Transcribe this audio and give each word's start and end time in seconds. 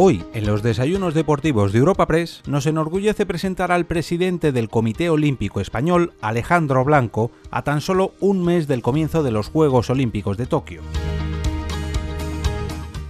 Hoy, 0.00 0.24
en 0.32 0.46
los 0.46 0.62
desayunos 0.62 1.12
deportivos 1.12 1.72
de 1.72 1.80
Europa 1.80 2.06
Press, 2.06 2.42
nos 2.46 2.66
enorgullece 2.66 3.26
presentar 3.26 3.72
al 3.72 3.84
presidente 3.84 4.52
del 4.52 4.68
Comité 4.68 5.10
Olímpico 5.10 5.60
Español, 5.60 6.12
Alejandro 6.20 6.84
Blanco, 6.84 7.32
a 7.50 7.62
tan 7.62 7.80
solo 7.80 8.12
un 8.20 8.44
mes 8.44 8.68
del 8.68 8.80
comienzo 8.80 9.24
de 9.24 9.32
los 9.32 9.48
Juegos 9.48 9.90
Olímpicos 9.90 10.36
de 10.36 10.46
Tokio. 10.46 10.82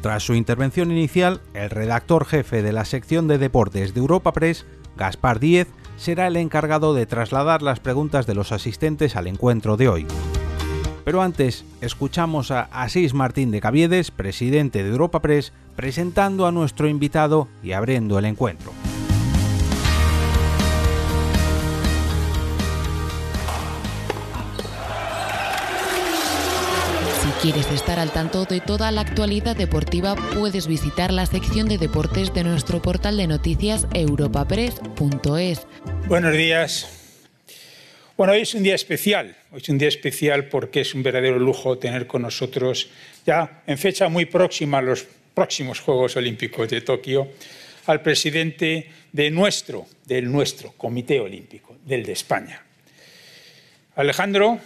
Tras 0.00 0.22
su 0.22 0.32
intervención 0.32 0.90
inicial, 0.90 1.42
el 1.52 1.68
redactor 1.68 2.24
jefe 2.24 2.62
de 2.62 2.72
la 2.72 2.86
sección 2.86 3.28
de 3.28 3.36
deportes 3.36 3.92
de 3.92 4.00
Europa 4.00 4.32
Press, 4.32 4.64
Gaspar 4.96 5.40
Díez, 5.40 5.68
será 5.98 6.26
el 6.26 6.38
encargado 6.38 6.94
de 6.94 7.04
trasladar 7.04 7.60
las 7.60 7.80
preguntas 7.80 8.26
de 8.26 8.34
los 8.34 8.50
asistentes 8.50 9.14
al 9.14 9.26
encuentro 9.26 9.76
de 9.76 9.90
hoy. 9.90 10.06
Pero 11.08 11.22
antes, 11.22 11.64
escuchamos 11.80 12.50
a 12.50 12.68
Asís 12.70 13.14
Martín 13.14 13.50
de 13.50 13.62
Caviedes, 13.62 14.10
presidente 14.10 14.82
de 14.82 14.90
Europa 14.90 15.22
Press, 15.22 15.54
presentando 15.74 16.46
a 16.46 16.52
nuestro 16.52 16.86
invitado 16.86 17.48
y 17.62 17.72
abriendo 17.72 18.18
el 18.18 18.26
encuentro. 18.26 18.74
Si 27.22 27.30
quieres 27.40 27.70
estar 27.70 27.98
al 27.98 28.10
tanto 28.10 28.44
de 28.44 28.60
toda 28.60 28.90
la 28.90 29.00
actualidad 29.00 29.56
deportiva, 29.56 30.14
puedes 30.34 30.66
visitar 30.66 31.10
la 31.10 31.24
sección 31.24 31.70
de 31.70 31.78
deportes 31.78 32.34
de 32.34 32.44
nuestro 32.44 32.82
portal 32.82 33.16
de 33.16 33.28
noticias 33.28 33.86
europapress.es. 33.94 35.66
Buenos 36.06 36.32
días. 36.34 36.97
Bueno, 38.18 38.32
hoy 38.32 38.40
es 38.40 38.52
un 38.54 38.64
día 38.64 38.74
especial. 38.74 39.36
Hoy 39.52 39.60
es 39.62 39.68
un 39.68 39.78
día 39.78 39.86
especial 39.86 40.46
porque 40.46 40.80
es 40.80 40.92
un 40.92 41.04
verdadero 41.04 41.38
lujo 41.38 41.78
tener 41.78 42.08
con 42.08 42.22
nosotros, 42.22 42.90
ya 43.24 43.62
en 43.64 43.78
fecha 43.78 44.08
muy 44.08 44.24
próxima 44.24 44.78
a 44.78 44.82
los 44.82 45.06
próximos 45.34 45.78
Juegos 45.78 46.16
Olímpicos 46.16 46.68
de 46.68 46.80
Tokio, 46.80 47.28
al 47.86 48.02
presidente 48.02 48.90
de 49.12 49.30
nuestro, 49.30 49.86
del 50.04 50.32
nuestro 50.32 50.72
Comité 50.72 51.20
Olímpico, 51.20 51.76
del 51.86 52.04
de 52.04 52.10
España. 52.10 52.60
Alejandro, 53.94 54.58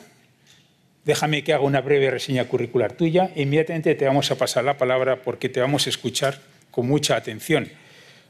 déjame 1.05 1.45
que 1.45 1.53
haga 1.53 1.63
una 1.63 1.83
breve 1.83 2.11
reseña 2.11 2.47
curricular 2.47 2.95
tuya 2.95 3.33
e 3.37 3.43
inmediatamente 3.43 3.95
te 3.97 4.07
vamos 4.07 4.31
a 4.31 4.39
pasar 4.39 4.65
la 4.65 4.79
palabra 4.79 5.21
porque 5.21 5.51
te 5.51 5.61
vamos 5.61 5.87
a 5.87 5.91
escuchar 5.91 6.41
con 6.71 6.89
mucha 6.89 7.17
atención. 7.17 7.71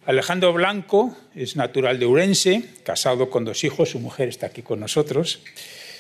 Alejandro 0.05 0.53
Blanco 0.53 1.17
es 1.33 1.55
natural 1.55 2.01
de 2.01 2.07
Urense, 2.07 2.65
casado 2.83 3.31
con 3.31 3.45
dos 3.45 3.63
hijos, 3.63 3.91
su 3.91 4.01
mujer 4.01 4.29
está 4.29 4.47
aquí 4.47 4.63
con 4.63 4.81
nosotros. 4.81 5.41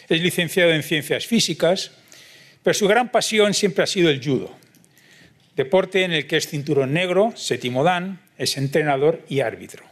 Es 0.09 0.21
licenciado 0.21 0.73
en 0.73 0.83
Ciencias 0.83 1.27
Físicas, 1.27 1.93
pero 2.65 2.75
su 2.75 2.89
gran 2.89 3.13
pasión 3.13 3.55
siempre 3.55 3.85
ha 3.85 3.87
sido 3.87 4.11
el 4.11 4.23
judo, 4.23 4.51
deporte 5.55 6.03
en 6.03 6.13
el 6.13 6.27
que 6.27 6.37
es 6.37 6.49
cinturón 6.49 6.93
negro, 6.93 7.33
séptimo 7.37 7.85
dan, 7.85 8.21
es 8.39 8.57
entrenador 8.57 9.23
y 9.29 9.39
árbitro. 9.39 9.85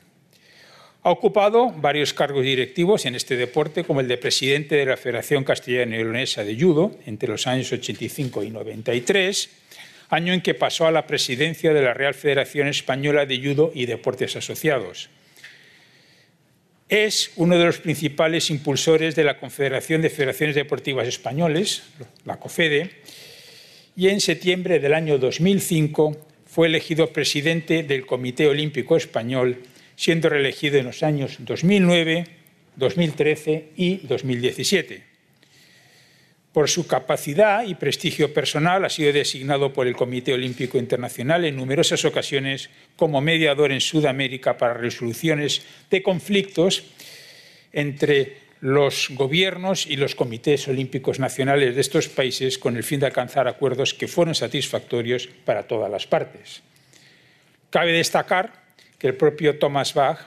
Ha 1.02 1.11
ocupado 1.11 1.70
varios 1.70 2.12
cargos 2.12 2.42
directivos 2.42 3.06
en 3.06 3.14
este 3.14 3.36
deporte, 3.36 3.84
como 3.84 4.00
el 4.00 4.08
de 4.08 4.19
presidente 4.19 4.74
de 4.74 4.86
la 4.86 4.97
Federación 4.97 5.45
Castellana 5.45 5.95
y 5.95 6.02
Leonesa 6.02 6.42
de 6.42 6.58
Judo 6.58 6.98
entre 7.06 7.28
los 7.28 7.47
años 7.47 7.72
85 7.72 8.42
y 8.42 8.50
93 8.50 9.59
año 10.11 10.33
en 10.33 10.42
que 10.42 10.55
pasó 10.55 10.86
a 10.86 10.92
la 10.92 11.06
presidencia 11.06 11.72
de 11.72 11.83
la 11.83 11.94
Real 11.94 12.14
Federación 12.14 12.69
Española 12.69 13.27
de 13.27 13.41
Judo 13.41 13.70
y 13.75 13.86
Deportes 13.86 14.36
Asociados. 14.36 15.08
Es 16.89 17.30
uno 17.36 17.56
de 17.56 17.64
los 17.64 17.78
principales 17.78 18.50
impulsores 18.50 19.14
de 19.14 19.22
la 19.22 19.39
Confederación 19.39 20.02
de 20.02 20.11
Federaciones 20.11 20.56
Deportivas 20.56 21.07
Españoles, 21.07 21.84
la 22.24 22.40
COFEDE, 22.40 22.90
y 23.96 24.08
en 24.08 24.20
septiembre 24.20 24.80
del 24.80 24.95
año 24.95 25.18
2005 25.18 26.27
fue 26.45 26.67
elegido 26.67 27.13
presidente 27.13 27.84
del 27.84 28.07
Comité 28.07 28.48
Olímpico 28.48 28.96
Español, 28.96 29.63
siendo 29.95 30.29
reelegido 30.29 30.79
en 30.79 30.86
los 30.86 31.05
años 31.05 31.36
2009, 31.39 32.24
2013 32.74 33.68
y 33.77 33.98
2017. 33.98 35.09
Por 36.52 36.68
su 36.68 36.86
capacidad 36.86 37.64
y 37.64 37.77
prestigio 37.77 38.34
personal 38.34 38.84
ha 38.84 38.90
sido 38.90 39.12
designado 39.12 39.72
por 39.72 39.86
el 39.86 39.94
Comité 39.94 40.33
Olímpico 40.33 40.78
Internacional 40.78 41.44
en 41.44 41.56
numerosas 41.56 42.05
ocasiones 42.05 42.70
como 42.96 43.20
mediador 43.20 43.70
en 43.70 43.80
Sudamérica 43.80 44.58
para 44.58 44.74
resoluciones 44.74 45.62
de 45.90 46.02
conflictos 46.02 46.83
entre 47.72 48.39
los 48.60 49.08
gobiernos 49.10 49.86
y 49.86 49.96
los 49.96 50.14
comités 50.14 50.68
olímpicos 50.68 51.18
nacionales 51.18 51.74
de 51.74 51.80
estos 51.80 52.08
países 52.08 52.58
con 52.58 52.77
el 52.77 52.84
fin 52.84 53.00
de 53.00 53.06
alcanzar 53.06 53.48
acuerdos 53.48 53.94
que 53.94 54.08
fueron 54.08 54.34
satisfactorios 54.34 55.28
para 55.44 55.62
todas 55.62 55.90
las 55.90 56.06
partes. 56.06 56.62
Cabe 57.70 57.92
destacar 57.92 58.52
que 58.98 59.06
el 59.06 59.14
propio 59.14 59.58
Thomas 59.58 59.94
Bach, 59.94 60.18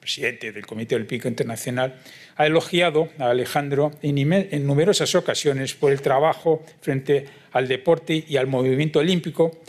presidente 0.00 0.50
del 0.50 0.66
Comité 0.66 0.96
Olímpico 0.96 1.28
Internacional, 1.28 2.00
ha 2.36 2.46
elogiado 2.46 3.10
a 3.18 3.30
Alejandro 3.30 3.92
en, 4.02 4.66
numerosas 4.66 5.14
ocasiones 5.14 5.74
por 5.74 5.92
el 5.92 6.00
trabajo 6.00 6.64
frente 6.80 7.26
al 7.52 7.68
deporte 7.68 8.24
y 8.26 8.36
al 8.36 8.46
movimiento 8.46 9.00
olímpico, 9.00 9.60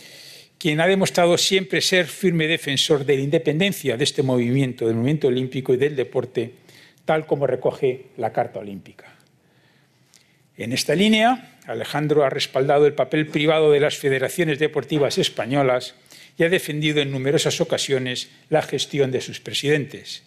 quien 0.58 0.80
ha 0.80 0.88
demostrado 0.88 1.38
siempre 1.38 1.82
ser 1.82 2.06
firme 2.08 2.48
defensor 2.48 3.06
de 3.06 3.18
la 3.18 3.24
independencia 3.24 3.98
de 3.98 4.04
este 4.04 4.24
movimiento, 4.24 4.86
del 4.86 4.96
movimiento 4.96 5.28
olímpico 5.28 5.74
y 5.74 5.78
del 5.78 5.96
deporte, 5.96 6.54
tal 7.04 7.26
como 7.26 7.46
recoge 7.46 8.06
la 8.18 8.32
Carta 8.32 8.60
Olímpica. 8.60 9.16
En 10.56 10.72
esta 10.72 10.96
línea, 10.96 11.58
Alejandro 11.66 12.24
ha 12.24 12.30
respaldado 12.30 12.86
el 12.86 12.94
papel 12.94 13.28
privado 13.28 13.72
de 13.72 13.80
las 13.80 13.98
federaciones 13.98 14.60
deportivas 14.60 15.18
españolas 15.18 15.96
y 16.42 16.44
ha 16.44 16.50
defendido 16.50 17.02
en 17.02 17.12
numerosas 17.12 17.62
ocasiones 17.62 18.32
la 18.50 18.64
gestión 18.64 19.12
de 19.12 19.22
sus 19.22 19.40
presidentes. 19.40 20.24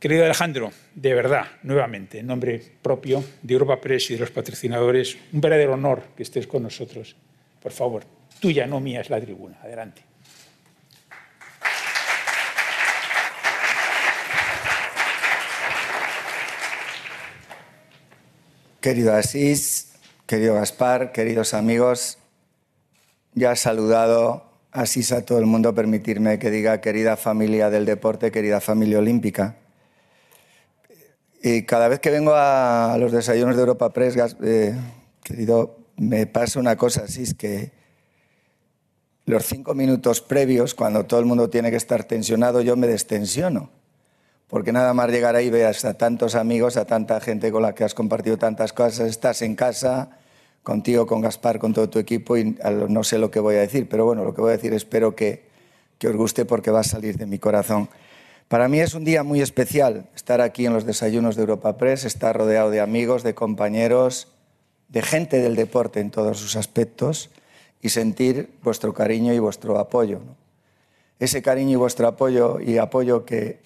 Querido 0.00 0.24
Alejandro, 0.24 0.72
de 0.94 1.12
verdad, 1.12 1.44
nuevamente, 1.62 2.20
en 2.20 2.26
nombre 2.26 2.62
propio 2.80 3.22
de 3.42 3.52
Europa 3.52 3.82
Press 3.82 4.10
y 4.10 4.14
de 4.14 4.20
los 4.20 4.30
patrocinadores, 4.30 5.18
un 5.30 5.42
verdadero 5.42 5.74
honor 5.74 6.04
que 6.16 6.22
estés 6.22 6.46
con 6.46 6.62
nosotros. 6.62 7.16
Por 7.62 7.72
favor, 7.72 8.06
tuya, 8.40 8.66
no 8.66 8.80
mía, 8.80 9.02
es 9.02 9.10
la 9.10 9.20
tribuna. 9.20 9.58
Adelante. 9.62 10.00
Querido 18.80 19.12
Asís, 19.12 19.96
querido 20.26 20.54
Gaspar, 20.54 21.12
queridos 21.12 21.52
amigos, 21.52 22.16
ya 23.34 23.54
saludado 23.54 24.53
Asís 24.74 25.12
a 25.12 25.24
todo 25.24 25.38
el 25.38 25.46
mundo, 25.46 25.72
permitirme 25.72 26.40
que 26.40 26.50
diga 26.50 26.80
querida 26.80 27.16
familia 27.16 27.70
del 27.70 27.84
deporte, 27.84 28.32
querida 28.32 28.60
familia 28.60 28.98
olímpica. 28.98 29.54
Y 31.40 31.62
cada 31.62 31.86
vez 31.86 32.00
que 32.00 32.10
vengo 32.10 32.32
a 32.34 32.96
los 32.98 33.12
desayunos 33.12 33.54
de 33.54 33.62
Europa 33.62 33.92
Press, 33.92 34.16
eh, 34.42 34.74
querido, 35.22 35.78
me 35.96 36.26
pasa 36.26 36.58
una 36.58 36.74
cosa 36.74 37.04
así, 37.04 37.22
es 37.22 37.34
que 37.34 37.70
los 39.26 39.46
cinco 39.46 39.74
minutos 39.74 40.20
previos, 40.20 40.74
cuando 40.74 41.06
todo 41.06 41.20
el 41.20 41.26
mundo 41.26 41.48
tiene 41.48 41.70
que 41.70 41.76
estar 41.76 42.02
tensionado, 42.02 42.60
yo 42.60 42.76
me 42.76 42.88
destensiono. 42.88 43.70
Porque 44.48 44.72
nada 44.72 44.92
más 44.92 45.08
llegar 45.08 45.36
ahí 45.36 45.50
veas 45.50 45.84
a 45.84 45.94
tantos 45.94 46.34
amigos, 46.34 46.76
a 46.76 46.84
tanta 46.84 47.20
gente 47.20 47.52
con 47.52 47.62
la 47.62 47.76
que 47.76 47.84
has 47.84 47.94
compartido 47.94 48.38
tantas 48.38 48.72
cosas, 48.72 49.08
estás 49.08 49.40
en 49.42 49.54
casa, 49.54 50.18
contigo, 50.64 51.06
con 51.06 51.20
Gaspar, 51.20 51.60
con 51.60 51.72
todo 51.72 51.88
tu 51.88 52.00
equipo, 52.00 52.36
y 52.36 52.56
no 52.88 53.04
sé 53.04 53.18
lo 53.18 53.30
que 53.30 53.38
voy 53.38 53.54
a 53.54 53.60
decir, 53.60 53.88
pero 53.88 54.06
bueno, 54.06 54.24
lo 54.24 54.34
que 54.34 54.40
voy 54.40 54.48
a 54.48 54.56
decir 54.56 54.72
espero 54.72 55.14
que, 55.14 55.44
que 55.98 56.08
os 56.08 56.16
guste 56.16 56.44
porque 56.46 56.72
va 56.72 56.80
a 56.80 56.84
salir 56.84 57.16
de 57.18 57.26
mi 57.26 57.38
corazón. 57.38 57.88
Para 58.48 58.66
mí 58.68 58.80
es 58.80 58.94
un 58.94 59.04
día 59.04 59.22
muy 59.22 59.42
especial 59.42 60.08
estar 60.16 60.40
aquí 60.40 60.66
en 60.66 60.72
los 60.72 60.86
desayunos 60.86 61.36
de 61.36 61.42
Europa 61.42 61.76
Press, 61.76 62.04
estar 62.04 62.36
rodeado 62.36 62.70
de 62.70 62.80
amigos, 62.80 63.22
de 63.22 63.34
compañeros, 63.34 64.28
de 64.88 65.02
gente 65.02 65.40
del 65.40 65.54
deporte 65.54 66.00
en 66.00 66.10
todos 66.10 66.38
sus 66.38 66.56
aspectos 66.56 67.30
y 67.82 67.90
sentir 67.90 68.50
vuestro 68.62 68.94
cariño 68.94 69.34
y 69.34 69.38
vuestro 69.38 69.78
apoyo. 69.78 70.20
Ese 71.18 71.42
cariño 71.42 71.72
y 71.72 71.76
vuestro 71.76 72.08
apoyo 72.08 72.58
y 72.58 72.78
apoyo 72.78 73.26
que 73.26 73.60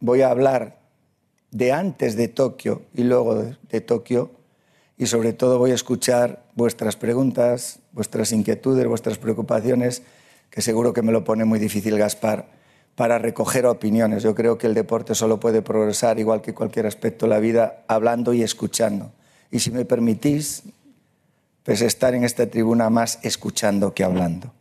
voy 0.00 0.22
a 0.22 0.30
hablar 0.30 0.78
de 1.50 1.72
antes 1.72 2.16
de 2.16 2.28
Tokio 2.28 2.82
y 2.94 3.04
luego 3.04 3.34
de, 3.34 3.56
de 3.70 3.80
Tokio 3.82 4.37
y 4.98 5.06
sobre 5.06 5.32
todo 5.32 5.58
voy 5.58 5.70
a 5.70 5.74
escuchar 5.74 6.42
vuestras 6.54 6.96
preguntas, 6.96 7.78
vuestras 7.92 8.32
inquietudes, 8.32 8.86
vuestras 8.86 9.16
preocupaciones, 9.16 10.02
que 10.50 10.60
seguro 10.60 10.92
que 10.92 11.02
me 11.02 11.12
lo 11.12 11.24
pone 11.24 11.44
muy 11.44 11.60
difícil 11.60 11.96
Gaspar 11.96 12.46
para 12.96 13.18
recoger 13.18 13.64
opiniones. 13.66 14.24
Yo 14.24 14.34
creo 14.34 14.58
que 14.58 14.66
el 14.66 14.74
deporte 14.74 15.14
solo 15.14 15.38
puede 15.38 15.62
progresar, 15.62 16.18
igual 16.18 16.42
que 16.42 16.52
cualquier 16.52 16.86
aspecto 16.86 17.26
de 17.26 17.30
la 17.30 17.38
vida, 17.38 17.84
hablando 17.86 18.32
y 18.34 18.42
escuchando. 18.42 19.12
Y 19.52 19.60
si 19.60 19.70
me 19.70 19.84
permitís, 19.84 20.64
pues 21.62 21.80
estar 21.80 22.14
en 22.14 22.24
esta 22.24 22.48
tribuna 22.48 22.90
más 22.90 23.20
escuchando 23.22 23.94
que 23.94 24.02
hablando. 24.02 24.52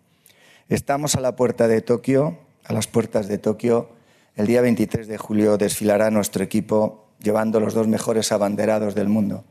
Estamos 0.69 1.15
a 1.15 1.21
la 1.21 1.35
puerta 1.35 1.67
de 1.67 1.81
Tokio, 1.81 2.37
a 2.63 2.73
las 2.73 2.85
puertas 2.85 3.27
de 3.27 3.39
Tokio. 3.39 3.89
El 4.35 4.45
día 4.45 4.61
23 4.61 5.07
de 5.07 5.17
julio 5.17 5.57
desfilará 5.57 6.11
nuestro 6.11 6.43
equipo 6.43 7.07
llevando 7.19 7.59
los 7.59 7.73
dos 7.73 7.87
mejores 7.87 8.31
abanderados 8.31 8.93
del 8.93 9.07
mundo, 9.07 9.43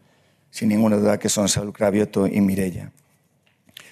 sin 0.50 0.68
ninguna 0.68 0.96
duda 0.96 1.18
que 1.18 1.28
son 1.28 1.48
Saúl 1.48 1.72
Cravioto 1.72 2.26
y 2.26 2.40
Mirella. 2.40 2.92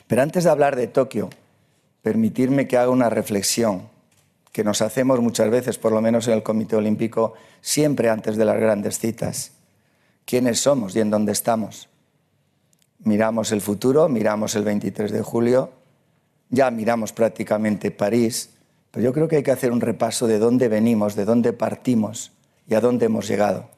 Pero 0.07 0.23
antes 0.23 0.45
de 0.45 0.51
hablar 0.51 0.77
de 0.77 0.87
Tokio, 0.87 1.31
permitirme 2.03 2.69
que 2.69 2.77
haga 2.77 2.91
una 2.91 3.11
reflexión 3.11 3.89
que 4.53 4.63
nos 4.63 4.83
hacemos 4.83 5.21
muchas 5.21 5.51
veces, 5.51 5.79
por 5.79 5.93
lo 5.93 6.01
menos 6.01 6.29
en 6.29 6.35
el 6.35 6.43
Comité 6.43 6.77
Olímpico, 6.77 7.35
siempre 7.61 8.09
antes 8.09 8.37
de 8.37 8.45
las 8.45 8.57
grandes 8.57 8.99
citas. 8.99 9.53
¿Quiénes 10.25 10.61
somos 10.61 10.95
y 10.95 11.01
en 11.01 11.11
dónde 11.11 11.33
estamos? 11.33 11.89
Miramos 13.01 13.51
el 13.51 13.61
futuro, 13.61 14.09
miramos 14.09 14.55
el 14.55 14.63
23 14.63 15.11
de 15.11 15.23
julio, 15.23 15.73
ya 16.51 16.71
miramos 16.71 17.13
prácticamente 17.13 17.91
París, 17.91 18.51
pero 18.91 19.03
yo 19.05 19.13
creo 19.13 19.27
que 19.27 19.37
hay 19.37 19.43
que 19.43 19.51
hacer 19.51 19.73
un 19.73 19.81
repaso 19.81 20.29
de 20.29 20.39
dónde 20.39 20.69
venimos, 20.69 21.17
de 21.17 21.25
dónde 21.25 21.53
partimos 21.53 22.31
y 22.69 22.75
a 22.75 22.81
dónde 22.81 23.07
hemos 23.07 23.27
llegado. 23.27 23.74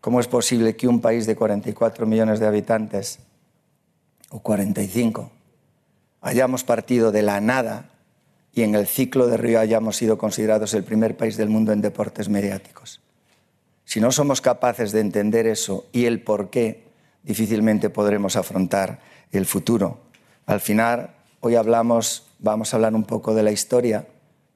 ¿Cómo 0.00 0.20
es 0.20 0.28
posible 0.28 0.76
que 0.76 0.88
un 0.88 1.00
país 1.00 1.26
de 1.26 1.36
44 1.36 2.06
millones 2.06 2.40
de 2.40 2.46
habitantes, 2.46 3.18
o 4.30 4.40
45, 4.40 5.30
hayamos 6.22 6.64
partido 6.64 7.12
de 7.12 7.22
la 7.22 7.40
nada 7.40 7.90
y 8.52 8.62
en 8.62 8.74
el 8.74 8.86
ciclo 8.86 9.26
de 9.26 9.36
Río 9.36 9.60
hayamos 9.60 9.96
sido 9.96 10.16
considerados 10.16 10.72
el 10.74 10.84
primer 10.84 11.16
país 11.16 11.36
del 11.36 11.50
mundo 11.50 11.72
en 11.72 11.82
deportes 11.82 12.28
mediáticos? 12.28 13.00
Si 13.84 14.00
no 14.00 14.12
somos 14.12 14.40
capaces 14.40 14.92
de 14.92 15.00
entender 15.00 15.46
eso 15.46 15.86
y 15.92 16.06
el 16.06 16.22
por 16.22 16.48
qué, 16.48 16.84
difícilmente 17.22 17.90
podremos 17.90 18.36
afrontar 18.36 19.00
el 19.32 19.46
futuro. 19.46 20.00
Al 20.46 20.60
final, 20.60 21.14
hoy 21.40 21.56
hablamos, 21.56 22.28
vamos 22.38 22.72
a 22.72 22.76
hablar 22.76 22.94
un 22.94 23.04
poco 23.04 23.34
de 23.34 23.42
la 23.42 23.52
historia, 23.52 24.06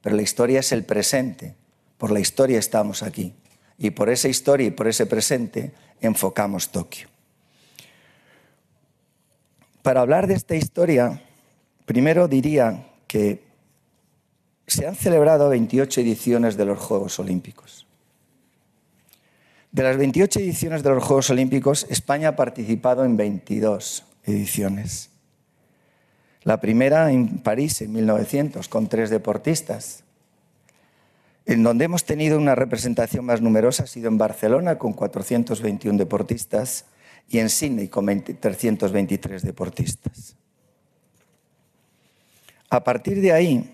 pero 0.01 0.15
la 0.15 0.21
historia 0.21 0.61
es 0.61 0.71
el 0.71 0.85
presente. 0.85 1.55
Por 1.97 2.11
la 2.11 2.19
historia 2.19 2.57
estamos 2.57 3.03
aquí. 3.03 3.33
Y 3.77 3.91
por 3.91 4.09
esa 4.09 4.27
historia 4.27 4.67
y 4.67 4.71
por 4.71 4.87
ese 4.87 5.05
presente 5.05 5.73
enfocamos 6.01 6.71
Tokio. 6.71 7.07
Para 9.81 10.01
hablar 10.01 10.27
de 10.27 10.35
esta 10.35 10.55
historia, 10.55 11.21
primero 11.85 12.27
diría 12.27 12.87
que 13.07 13.43
se 14.65 14.87
han 14.87 14.95
celebrado 14.95 15.49
28 15.49 16.01
ediciones 16.01 16.57
de 16.57 16.65
los 16.65 16.79
Juegos 16.79 17.19
Olímpicos. 17.19 17.85
De 19.71 19.83
las 19.83 19.97
28 19.97 20.39
ediciones 20.39 20.83
de 20.83 20.89
los 20.89 21.03
Juegos 21.03 21.29
Olímpicos, 21.29 21.85
España 21.89 22.29
ha 22.29 22.35
participado 22.37 23.03
en 23.03 23.17
22 23.17 24.05
ediciones. 24.23 25.09
La 26.43 26.61
primera 26.61 27.11
en 27.11 27.39
París 27.39 27.81
en 27.81 27.91
1900, 27.91 28.69
con 28.69 28.87
tres 28.87 29.09
deportistas. 29.09 30.04
En 31.45 31.63
donde 31.63 31.85
hemos 31.85 32.05
tenido 32.05 32.37
una 32.37 32.55
representación 32.55 33.25
más 33.25 33.41
numerosa 33.41 33.83
ha 33.83 33.87
sido 33.87 34.07
en 34.07 34.17
Barcelona, 34.17 34.77
con 34.77 34.93
421 34.93 35.97
deportistas, 35.97 36.85
y 37.29 37.39
en 37.39 37.49
Sydney, 37.49 37.87
con 37.87 38.05
323 38.05 39.43
deportistas. 39.43 40.35
A 42.69 42.83
partir 42.83 43.21
de 43.21 43.31
ahí, 43.31 43.71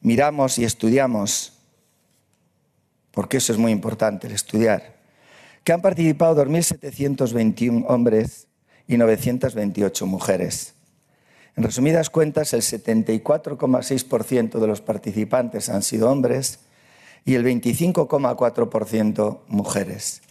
miramos 0.00 0.58
y 0.58 0.64
estudiamos 0.64 1.54
porque 3.14 3.36
eso 3.36 3.52
es 3.52 3.58
muy 3.58 3.72
importante, 3.72 4.26
el 4.26 4.32
estudiar, 4.32 4.96
que 5.62 5.72
han 5.72 5.80
participado 5.80 6.44
2.721 6.44 7.84
hombres 7.88 8.48
y 8.88 8.96
928 8.96 10.06
mujeres. 10.06 10.73
En 11.56 11.62
resumidas 11.62 12.10
cuentas, 12.10 12.52
el 12.52 12.62
74,6% 12.62 14.58
de 14.58 14.66
los 14.66 14.80
participantes 14.80 15.68
han 15.68 15.82
sido 15.82 16.10
hombres 16.10 16.58
y 17.24 17.34
el 17.34 17.44
25,4% 17.44 19.38
mujeres. 19.46 20.22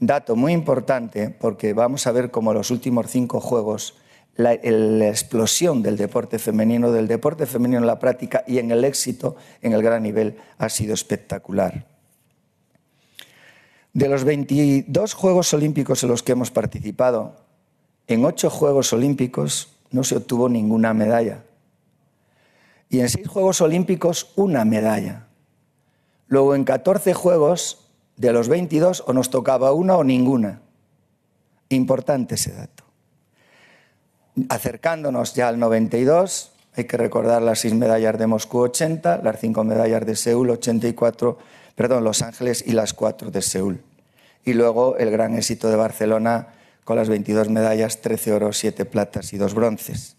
Dato 0.00 0.34
muy 0.34 0.52
importante 0.52 1.30
porque 1.30 1.72
vamos 1.72 2.06
a 2.06 2.12
ver 2.12 2.30
cómo 2.32 2.52
los 2.52 2.70
últimos 2.72 3.08
cinco 3.08 3.40
juegos 3.40 3.94
la, 4.36 4.58
la, 4.62 5.08
explosión 5.08 5.80
del 5.82 5.96
deporte 5.96 6.40
femenino, 6.40 6.90
del 6.90 7.06
deporte 7.06 7.46
femenino 7.46 7.78
en 7.78 7.86
la 7.86 8.00
práctica 8.00 8.42
y 8.48 8.58
en 8.58 8.72
el 8.72 8.84
éxito 8.84 9.36
en 9.62 9.74
el 9.74 9.82
gran 9.82 10.02
nivel 10.02 10.38
ha 10.58 10.68
sido 10.68 10.92
espectacular. 10.92 11.86
De 13.92 14.08
los 14.08 14.24
22 14.24 15.14
Juegos 15.14 15.54
Olímpicos 15.54 16.02
en 16.02 16.08
los 16.08 16.24
que 16.24 16.32
hemos 16.32 16.50
participado, 16.50 17.36
en 18.08 18.24
ocho 18.24 18.50
Juegos 18.50 18.92
Olímpicos 18.92 19.73
no 19.94 20.02
se 20.02 20.16
obtuvo 20.16 20.48
ninguna 20.48 20.92
medalla. 20.92 21.44
Y 22.90 23.00
en 23.00 23.08
seis 23.08 23.28
Juegos 23.28 23.60
Olímpicos 23.60 24.32
una 24.34 24.64
medalla. 24.64 25.28
Luego 26.26 26.54
en 26.54 26.64
14 26.64 27.14
Juegos, 27.14 27.86
de 28.16 28.32
los 28.32 28.48
22, 28.48 29.04
o 29.06 29.12
nos 29.12 29.30
tocaba 29.30 29.72
una 29.72 29.96
o 29.96 30.02
ninguna. 30.02 30.62
Importante 31.68 32.34
ese 32.34 32.52
dato. 32.52 32.84
Acercándonos 34.48 35.34
ya 35.34 35.46
al 35.46 35.60
92, 35.60 36.50
hay 36.74 36.84
que 36.84 36.96
recordar 36.96 37.40
las 37.40 37.60
seis 37.60 37.74
medallas 37.74 38.18
de 38.18 38.26
Moscú 38.26 38.58
80, 38.58 39.20
las 39.22 39.38
cinco 39.38 39.62
medallas 39.62 40.04
de 40.04 40.16
Seúl 40.16 40.50
84 40.50 41.38
perdón, 41.76 42.02
Los 42.04 42.22
Ángeles 42.22 42.64
y 42.66 42.72
las 42.72 42.94
cuatro 42.94 43.30
de 43.30 43.42
Seúl. 43.42 43.80
Y 44.44 44.54
luego 44.54 44.96
el 44.96 45.10
gran 45.10 45.34
éxito 45.36 45.68
de 45.68 45.76
Barcelona 45.76 46.53
con 46.84 46.96
las 46.96 47.08
22 47.08 47.48
medallas, 47.48 48.00
13 48.00 48.32
oros, 48.32 48.58
7 48.58 48.84
platas 48.84 49.32
y 49.32 49.38
2 49.38 49.54
bronces. 49.54 50.16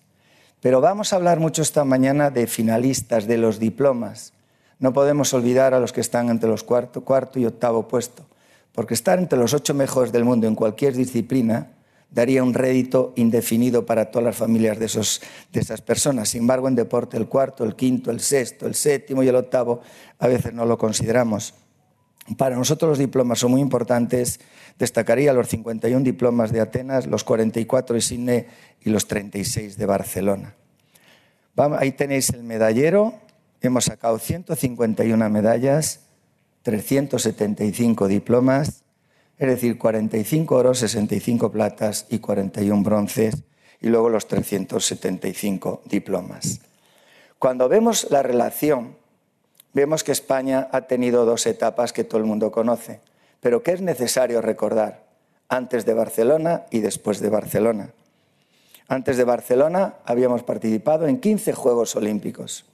Pero 0.62 0.82
vamos 0.82 1.14
a 1.14 1.18
hablar 1.18 1.40
mucho 1.40 1.62
esta 1.62 1.86
mañana 1.86 2.32
de 2.32 2.48
finalistas, 2.48 3.28
de 3.28 3.38
los 3.38 3.60
diplomas. 3.60 4.34
No 4.80 4.94
podemos 4.94 5.34
olvidar 5.34 5.74
a 5.74 5.80
los 5.80 5.94
que 5.94 6.02
están 6.02 6.30
entre 6.30 6.50
los 6.50 6.64
cuarto, 6.64 7.06
cuarto 7.06 7.40
y 7.40 7.46
octavo 7.46 7.88
puesto, 7.88 8.26
porque 8.72 8.94
estar 8.94 9.20
entre 9.20 9.40
los 9.40 9.54
ocho 9.54 9.74
mejores 9.74 10.12
del 10.12 10.26
mundo 10.26 10.48
en 10.48 10.56
cualquier 10.56 10.96
disciplina 10.96 11.72
daría 12.10 12.44
un 12.44 12.54
rédito 12.54 13.14
indefinido 13.16 13.86
para 13.86 14.10
todas 14.10 14.26
las 14.26 14.36
familias 14.36 14.80
de, 14.80 14.86
esos, 14.86 15.22
de 15.52 15.60
esas 15.60 15.82
personas. 15.82 16.30
Sin 16.30 16.42
embargo, 16.42 16.68
en 16.68 16.76
deporte 16.76 17.18
el 17.18 17.28
cuarto, 17.28 17.64
el 17.64 17.76
quinto, 17.76 18.10
el 18.10 18.20
sexto, 18.20 18.66
el 18.68 18.76
séptimo 18.76 19.22
y 19.22 19.28
el 19.28 19.36
octavo 19.36 19.82
a 20.20 20.28
veces 20.28 20.54
no 20.54 20.66
lo 20.66 20.78
consideramos. 20.78 21.54
Para 22.38 22.56
nosotros 22.56 22.90
los 22.90 22.98
diplomas 22.98 23.40
son 23.40 23.52
muy 23.52 23.62
importantes. 23.62 24.40
Destacaría 24.78 25.34
los 25.34 25.48
51 25.48 26.04
diplomas 26.04 26.52
de 26.52 26.62
Atenas, 26.62 27.08
los 27.08 27.24
44 27.24 27.96
de 27.96 28.02
Sydney 28.02 28.46
y 28.82 28.90
los 28.90 29.08
36 29.08 29.78
de 29.78 29.86
Barcelona. 29.86 30.56
ahí 31.78 31.92
tenéis 31.92 32.30
el 32.32 32.44
medallero. 32.44 33.14
Hemos 33.62 33.86
sacado 33.86 34.20
151 34.20 35.30
medallas, 35.30 36.02
375 36.64 38.08
diplomas 38.08 38.86
es 39.38 39.48
decir, 39.48 39.78
45 39.78 40.56
oros, 40.56 40.80
65 40.80 41.52
platas 41.52 42.06
y 42.10 42.20
41 42.20 42.84
bronces, 42.84 43.44
y 43.82 43.90
luego 43.90 44.10
los 44.10 44.28
375 44.28 45.82
diplomas. 45.86 46.62
Cuando 47.38 47.68
vemos 47.68 48.08
la 48.10 48.24
relación, 48.24 48.96
vemos 49.74 50.04
que 50.04 50.14
España 50.14 50.70
ha 50.72 50.82
tenido 50.82 51.26
dos 51.26 51.46
etapas 51.48 51.92
que 51.92 52.06
todo 52.06 52.20
el 52.20 52.26
mundo 52.26 52.52
conoce, 52.52 53.02
pero 53.46 53.62
que 53.62 53.74
es 53.74 53.82
necesario 53.82 54.42
recordar, 54.42 55.04
antes 55.50 55.86
de 55.86 55.94
Barcelona 55.94 56.66
y 56.72 56.80
después 56.80 57.20
de 57.20 57.30
Barcelona. 57.30 57.92
Antes 58.88 59.18
de 59.18 59.24
Barcelona 59.24 59.98
habíamos 60.04 60.42
participado 60.42 61.06
en 61.06 61.20
15 61.20 61.54
Juegos 61.54 61.96
Olímpicos, 61.96 62.66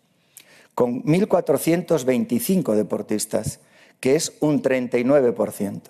con 0.73 1.03
1.425 1.03 2.73
deportistas, 2.75 3.59
que 3.99 4.15
es 4.15 4.31
un 4.39 4.63
39%. 4.63 5.81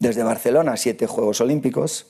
Desde 0.00 0.24
Barcelona, 0.24 0.76
siete 0.76 1.06
Juegos 1.06 1.40
Olímpicos, 1.40 2.06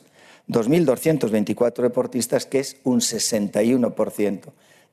2.224 0.48 1.82
deportistas, 1.82 2.46
que 2.46 2.60
es 2.60 2.78
un 2.82 3.00
61%, 3.00 4.40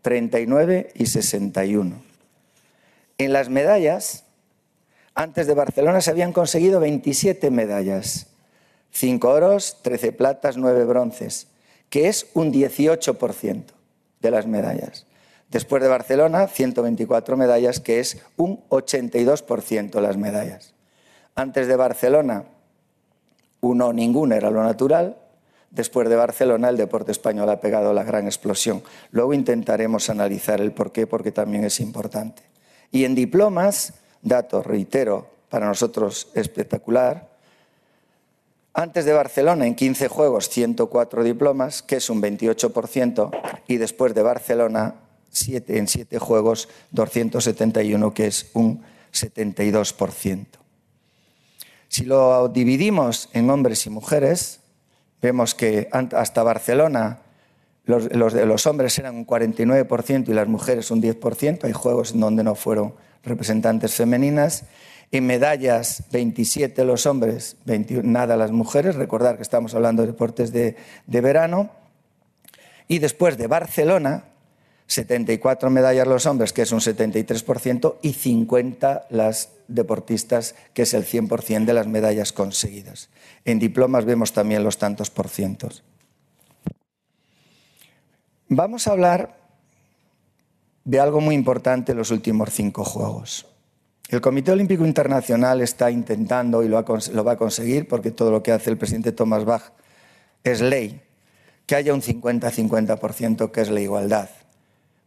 39 0.01 0.91
y 0.93 1.05
61. 1.05 1.95
En 3.17 3.31
las 3.31 3.47
medallas, 3.47 4.25
antes 5.15 5.47
de 5.47 5.53
Barcelona 5.53 6.01
se 6.01 6.11
habían 6.11 6.33
conseguido 6.33 6.79
27 6.79 7.51
medallas, 7.51 8.27
5 8.91 9.29
oros, 9.29 9.77
13 9.81 10.11
platas, 10.13 10.57
9 10.57 10.85
bronces, 10.85 11.47
que 11.89 12.07
es 12.07 12.27
un 12.33 12.53
18% 12.53 13.63
de 14.21 14.31
las 14.31 14.47
medallas. 14.47 15.05
Después 15.49 15.81
de 15.81 15.89
Barcelona, 15.89 16.47
124 16.47 17.35
medallas, 17.35 17.79
que 17.79 17.99
es 17.99 18.23
un 18.37 18.63
82% 18.69 19.91
de 19.91 20.01
las 20.01 20.17
medallas. 20.17 20.73
Antes 21.33 21.67
de 21.67 21.75
Barcelona, 21.75 22.45
uno 23.61 23.91
ninguna 23.91 24.35
era 24.35 24.51
lo 24.51 24.63
natural. 24.63 25.17
Después 25.71 26.07
de 26.09 26.15
Barcelona, 26.15 26.69
el 26.69 26.77
deporte 26.77 27.11
español 27.11 27.49
ha 27.49 27.61
pegado 27.61 27.93
la 27.93 28.03
gran 28.03 28.25
explosión. 28.25 28.83
Luego 29.11 29.33
intentaremos 29.33 30.09
analizar 30.09 30.61
el 30.61 30.71
porqué, 30.71 31.07
porque 31.07 31.31
también 31.31 31.63
es 31.63 31.79
importante. 31.79 32.43
Y 32.91 33.05
en 33.05 33.15
diplomas, 33.15 33.93
datos, 34.21 34.65
reitero, 34.65 35.27
para 35.49 35.67
nosotros 35.67 36.29
espectacular. 36.33 37.29
Antes 38.73 39.05
de 39.05 39.13
Barcelona, 39.13 39.65
en 39.65 39.75
15 39.75 40.07
juegos, 40.07 40.49
104 40.49 41.23
diplomas, 41.23 41.81
que 41.81 41.97
es 41.97 42.09
un 42.09 42.21
28%, 42.21 43.31
y 43.67 43.77
después 43.77 44.13
de 44.13 44.21
Barcelona, 44.21 44.95
en 45.47 45.87
7 45.87 46.19
juegos, 46.19 46.69
271, 46.91 48.13
que 48.13 48.27
es 48.27 48.51
un 48.53 48.83
72%. 49.11 50.45
Si 51.87 52.05
lo 52.05 52.47
dividimos 52.49 53.29
en 53.33 53.49
hombres 53.49 53.85
y 53.87 53.89
mujeres, 53.89 54.59
vemos 55.21 55.55
que 55.55 55.89
hasta 55.91 56.43
Barcelona 56.43 57.19
los, 57.89 58.67
hombres 58.67 58.99
eran 58.99 59.15
un 59.15 59.25
49% 59.25 60.29
y 60.29 60.33
las 60.33 60.47
mujeres 60.47 60.91
un 60.91 61.01
10%. 61.01 61.63
Hay 61.63 61.73
juegos 61.73 62.11
en 62.11 62.19
donde 62.19 62.43
no 62.43 62.53
fueron 62.53 62.93
representantes 63.23 63.95
femeninas. 63.95 64.65
En 65.11 65.25
medallas, 65.25 66.03
27 66.11 66.83
los 66.83 67.07
hombres, 67.07 67.57
20, 67.65 68.03
nada 68.03 68.37
las 68.37 68.51
mujeres. 68.51 68.95
Recordar 68.95 69.37
que 69.37 69.41
estamos 69.41 69.73
hablando 69.73 70.03
de 70.03 70.09
deportes 70.09 70.53
de, 70.53 70.75
de 71.07 71.21
verano. 71.21 71.71
Y 72.87 72.99
después 72.99 73.37
de 73.37 73.47
Barcelona, 73.47 74.25
74 74.85 75.71
medallas 75.71 76.07
los 76.07 76.27
hombres, 76.27 76.53
que 76.53 76.61
es 76.61 76.71
un 76.71 76.79
73%, 76.79 77.95
y 78.03 78.13
50 78.13 79.07
las 79.09 79.49
deportistas, 79.67 80.53
que 80.73 80.83
es 80.83 80.93
el 80.93 81.05
100% 81.05 81.65
de 81.65 81.73
las 81.73 81.87
medallas 81.87 82.33
conseguidas. 82.33 83.09
En 83.45 83.57
diplomas 83.57 84.05
vemos 84.05 84.33
también 84.33 84.63
los 84.63 84.77
tantos 84.77 85.09
por 85.09 85.27
cientos. 85.27 85.83
Vamos 88.51 88.87
a 88.87 88.93
hablar 88.93 89.37
de 90.83 90.99
algo 90.99 91.21
muy 91.21 91.35
importante 91.35 91.91
en 91.91 91.99
los 91.99 92.09
últimos 92.09 92.49
cinco 92.49 92.83
Juegos. 92.83 93.45
El 94.09 94.21
Comité 94.21 94.51
Olímpico 94.51 94.83
Internacional 94.87 95.61
está 95.61 95.91
intentando, 95.91 96.63
y 96.63 96.67
lo, 96.67 96.83
va 96.83 97.31
a 97.31 97.37
conseguir, 97.37 97.87
porque 97.87 98.09
todo 98.09 98.31
lo 98.31 98.41
que 98.41 98.51
hace 98.51 98.71
el 98.71 98.77
presidente 98.79 99.11
Thomas 99.11 99.45
Bach 99.45 99.73
es 100.43 100.61
ley, 100.61 100.99
que 101.67 101.75
haya 101.75 101.93
un 101.93 102.01
50-50% 102.01 103.51
que 103.51 103.61
es 103.61 103.69
la 103.69 103.81
igualdad 103.81 104.29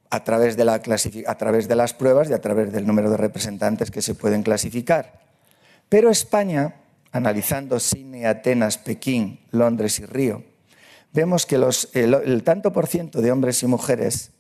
a 0.09 0.23
través, 0.23 0.57
de 0.57 0.65
la 0.65 0.75
a 0.75 1.35
través 1.35 1.67
de 1.67 1.75
las 1.75 1.95
pruebas 1.95 2.31
y 2.31 2.35
a 2.35 2.41
través 2.41 2.71
del 2.71 2.87
número 2.87 3.11
de 3.11 3.17
representantes 3.17 3.91
que 3.91 4.03
se 4.03 4.15
pueden 4.15 4.45
clasificar. 4.45 5.21
Pero 5.89 6.11
España, 6.11 6.77
analizando 7.11 7.81
Sydney, 7.81 8.25
Atenas, 8.25 8.79
Pekín, 8.79 9.41
Londres 9.51 9.99
y 9.99 10.07
Río, 10.07 10.52
vemos 11.13 11.47
que 11.47 11.57
el, 11.57 11.65
el, 12.15 12.43
tanto 12.43 12.73
por 12.73 12.87
ciento 12.87 13.21
de 13.21 13.33
hombres 13.33 13.63
y 13.63 13.67
mujeres 13.67 14.31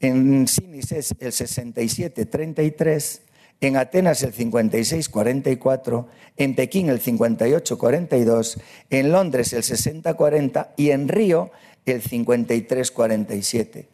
en 0.00 0.46
Sydney 0.46 0.80
es 0.80 0.92
el 0.92 1.32
67-33, 1.32 3.20
en 3.60 3.76
Atenas 3.76 4.22
el 4.22 4.32
56-44, 4.32 6.06
en 6.36 6.54
Pekín 6.54 6.88
el 6.88 7.02
58-42, 7.02 8.60
en 8.90 9.12
Londres 9.12 9.52
el 9.52 9.62
60-40 9.62 10.68
y 10.76 10.90
en 10.90 11.08
Río 11.08 11.50
el 11.84 12.02
53-47 12.02 13.86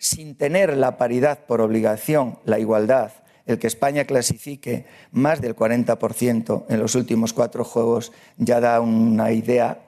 sin 0.00 0.34
tener 0.34 0.78
la 0.78 0.96
paridad 0.96 1.40
por 1.46 1.60
obligación, 1.60 2.38
la 2.46 2.58
igualdad, 2.58 3.12
el 3.44 3.58
que 3.58 3.66
España 3.66 4.06
clasifique 4.06 4.86
más 5.12 5.42
del 5.42 5.54
40% 5.54 6.64
en 6.70 6.80
los 6.80 6.94
últimos 6.94 7.34
cuatro 7.34 7.64
Juegos 7.64 8.10
ya 8.38 8.60
da 8.60 8.80
una 8.80 9.30
idea, 9.30 9.78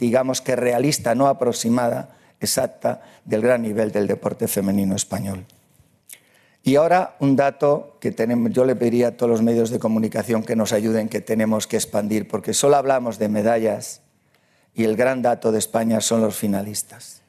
digamos 0.00 0.40
que 0.40 0.56
realista, 0.56 1.14
no 1.14 1.28
aproximada, 1.28 2.16
exacta, 2.40 3.02
del 3.24 3.42
gran 3.42 3.62
nivel 3.62 3.92
del 3.92 4.06
deporte 4.06 4.48
femenino 4.48 4.96
español. 4.96 5.44
Y 6.62 6.76
ahora 6.76 7.16
un 7.20 7.36
dato 7.36 7.96
que 8.00 8.14
yo 8.50 8.64
le 8.64 8.76
pediría 8.76 9.08
a 9.08 9.10
todos 9.12 9.30
los 9.30 9.42
medios 9.42 9.70
de 9.70 9.78
comunicación 9.78 10.42
que 10.42 10.56
nos 10.56 10.72
ayuden, 10.72 11.08
que 11.08 11.20
tenemos 11.20 11.66
que 11.66 11.76
expandir, 11.76 12.28
porque 12.28 12.52
solo 12.52 12.76
hablamos 12.76 13.18
de 13.18 13.28
medallas 13.28 14.02
y 14.74 14.84
el 14.84 14.96
gran 14.96 15.22
dato 15.22 15.52
de 15.52 15.58
España 15.58 16.00
son 16.00 16.20
los 16.20 16.36
finalistas. 16.36 17.20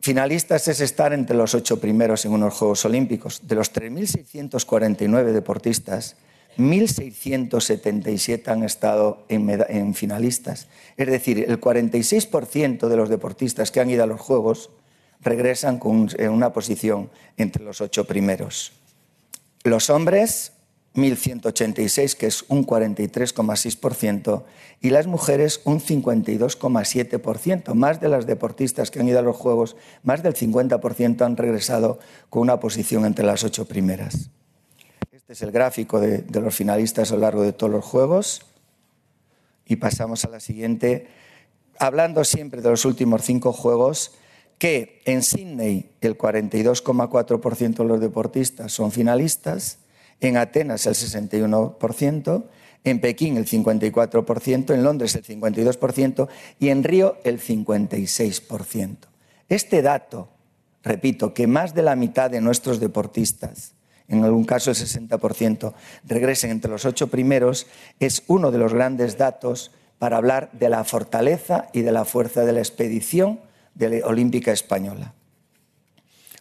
Finalistas 0.00 0.68
es 0.68 0.80
estar 0.80 1.14
entre 1.14 1.34
los 1.34 1.54
ocho 1.54 1.80
primeros 1.80 2.26
en 2.26 2.32
unos 2.32 2.52
Juegos 2.54 2.84
Olímpicos. 2.84 3.40
De 3.48 3.54
los 3.54 3.72
3.649 3.72 5.32
deportistas, 5.32 6.16
1.677 6.58 8.48
han 8.48 8.62
estado 8.62 9.24
en, 9.28 9.50
en, 9.68 9.94
finalistas. 9.94 10.68
Es 10.96 11.08
decir, 11.08 11.44
el 11.48 11.60
46% 11.60 12.88
de 12.88 12.96
los 12.96 13.08
deportistas 13.08 13.70
que 13.70 13.80
han 13.80 13.90
ido 13.90 14.04
a 14.04 14.06
los 14.06 14.20
Juegos 14.20 14.70
regresan 15.20 15.78
con 15.78 16.08
una 16.30 16.52
posición 16.52 17.10
entre 17.36 17.64
los 17.64 17.80
ocho 17.80 18.04
primeros. 18.04 18.72
Los 19.64 19.88
hombres, 19.90 20.52
1.186, 20.94 22.14
que 22.14 22.26
es 22.26 22.44
un 22.48 22.66
43,6%, 22.66 24.44
y 24.80 24.90
las 24.90 25.06
mujeres 25.06 25.60
un 25.64 25.80
52,7%. 25.80 27.74
Más 27.74 28.00
de 28.00 28.08
las 28.08 28.26
deportistas 28.26 28.90
que 28.90 29.00
han 29.00 29.08
ido 29.08 29.18
a 29.18 29.22
los 29.22 29.36
Juegos, 29.36 29.76
más 30.02 30.22
del 30.22 30.34
50% 30.34 31.22
han 31.22 31.36
regresado 31.36 31.98
con 32.28 32.42
una 32.42 32.60
posición 32.60 33.06
entre 33.06 33.24
las 33.24 33.42
ocho 33.42 33.64
primeras. 33.64 34.30
Este 35.24 35.32
es 35.32 35.42
el 35.42 35.52
gráfico 35.52 36.00
de, 36.00 36.18
de 36.18 36.40
los 36.42 36.54
finalistas 36.54 37.10
a 37.10 37.14
lo 37.14 37.22
largo 37.22 37.42
de 37.42 37.54
todos 37.54 37.72
los 37.72 37.82
Juegos. 37.82 38.42
Y 39.64 39.76
pasamos 39.76 40.22
a 40.26 40.28
la 40.28 40.38
siguiente. 40.38 41.06
Hablando 41.78 42.24
siempre 42.24 42.60
de 42.60 42.68
los 42.68 42.84
últimos 42.84 43.22
cinco 43.22 43.54
Juegos, 43.54 44.12
que 44.58 45.00
en 45.06 45.22
Sydney 45.22 45.92
el 46.02 46.18
42,4% 46.18 47.74
de 47.74 47.84
los 47.84 48.00
deportistas 48.00 48.70
son 48.70 48.92
finalistas, 48.92 49.78
en 50.20 50.36
Atenas 50.36 50.84
el 50.84 50.94
61%, 50.94 52.44
en 52.84 53.00
Pekín 53.00 53.38
el 53.38 53.46
54%, 53.46 54.74
en 54.74 54.84
Londres 54.84 55.14
el 55.14 55.24
52% 55.24 56.28
y 56.60 56.68
en 56.68 56.84
Río 56.84 57.16
el 57.24 57.40
56%. 57.40 58.96
Este 59.48 59.80
dato, 59.80 60.28
repito, 60.82 61.32
que 61.32 61.46
más 61.46 61.72
de 61.74 61.80
la 61.80 61.96
mitad 61.96 62.30
de 62.30 62.42
nuestros 62.42 62.78
deportistas, 62.78 63.72
en 64.08 64.24
algún 64.24 64.44
caso 64.44 64.70
el 64.70 64.76
60%, 64.76 65.74
regresen 66.04 66.50
entre 66.50 66.70
los 66.70 66.84
ocho 66.84 67.08
primeros, 67.08 67.66
es 68.00 68.22
uno 68.26 68.50
de 68.50 68.58
los 68.58 68.74
grandes 68.74 69.16
datos 69.16 69.70
para 69.98 70.16
hablar 70.16 70.50
de 70.52 70.68
la 70.68 70.84
fortaleza 70.84 71.68
y 71.72 71.82
de 71.82 71.92
la 71.92 72.04
fuerza 72.04 72.44
de 72.44 72.52
la 72.52 72.60
expedición 72.60 73.40
de 73.74 74.00
la 74.00 74.06
olímpica 74.06 74.52
española. 74.52 75.14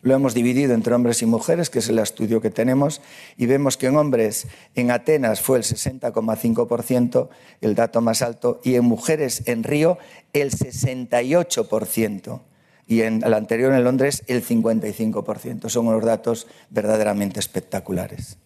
Lo 0.01 0.13
hemos 0.13 0.33
dividido 0.33 0.73
entre 0.73 0.93
hombres 0.93 1.21
y 1.21 1.25
mujeres, 1.25 1.69
que 1.69 1.79
es 1.79 1.87
el 1.87 1.97
estudio 1.97 2.41
que 2.41 2.49
tenemos, 2.49 2.99
y 3.37 3.45
vemos 3.45 3.77
que 3.77 3.87
en 3.87 3.95
hombres 3.95 4.47
en 4.75 4.91
Atenas 4.91 5.39
fue 5.39 5.57
el 5.57 5.63
60,5%, 5.63 7.29
el 7.61 7.73
dato 7.73 8.01
más 8.01 8.21
alto, 8.21 8.59
y 8.65 8.75
en 8.75 8.83
mujeres 8.83 9.43
en 9.45 9.63
Río 9.63 9.97
el 10.33 10.51
68%, 10.51 12.41
y 12.87 13.01
en 13.01 13.23
el 13.23 13.33
anterior 13.33 13.73
en 13.73 13.83
Londres 13.83 14.23
el 14.27 14.45
55%. 14.45 15.69
Son 15.69 15.87
unos 15.87 16.03
datos 16.03 16.47
verdaderamente 16.69 17.39
espectaculares. 17.39 18.37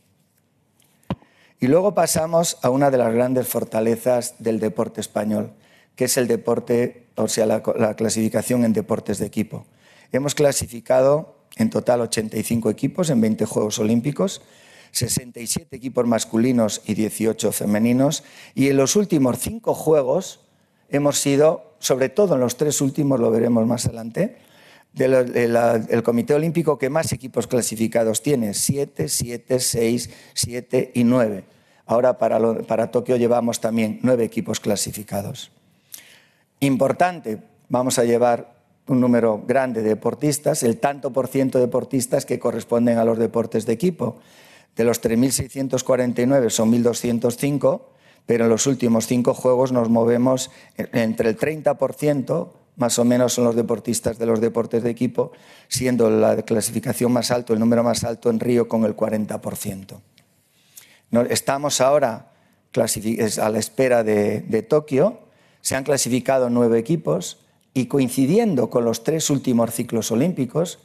Y 1.60 1.68
luego 1.68 1.96
pasamos 1.96 2.58
a 2.62 2.70
una 2.70 2.92
de 2.92 3.00
las 3.00 3.14
grandes 3.14 3.48
fortalezas 3.48 4.36
del 4.40 4.60
deporte 4.60 5.02
español, 5.02 5.54
que 5.96 6.06
es 6.06 6.18
el 6.18 6.28
deporte, 6.28 7.08
o 7.16 7.28
sea, 7.28 7.48
la, 7.48 7.64
la 7.78 7.96
clasificación 7.96 8.64
en 8.64 8.74
deportes 8.74 9.18
de 9.18 9.26
equipo. 9.26 9.66
Hemos 10.12 10.36
clasificado 10.36 11.36
en 11.56 11.70
total 11.70 12.02
85 12.02 12.70
equipos 12.70 13.10
en 13.10 13.22
20 13.22 13.46
Juegos 13.46 13.80
Olímpicos, 13.80 14.42
67 14.92 15.76
equipos 15.76 16.06
masculinos 16.06 16.82
y 16.86 16.94
18 16.94 17.52
femeninos. 17.52 18.24
Y 18.56 18.70
en 18.70 18.78
los 18.78 18.96
últimos 18.96 19.40
cinco 19.40 19.74
Juegos 19.74 20.42
hemos 20.90 21.20
sido, 21.20 21.67
sobre 21.80 22.10
todo 22.10 22.36
en 22.36 22.42
los 22.42 22.58
tres 22.58 22.82
últimos, 22.82 23.20
lo 23.20 23.32
veremos 23.32 23.66
más 23.66 23.86
adelante, 23.86 24.38
del 24.94 25.32
de 25.32 25.86
el 25.90 26.04
Comité 26.04 26.34
Olímpico 26.34 26.78
que 26.78 26.90
más 26.90 27.12
equipos 27.12 27.48
clasificados 27.48 28.22
tiene, 28.24 28.54
7, 28.54 29.08
7, 29.08 29.60
6, 29.60 30.10
7 30.34 30.92
y 30.96 31.04
9. 31.04 31.44
Ahora 31.86 32.18
para, 32.18 32.40
para 32.64 32.92
Tokio 32.92 33.16
llevamos 33.16 33.62
también 33.62 34.00
nueve 34.02 34.26
equipos 34.26 34.60
clasificados. 34.60 35.52
Importante, 36.60 37.38
vamos 37.70 37.98
a 38.00 38.04
llevar 38.04 38.58
un 38.88 39.00
número 39.00 39.44
grande 39.46 39.82
de 39.82 39.90
deportistas, 39.90 40.64
el 40.64 40.80
tanto 40.80 41.12
por 41.12 41.28
ciento 41.28 41.60
de 41.60 41.66
deportistas 41.66 42.26
que 42.26 42.40
corresponden 42.40 42.98
a 42.98 43.06
los 43.06 43.18
deportes 43.18 43.66
de 43.66 43.74
equipo. 43.74 44.18
De 44.76 44.84
los 44.84 45.02
3.649 45.02 46.50
son 46.50 46.72
1.205, 46.72 47.82
pero 48.28 48.44
en 48.44 48.52
los 48.52 48.68
últimos 48.68 49.08
cinco 49.08 49.34
juegos 49.34 49.72
nos 49.72 49.90
movemos 49.90 50.52
entre 50.78 51.30
el 51.30 51.38
30%, 51.38 52.50
más 52.76 53.00
o 53.00 53.06
menos 53.06 53.34
son 53.34 53.46
los 53.46 53.56
deportistas 53.56 54.20
de 54.20 54.28
los 54.28 54.40
deportes 54.40 54.84
de 54.84 54.92
equipo, 54.92 55.32
siendo 55.68 56.12
la 56.12 56.44
clasificación 56.44 57.12
más 57.12 57.32
alta, 57.32 57.54
el 57.54 57.60
número 57.60 57.84
más 57.84 58.04
alto 58.04 58.30
en 58.30 58.40
Río 58.40 58.68
con 58.68 58.86
el 58.86 58.96
40%. 58.96 60.00
Estamos 61.30 61.82
ahora 61.82 62.34
a 62.76 63.50
la 63.50 63.58
espera 63.58 64.04
de 64.04 64.66
Tokio, 64.70 65.22
se 65.62 65.76
han 65.76 65.84
clasificado 65.84 66.52
nueve 66.52 66.78
equipos, 66.78 67.40
y 67.78 67.86
coincidiendo 67.86 68.72
con 68.72 68.86
los 68.86 69.04
tres 69.04 69.30
últimos 69.30 69.72
ciclos 69.72 70.12
olímpicos, 70.12 70.80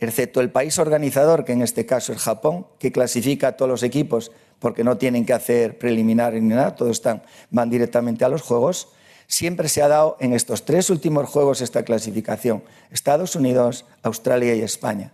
excepto 0.00 0.40
el 0.40 0.50
país 0.50 0.78
organizador, 0.78 1.44
que 1.44 1.52
en 1.52 1.60
este 1.60 1.84
caso 1.84 2.12
es 2.12 2.20
Japón, 2.20 2.66
que 2.78 2.90
clasifica 2.90 3.48
a 3.48 3.56
todos 3.56 3.68
los 3.68 3.82
equipos 3.82 4.32
porque 4.58 4.84
no 4.84 4.96
tienen 4.96 5.24
que 5.24 5.32
hacer 5.32 5.78
preliminar 5.78 6.34
ni 6.34 6.40
nada, 6.40 6.74
todos 6.74 6.92
están, 6.92 7.22
van 7.50 7.70
directamente 7.70 8.24
a 8.24 8.28
los 8.28 8.42
Juegos, 8.42 8.88
siempre 9.26 9.68
se 9.68 9.82
ha 9.82 9.88
dado 9.88 10.16
en 10.20 10.32
estos 10.32 10.64
tres 10.64 10.90
últimos 10.90 11.28
Juegos 11.28 11.60
esta 11.60 11.84
clasificación, 11.84 12.62
Estados 12.90 13.36
Unidos, 13.36 13.84
Australia 14.02 14.54
y 14.54 14.62
España. 14.62 15.12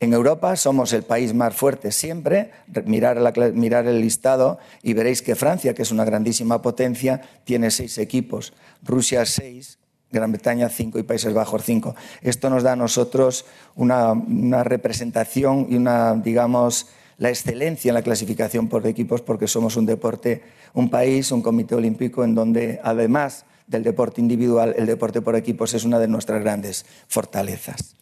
En 0.00 0.12
Europa 0.12 0.54
somos 0.56 0.92
el 0.92 1.02
país 1.02 1.32
más 1.32 1.54
fuerte 1.54 1.90
siempre, 1.90 2.50
mirar, 2.84 3.16
la, 3.16 3.32
mirar, 3.54 3.86
el 3.86 4.00
listado 4.00 4.58
y 4.82 4.92
veréis 4.92 5.22
que 5.22 5.34
Francia, 5.34 5.72
que 5.72 5.82
es 5.82 5.90
una 5.90 6.04
grandísima 6.04 6.60
potencia, 6.60 7.22
tiene 7.44 7.70
seis 7.70 7.96
equipos, 7.98 8.52
Rusia 8.82 9.24
seis, 9.24 9.78
Gran 10.12 10.30
Bretaña 10.30 10.68
5 10.68 10.98
y 10.98 11.02
Países 11.02 11.34
Bajos 11.34 11.62
5. 11.64 11.94
Esto 12.22 12.48
nos 12.48 12.62
da 12.62 12.72
a 12.72 12.76
nosotros 12.76 13.46
una, 13.74 14.12
una, 14.12 14.62
representación 14.62 15.66
y 15.68 15.74
una, 15.74 16.14
digamos, 16.14 16.86
la 17.18 17.30
excelencia 17.30 17.90
en 17.90 17.94
la 17.94 18.02
clasificación 18.02 18.68
por 18.68 18.86
equipos 18.86 19.22
porque 19.22 19.48
somos 19.48 19.76
un 19.76 19.86
deporte, 19.86 20.42
un 20.72 20.90
país, 20.90 21.30
un 21.32 21.42
comité 21.42 21.74
olímpico 21.74 22.24
en 22.24 22.34
donde 22.34 22.80
además 22.82 23.46
del 23.66 23.82
deporte 23.82 24.20
individual, 24.20 24.74
el 24.76 24.86
deporte 24.86 25.22
por 25.22 25.36
equipos 25.36 25.74
es 25.74 25.84
una 25.84 25.98
de 25.98 26.08
nuestras 26.08 26.42
grandes 26.42 26.84
fortalezas. 27.08 27.96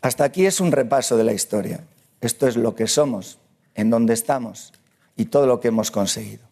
Hasta 0.00 0.24
aquí 0.24 0.46
es 0.46 0.60
un 0.60 0.72
repaso 0.72 1.16
de 1.16 1.24
la 1.24 1.32
historia. 1.32 1.84
Esto 2.20 2.46
es 2.46 2.56
lo 2.56 2.74
que 2.74 2.86
somos, 2.86 3.38
en 3.74 3.90
donde 3.90 4.14
estamos 4.14 4.72
y 5.16 5.26
todo 5.26 5.46
lo 5.46 5.60
que 5.60 5.68
hemos 5.68 5.90
conseguido. 5.90 6.42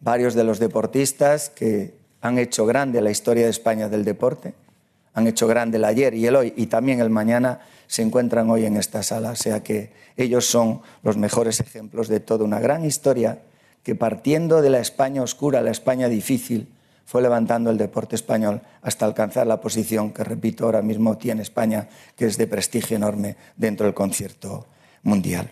Varios 0.00 0.34
de 0.34 0.44
los 0.44 0.58
deportistas 0.58 1.50
que 1.50 1.94
han 2.20 2.38
hecho 2.38 2.66
grande 2.66 3.00
la 3.00 3.10
historia 3.10 3.44
de 3.44 3.50
España 3.50 3.88
del 3.88 4.04
deporte, 4.04 4.54
han 5.16 5.26
hecho 5.26 5.46
grande 5.48 5.78
el 5.78 5.84
ayer 5.86 6.12
y 6.12 6.26
el 6.26 6.36
hoy 6.36 6.52
y 6.56 6.66
también 6.66 7.00
el 7.00 7.08
mañana, 7.08 7.60
se 7.86 8.02
encuentran 8.02 8.50
hoy 8.50 8.66
en 8.66 8.76
esta 8.76 9.02
sala. 9.02 9.30
O 9.30 9.36
sea 9.36 9.62
que 9.62 9.90
ellos 10.18 10.44
son 10.44 10.82
los 11.02 11.16
mejores 11.16 11.58
ejemplos 11.58 12.08
de 12.08 12.20
toda 12.20 12.44
una 12.44 12.60
gran 12.60 12.84
historia 12.84 13.40
que 13.82 13.94
partiendo 13.94 14.60
de 14.60 14.68
la 14.68 14.78
España 14.78 15.22
oscura, 15.22 15.62
la 15.62 15.70
España 15.70 16.10
difícil, 16.10 16.68
fue 17.06 17.22
levantando 17.22 17.70
el 17.70 17.78
deporte 17.78 18.14
español 18.14 18.60
hasta 18.82 19.06
alcanzar 19.06 19.46
la 19.46 19.58
posición 19.58 20.12
que, 20.12 20.22
repito, 20.22 20.66
ahora 20.66 20.82
mismo 20.82 21.16
tiene 21.16 21.40
España, 21.40 21.88
que 22.14 22.26
es 22.26 22.36
de 22.36 22.46
prestigio 22.46 22.98
enorme 22.98 23.36
dentro 23.56 23.86
del 23.86 23.94
concierto 23.94 24.66
mundial. 25.02 25.48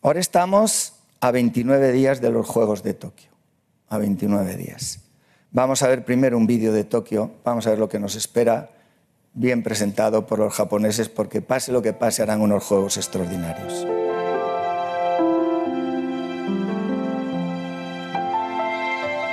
Ahora 0.00 0.20
estamos 0.20 0.94
a 1.20 1.30
29 1.32 1.92
días 1.92 2.22
de 2.22 2.30
los 2.30 2.46
Juegos 2.46 2.82
de 2.82 2.94
Tokio, 2.94 3.28
a 3.90 3.98
29 3.98 4.56
días. 4.56 5.00
Vamos 5.50 5.82
a 5.82 5.88
ver 5.88 6.04
primero 6.04 6.36
un 6.36 6.46
vídeo 6.46 6.74
de 6.74 6.84
Tokio, 6.84 7.30
vamos 7.42 7.66
a 7.66 7.70
ver 7.70 7.78
lo 7.78 7.88
que 7.88 7.98
nos 7.98 8.16
espera, 8.16 8.68
bien 9.32 9.62
presentado 9.62 10.26
por 10.26 10.38
los 10.38 10.52
japoneses, 10.52 11.08
porque 11.08 11.40
pase 11.40 11.72
lo 11.72 11.80
que 11.80 11.94
pase 11.94 12.22
harán 12.22 12.42
unos 12.42 12.64
Juegos 12.64 12.98
extraordinarios. 12.98 13.86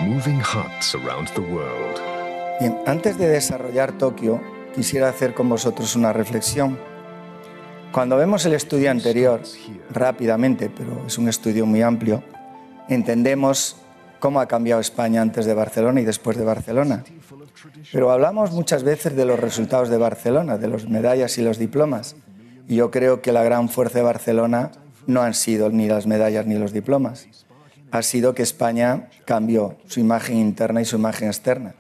Moving 0.08 0.40
huts 0.40 0.96
around 0.96 1.30
the 1.34 1.42
world. 1.42 2.00
Bien, 2.62 2.78
antes 2.86 3.18
de 3.18 3.28
desarrollar 3.28 3.92
Tokio, 3.98 4.40
quisiera 4.74 5.10
hacer 5.10 5.34
con 5.34 5.50
vosotros 5.50 5.98
una 5.98 6.14
reflexión. 6.14 6.80
Cuando 7.92 8.16
vemos 8.16 8.46
el 8.46 8.54
estudio 8.54 8.90
anterior, 8.90 9.42
rápidamente, 9.90 10.70
pero 10.70 11.06
es 11.06 11.18
un 11.18 11.28
estudio 11.28 11.66
muy 11.66 11.82
amplio, 11.82 12.24
entendemos 12.88 13.76
cómo 14.26 14.40
ha 14.40 14.48
cambiado 14.48 14.82
España 14.82 15.22
antes 15.22 15.46
de 15.46 15.54
Barcelona 15.54 16.02
y 16.02 16.04
después 16.04 16.36
de 16.36 16.44
Barcelona. 16.44 17.04
Pero 17.92 18.10
hablamos 18.10 18.50
muchas 18.54 18.82
veces 18.82 19.16
de 19.16 19.24
los 19.24 19.40
resultados 19.40 19.88
de 19.90 20.00
Barcelona, 20.00 20.58
de 20.58 20.68
las 20.68 20.90
medallas 20.90 21.38
y 21.38 21.44
los 21.44 21.60
diplomas. 21.60 22.16
Yo 22.68 22.90
creo 22.90 23.22
que 23.22 23.32
la 23.32 23.44
gran 23.44 23.70
fuerza 23.70 24.00
de 24.00 24.06
Barcelona 24.06 24.72
no 25.06 25.22
han 25.22 25.36
sido 25.36 25.70
ni 25.70 25.88
las 25.88 26.08
medallas 26.08 26.48
ni 26.48 26.56
los 26.56 26.74
diplomas. 26.74 27.28
Ha 27.92 28.02
sido 28.02 28.34
que 28.34 28.42
España 28.42 29.10
cambió 29.26 29.78
su 29.86 30.00
imagen 30.00 30.38
interna 30.38 30.82
y 30.82 30.86
su 30.86 30.96
imagen 30.96 31.28
externa. 31.28 31.76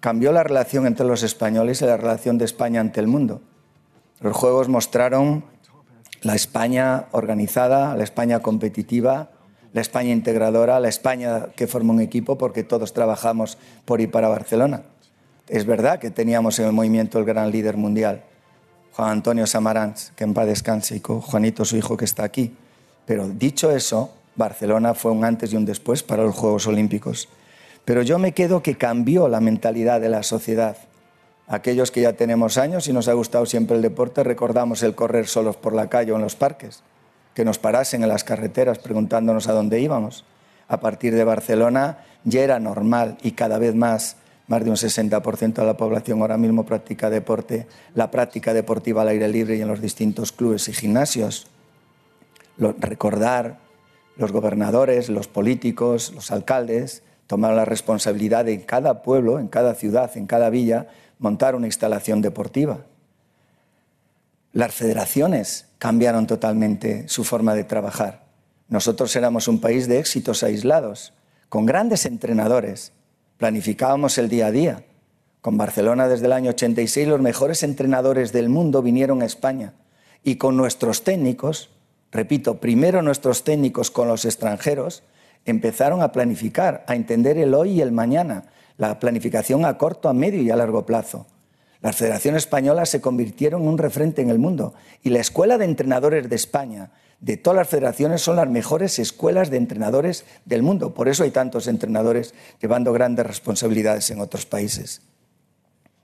Cambió 0.00 0.32
la 0.32 0.42
relación 0.42 0.84
entre 0.84 1.06
los 1.06 1.22
españoles 1.22 1.80
y 1.80 1.84
la 1.84 1.96
relación 1.96 2.38
de 2.38 2.44
España 2.44 2.80
ante 2.80 2.98
el 2.98 3.06
mundo. 3.06 3.40
Los 4.20 4.36
Juegos 4.36 4.68
mostraron 4.68 5.44
la 6.22 6.34
España 6.34 7.04
organizada, 7.12 7.94
la 7.94 8.02
España 8.02 8.40
competitiva, 8.40 9.30
la 9.72 9.80
España 9.80 10.12
integradora, 10.12 10.80
la 10.80 10.88
España 10.88 11.48
que 11.56 11.66
forma 11.66 11.92
un 11.92 12.00
equipo 12.00 12.38
porque 12.38 12.64
todos 12.64 12.92
trabajamos 12.92 13.58
por 13.84 14.00
y 14.00 14.06
para 14.06 14.28
Barcelona. 14.28 14.82
Es 15.48 15.64
verdad 15.64 15.98
que 15.98 16.10
teníamos 16.10 16.58
en 16.58 16.66
el 16.66 16.72
movimiento 16.72 17.18
el 17.18 17.24
gran 17.24 17.50
líder 17.50 17.76
mundial, 17.76 18.22
Juan 18.92 19.10
Antonio 19.10 19.46
Samaranch, 19.46 20.10
que 20.14 20.24
en 20.24 20.34
paz 20.34 20.46
descanse, 20.46 20.96
y 20.96 21.00
con 21.00 21.20
Juanito, 21.20 21.64
su 21.64 21.76
hijo, 21.76 21.96
que 21.96 22.04
está 22.04 22.24
aquí. 22.24 22.54
Pero 23.06 23.28
dicho 23.28 23.70
eso, 23.70 24.12
Barcelona 24.34 24.94
fue 24.94 25.12
un 25.12 25.24
antes 25.24 25.52
y 25.52 25.56
un 25.56 25.64
después 25.64 26.02
para 26.02 26.24
los 26.24 26.34
Juegos 26.34 26.66
Olímpicos. 26.66 27.28
Pero 27.84 28.02
yo 28.02 28.18
me 28.18 28.32
quedo 28.32 28.62
que 28.62 28.76
cambió 28.76 29.28
la 29.28 29.40
mentalidad 29.40 30.00
de 30.00 30.08
la 30.08 30.22
sociedad. 30.22 30.76
Aquellos 31.46 31.90
que 31.90 32.02
ya 32.02 32.12
tenemos 32.12 32.58
años 32.58 32.88
y 32.88 32.92
nos 32.92 33.08
ha 33.08 33.14
gustado 33.14 33.46
siempre 33.46 33.76
el 33.76 33.82
deporte, 33.82 34.22
recordamos 34.22 34.82
el 34.82 34.94
correr 34.94 35.26
solos 35.26 35.56
por 35.56 35.72
la 35.72 35.88
calle 35.88 36.12
o 36.12 36.16
en 36.16 36.22
los 36.22 36.36
parques, 36.36 36.82
que 37.34 37.44
nos 37.44 37.58
parasen 37.58 38.02
en 38.02 38.08
las 38.08 38.24
carreteras 38.24 38.78
preguntándonos 38.78 39.48
a 39.48 39.52
dónde 39.52 39.80
íbamos. 39.80 40.24
A 40.68 40.80
partir 40.80 41.14
de 41.14 41.24
Barcelona 41.24 41.98
ya 42.24 42.42
era 42.42 42.58
normal 42.60 43.16
y 43.22 43.32
cada 43.32 43.58
vez 43.58 43.74
más, 43.74 44.16
más 44.48 44.64
de 44.64 44.70
un 44.70 44.76
60% 44.76 45.54
de 45.54 45.64
la 45.66 45.76
población 45.76 46.20
ahora 46.20 46.36
mismo 46.36 46.64
practica 46.66 47.10
deporte, 47.10 47.66
la 47.94 48.10
práctica 48.10 48.52
deportiva 48.52 49.02
al 49.02 49.08
aire 49.08 49.28
libre 49.28 49.56
y 49.56 49.60
en 49.60 49.68
los 49.68 49.80
distintos 49.80 50.32
clubes 50.32 50.68
y 50.68 50.72
gimnasios. 50.72 51.46
recordar 52.58 53.58
los 54.16 54.32
gobernadores, 54.32 55.08
los 55.08 55.28
políticos, 55.28 56.12
los 56.12 56.32
alcaldes 56.32 57.02
tomaron 57.28 57.56
la 57.56 57.64
responsabilidad 57.64 58.46
de 58.46 58.54
en 58.54 58.62
cada 58.62 59.02
pueblo, 59.02 59.38
en 59.38 59.48
cada 59.48 59.74
ciudad, 59.74 60.10
en 60.16 60.26
cada 60.26 60.50
villa, 60.50 60.88
montar 61.18 61.54
una 61.54 61.66
instalación 61.66 62.20
deportiva. 62.20 62.80
Las 64.52 64.74
federaciones 64.74 65.66
cambiaron 65.78 66.26
totalmente 66.26 67.06
su 67.08 67.24
forma 67.24 67.54
de 67.54 67.64
trabajar. 67.64 68.24
Nosotros 68.68 69.14
éramos 69.16 69.46
un 69.46 69.60
país 69.60 69.88
de 69.88 69.98
éxitos 69.98 70.42
aislados, 70.42 71.12
con 71.48 71.66
grandes 71.66 72.06
entrenadores. 72.06 72.92
Planificábamos 73.36 74.18
el 74.18 74.28
día 74.28 74.46
a 74.46 74.50
día. 74.50 74.84
Con 75.40 75.56
Barcelona 75.56 76.08
desde 76.08 76.26
el 76.26 76.32
año 76.32 76.50
86 76.50 77.08
los 77.08 77.20
mejores 77.20 77.62
entrenadores 77.62 78.32
del 78.32 78.48
mundo 78.48 78.82
vinieron 78.82 79.22
a 79.22 79.26
España 79.26 79.74
y 80.24 80.36
con 80.36 80.56
nuestros 80.56 81.04
técnicos, 81.04 81.70
repito, 82.10 82.58
primero 82.58 83.02
nuestros 83.02 83.44
técnicos 83.44 83.90
con 83.90 84.08
los 84.08 84.24
extranjeros, 84.24 85.02
empezaron 85.44 86.02
a 86.02 86.12
planificar, 86.12 86.84
a 86.88 86.94
entender 86.94 87.38
el 87.38 87.54
hoy 87.54 87.72
y 87.72 87.80
el 87.80 87.92
mañana, 87.92 88.44
la 88.76 88.98
planificación 88.98 89.64
a 89.64 89.78
corto, 89.78 90.08
a 90.08 90.14
medio 90.14 90.42
y 90.42 90.50
a 90.50 90.56
largo 90.56 90.84
plazo. 90.84 91.26
Las 91.80 91.96
federaciones 91.96 92.42
españolas 92.42 92.88
se 92.88 93.00
convirtieron 93.00 93.62
en 93.62 93.68
un 93.68 93.78
referente 93.78 94.20
en 94.20 94.30
el 94.30 94.38
mundo 94.38 94.74
y 95.02 95.10
la 95.10 95.20
Escuela 95.20 95.58
de 95.58 95.64
Entrenadores 95.64 96.28
de 96.28 96.36
España, 96.36 96.90
de 97.20 97.36
todas 97.36 97.56
las 97.56 97.68
federaciones, 97.68 98.22
son 98.22 98.36
las 98.36 98.48
mejores 98.48 98.98
escuelas 98.98 99.50
de 99.50 99.56
entrenadores 99.56 100.24
del 100.44 100.62
mundo. 100.62 100.94
Por 100.94 101.08
eso 101.08 101.24
hay 101.24 101.30
tantos 101.30 101.66
entrenadores 101.66 102.34
llevando 102.60 102.92
grandes 102.92 103.26
responsabilidades 103.26 104.10
en 104.10 104.20
otros 104.20 104.46
países. 104.46 105.02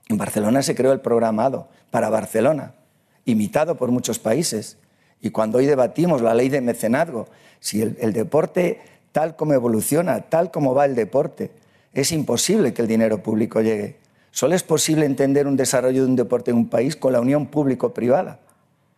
En 0.09 0.17
Barcelona 0.17 0.61
se 0.61 0.75
creó 0.75 0.91
el 0.91 0.99
programado 0.99 1.69
para 1.89 2.09
Barcelona, 2.09 2.75
imitado 3.23 3.75
por 3.75 3.91
muchos 3.91 4.19
países. 4.19 4.77
Y 5.21 5.29
cuando 5.29 5.57
hoy 5.57 5.65
debatimos 5.65 6.21
la 6.21 6.33
ley 6.33 6.49
de 6.49 6.61
mecenazgo, 6.61 7.27
si 7.59 7.81
el 7.81 8.13
deporte 8.13 8.81
tal 9.15 9.37
como 9.37 9.53
evoluciona, 9.53 10.21
tal 10.23 10.51
como 10.51 10.75
va 10.75 10.83
el 10.83 10.93
deporte, 10.93 11.51
es 11.93 12.11
imposible 12.11 12.73
que 12.73 12.81
el 12.81 12.87
dinero 12.89 13.23
público 13.23 13.61
llegue. 13.61 13.95
Solo 14.35 14.53
es 14.53 14.63
posible 14.63 15.05
entender 15.05 15.47
un 15.47 15.55
desarrollo 15.55 16.03
de 16.03 16.09
un 16.09 16.17
deporte 16.17 16.51
en 16.51 16.57
un 16.57 16.67
país 16.67 16.97
con 16.97 17.13
la 17.13 17.21
unión 17.21 17.45
público-privada. 17.45 18.41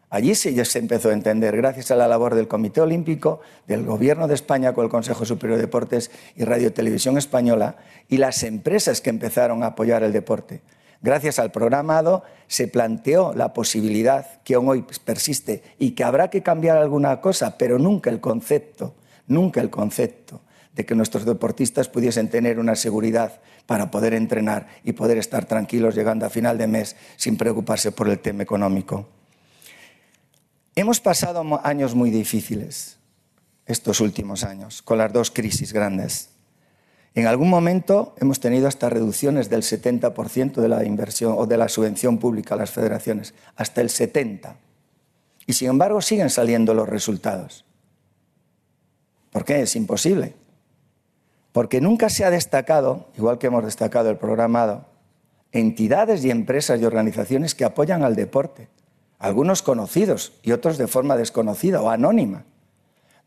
Allí 0.09 0.33
sí 0.33 0.55
ya 0.55 0.65
se 0.65 0.79
empezó 0.79 1.09
a 1.09 1.13
entender, 1.13 1.55
gracias 1.55 1.91
a 1.91 1.95
la 1.95 2.07
labor 2.07 2.33
del 2.33 2.47
Comité 2.47 2.81
Olímpico, 2.81 3.39
del 3.67 3.85
Gobierno 3.85 4.27
de 4.27 4.33
España 4.33 4.73
con 4.73 4.85
el 4.85 4.89
Consejo 4.89 5.25
Superior 5.25 5.57
de 5.57 5.65
Deportes 5.67 6.09
y 6.35 6.43
Radio 6.43 6.73
Televisión 6.73 7.19
Española 7.19 7.75
y 8.09 8.17
las 8.17 8.41
empresas 8.41 8.99
que 8.99 9.11
empezaron 9.11 9.61
a 9.61 9.67
apoyar 9.67 10.01
el 10.01 10.11
deporte. 10.11 10.63
Gracias 11.03 11.37
al 11.37 11.51
programado 11.51 12.23
se 12.47 12.67
planteó 12.67 13.31
la 13.35 13.53
posibilidad 13.53 14.41
que 14.41 14.55
aún 14.55 14.67
hoy 14.69 14.85
persiste 15.05 15.61
y 15.77 15.91
que 15.91 16.03
habrá 16.03 16.31
que 16.31 16.41
cambiar 16.41 16.79
alguna 16.79 17.21
cosa, 17.21 17.59
pero 17.59 17.77
nunca 17.77 18.09
el 18.09 18.21
concepto, 18.21 18.95
nunca 19.27 19.61
el 19.61 19.69
concepto 19.69 20.41
de 20.73 20.83
que 20.83 20.95
nuestros 20.95 21.25
deportistas 21.25 21.89
pudiesen 21.89 22.29
tener 22.29 22.57
una 22.57 22.75
seguridad 22.75 23.39
para 23.67 23.91
poder 23.91 24.15
entrenar 24.15 24.67
y 24.83 24.93
poder 24.93 25.19
estar 25.19 25.45
tranquilos 25.45 25.93
llegando 25.93 26.25
a 26.25 26.31
final 26.31 26.57
de 26.57 26.65
mes 26.65 26.95
sin 27.17 27.37
preocuparse 27.37 27.91
por 27.91 28.09
el 28.09 28.17
tema 28.17 28.41
económico. 28.41 29.07
Hemos 30.75 30.99
pasado 30.99 31.43
años 31.63 31.93
muy 31.93 32.09
difíciles 32.09 32.97
estos 33.65 33.99
últimos 33.99 34.43
años, 34.43 34.81
con 34.81 34.97
las 34.97 35.11
dos 35.11 35.29
crisis 35.29 35.73
grandes. 35.73 36.29
En 37.13 37.27
algún 37.27 37.49
momento 37.49 38.15
hemos 38.19 38.39
tenido 38.39 38.67
hasta 38.67 38.89
reducciones 38.89 39.49
del 39.49 39.63
70% 39.63 40.61
de 40.61 40.69
la 40.69 40.85
inversión 40.85 41.35
o 41.37 41.45
de 41.45 41.57
la 41.57 41.67
subvención 41.67 42.19
pública 42.19 42.55
a 42.55 42.57
las 42.57 42.71
federaciones, 42.71 43.33
hasta 43.55 43.81
el 43.81 43.89
70%. 43.89 44.55
Y 45.45 45.53
sin 45.53 45.69
embargo 45.69 46.01
siguen 46.01 46.29
saliendo 46.29 46.73
los 46.73 46.87
resultados. 46.87 47.65
¿Por 49.31 49.45
qué? 49.45 49.61
Es 49.61 49.75
imposible. 49.75 50.35
Porque 51.51 51.81
nunca 51.81 52.09
se 52.09 52.25
ha 52.25 52.29
destacado, 52.29 53.07
igual 53.17 53.37
que 53.37 53.47
hemos 53.47 53.63
destacado 53.63 54.09
el 54.09 54.17
programado, 54.17 54.85
entidades 55.51 56.23
y 56.23 56.31
empresas 56.31 56.79
y 56.79 56.85
organizaciones 56.85 57.55
que 57.55 57.65
apoyan 57.65 58.03
al 58.03 58.15
deporte, 58.15 58.67
algunos 59.19 59.61
conocidos 59.61 60.33
y 60.43 60.51
otros 60.51 60.77
de 60.77 60.87
forma 60.87 61.17
desconocida 61.17 61.81
o 61.81 61.89
anónima. 61.89 62.45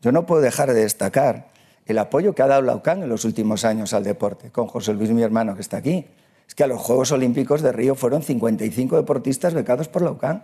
Yo 0.01 0.11
no 0.11 0.25
puedo 0.25 0.41
dejar 0.41 0.73
de 0.73 0.81
destacar 0.81 1.49
el 1.85 1.97
apoyo 1.97 2.33
que 2.33 2.41
ha 2.41 2.47
dado 2.47 2.61
la 2.61 2.75
UCAN 2.75 3.03
en 3.03 3.09
los 3.09 3.25
últimos 3.25 3.65
años 3.65 3.93
al 3.93 4.03
deporte, 4.03 4.51
con 4.51 4.67
José 4.67 4.93
Luis, 4.93 5.11
mi 5.11 5.23
hermano, 5.23 5.55
que 5.55 5.61
está 5.61 5.77
aquí. 5.77 6.05
Es 6.47 6.55
que 6.55 6.63
a 6.63 6.67
los 6.67 6.81
Juegos 6.81 7.11
Olímpicos 7.11 7.61
de 7.61 7.71
Río 7.71 7.95
fueron 7.95 8.23
55 8.23 8.97
deportistas 8.97 9.53
becados 9.53 9.87
por 9.87 10.01
la 10.01 10.11
UCAN. 10.11 10.43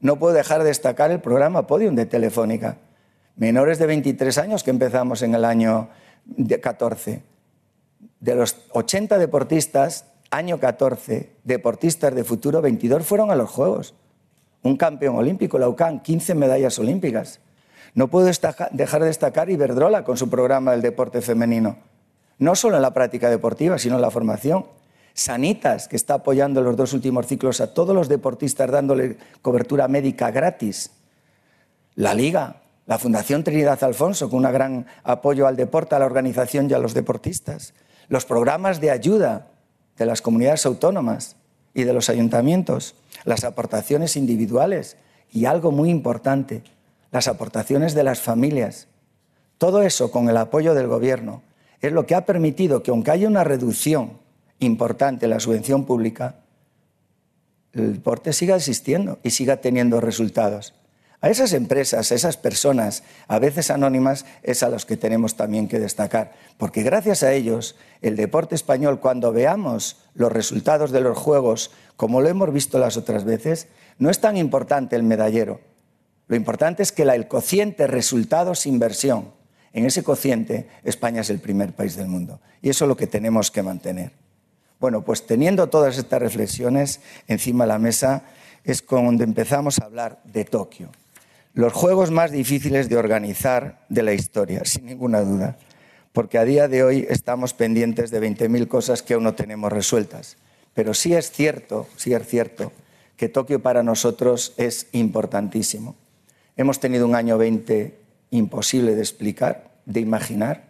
No 0.00 0.18
puedo 0.18 0.34
dejar 0.34 0.62
de 0.62 0.68
destacar 0.68 1.10
el 1.10 1.20
programa 1.20 1.66
Podium 1.66 1.94
de 1.94 2.06
Telefónica. 2.06 2.78
Menores 3.36 3.78
de 3.78 3.86
23 3.86 4.38
años 4.38 4.62
que 4.62 4.70
empezamos 4.70 5.22
en 5.22 5.34
el 5.34 5.44
año 5.44 5.88
14. 6.60 7.22
De 8.20 8.34
los 8.34 8.56
80 8.72 9.18
deportistas, 9.18 10.06
año 10.30 10.60
14, 10.60 11.30
deportistas 11.44 12.14
de 12.14 12.24
futuro, 12.24 12.60
22 12.60 13.04
fueron 13.04 13.30
a 13.30 13.36
los 13.36 13.50
Juegos. 13.50 13.94
Un 14.62 14.76
campeón 14.76 15.16
olímpico, 15.16 15.58
la 15.58 15.68
UCAN, 15.68 16.00
15 16.00 16.34
medallas 16.34 16.78
olímpicas. 16.78 17.40
No 17.94 18.08
puedo 18.08 18.26
dejar 18.26 19.00
de 19.00 19.06
destacar 19.06 19.50
Iberdrola 19.50 20.04
con 20.04 20.16
su 20.16 20.28
programa 20.28 20.72
del 20.72 20.82
deporte 20.82 21.22
femenino. 21.22 21.78
No 22.38 22.54
solo 22.54 22.76
en 22.76 22.82
la 22.82 22.94
práctica 22.94 23.28
deportiva, 23.28 23.78
sino 23.78 23.96
en 23.96 24.02
la 24.02 24.10
formación. 24.10 24.66
Sanitas, 25.12 25.88
que 25.88 25.96
está 25.96 26.14
apoyando 26.14 26.62
los 26.62 26.76
dos 26.76 26.92
últimos 26.92 27.26
ciclos 27.26 27.60
a 27.60 27.74
todos 27.74 27.94
los 27.94 28.08
deportistas 28.08 28.70
dándole 28.70 29.18
cobertura 29.42 29.88
médica 29.88 30.30
gratis. 30.30 30.92
La 31.96 32.14
Liga, 32.14 32.62
la 32.90 32.98
Fundación 32.98 33.44
Trinidad 33.44 33.84
Alfonso, 33.84 34.28
con 34.28 34.44
un 34.44 34.52
gran 34.52 34.84
apoyo 35.04 35.46
al 35.46 35.54
deporte, 35.54 35.94
a 35.94 36.00
la 36.00 36.06
organización 36.06 36.68
y 36.68 36.74
a 36.74 36.80
los 36.80 36.92
deportistas. 36.92 37.72
Los 38.08 38.24
programas 38.24 38.80
de 38.80 38.90
ayuda 38.90 39.46
de 39.96 40.06
las 40.06 40.20
comunidades 40.20 40.66
autónomas 40.66 41.36
y 41.72 41.84
de 41.84 41.92
los 41.92 42.10
ayuntamientos. 42.10 42.96
Las 43.22 43.44
aportaciones 43.44 44.16
individuales. 44.16 44.96
Y 45.30 45.44
algo 45.44 45.70
muy 45.70 45.88
importante, 45.88 46.64
las 47.12 47.28
aportaciones 47.28 47.94
de 47.94 48.02
las 48.02 48.18
familias. 48.18 48.88
Todo 49.56 49.82
eso 49.82 50.10
con 50.10 50.28
el 50.28 50.36
apoyo 50.36 50.74
del 50.74 50.88
Gobierno 50.88 51.42
es 51.80 51.92
lo 51.92 52.06
que 52.06 52.16
ha 52.16 52.26
permitido 52.26 52.82
que 52.82 52.90
aunque 52.90 53.12
haya 53.12 53.28
una 53.28 53.44
reducción 53.44 54.18
importante 54.58 55.26
en 55.26 55.30
la 55.30 55.38
subvención 55.38 55.84
pública, 55.84 56.40
el 57.72 57.94
deporte 57.94 58.32
siga 58.32 58.56
existiendo 58.56 59.20
y 59.22 59.30
siga 59.30 59.58
teniendo 59.58 60.00
resultados. 60.00 60.74
A 61.22 61.28
esas 61.28 61.52
empresas, 61.52 62.10
a 62.10 62.14
esas 62.14 62.36
personas, 62.38 63.02
a 63.28 63.38
veces 63.38 63.70
anónimas, 63.70 64.24
es 64.42 64.62
a 64.62 64.70
los 64.70 64.86
que 64.86 64.96
tenemos 64.96 65.36
también 65.36 65.68
que 65.68 65.78
destacar, 65.78 66.32
porque 66.56 66.82
gracias 66.82 67.22
a 67.22 67.32
ellos, 67.32 67.76
el 68.00 68.16
deporte 68.16 68.54
español, 68.54 69.00
cuando 69.00 69.30
veamos 69.30 69.98
los 70.14 70.32
resultados 70.32 70.92
de 70.92 71.02
los 71.02 71.18
Juegos, 71.18 71.72
como 71.96 72.22
lo 72.22 72.28
hemos 72.28 72.52
visto 72.52 72.78
las 72.78 72.96
otras 72.96 73.24
veces, 73.24 73.68
no 73.98 74.08
es 74.08 74.20
tan 74.20 74.38
importante 74.38 74.96
el 74.96 75.02
medallero, 75.02 75.60
lo 76.30 76.36
importante 76.36 76.84
es 76.84 76.92
que 76.92 77.02
el 77.02 77.26
cociente 77.26 77.88
resultados-inversión, 77.88 79.32
en 79.72 79.84
ese 79.84 80.04
cociente 80.04 80.68
España 80.84 81.22
es 81.22 81.30
el 81.30 81.40
primer 81.40 81.72
país 81.72 81.96
del 81.96 82.06
mundo. 82.06 82.40
Y 82.62 82.70
eso 82.70 82.84
es 82.84 82.88
lo 82.88 82.96
que 82.96 83.08
tenemos 83.08 83.50
que 83.50 83.64
mantener. 83.64 84.12
Bueno, 84.78 85.02
pues 85.02 85.26
teniendo 85.26 85.68
todas 85.68 85.98
estas 85.98 86.20
reflexiones 86.20 87.00
encima 87.26 87.64
de 87.64 87.68
la 87.68 87.78
mesa, 87.80 88.22
es 88.62 88.84
donde 88.86 89.24
empezamos 89.24 89.80
a 89.80 89.86
hablar 89.86 90.20
de 90.24 90.44
Tokio. 90.44 90.90
Los 91.52 91.72
juegos 91.72 92.12
más 92.12 92.30
difíciles 92.30 92.88
de 92.88 92.96
organizar 92.96 93.84
de 93.88 94.04
la 94.04 94.12
historia, 94.12 94.64
sin 94.64 94.86
ninguna 94.86 95.22
duda, 95.22 95.58
porque 96.12 96.38
a 96.38 96.44
día 96.44 96.68
de 96.68 96.84
hoy 96.84 97.06
estamos 97.08 97.54
pendientes 97.54 98.12
de 98.12 98.20
20.000 98.20 98.68
cosas 98.68 99.02
que 99.02 99.14
aún 99.14 99.24
no 99.24 99.34
tenemos 99.34 99.72
resueltas. 99.72 100.36
Pero 100.74 100.94
sí 100.94 101.12
es 101.14 101.32
cierto, 101.32 101.88
sí 101.96 102.14
es 102.14 102.26
cierto, 102.28 102.70
que 103.16 103.28
Tokio 103.28 103.60
para 103.60 103.82
nosotros 103.82 104.54
es 104.58 104.86
importantísimo. 104.92 105.96
Hemos 106.56 106.78
tenido 106.78 107.04
un 107.06 107.16
año 107.16 107.36
20 107.36 107.98
imposible 108.30 108.94
de 108.94 109.00
explicar, 109.00 109.72
de 109.86 110.00
imaginar. 110.00 110.68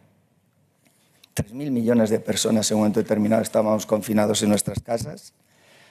3.000 1.36 1.70
millones 1.70 2.08
de 2.08 2.20
personas 2.20 2.70
en 2.70 2.76
un 2.76 2.80
momento 2.80 3.00
determinado 3.00 3.42
estábamos 3.42 3.84
confinados 3.84 4.42
en 4.42 4.48
nuestras 4.48 4.80
casas. 4.80 5.34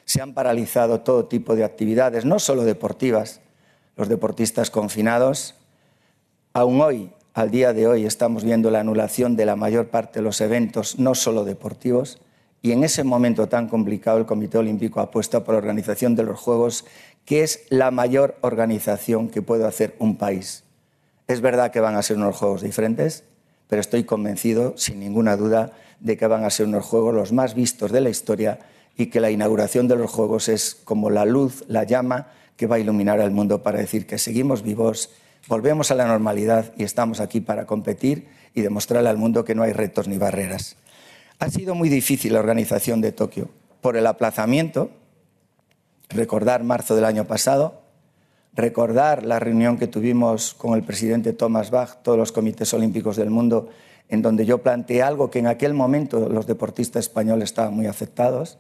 Se 0.05 0.19
han 0.19 0.33
paralizado 0.33 1.01
todo 1.01 1.25
tipo 1.25 1.55
de 1.55 1.63
actividades, 1.63 2.25
no 2.25 2.39
solo 2.39 2.63
deportivas, 2.63 3.39
los 3.99 4.07
deportistas 4.07 4.71
confinados. 4.71 5.55
Aún 6.53 6.79
hoy, 6.79 7.11
al 7.33 7.51
día 7.51 7.73
de 7.73 7.85
hoy, 7.85 8.05
estamos 8.05 8.45
viendo 8.45 8.71
la 8.71 8.79
anulación 8.79 9.35
de 9.35 9.45
la 9.45 9.57
mayor 9.57 9.89
parte 9.89 10.19
de 10.19 10.23
los 10.23 10.39
eventos, 10.39 10.99
no 10.99 11.15
solo 11.15 11.43
deportivos. 11.43 12.21
Y 12.61 12.71
en 12.71 12.85
ese 12.85 13.03
momento 13.03 13.49
tan 13.49 13.67
complicado, 13.67 14.17
el 14.17 14.25
Comité 14.25 14.57
Olímpico 14.57 15.01
apuesta 15.01 15.43
por 15.43 15.53
la 15.53 15.57
organización 15.57 16.15
de 16.15 16.23
los 16.23 16.39
Juegos 16.39 16.85
que 17.25 17.43
es 17.43 17.65
la 17.69 17.91
mayor 17.91 18.37
organización 18.39 19.27
que 19.27 19.41
puede 19.41 19.67
hacer 19.67 19.95
un 19.99 20.15
país. 20.15 20.63
Es 21.27 21.41
verdad 21.41 21.69
que 21.69 21.81
van 21.81 21.95
a 21.95 22.01
ser 22.01 22.15
unos 22.15 22.37
juegos 22.37 22.61
diferentes, 22.61 23.25
pero 23.67 23.81
estoy 23.81 24.05
convencido, 24.05 24.75
sin 24.77 25.01
ninguna 25.01 25.35
duda, 25.35 25.73
de 25.99 26.15
que 26.15 26.25
van 26.25 26.45
a 26.45 26.49
ser 26.49 26.67
unos 26.67 26.85
juegos 26.85 27.13
los 27.13 27.33
más 27.33 27.53
vistos 27.53 27.91
de 27.91 27.99
la 27.99 28.09
historia 28.09 28.59
y 28.97 29.07
que 29.07 29.19
la 29.19 29.29
inauguración 29.29 29.89
de 29.89 29.97
los 29.97 30.09
juegos 30.09 30.47
es 30.47 30.75
como 30.85 31.09
la 31.09 31.25
luz, 31.25 31.65
la 31.67 31.83
llama 31.83 32.27
que 32.59 32.67
va 32.67 32.75
a 32.75 32.79
iluminar 32.79 33.21
al 33.21 33.31
mundo 33.31 33.63
para 33.63 33.79
decir 33.79 34.05
que 34.05 34.17
seguimos 34.17 34.63
vivos, 34.63 35.11
volvemos 35.47 35.91
a 35.91 35.95
la 35.95 36.05
normalidad 36.05 36.73
y 36.75 36.83
estamos 36.83 37.21
aquí 37.21 37.39
para 37.39 37.65
competir 37.65 38.27
y 38.53 38.59
demostrarle 38.59 39.07
al 39.07 39.15
mundo 39.15 39.45
que 39.45 39.55
no 39.55 39.63
hay 39.63 39.71
retos 39.71 40.09
ni 40.09 40.17
barreras. 40.17 40.75
Ha 41.39 41.49
sido 41.49 41.73
muy 41.73 41.87
difícil 41.87 42.33
la 42.33 42.39
organización 42.39 42.99
de 42.99 43.13
Tokio 43.13 43.47
por 43.79 43.95
el 43.95 44.05
aplazamiento, 44.05 44.91
recordar 46.09 46.63
marzo 46.63 46.97
del 46.97 47.05
año 47.05 47.23
pasado, 47.23 47.81
recordar 48.53 49.25
la 49.25 49.39
reunión 49.39 49.77
que 49.77 49.87
tuvimos 49.87 50.53
con 50.53 50.73
el 50.73 50.83
presidente 50.83 51.31
Thomas 51.31 51.71
Bach, 51.71 52.03
todos 52.03 52.17
los 52.17 52.33
comités 52.33 52.73
olímpicos 52.73 53.15
del 53.15 53.29
mundo, 53.29 53.69
en 54.09 54.21
donde 54.21 54.45
yo 54.45 54.57
planteé 54.57 55.01
algo 55.01 55.31
que 55.31 55.39
en 55.39 55.47
aquel 55.47 55.73
momento 55.73 56.27
los 56.27 56.45
deportistas 56.45 57.05
españoles 57.05 57.51
estaban 57.51 57.73
muy 57.73 57.87
afectados, 57.87 58.57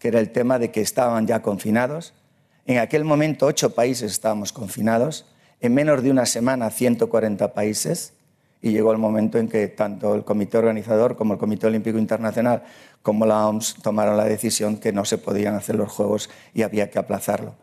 que 0.00 0.08
era 0.08 0.18
el 0.18 0.32
tema 0.32 0.58
de 0.58 0.72
que 0.72 0.80
estaban 0.80 1.28
ya 1.28 1.42
confinados. 1.42 2.12
En 2.66 2.78
aquel 2.78 3.04
momento 3.04 3.46
ocho 3.46 3.74
países 3.74 4.10
estábamos 4.10 4.52
confinados, 4.52 5.24
en 5.60 5.72
menos 5.72 6.02
de 6.02 6.10
una 6.10 6.26
semana 6.26 6.70
140 6.70 7.54
países, 7.54 8.14
y 8.60 8.72
llegó 8.72 8.90
el 8.90 8.98
momento 8.98 9.38
en 9.38 9.48
que 9.48 9.68
tanto 9.68 10.16
el 10.16 10.24
comité 10.24 10.58
organizador 10.58 11.16
como 11.16 11.34
el 11.34 11.38
Comité 11.38 11.68
Olímpico 11.68 11.98
Internacional 11.98 12.64
como 13.02 13.24
la 13.24 13.46
OMS 13.46 13.76
tomaron 13.82 14.16
la 14.16 14.24
decisión 14.24 14.78
que 14.78 14.92
no 14.92 15.04
se 15.04 15.16
podían 15.16 15.54
hacer 15.54 15.76
los 15.76 15.92
Juegos 15.92 16.28
y 16.54 16.62
había 16.62 16.90
que 16.90 16.98
aplazarlo. 16.98 17.54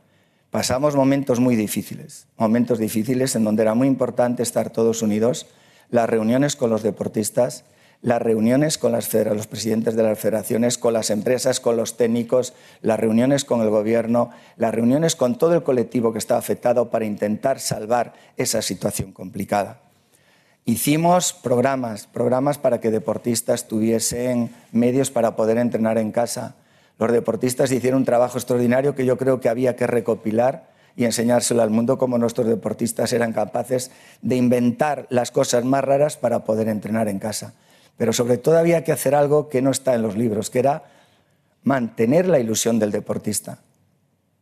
Pasamos 0.52 0.96
momentos 0.96 1.42
muy 1.42 1.58
difíciles, 1.58 2.28
momentos 2.38 2.80
difíciles 2.80 3.36
en 3.36 3.44
donde 3.44 3.64
era 3.64 3.74
muy 3.74 3.90
importante 3.90 4.42
estar 4.42 4.70
todos 4.70 5.02
unidos, 5.02 5.48
las 5.90 6.10
reuniones 6.10 6.56
con 6.56 6.70
los 6.70 6.82
deportistas, 6.82 7.66
las 8.04 8.22
reuniones 8.22 8.78
con 8.78 8.92
las 8.92 9.12
los 9.14 9.48
presidentes 9.48 9.96
de 9.96 10.04
las 10.04 10.20
federaciones, 10.20 10.78
con 10.78 10.94
las 10.94 11.10
empresas, 11.10 11.62
con 11.62 11.78
los 11.78 11.96
técnicos, 11.96 12.54
las 12.82 13.00
reuniones 13.00 13.46
con 13.46 13.62
el 13.62 13.70
gobierno, 13.70 14.30
las 14.58 14.76
reuniones 14.76 15.16
con 15.16 15.38
todo 15.38 15.56
el 15.56 15.64
colectivo 15.64 16.12
que 16.12 16.20
está 16.20 16.38
afectado 16.38 16.90
para 16.90 17.06
intentar 17.06 17.62
salvar 17.62 18.14
esa 18.36 18.62
situación 18.62 19.14
complicada. 19.14 19.80
Hicimos 20.66 21.32
programas, 21.32 22.08
programas 22.08 22.58
para 22.58 22.82
que 22.82 22.92
deportistas 22.92 23.70
tuviesen 23.70 24.54
medios 24.74 25.10
para 25.10 25.38
poder 25.38 25.58
entrenar 25.58 25.98
en 25.98 26.12
casa. 26.12 26.56
Los 27.00 27.12
deportistas 27.12 27.72
hicieron 27.72 28.02
un 28.02 28.06
trabajo 28.06 28.38
extraordinario 28.38 28.96
que 28.96 29.06
yo 29.06 29.18
creo 29.18 29.40
que 29.40 29.48
había 29.48 29.78
que 29.78 29.88
recopilar 29.88 30.70
y 30.98 31.06
enseñárselo 31.06 31.62
al 31.62 31.70
mundo 31.70 31.98
cómo 31.98 32.18
nuestros 32.18 32.48
deportistas 32.48 33.14
eran 33.14 33.32
capaces 33.32 33.92
de 34.22 34.36
inventar 34.36 35.08
las 35.10 35.32
cosas 35.32 35.64
más 35.64 35.86
raras 35.86 36.18
para 36.18 36.44
poder 36.44 36.68
entrenar 36.68 37.08
en 37.08 37.20
casa. 37.20 37.54
Pero 37.98 38.14
sobre 38.14 38.38
todo 38.38 38.58
había 38.58 38.84
que 38.84 38.92
hacer 38.92 39.16
algo 39.16 39.50
que 39.50 39.62
no 39.62 39.72
está 39.72 39.94
en 39.96 40.02
los 40.02 40.16
libros, 40.16 40.50
que 40.50 40.60
era 40.60 40.84
mantener 41.64 42.28
la 42.28 42.40
ilusión 42.40 42.80
del 42.80 42.92
deportista. 42.92 43.60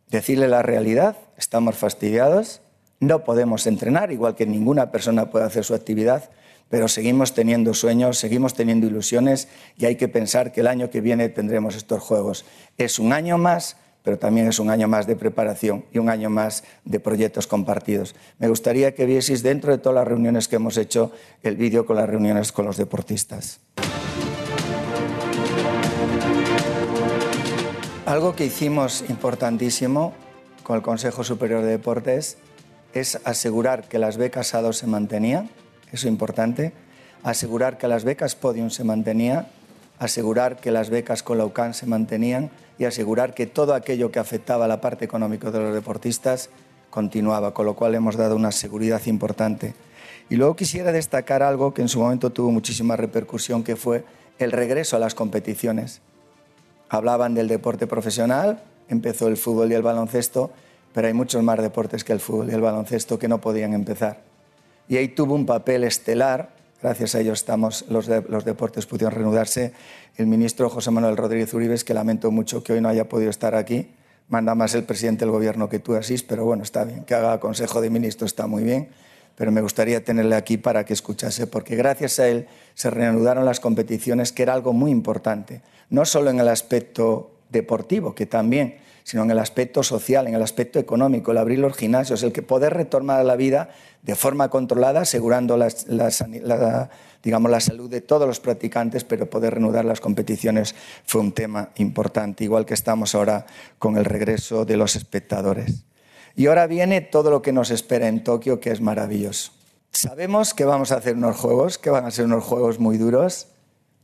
Decirle 0.09 0.47
la 0.47 0.61
realidad, 0.61 1.17
estamos 1.37 1.75
fastidiados, 1.75 2.61
no 2.99 3.23
podemos 3.23 3.67
entrenar, 3.67 4.11
igual 4.11 4.35
que 4.35 4.45
ninguna 4.45 4.91
persona 4.91 5.29
puede 5.29 5.45
hacer 5.45 5.63
su 5.63 5.73
actividad, 5.73 6.29
pero 6.69 6.87
seguimos 6.87 7.33
teniendo 7.33 7.73
sueños, 7.73 8.17
seguimos 8.17 8.53
teniendo 8.53 8.87
ilusiones 8.87 9.49
y 9.77 9.85
hay 9.85 9.97
que 9.97 10.07
pensar 10.07 10.51
que 10.51 10.61
el 10.61 10.67
año 10.67 10.89
que 10.89 11.01
viene 11.01 11.27
tendremos 11.27 11.75
estos 11.75 12.01
Juegos. 12.01 12.45
Es 12.77 12.97
un 12.97 13.11
año 13.11 13.37
más, 13.37 13.75
pero 14.03 14.17
también 14.17 14.47
es 14.47 14.59
un 14.59 14.69
año 14.69 14.87
más 14.87 15.07
de 15.07 15.15
preparación 15.15 15.85
y 15.91 15.99
un 15.99 16.09
año 16.09 16.29
más 16.29 16.63
de 16.85 16.99
proyectos 16.99 17.47
compartidos. 17.47 18.15
Me 18.39 18.47
gustaría 18.47 18.95
que 18.95 19.05
vieseis 19.05 19.43
dentro 19.43 19.71
de 19.71 19.77
todas 19.77 19.95
las 19.95 20.07
reuniones 20.07 20.47
que 20.47 20.55
hemos 20.55 20.77
hecho 20.77 21.11
el 21.43 21.55
vídeo 21.55 21.85
con 21.85 21.95
las 21.95 22.09
reuniones 22.09 22.51
con 22.51 22.65
los 22.65 22.77
deportistas. 22.77 23.59
Algo 28.05 28.35
que 28.35 28.45
hicimos 28.45 29.05
importantísimo 29.09 30.13
con 30.63 30.75
el 30.75 30.81
Consejo 30.81 31.23
Superior 31.23 31.61
de 31.61 31.69
Deportes 31.69 32.37
es 32.93 33.19
asegurar 33.23 33.87
que 33.87 33.99
las 33.99 34.17
becas 34.17 34.53
A2 34.53 34.73
se 34.73 34.87
mantenían, 34.87 35.49
eso 35.87 36.07
es 36.07 36.11
importante, 36.11 36.73
asegurar 37.23 37.77
que 37.77 37.87
las 37.87 38.03
becas 38.03 38.35
Podium 38.35 38.69
se 38.69 38.83
mantenían, 38.83 39.47
asegurar 39.99 40.57
que 40.57 40.71
las 40.71 40.89
becas 40.89 41.23
con 41.23 41.37
la 41.37 41.45
UCAN 41.45 41.73
se 41.73 41.85
mantenían 41.85 42.51
y 42.81 42.85
asegurar 42.85 43.35
que 43.35 43.45
todo 43.45 43.75
aquello 43.75 44.11
que 44.11 44.17
afectaba 44.17 44.65
a 44.65 44.67
la 44.67 44.81
parte 44.81 45.05
económica 45.05 45.51
de 45.51 45.59
los 45.59 45.71
deportistas 45.71 46.49
continuaba, 46.89 47.53
con 47.53 47.67
lo 47.67 47.75
cual 47.75 47.93
hemos 47.93 48.17
dado 48.17 48.35
una 48.35 48.51
seguridad 48.51 49.05
importante. 49.05 49.75
Y 50.31 50.35
luego 50.35 50.55
quisiera 50.55 50.91
destacar 50.91 51.43
algo 51.43 51.75
que 51.75 51.83
en 51.83 51.89
su 51.89 51.99
momento 51.99 52.31
tuvo 52.31 52.49
muchísima 52.49 52.95
repercusión, 52.95 53.63
que 53.63 53.75
fue 53.75 54.03
el 54.39 54.51
regreso 54.51 54.95
a 54.95 54.99
las 54.99 55.13
competiciones. 55.13 56.01
Hablaban 56.89 57.35
del 57.35 57.47
deporte 57.47 57.85
profesional, 57.85 58.63
empezó 58.89 59.27
el 59.27 59.37
fútbol 59.37 59.71
y 59.71 59.75
el 59.75 59.83
baloncesto, 59.83 60.49
pero 60.91 61.05
hay 61.05 61.13
muchos 61.13 61.43
más 61.43 61.61
deportes 61.61 62.03
que 62.03 62.13
el 62.13 62.19
fútbol 62.19 62.49
y 62.49 62.55
el 62.55 62.61
baloncesto 62.61 63.19
que 63.19 63.27
no 63.27 63.39
podían 63.41 63.75
empezar. 63.75 64.21
Y 64.89 64.97
ahí 64.97 65.09
tuvo 65.09 65.35
un 65.35 65.45
papel 65.45 65.83
estelar, 65.83 66.49
gracias 66.81 67.15
a 67.15 67.19
ellos 67.19 67.39
estamos, 67.39 67.85
los, 67.89 68.07
los 68.07 68.45
deportes 68.45 68.85
pudieron 68.85 69.13
reanudarse, 69.13 69.73
el 70.17 70.27
ministro 70.27 70.69
José 70.69 70.91
Manuel 70.91 71.17
Rodríguez 71.17 71.53
Uribes, 71.53 71.83
que 71.83 71.93
lamento 71.93 72.31
mucho 72.31 72.63
que 72.63 72.73
hoy 72.73 72.81
no 72.81 72.89
haya 72.89 73.07
podido 73.07 73.29
estar 73.29 73.55
aquí, 73.55 73.91
manda 74.27 74.55
más 74.55 74.73
el 74.75 74.83
presidente 74.83 75.25
del 75.25 75.31
gobierno 75.31 75.69
que 75.69 75.79
tú, 75.79 75.95
Asís, 75.95 76.23
pero 76.23 76.45
bueno, 76.45 76.63
está 76.63 76.83
bien, 76.83 77.03
que 77.03 77.13
haga 77.13 77.39
consejo 77.39 77.81
de 77.81 77.89
ministros 77.89 78.31
está 78.31 78.47
muy 78.47 78.63
bien, 78.63 78.89
pero 79.35 79.51
me 79.51 79.61
gustaría 79.61 80.03
tenerle 80.03 80.35
aquí 80.35 80.57
para 80.57 80.85
que 80.85 80.93
escuchase, 80.93 81.47
porque 81.47 81.75
gracias 81.75 82.19
a 82.19 82.27
él 82.27 82.47
se 82.73 82.89
reanudaron 82.89 83.45
las 83.45 83.59
competiciones, 83.59 84.31
que 84.31 84.43
era 84.43 84.53
algo 84.53 84.73
muy 84.73 84.91
importante, 84.91 85.61
no 85.89 86.05
solo 86.05 86.29
en 86.29 86.39
el 86.39 86.47
aspecto 86.47 87.31
deportivo, 87.49 88.15
que 88.15 88.25
también, 88.25 88.77
sino 89.03 89.23
en 89.23 89.31
el 89.31 89.39
aspecto 89.39 89.83
social, 89.83 90.27
en 90.27 90.35
el 90.35 90.41
aspecto 90.41 90.79
económico, 90.79 91.31
el 91.31 91.37
abrir 91.37 91.59
los 91.59 91.75
gimnasios, 91.75 92.23
el 92.23 92.31
que 92.31 92.41
poder 92.41 92.73
retornar 92.73 93.19
a 93.19 93.23
la 93.23 93.35
vida 93.35 93.69
de 94.01 94.15
forma 94.15 94.49
controlada, 94.49 95.01
asegurando 95.01 95.57
la, 95.57 96.89
digamos, 97.23 97.51
la 97.51 97.59
salud 97.59 97.89
de 97.89 98.01
todos 98.01 98.27
los 98.27 98.39
practicantes, 98.39 99.03
pero 99.03 99.29
poder 99.29 99.53
reanudar 99.53 99.85
las 99.85 100.01
competiciones 100.01 100.75
fue 101.05 101.21
un 101.21 101.31
tema 101.31 101.69
importante, 101.75 102.43
igual 102.43 102.65
que 102.65 102.73
estamos 102.73 103.15
ahora 103.15 103.45
con 103.77 103.97
el 103.97 104.05
regreso 104.05 104.65
de 104.65 104.77
los 104.77 104.95
espectadores. 104.95 105.83
Y 106.35 106.47
ahora 106.47 106.67
viene 106.67 107.01
todo 107.01 107.29
lo 107.29 107.41
que 107.41 107.51
nos 107.51 107.71
espera 107.71 108.07
en 108.07 108.23
Tokio, 108.23 108.59
que 108.59 108.71
es 108.71 108.81
maravilloso. 108.81 109.51
Sabemos 109.91 110.53
que 110.53 110.63
vamos 110.63 110.91
a 110.91 110.95
hacer 110.95 111.15
unos 111.15 111.35
juegos, 111.35 111.77
que 111.77 111.89
van 111.89 112.05
a 112.05 112.11
ser 112.11 112.25
unos 112.25 112.43
juegos 112.43 112.79
muy 112.79 112.97
duros, 112.97 113.47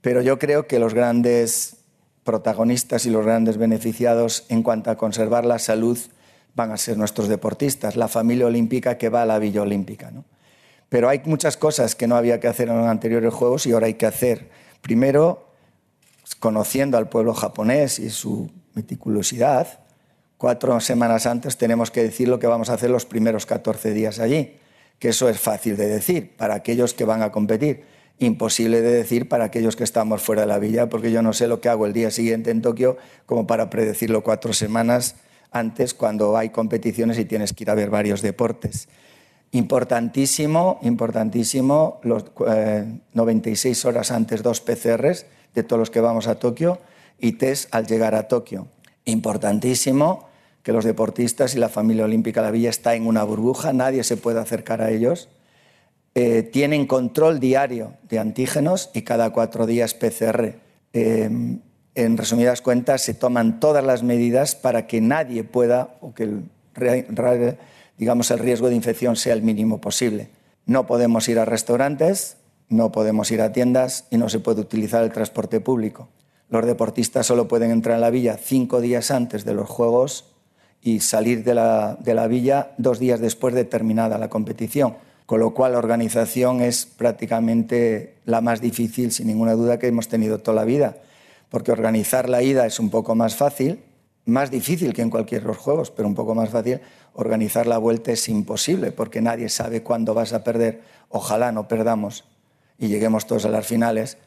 pero 0.01 0.21
yo 0.21 0.37
creo 0.37 0.67
que 0.67 0.79
los 0.79 0.93
grandes 0.93 1.77
protagonistas 2.27 3.05
y 3.05 3.09
los 3.09 3.25
grandes 3.25 3.57
beneficiados 3.57 4.43
en 4.49 4.61
cuanto 4.61 4.91
a 4.91 4.97
conservar 4.97 5.45
la 5.45 5.59
salud 5.59 5.97
van 6.55 6.73
a 6.73 6.77
ser 6.77 6.97
nuestros 6.97 7.29
deportistas, 7.29 7.95
la 7.95 8.09
familia 8.09 8.47
olímpica 8.47 8.97
que 8.97 9.07
va 9.07 9.21
a 9.21 9.25
la 9.25 9.39
Villa 9.39 9.61
Olímpica. 9.61 10.11
¿no? 10.11 10.25
Pero 10.89 11.07
hay 11.07 11.21
muchas 11.23 11.55
cosas 11.55 11.95
que 11.95 12.05
no 12.05 12.17
había 12.17 12.41
que 12.41 12.49
hacer 12.49 12.67
en 12.67 12.79
los 12.79 12.87
anteriores 12.87 13.33
Juegos 13.33 13.65
y 13.65 13.71
ahora 13.71 13.85
hay 13.85 13.93
que 13.93 14.05
hacer. 14.05 14.49
Primero, 14.81 15.53
conociendo 16.39 16.97
al 16.97 17.07
pueblo 17.07 17.33
japonés 17.33 17.97
y 17.97 18.09
su 18.09 18.51
meticulosidad, 18.73 19.79
cuatro 20.37 20.77
semanas 20.81 21.27
antes 21.27 21.55
tenemos 21.55 21.91
que 21.91 22.03
decir 22.03 22.27
lo 22.27 22.39
que 22.39 22.47
vamos 22.47 22.69
a 22.69 22.73
hacer 22.73 22.89
los 22.89 23.05
primeros 23.05 23.45
14 23.45 23.93
días 23.93 24.19
allí, 24.19 24.57
que 24.99 25.09
eso 25.09 25.29
es 25.29 25.39
fácil 25.39 25.77
de 25.77 25.87
decir 25.87 26.35
para 26.35 26.55
aquellos 26.55 26.93
que 26.93 27.05
van 27.05 27.21
a 27.21 27.31
competir, 27.31 27.85
imposible 28.19 28.81
de 28.81 28.91
decir 28.91 29.27
para 29.27 29.45
aquellos 29.45 29.75
que 29.75 29.83
estamos 29.83 30.21
fuera 30.21 30.41
de 30.41 30.47
la 30.47 30.59
villa, 30.59 30.89
porque 30.89 31.11
yo 31.11 31.21
no 31.21 31.33
sé 31.33 31.47
lo 31.47 31.61
que 31.61 31.69
hago 31.69 31.85
el 31.85 31.93
día 31.93 32.11
siguiente 32.11 32.51
en 32.51 32.61
Tokio 32.61 32.97
como 33.25 33.45
para 33.45 33.69
predecirlo 33.69 34.23
cuatro 34.23 34.53
semanas 34.53 35.15
antes 35.51 35.93
cuando 35.93 36.37
hay 36.37 36.49
competiciones 36.49 37.19
y 37.19 37.25
tienes 37.25 37.53
que 37.53 37.63
ir 37.63 37.69
a 37.69 37.75
ver 37.75 37.89
varios 37.89 38.21
deportes. 38.21 38.89
Importantísimo, 39.51 40.79
importantísimo, 40.81 41.99
los 42.03 42.25
96 43.13 43.85
eh, 43.85 43.87
horas 43.87 44.11
antes 44.11 44.43
dos 44.43 44.61
PCRs 44.61 45.25
de 45.53 45.63
todos 45.63 45.79
los 45.79 45.89
que 45.89 46.01
vamos 46.01 46.27
a 46.27 46.35
Tokio 46.35 46.79
y 47.19 47.33
test 47.33 47.73
al 47.73 47.87
llegar 47.87 48.13
a 48.13 48.27
Tokio. 48.27 48.67
Importantísimo 49.05 50.27
que 50.63 50.73
los 50.73 50.83
deportistas 50.83 51.55
y 51.55 51.59
la 51.59 51.69
familia 51.69 52.03
olímpica 52.03 52.41
de 52.41 52.47
la 52.47 52.51
Villa 52.51 52.69
está 52.69 52.93
en 52.95 53.07
una 53.07 53.23
burbuja, 53.23 53.71
nadie 53.71 54.03
se 54.03 54.17
puede 54.17 54.39
acercar 54.39 54.81
a 54.81 54.91
ellos. 54.91 55.29
Eh, 56.19 56.41
tienen 56.41 56.87
control 56.87 57.39
diario 57.39 57.93
de 58.09 58.17
antígenos 58.17 58.89
y 58.95 59.03
cada 59.03 59.29
cuatro 59.29 59.67
días 59.67 59.93
PCR. 59.93 60.55
Eh, 60.91 61.29
en 61.93 62.17
resumidas 62.17 62.63
cuentas, 62.63 63.03
se 63.03 63.13
toman 63.13 63.59
todas 63.59 63.83
las 63.83 64.01
medidas 64.01 64.55
para 64.55 64.87
que 64.87 64.99
nadie 64.99 65.43
pueda, 65.43 65.95
o 66.01 66.15
que 66.15 66.23
el, 66.23 67.57
digamos, 67.99 68.31
el 68.31 68.39
riesgo 68.39 68.69
de 68.69 68.73
infección 68.73 69.15
sea 69.15 69.35
el 69.35 69.43
mínimo 69.43 69.79
posible. 69.79 70.29
No 70.65 70.87
podemos 70.87 71.29
ir 71.29 71.37
a 71.37 71.45
restaurantes, 71.45 72.37
no 72.67 72.91
podemos 72.91 73.29
ir 73.29 73.43
a 73.43 73.51
tiendas 73.51 74.05
y 74.09 74.17
no 74.17 74.27
se 74.27 74.39
puede 74.39 74.61
utilizar 74.61 75.03
el 75.03 75.11
transporte 75.11 75.59
público. 75.59 76.09
Los 76.49 76.65
deportistas 76.65 77.27
solo 77.27 77.47
pueden 77.47 77.69
entrar 77.69 77.93
en 77.93 78.01
la 78.01 78.09
villa 78.09 78.39
cinco 78.41 78.81
días 78.81 79.11
antes 79.11 79.45
de 79.45 79.53
los 79.53 79.69
Juegos 79.69 80.25
y 80.81 81.01
salir 81.01 81.43
de 81.43 81.53
la, 81.53 81.95
de 81.99 82.15
la 82.15 82.25
villa 82.25 82.71
dos 82.79 82.97
días 82.97 83.19
después 83.19 83.53
de 83.53 83.65
terminada 83.65 84.17
la 84.17 84.29
competición. 84.29 84.95
Con 85.27 85.41
lo 85.41 85.53
cual 85.53 85.73
la 85.73 85.79
organización 85.79 86.61
es 86.61 86.85
prácticamente 86.85 88.15
la 88.23 88.39
más 88.39 88.61
difícil, 88.61 89.11
sin 89.11 89.27
ninguna 89.27 89.53
duda, 89.53 89.77
que 89.77 89.87
hemos 89.87 90.07
tenido 90.07 90.39
toda 90.39 90.55
la 90.55 90.63
vida. 90.63 90.99
Porque 91.49 91.73
organizar 91.73 92.29
la 92.29 92.41
ida 92.41 92.65
es 92.65 92.79
un 92.79 92.89
poco 92.89 93.13
más 93.13 93.35
fácil, 93.35 93.83
más 94.23 94.51
difícil 94.51 94.93
que 94.93 95.01
en 95.01 95.09
cualquier 95.09 95.41
de 95.41 95.47
los 95.47 95.57
juegos, 95.57 95.91
pero 95.91 96.07
un 96.07 96.15
poco 96.15 96.33
más 96.33 96.49
fácil. 96.49 96.79
Organizar 97.13 97.67
la 97.67 97.77
vuelta 97.77 98.13
es 98.13 98.29
imposible 98.29 98.93
porque 98.93 99.21
nadie 99.21 99.49
sabe 99.49 99.83
cuándo 99.83 100.13
vas 100.13 100.31
a 100.31 100.45
perder. 100.45 100.81
Ojalá 101.09 101.51
no 101.51 101.67
perdamos 101.67 102.23
y 102.79 102.87
lleguemos 102.87 103.27
todos 103.27 103.43
a 103.43 103.49
las 103.49 103.67
finales, 103.67 104.17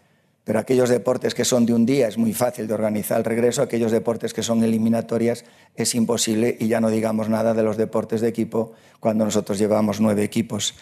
pero 0.44 0.58
aquellos 0.58 0.88
deportes 0.88 1.34
que 1.34 1.44
son 1.44 1.66
de 1.66 1.74
un 1.74 1.86
día 1.86 2.08
es 2.08 2.16
muy 2.16 2.32
fácil 2.32 2.66
de 2.66 2.74
organizar 2.74 3.18
el 3.18 3.24
regreso, 3.24 3.62
aquellos 3.62 3.92
deportes 3.92 4.32
que 4.32 4.42
son 4.42 4.64
eliminatorias 4.64 5.44
es 5.76 5.94
imposible 5.94 6.56
y 6.58 6.68
ya 6.68 6.80
no 6.80 6.90
digamos 6.90 7.28
nada 7.28 7.54
de 7.54 7.62
los 7.62 7.76
deportes 7.76 8.20
de 8.20 8.28
equipo 8.28 8.72
cuando 9.00 9.24
nosotros 9.24 9.58
llevamos 9.58 10.00
nueve 10.00 10.24
equipos. 10.24 10.74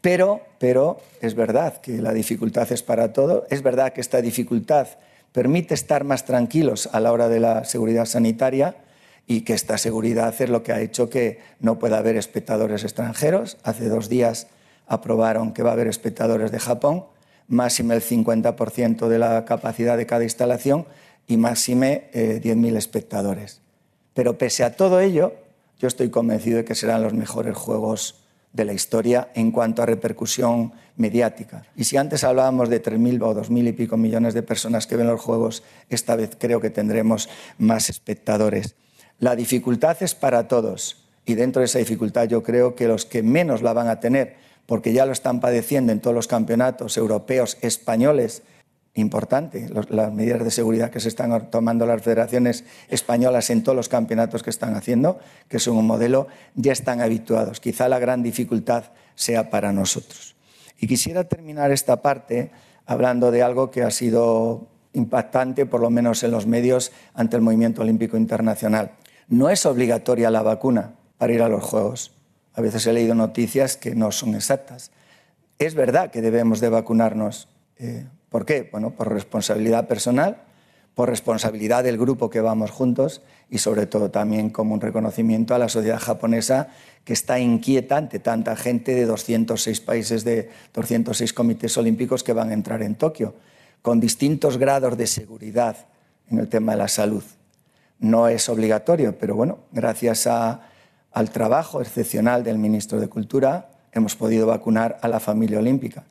Pero, 0.00 0.42
pero 0.58 1.00
es 1.20 1.34
verdad 1.34 1.80
que 1.80 2.00
la 2.00 2.12
dificultad 2.12 2.70
es 2.70 2.82
para 2.82 3.12
todo, 3.12 3.46
es 3.50 3.62
verdad 3.62 3.92
que 3.92 4.00
esta 4.00 4.20
dificultad 4.20 4.88
permite 5.32 5.74
estar 5.74 6.04
más 6.04 6.24
tranquilos 6.24 6.88
a 6.92 7.00
la 7.00 7.12
hora 7.12 7.28
de 7.28 7.40
la 7.40 7.64
seguridad 7.64 8.04
sanitaria 8.04 8.76
y 9.26 9.42
que 9.42 9.54
esta 9.54 9.76
seguridad 9.76 10.34
es 10.38 10.48
lo 10.48 10.62
que 10.62 10.72
ha 10.72 10.80
hecho 10.80 11.10
que 11.10 11.40
no 11.60 11.78
pueda 11.78 11.98
haber 11.98 12.16
espectadores 12.16 12.84
extranjeros. 12.84 13.58
Hace 13.62 13.88
dos 13.88 14.08
días 14.08 14.46
aprobaron 14.86 15.52
que 15.52 15.62
va 15.62 15.70
a 15.70 15.72
haber 15.74 15.88
espectadores 15.88 16.50
de 16.50 16.60
Japón 16.60 17.04
máxime 17.48 17.94
el 17.94 18.02
50% 18.02 19.08
de 19.08 19.18
la 19.18 19.44
capacidad 19.44 19.96
de 19.96 20.06
cada 20.06 20.24
instalación 20.24 20.86
y 21.26 21.36
máxime 21.36 22.10
10.000 22.12 22.74
eh, 22.74 22.78
espectadores. 22.78 23.60
Pero 24.14 24.38
pese 24.38 24.64
a 24.64 24.76
todo 24.76 25.00
ello, 25.00 25.34
yo 25.78 25.88
estoy 25.88 26.10
convencido 26.10 26.58
de 26.58 26.64
que 26.64 26.74
serán 26.74 27.02
los 27.02 27.14
mejores 27.14 27.56
juegos 27.56 28.22
de 28.52 28.64
la 28.64 28.72
historia 28.72 29.30
en 29.34 29.50
cuanto 29.50 29.82
a 29.82 29.86
repercusión 29.86 30.72
mediática. 30.96 31.64
Y 31.76 31.84
si 31.84 31.96
antes 31.96 32.24
hablábamos 32.24 32.68
de 32.68 32.82
3.000 32.82 33.22
o 33.22 33.34
2.000 33.34 33.68
y 33.68 33.72
pico 33.72 33.96
millones 33.96 34.34
de 34.34 34.42
personas 34.42 34.86
que 34.86 34.96
ven 34.96 35.06
los 35.06 35.20
juegos, 35.20 35.62
esta 35.88 36.16
vez 36.16 36.36
creo 36.38 36.60
que 36.60 36.70
tendremos 36.70 37.28
más 37.58 37.90
espectadores. 37.90 38.74
La 39.18 39.36
dificultad 39.36 39.96
es 40.00 40.14
para 40.14 40.48
todos 40.48 41.04
y 41.24 41.34
dentro 41.34 41.60
de 41.60 41.66
esa 41.66 41.78
dificultad 41.78 42.26
yo 42.26 42.42
creo 42.42 42.74
que 42.74 42.88
los 42.88 43.04
que 43.04 43.22
menos 43.22 43.62
la 43.62 43.72
van 43.72 43.88
a 43.88 44.00
tener 44.00 44.36
porque 44.68 44.92
ya 44.92 45.06
lo 45.06 45.12
están 45.12 45.40
padeciendo 45.40 45.92
en 45.92 46.00
todos 46.00 46.14
los 46.14 46.28
campeonatos 46.28 46.98
europeos, 46.98 47.56
españoles. 47.62 48.42
Importante, 48.92 49.66
las 49.70 50.12
medidas 50.12 50.44
de 50.44 50.50
seguridad 50.50 50.90
que 50.90 51.00
se 51.00 51.08
están 51.08 51.50
tomando 51.50 51.86
las 51.86 52.02
federaciones 52.02 52.64
españolas 52.90 53.48
en 53.48 53.62
todos 53.62 53.74
los 53.74 53.88
campeonatos 53.88 54.42
que 54.42 54.50
están 54.50 54.74
haciendo, 54.74 55.20
que 55.48 55.58
son 55.58 55.78
un 55.78 55.86
modelo, 55.86 56.26
ya 56.54 56.72
están 56.72 57.00
habituados. 57.00 57.60
Quizá 57.60 57.88
la 57.88 57.98
gran 57.98 58.22
dificultad 58.22 58.84
sea 59.14 59.48
para 59.48 59.72
nosotros. 59.72 60.36
Y 60.78 60.86
quisiera 60.86 61.24
terminar 61.24 61.70
esta 61.70 62.02
parte 62.02 62.50
hablando 62.84 63.30
de 63.30 63.42
algo 63.42 63.70
que 63.70 63.82
ha 63.84 63.90
sido 63.90 64.68
impactante, 64.92 65.64
por 65.64 65.80
lo 65.80 65.88
menos 65.88 66.22
en 66.24 66.30
los 66.30 66.46
medios, 66.46 66.92
ante 67.14 67.36
el 67.36 67.42
movimiento 67.42 67.80
olímpico 67.80 68.18
internacional. 68.18 68.92
No 69.28 69.48
es 69.48 69.64
obligatoria 69.64 70.30
la 70.30 70.42
vacuna 70.42 70.92
para 71.16 71.32
ir 71.32 71.40
a 71.40 71.48
los 71.48 71.64
Juegos. 71.64 72.17
A 72.58 72.60
veces 72.60 72.84
he 72.88 72.92
leído 72.92 73.14
noticias 73.14 73.76
que 73.76 73.94
no 73.94 74.10
son 74.10 74.34
exactas. 74.34 74.90
Es 75.60 75.76
verdad 75.76 76.10
que 76.10 76.20
debemos 76.20 76.58
de 76.58 76.68
vacunarnos. 76.68 77.46
Eh, 77.78 78.08
¿Por 78.30 78.44
qué? 78.44 78.68
Bueno, 78.72 78.90
por 78.90 79.12
responsabilidad 79.12 79.86
personal, 79.86 80.42
por 80.96 81.08
responsabilidad 81.08 81.84
del 81.84 81.98
grupo 81.98 82.30
que 82.30 82.40
vamos 82.40 82.72
juntos 82.72 83.22
y 83.48 83.58
sobre 83.58 83.86
todo 83.86 84.10
también 84.10 84.50
como 84.50 84.74
un 84.74 84.80
reconocimiento 84.80 85.54
a 85.54 85.58
la 85.58 85.68
sociedad 85.68 86.00
japonesa 86.00 86.70
que 87.04 87.12
está 87.12 87.38
inquieta 87.38 87.96
ante 87.96 88.18
tanta 88.18 88.56
gente 88.56 88.92
de 88.92 89.06
206 89.06 89.80
países, 89.80 90.24
de 90.24 90.50
206 90.74 91.32
comités 91.32 91.76
olímpicos 91.76 92.24
que 92.24 92.32
van 92.32 92.50
a 92.50 92.54
entrar 92.54 92.82
en 92.82 92.96
Tokio, 92.96 93.36
con 93.82 94.00
distintos 94.00 94.58
grados 94.58 94.98
de 94.98 95.06
seguridad 95.06 95.76
en 96.28 96.40
el 96.40 96.48
tema 96.48 96.72
de 96.72 96.78
la 96.78 96.88
salud. 96.88 97.22
No 98.00 98.26
es 98.26 98.48
obligatorio, 98.48 99.16
pero 99.16 99.36
bueno, 99.36 99.60
gracias 99.70 100.26
a 100.26 100.67
al 101.12 101.30
trabajo 101.30 101.80
excepcional 101.80 102.44
del 102.44 102.58
ministro 102.58 103.00
de 103.00 103.08
Cultura, 103.08 103.70
hemos 103.92 104.16
podido 104.16 104.46
vacunar 104.46 104.98
a 105.02 105.08
la 105.08 105.20
familia 105.20 105.58
olímpica. 105.58 106.04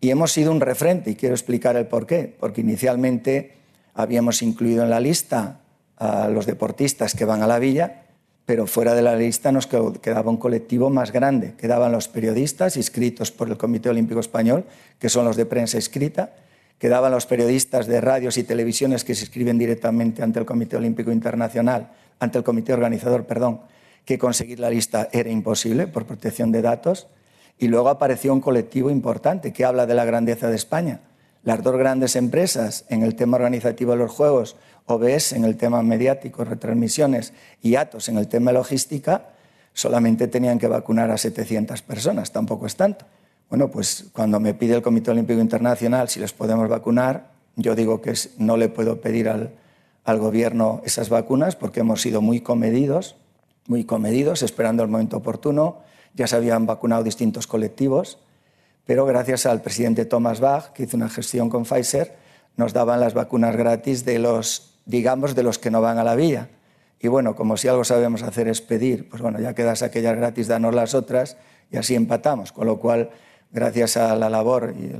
Y 0.00 0.10
hemos 0.10 0.32
sido 0.32 0.52
un 0.52 0.60
referente, 0.60 1.10
y 1.10 1.14
quiero 1.16 1.34
explicar 1.34 1.76
el 1.76 1.86
por 1.86 2.06
qué. 2.06 2.36
Porque 2.38 2.60
inicialmente 2.60 3.56
habíamos 3.94 4.42
incluido 4.42 4.84
en 4.84 4.90
la 4.90 5.00
lista 5.00 5.60
a 5.96 6.28
los 6.28 6.46
deportistas 6.46 7.14
que 7.14 7.24
van 7.24 7.42
a 7.42 7.46
la 7.46 7.58
villa, 7.58 8.02
pero 8.44 8.66
fuera 8.66 8.94
de 8.94 9.00
la 9.00 9.16
lista 9.16 9.52
nos 9.52 9.66
quedaba 9.66 10.30
un 10.30 10.36
colectivo 10.36 10.90
más 10.90 11.12
grande. 11.12 11.54
Quedaban 11.56 11.92
los 11.92 12.08
periodistas 12.08 12.76
inscritos 12.76 13.30
por 13.30 13.48
el 13.48 13.56
Comité 13.56 13.88
Olímpico 13.88 14.20
Español, 14.20 14.66
que 14.98 15.08
son 15.08 15.24
los 15.24 15.36
de 15.36 15.46
prensa 15.46 15.78
escrita, 15.78 16.34
que 16.78 16.90
daban 16.90 17.12
los 17.12 17.24
periodistas 17.24 17.86
de 17.86 18.02
radios 18.02 18.36
y 18.36 18.44
televisiones 18.44 19.04
que 19.04 19.14
se 19.14 19.24
escriben 19.24 19.56
directamente 19.56 20.22
ante 20.22 20.40
el 20.40 20.44
Comité 20.44 20.76
Olímpico 20.76 21.10
Internacional, 21.10 21.92
ante 22.18 22.36
el 22.36 22.44
Comité 22.44 22.74
Organizador, 22.74 23.24
perdón, 23.24 23.60
que 24.04 24.18
conseguir 24.18 24.60
la 24.60 24.70
lista 24.70 25.08
era 25.12 25.30
imposible 25.30 25.86
por 25.86 26.06
protección 26.06 26.52
de 26.52 26.62
datos. 26.62 27.06
Y 27.58 27.68
luego 27.68 27.88
apareció 27.88 28.32
un 28.32 28.40
colectivo 28.40 28.90
importante 28.90 29.52
que 29.52 29.64
habla 29.64 29.86
de 29.86 29.94
la 29.94 30.04
grandeza 30.04 30.48
de 30.48 30.56
España. 30.56 31.00
Las 31.44 31.62
dos 31.62 31.76
grandes 31.76 32.16
empresas 32.16 32.84
en 32.88 33.02
el 33.02 33.14
tema 33.14 33.36
organizativo 33.36 33.92
de 33.92 33.98
los 33.98 34.10
Juegos, 34.10 34.56
OBS 34.86 35.32
en 35.32 35.44
el 35.44 35.56
tema 35.56 35.82
mediático, 35.82 36.44
retransmisiones 36.44 37.32
y 37.62 37.76
Atos 37.76 38.08
en 38.08 38.18
el 38.18 38.28
tema 38.28 38.50
logística, 38.52 39.28
solamente 39.72 40.26
tenían 40.26 40.58
que 40.58 40.68
vacunar 40.68 41.10
a 41.10 41.18
700 41.18 41.82
personas, 41.82 42.32
tampoco 42.32 42.66
es 42.66 42.76
tanto. 42.76 43.04
Bueno, 43.50 43.70
pues 43.70 44.06
cuando 44.12 44.40
me 44.40 44.54
pide 44.54 44.74
el 44.74 44.82
Comité 44.82 45.10
Olímpico 45.10 45.40
Internacional 45.40 46.08
si 46.08 46.18
les 46.18 46.32
podemos 46.32 46.68
vacunar, 46.68 47.30
yo 47.56 47.74
digo 47.74 48.00
que 48.00 48.14
no 48.38 48.56
le 48.56 48.68
puedo 48.68 49.00
pedir 49.00 49.28
al, 49.28 49.52
al 50.04 50.18
gobierno 50.18 50.80
esas 50.84 51.08
vacunas 51.08 51.56
porque 51.56 51.80
hemos 51.80 52.00
sido 52.00 52.20
muy 52.22 52.40
comedidos, 52.40 53.16
muy 53.66 53.84
comedidos, 53.84 54.42
esperando 54.42 54.82
el 54.82 54.88
momento 54.88 55.16
oportuno. 55.16 55.82
Ya 56.14 56.26
se 56.26 56.36
habían 56.36 56.66
vacunado 56.66 57.02
distintos 57.02 57.46
colectivos, 57.46 58.18
pero 58.86 59.06
gracias 59.06 59.46
al 59.46 59.62
presidente 59.62 60.04
Thomas 60.04 60.40
Bach, 60.40 60.72
que 60.72 60.84
hizo 60.84 60.96
una 60.96 61.08
gestión 61.08 61.50
con 61.50 61.64
Pfizer, 61.64 62.14
nos 62.56 62.72
daban 62.72 63.00
las 63.00 63.14
vacunas 63.14 63.56
gratis 63.56 64.04
de 64.04 64.18
los, 64.18 64.78
digamos, 64.84 65.34
de 65.34 65.42
los 65.42 65.58
que 65.58 65.70
no 65.70 65.80
van 65.80 65.98
a 65.98 66.04
la 66.04 66.14
vía. 66.14 66.50
Y 67.00 67.08
bueno, 67.08 67.34
como 67.34 67.56
si 67.56 67.68
algo 67.68 67.84
sabemos 67.84 68.22
hacer 68.22 68.48
es 68.48 68.60
pedir, 68.60 69.08
pues 69.08 69.20
bueno, 69.20 69.40
ya 69.40 69.54
quedas 69.54 69.82
aquellas 69.82 70.16
gratis, 70.16 70.46
danos 70.46 70.74
las 70.74 70.94
otras 70.94 71.36
y 71.70 71.76
así 71.76 71.94
empatamos. 71.94 72.52
Con 72.52 72.66
lo 72.66 72.78
cual, 72.78 73.10
gracias 73.50 73.96
a 73.96 74.14
la 74.16 74.30
labor 74.30 74.74
y 74.78 74.92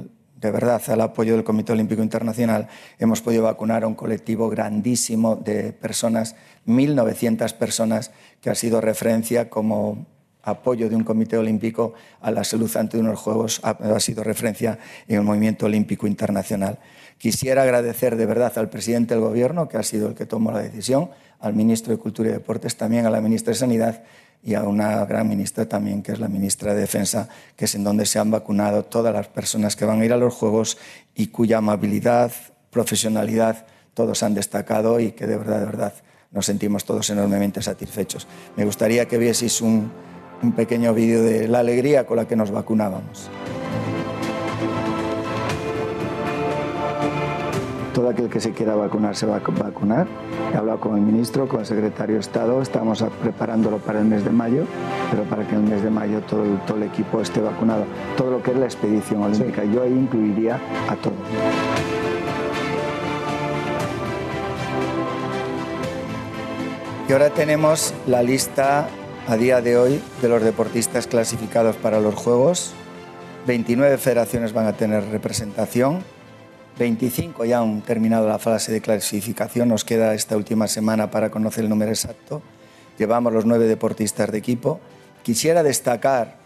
de 0.45 0.51
verdad 0.51 0.83
al 0.89 1.01
apoyo 1.01 1.35
del 1.35 1.43
Comité 1.43 1.73
Olímpico 1.73 2.03
Internacional, 2.03 2.69
hemos 2.99 3.23
podido 3.23 3.45
vacunar 3.45 3.83
a 3.83 3.87
un 3.87 3.95
colectivo 3.95 4.51
grandísimo 4.51 5.37
de 5.37 5.73
personas, 5.73 6.37
1.900 6.67 7.55
personas, 7.55 8.11
que 8.43 8.51
ha 8.51 8.55
sido 8.55 8.83
referencia 8.83 9.49
como 9.49 10.07
apoyo 10.43 10.91
de 10.91 10.97
un 10.97 11.05
comité 11.05 11.39
olímpico 11.39 11.95
a 12.21 12.31
la 12.31 12.45
salud 12.45 12.71
ante 12.77 12.99
unos 12.99 13.19
Juegos, 13.19 13.61
ha, 13.63 13.99
sido 14.01 14.23
referencia 14.23 14.79
en 15.09 15.17
el 15.17 15.23
movimiento 15.23 15.65
olímpico 15.65 16.07
internacional. 16.07 16.79
Quisiera 17.17 17.63
agradecer 17.63 18.17
de 18.17 18.27
verdad 18.27 18.53
al 18.57 18.69
presidente 18.69 19.15
del 19.15 19.23
Gobierno, 19.23 19.67
que 19.71 19.79
ha 19.79 19.83
sido 19.83 20.09
el 20.09 20.15
que 20.15 20.27
tomó 20.27 20.53
la 20.53 20.61
decisión, 20.61 21.09
al 21.41 21.55
ministro 21.55 21.93
de 21.93 21.99
Cultura 21.99 22.29
y 22.29 22.33
Deportes, 22.33 22.77
también 22.77 23.07
a 23.07 23.11
la 23.11 23.23
ministra 23.23 23.53
de 23.53 23.59
Sanidad 23.59 24.03
y 24.45 24.55
a 24.55 24.63
una 24.63 25.05
gran 25.07 25.29
ministra 25.29 25.67
también, 25.67 26.03
que 26.03 26.13
es 26.13 26.21
la 26.21 26.29
ministra 26.29 26.75
de 26.75 26.83
Defensa, 26.83 27.29
que 27.57 27.65
es 27.65 27.75
en 27.75 27.83
donde 27.83 28.05
se 28.05 28.19
han 28.19 28.31
vacunado 28.31 28.85
todas 28.85 29.15
las 29.15 29.29
personas 29.29 29.75
que 29.75 29.87
van 29.87 30.03
a 30.03 30.05
ir 30.05 30.13
a 30.13 30.19
los 30.19 30.35
Juegos 30.35 30.77
y 31.15 31.29
cuya 31.29 31.59
amabilidad, 31.59 32.31
profesionalidad, 32.71 33.67
todos 33.95 34.23
han 34.23 34.35
destacado 34.35 35.01
y 35.01 35.13
que 35.13 35.27
de 35.27 35.39
verdad, 35.39 35.61
de 35.61 35.67
verdad, 35.67 35.95
nos 36.31 36.47
sentimos 36.47 36.85
todos 36.85 37.09
enormemente 37.11 37.63
satisfechos. 37.63 38.27
Me 38.57 38.65
gustaría 38.65 39.07
que 39.07 39.17
vieseis 39.17 39.63
un, 39.63 39.91
un 40.43 40.53
pequeño 40.53 40.93
vídeo 40.93 41.23
de 41.23 41.49
la 41.49 41.61
alegría 41.61 42.05
con 42.07 42.19
la 42.19 42.29
que 42.29 42.37
nos 42.37 42.51
vacunábamos. 42.51 43.31
Todo 47.95 48.09
aquel 48.11 48.29
que 48.29 48.41
se 48.41 48.51
quiera 48.51 48.75
vacunar 48.75 49.17
se 49.17 49.25
va 49.25 49.37
a 49.37 49.39
vacunar. 49.39 50.07
He 50.53 50.57
hablado 50.57 50.81
con 50.81 50.97
el 50.97 51.03
ministro, 51.03 51.49
con 51.49 51.61
el 51.61 51.67
secretario 51.67 52.17
de 52.17 52.21
Estado, 52.21 52.61
estamos 52.61 53.03
preparándolo 53.23 53.79
para 53.79 54.01
el 54.01 54.05
mes 54.05 54.25
de 54.25 54.31
mayo, 54.31 54.65
pero 55.11 55.23
para 55.23 55.47
que 55.47 55.55
en 55.55 55.65
el 55.65 55.71
mes 55.71 55.83
de 55.83 55.91
mayo 55.91 56.21
todo 56.23 56.43
el, 56.43 56.59
todo 56.67 56.77
el 56.77 56.83
equipo 56.83 57.21
esté 57.21 57.41
vacunado. 57.41 57.85
Todo 58.17 58.33
lo 58.33 58.43
que 58.43 58.51
es 58.51 58.57
la 58.57 58.67
expedición 58.67 59.23
olímpica, 59.23 59.65
yo 59.65 59.85
ahí 59.85 59.93
incluiría 59.93 60.57
a 60.89 60.97
todos. 60.97 61.17
Y 67.09 67.13
ahora 67.13 67.31
tenemos 67.31 67.95
la 68.07 68.23
lista 68.23 68.89
a 69.29 69.37
día 69.37 69.61
de 69.61 69.77
hoy 69.79 70.03
de 70.21 70.29
los 70.29 70.43
deportistas 70.43 71.07
clasificados 71.07 71.77
para 71.77 72.01
los 72.01 72.15
Juegos. 72.15 72.75
29 73.47 73.99
federaciones 73.99 74.53
van 74.53 74.67
a 74.67 74.73
tener 74.73 75.05
representación 75.11 76.03
25 76.79 77.45
ya 77.45 77.61
han 77.61 77.83
terminado 77.83 78.29
la 78.29 78.39
fase 78.39 78.73
de 78.73 78.81
clasificación, 78.81 79.69
nos 79.69 79.85
queda 79.85 80.15
esta 80.15 80.37
última 80.37 80.67
semana 80.67 81.11
para 81.11 81.31
conocer 81.31 81.65
el 81.65 81.71
número 81.71 81.91
exacto. 81.91 82.43
Llevamos 82.99 83.33
los 83.33 83.45
nueve 83.45 83.67
deportistas 83.67 84.31
de 84.31 84.39
equipo. 84.39 84.81
Quisiera 85.23 85.63
destacar, 85.63 86.37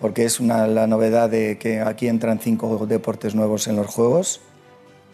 porque 0.00 0.24
es 0.24 0.40
una, 0.40 0.66
la 0.66 0.86
novedad 0.86 1.28
de 1.28 1.58
que 1.58 1.80
aquí 1.80 2.08
entran 2.08 2.40
cinco 2.40 2.86
deportes 2.86 3.34
nuevos 3.34 3.68
en 3.68 3.76
los 3.76 3.86
Juegos, 3.86 4.40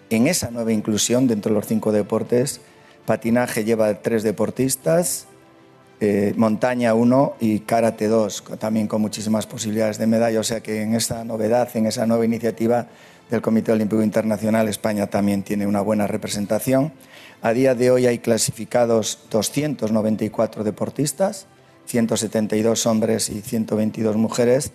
en 0.09 0.27
esa 0.27 0.51
nueva 0.51 0.73
inclusión 0.73 1.27
dentro 1.27 1.53
de 1.53 1.61
los 1.61 1.67
cinco 1.67 1.93
deportes, 1.93 2.61
patinaje 3.07 3.65
lleva 3.65 4.03
tres 4.03 4.23
deportistas, 4.23 5.27
eh, 6.01 6.33
montaña 6.37 6.95
uno 6.95 7.35
y 7.41 7.61
karate 7.61 8.09
dos, 8.09 8.43
también 8.59 8.87
con 8.87 9.03
muchísimas 9.03 9.47
posibilidades 9.47 9.99
de 9.99 10.07
medalla. 10.07 10.41
O 10.41 10.45
sea 10.45 10.61
que 10.61 10.83
en 10.83 10.95
esa 10.95 11.25
novedad, 11.25 11.69
en 11.75 11.87
esa 11.87 12.07
nueva 12.07 12.25
iniciativa, 12.25 12.89
del 13.31 13.43
Comité 13.43 13.73
Olímpico 13.73 14.03
Internacional, 14.03 14.69
España 14.69 15.07
también 15.07 15.43
tiene 15.43 15.67
una 15.67 15.81
buena 15.81 16.07
representación. 16.07 16.93
A 17.43 17.53
día 17.53 17.75
de 17.75 17.91
hoy 17.91 18.07
hay 18.07 18.19
clasificados 18.19 19.21
294 19.31 20.65
deportistas, 20.65 21.47
172 21.87 22.87
hombres 22.87 23.31
y 23.31 23.41
122 23.41 24.17
mujeres, 24.17 24.73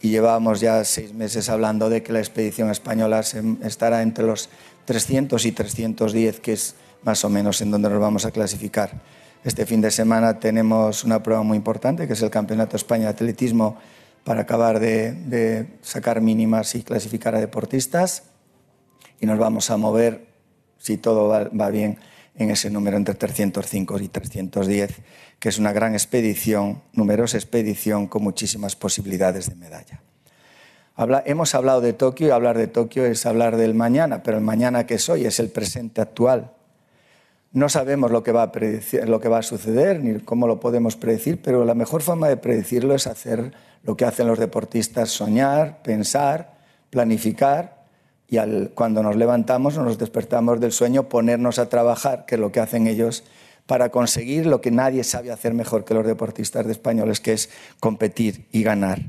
y 0.00 0.10
llevábamos 0.10 0.60
ya 0.60 0.82
seis 0.84 1.12
meses 1.12 1.48
hablando 1.48 1.90
de 1.90 2.02
que 2.02 2.12
la 2.12 2.20
expedición 2.20 2.70
española 2.70 3.22
estará 3.62 4.02
entre 4.02 4.24
los 4.24 4.48
300 4.86 5.44
y 5.44 5.52
310, 5.52 6.40
que 6.40 6.52
es 6.54 6.74
más 7.02 7.24
o 7.24 7.28
menos 7.28 7.60
en 7.60 7.70
donde 7.70 7.90
nos 7.90 8.00
vamos 8.00 8.24
a 8.24 8.30
clasificar. 8.30 9.02
Este 9.44 9.66
fin 9.66 9.80
de 9.80 9.90
semana 9.90 10.40
tenemos 10.40 11.04
una 11.04 11.22
prueba 11.22 11.42
muy 11.42 11.56
importante, 11.56 12.06
que 12.06 12.14
es 12.14 12.22
el 12.22 12.30
Campeonato 12.30 12.76
España 12.76 13.04
de 13.04 13.10
Atletismo 13.10 13.76
para 14.28 14.42
acabar 14.42 14.78
de, 14.78 15.78
sacar 15.80 16.20
mínimas 16.20 16.74
y 16.74 16.82
clasificar 16.82 17.34
a 17.34 17.40
deportistas. 17.40 18.24
Y 19.20 19.26
nos 19.26 19.38
vamos 19.38 19.70
a 19.70 19.78
mover, 19.78 20.26
si 20.76 20.98
todo 20.98 21.28
va, 21.28 21.70
bien, 21.70 21.98
en 22.34 22.50
ese 22.50 22.68
número 22.68 22.98
entre 22.98 23.14
305 23.14 23.98
y 24.00 24.08
310, 24.08 24.96
que 25.38 25.48
es 25.48 25.58
una 25.58 25.72
gran 25.72 25.94
expedición, 25.94 26.82
numerosa 26.92 27.38
expedición 27.38 28.06
con 28.06 28.22
muchísimas 28.22 28.76
posibilidades 28.76 29.48
de 29.48 29.54
medalla. 29.54 30.02
hemos 31.24 31.54
hablado 31.54 31.80
de 31.80 31.94
Tokio 31.94 32.26
y 32.26 32.30
hablar 32.30 32.58
de 32.58 32.66
Tokio 32.66 33.06
es 33.06 33.24
hablar 33.24 33.56
del 33.56 33.72
mañana, 33.72 34.22
pero 34.22 34.36
el 34.36 34.44
mañana 34.44 34.84
que 34.84 34.96
es 34.96 35.08
hoy 35.08 35.24
es 35.24 35.40
el 35.40 35.48
presente 35.48 36.02
actual. 36.02 36.52
No 37.52 37.68
sabemos 37.68 38.10
lo 38.10 38.22
que, 38.22 38.32
va 38.32 38.42
a 39.38 39.42
suceder 39.42 40.02
ni 40.02 40.20
cómo 40.20 40.46
lo 40.46 40.60
podemos 40.60 40.96
predecir, 40.96 41.40
pero 41.42 41.64
la 41.64 41.74
mejor 41.74 42.02
forma 42.02 42.28
de 42.28 42.36
predecirlo 42.36 42.94
es 42.94 43.06
hacer 43.06 43.52
lo 43.84 43.96
que 43.96 44.04
hacen 44.04 44.26
los 44.26 44.38
deportistas, 44.38 45.10
soñar, 45.10 45.82
pensar, 45.82 46.58
planificar 46.90 47.78
y 48.28 48.36
cuando 48.74 49.02
nos 49.02 49.16
levantamos 49.16 49.78
o 49.78 49.82
nos 49.82 49.96
despertamos 49.96 50.60
del 50.60 50.72
sueño, 50.72 51.08
ponernos 51.08 51.58
a 51.58 51.70
trabajar, 51.70 52.26
que 52.26 52.34
es 52.34 52.40
lo 52.40 52.52
que 52.52 52.60
hacen 52.60 52.86
ellos, 52.86 53.24
para 53.64 53.88
conseguir 53.88 54.44
lo 54.44 54.60
que 54.60 54.70
nadie 54.70 55.02
sabe 55.02 55.32
hacer 55.32 55.54
mejor 55.54 55.86
que 55.86 55.94
los 55.94 56.06
deportistas 56.06 56.66
de 56.66 56.72
españoles, 56.72 57.20
que 57.20 57.32
es 57.32 57.48
competir 57.80 58.46
y 58.52 58.62
ganar. 58.62 59.00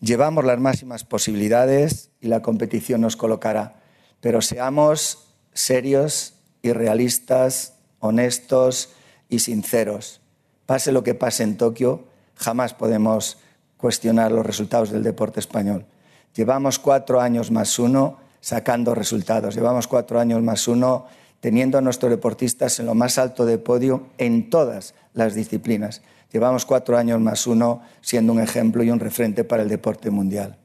Llevamos 0.00 0.44
las 0.44 0.60
máximas 0.60 1.04
posibilidades 1.04 2.10
y 2.20 2.28
la 2.28 2.42
competición 2.42 3.00
nos 3.00 3.16
colocará, 3.16 3.76
pero 4.20 4.42
seamos 4.42 5.34
serios 5.54 6.34
y 6.62 6.72
realistas, 6.72 7.74
honestos 8.00 8.90
y 9.28 9.40
sinceros. 9.40 10.20
Pase 10.66 10.92
lo 10.92 11.02
que 11.02 11.14
pase 11.14 11.42
en 11.42 11.56
Tokio, 11.56 12.04
jamás 12.34 12.74
podemos 12.74 13.38
cuestionar 13.76 14.32
los 14.32 14.44
resultados 14.44 14.90
del 14.90 15.02
deporte 15.02 15.40
español. 15.40 15.86
Llevamos 16.34 16.78
cuatro 16.78 17.20
años 17.20 17.50
más 17.50 17.78
uno 17.78 18.18
sacando 18.40 18.94
resultados, 18.94 19.54
llevamos 19.54 19.88
cuatro 19.88 20.20
años 20.20 20.42
más 20.42 20.68
uno 20.68 21.06
teniendo 21.40 21.78
a 21.78 21.80
nuestros 21.80 22.10
deportistas 22.10 22.78
en 22.78 22.86
lo 22.86 22.94
más 22.94 23.18
alto 23.18 23.46
de 23.46 23.58
podio 23.58 24.08
en 24.18 24.50
todas 24.50 24.94
las 25.14 25.34
disciplinas. 25.34 26.02
Llevamos 26.32 26.64
cuatro 26.64 26.96
años 26.96 27.20
más 27.20 27.46
uno 27.46 27.82
siendo 28.00 28.32
un 28.32 28.40
ejemplo 28.40 28.82
y 28.82 28.90
un 28.90 29.00
referente 29.00 29.42
para 29.44 29.62
el 29.62 29.68
deporte 29.68 30.10
mundial. 30.10 30.56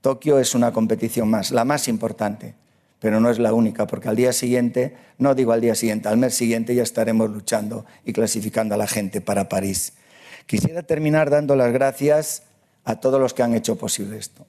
Tokio 0.00 0.38
es 0.38 0.54
una 0.54 0.72
competición 0.72 1.28
más, 1.28 1.50
la 1.50 1.64
más 1.64 1.88
importante, 1.88 2.54
pero 3.04 3.20
no 3.20 3.28
es 3.28 3.38
la 3.38 3.52
única, 3.52 3.86
porque 3.86 4.08
al 4.08 4.16
día 4.16 4.32
siguiente, 4.32 4.96
no 5.18 5.34
digo 5.34 5.52
al 5.52 5.60
día 5.60 5.74
siguiente, 5.74 6.08
al 6.08 6.16
mes 6.16 6.34
siguiente 6.34 6.74
ya 6.74 6.82
estaremos 6.82 7.28
luchando 7.28 7.84
y 8.06 8.14
clasificando 8.14 8.74
a 8.74 8.78
la 8.78 8.86
gente 8.86 9.20
para 9.20 9.50
París. 9.50 9.92
Quisiera 10.46 10.82
terminar 10.84 11.28
dando 11.28 11.54
las 11.54 11.70
gracias 11.70 12.44
a 12.82 13.00
todos 13.00 13.20
los 13.20 13.34
que 13.34 13.42
han 13.42 13.52
hecho 13.52 13.76
posible 13.76 14.16
esto. 14.16 14.46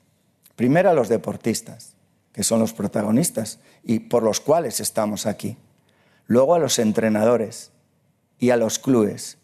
Primero 0.55 0.89
a 0.89 0.93
los 0.93 1.09
deportistas, 1.09 1.95
que 2.31 2.43
son 2.43 2.61
los 2.61 2.71
protagonistas 2.71 3.59
y 3.83 3.99
por 3.99 4.23
los 4.23 4.39
cuales 4.39 4.79
estamos 4.79 5.25
aquí. 5.25 5.57
Luego 6.25 6.55
a 6.55 6.59
los 6.59 6.79
entrenadores 6.79 7.71
y 8.39 8.51
a 8.51 8.55
los 8.55 8.79
clubes. 8.79 9.37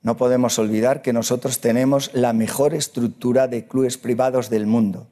No 0.00 0.16
podemos 0.16 0.58
olvidar 0.58 1.02
que 1.02 1.12
nosotros 1.12 1.58
tenemos 1.58 2.10
la 2.14 2.32
mejor 2.32 2.72
estructura 2.72 3.48
de 3.48 3.66
clubes 3.66 3.98
privados 3.98 4.48
del 4.48 4.66
mundo. 4.66 5.08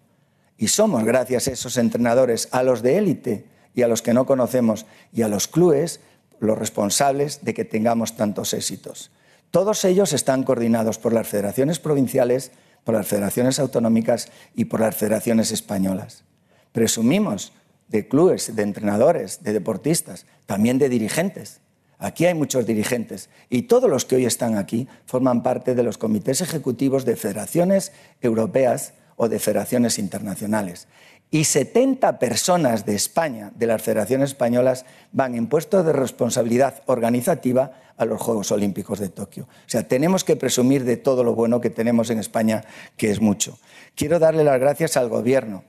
Y 0.58 0.68
somos, 0.68 1.04
gracias 1.04 1.46
a 1.46 1.52
esos 1.52 1.78
entrenadores, 1.78 2.48
a 2.50 2.64
los 2.64 2.82
de 2.82 2.98
élite 2.98 3.46
y 3.74 3.82
a 3.82 3.88
los 3.88 4.02
que 4.02 4.12
no 4.12 4.26
conocemos 4.26 4.86
y 5.12 5.22
a 5.22 5.28
los 5.28 5.46
clubes 5.46 6.00
los 6.40 6.58
responsables 6.58 7.44
de 7.44 7.54
que 7.54 7.64
tengamos 7.64 8.16
tantos 8.16 8.52
éxitos. 8.52 9.12
Todos 9.50 9.84
ellos 9.84 10.12
están 10.12 10.42
coordinados 10.42 10.98
por 10.98 11.12
las 11.12 11.28
federaciones 11.28 11.78
provinciales, 11.78 12.50
por 12.84 12.94
las 12.94 13.06
federaciones 13.06 13.58
autonómicas 13.58 14.30
y 14.54 14.66
por 14.66 14.80
las 14.80 14.96
federaciones 14.96 15.52
españolas. 15.52 16.24
Presumimos 16.72 17.52
de 17.88 18.08
clubes, 18.08 18.54
de 18.54 18.62
entrenadores, 18.62 19.42
de 19.42 19.52
deportistas, 19.52 20.26
también 20.46 20.78
de 20.78 20.88
dirigentes. 20.88 21.60
Aquí 21.98 22.26
hay 22.26 22.34
muchos 22.34 22.66
dirigentes 22.66 23.30
y 23.48 23.62
todos 23.62 23.88
los 23.88 24.04
que 24.04 24.16
hoy 24.16 24.26
están 24.26 24.56
aquí 24.56 24.86
forman 25.06 25.42
parte 25.42 25.74
de 25.74 25.82
los 25.82 25.98
comités 25.98 26.40
ejecutivos 26.40 27.04
de 27.04 27.16
federaciones 27.16 27.92
europeas 28.20 28.92
o 29.18 29.28
de 29.28 29.38
federaciones 29.38 29.98
internacionales. 29.98 30.88
Y 31.30 31.44
70 31.44 32.18
personas 32.18 32.86
de 32.86 32.94
España, 32.94 33.52
de 33.54 33.66
las 33.66 33.82
federaciones 33.82 34.30
españolas, 34.30 34.86
van 35.12 35.34
en 35.34 35.46
puestos 35.46 35.84
de 35.84 35.92
responsabilidad 35.92 36.82
organizativa 36.86 37.72
a 37.98 38.06
los 38.06 38.22
Juegos 38.22 38.50
Olímpicos 38.50 38.98
de 38.98 39.10
Tokio. 39.10 39.44
O 39.44 39.68
sea, 39.68 39.86
tenemos 39.86 40.24
que 40.24 40.36
presumir 40.36 40.84
de 40.84 40.96
todo 40.96 41.22
lo 41.24 41.34
bueno 41.34 41.60
que 41.60 41.68
tenemos 41.68 42.08
en 42.08 42.18
España, 42.18 42.64
que 42.96 43.10
es 43.10 43.20
mucho. 43.20 43.58
Quiero 43.94 44.18
darle 44.18 44.42
las 44.42 44.58
gracias 44.58 44.96
al 44.96 45.10
Gobierno, 45.10 45.64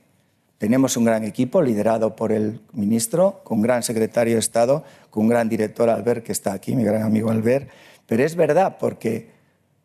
tenemos 0.60 0.98
un 0.98 1.06
gran 1.06 1.24
equipo 1.24 1.62
liderado 1.62 2.14
por 2.14 2.32
el 2.32 2.60
ministro, 2.72 3.40
con 3.44 3.60
un 3.60 3.62
gran 3.62 3.82
secretario 3.82 4.34
de 4.34 4.40
Estado, 4.40 4.84
con 5.08 5.22
un 5.22 5.30
gran 5.30 5.48
director 5.48 5.88
Albert, 5.88 6.22
que 6.22 6.32
está 6.32 6.52
aquí, 6.52 6.76
mi 6.76 6.84
gran 6.84 7.02
amigo 7.02 7.30
Albert. 7.30 7.70
Pero 8.04 8.24
es 8.24 8.36
verdad, 8.36 8.76
porque 8.78 9.30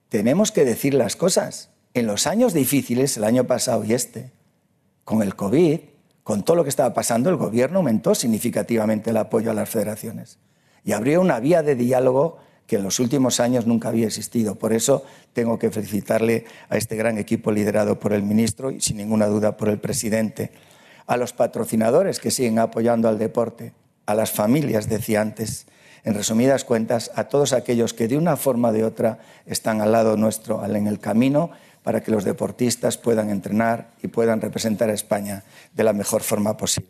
tenemos 0.09 0.51
que 0.51 0.65
decir 0.65 0.93
las 0.93 1.15
cosas. 1.15 1.69
En 1.95 2.07
los 2.07 2.27
años 2.27 2.53
difíciles, 2.53 3.15
el 3.15 3.23
año 3.23 3.45
pasado 3.45 3.85
y 3.85 3.93
este, 3.93 4.29
con 5.05 5.21
el 5.21 5.37
COVID, 5.37 5.79
con 6.23 6.43
todo 6.43 6.57
lo 6.57 6.63
que 6.63 6.69
estaba 6.69 6.93
pasando, 6.93 7.29
el 7.29 7.37
gobierno 7.37 7.77
aumentó 7.77 8.13
significativamente 8.13 9.11
el 9.11 9.17
apoyo 9.17 9.49
a 9.49 9.53
las 9.53 9.69
federaciones 9.69 10.37
y 10.83 10.91
abrió 10.91 11.21
una 11.21 11.39
vía 11.39 11.63
de 11.63 11.75
diálogo 11.75 12.37
que 12.67 12.75
en 12.75 12.83
los 12.83 12.99
últimos 12.99 13.39
años 13.39 13.65
nunca 13.65 13.87
había 13.87 14.07
existido. 14.07 14.55
Por 14.55 14.73
eso 14.73 15.05
tengo 15.31 15.57
que 15.57 15.71
felicitarle 15.71 16.43
a 16.67 16.75
este 16.75 16.97
gran 16.97 17.17
equipo 17.17 17.49
liderado 17.53 17.97
por 17.97 18.11
el 18.11 18.23
ministro 18.23 18.71
y 18.71 18.81
sin 18.81 18.97
ninguna 18.97 19.27
duda 19.27 19.55
por 19.55 19.69
el 19.69 19.79
presidente, 19.79 20.51
a 21.07 21.15
los 21.15 21.31
patrocinadores 21.31 22.19
que 22.19 22.29
siguen 22.29 22.59
apoyando 22.59 23.07
al 23.07 23.17
deporte, 23.17 23.71
a 24.05 24.15
las 24.15 24.31
familias, 24.31 24.89
decía 24.89 25.21
antes, 25.21 25.65
en 26.03 26.13
resumidas 26.13 26.65
cuentas, 26.65 27.11
a 27.15 27.29
todos 27.29 27.53
aquellos 27.53 27.93
que 27.93 28.09
de 28.09 28.17
una 28.17 28.35
forma 28.35 28.69
o 28.69 28.73
de 28.73 28.83
otra 28.83 29.19
están 29.45 29.79
al 29.79 29.93
lado 29.93 30.17
nuestro, 30.17 30.63
en 30.65 30.87
el 30.87 30.99
camino, 30.99 31.51
para 31.85 32.01
que 32.01 32.09
los 32.09 32.23
deportistas 32.23 32.97
puedan 32.97 33.29
entrenar 33.29 33.91
y 34.01 34.07
puedan 34.07 34.41
representar 34.41 34.89
a 34.89 34.93
España 34.93 35.43
de 35.75 35.83
la 35.83 35.93
mejor 35.93 36.23
forma 36.23 36.57
posible. 36.57 36.89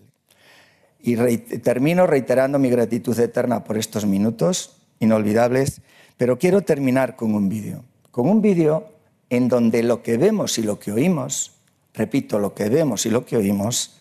Y 1.02 1.18
termino 1.38 2.08
reiterando 2.08 2.60
mi 2.60 2.70
gratitud 2.70 3.20
eterna 3.20 3.66
por 3.66 3.78
estos 3.78 4.06
minutos 4.06 4.78
inolvidables, 5.00 5.82
pero 6.16 6.40
quiero 6.40 6.62
terminar 6.62 7.18
con 7.18 7.36
un 7.36 7.50
vídeo, 7.50 7.84
con 8.10 8.30
un 8.30 8.42
vídeo 8.42 8.88
en 9.30 9.50
donde 9.50 9.84
lo 9.84 10.02
que 10.02 10.16
vemos 10.16 10.58
y 10.60 10.64
lo 10.64 10.80
que 10.80 10.94
oímos, 10.94 11.52
repito, 11.94 12.40
lo 12.40 12.54
que 12.54 12.70
vemos 12.70 13.06
y 13.06 13.10
lo 13.10 13.26
que 13.26 13.36
oímos, 13.36 14.00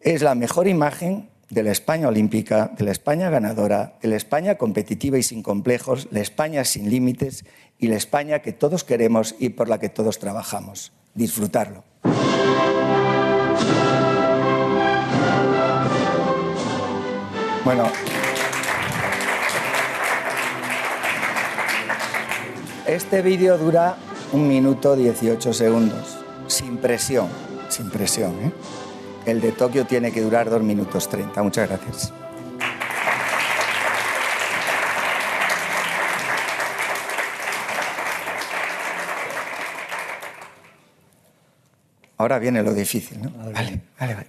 es 0.00 0.22
la 0.22 0.34
mejor 0.34 0.66
imagen 0.66 1.28
de 1.54 1.62
la 1.62 1.70
España 1.70 2.08
olímpica, 2.08 2.72
de 2.76 2.84
la 2.84 2.90
España 2.90 3.30
ganadora, 3.30 3.96
de 4.02 4.08
la 4.08 4.16
España 4.16 4.56
competitiva 4.56 5.18
y 5.18 5.22
sin 5.22 5.42
complejos, 5.42 6.08
la 6.10 6.20
España 6.20 6.64
sin 6.64 6.90
límites 6.90 7.44
y 7.78 7.86
la 7.86 7.96
España 7.96 8.40
que 8.40 8.52
todos 8.52 8.82
queremos 8.82 9.36
y 9.38 9.50
por 9.50 9.68
la 9.68 9.78
que 9.78 9.88
todos 9.88 10.18
trabajamos. 10.18 10.92
Disfrutarlo. 11.14 11.84
Bueno, 17.64 17.90
Este 22.86 23.22
vídeo 23.22 23.56
dura 23.56 23.96
un 24.32 24.46
minuto 24.46 24.94
18 24.94 25.54
segundos, 25.54 26.18
sin 26.48 26.76
presión, 26.76 27.28
sin 27.70 27.88
presión. 27.88 28.32
¿eh? 28.42 28.52
El 29.26 29.40
de 29.40 29.52
Tokio 29.52 29.86
tiene 29.86 30.12
que 30.12 30.20
durar 30.20 30.50
dos 30.50 30.62
minutos 30.62 31.08
30. 31.08 31.42
Muchas 31.42 31.68
gracias. 31.68 32.12
Ahora 42.16 42.38
viene 42.38 42.62
lo 42.62 42.72
difícil, 42.72 43.22
¿no? 43.22 43.30
Vale, 43.52 43.80
vale, 43.98 44.14
vale. 44.14 44.26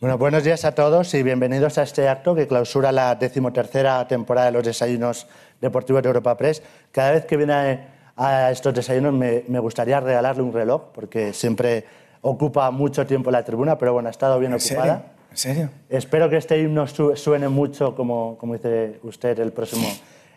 Bueno, 0.00 0.18
buenos 0.18 0.44
días 0.44 0.64
a 0.66 0.74
todos 0.74 1.14
y 1.14 1.22
bienvenidos 1.22 1.78
a 1.78 1.82
este 1.82 2.08
acto 2.08 2.34
que 2.34 2.46
clausura 2.46 2.92
la 2.92 3.14
decimotercera 3.14 4.06
temporada 4.06 4.46
de 4.46 4.52
los 4.52 4.64
desayunos 4.64 5.26
deportivos 5.60 6.02
de 6.02 6.08
Europa 6.08 6.36
Press. 6.36 6.62
Cada 6.92 7.12
vez 7.12 7.24
que 7.24 7.38
viene 7.38 7.86
a 8.16 8.50
estos 8.50 8.74
desayunos 8.74 9.14
me, 9.14 9.58
gustaría 9.58 10.00
regalarle 10.00 10.42
un 10.42 10.52
reloj, 10.52 10.92
porque 10.94 11.32
siempre 11.32 11.84
ocupa 12.24 12.70
mucho 12.70 13.06
tiempo 13.06 13.30
la 13.30 13.44
tribuna, 13.44 13.76
pero 13.76 13.92
bueno, 13.92 14.08
ha 14.08 14.10
estado 14.10 14.38
bien 14.38 14.54
ocupada. 14.54 15.12
¿En 15.30 15.36
serio? 15.36 15.70
Espero 15.88 16.30
que 16.30 16.38
este 16.38 16.58
himno 16.58 16.86
suene 16.86 17.48
mucho, 17.48 17.94
como, 17.94 18.38
como 18.38 18.54
dice 18.54 18.98
usted, 19.02 19.38
el 19.38 19.52
próximo, 19.52 19.86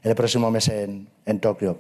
el 0.03 0.15
próximo 0.15 0.51
mes 0.51 0.67
en, 0.67 1.07
en 1.25 1.39
Tokio. 1.39 1.77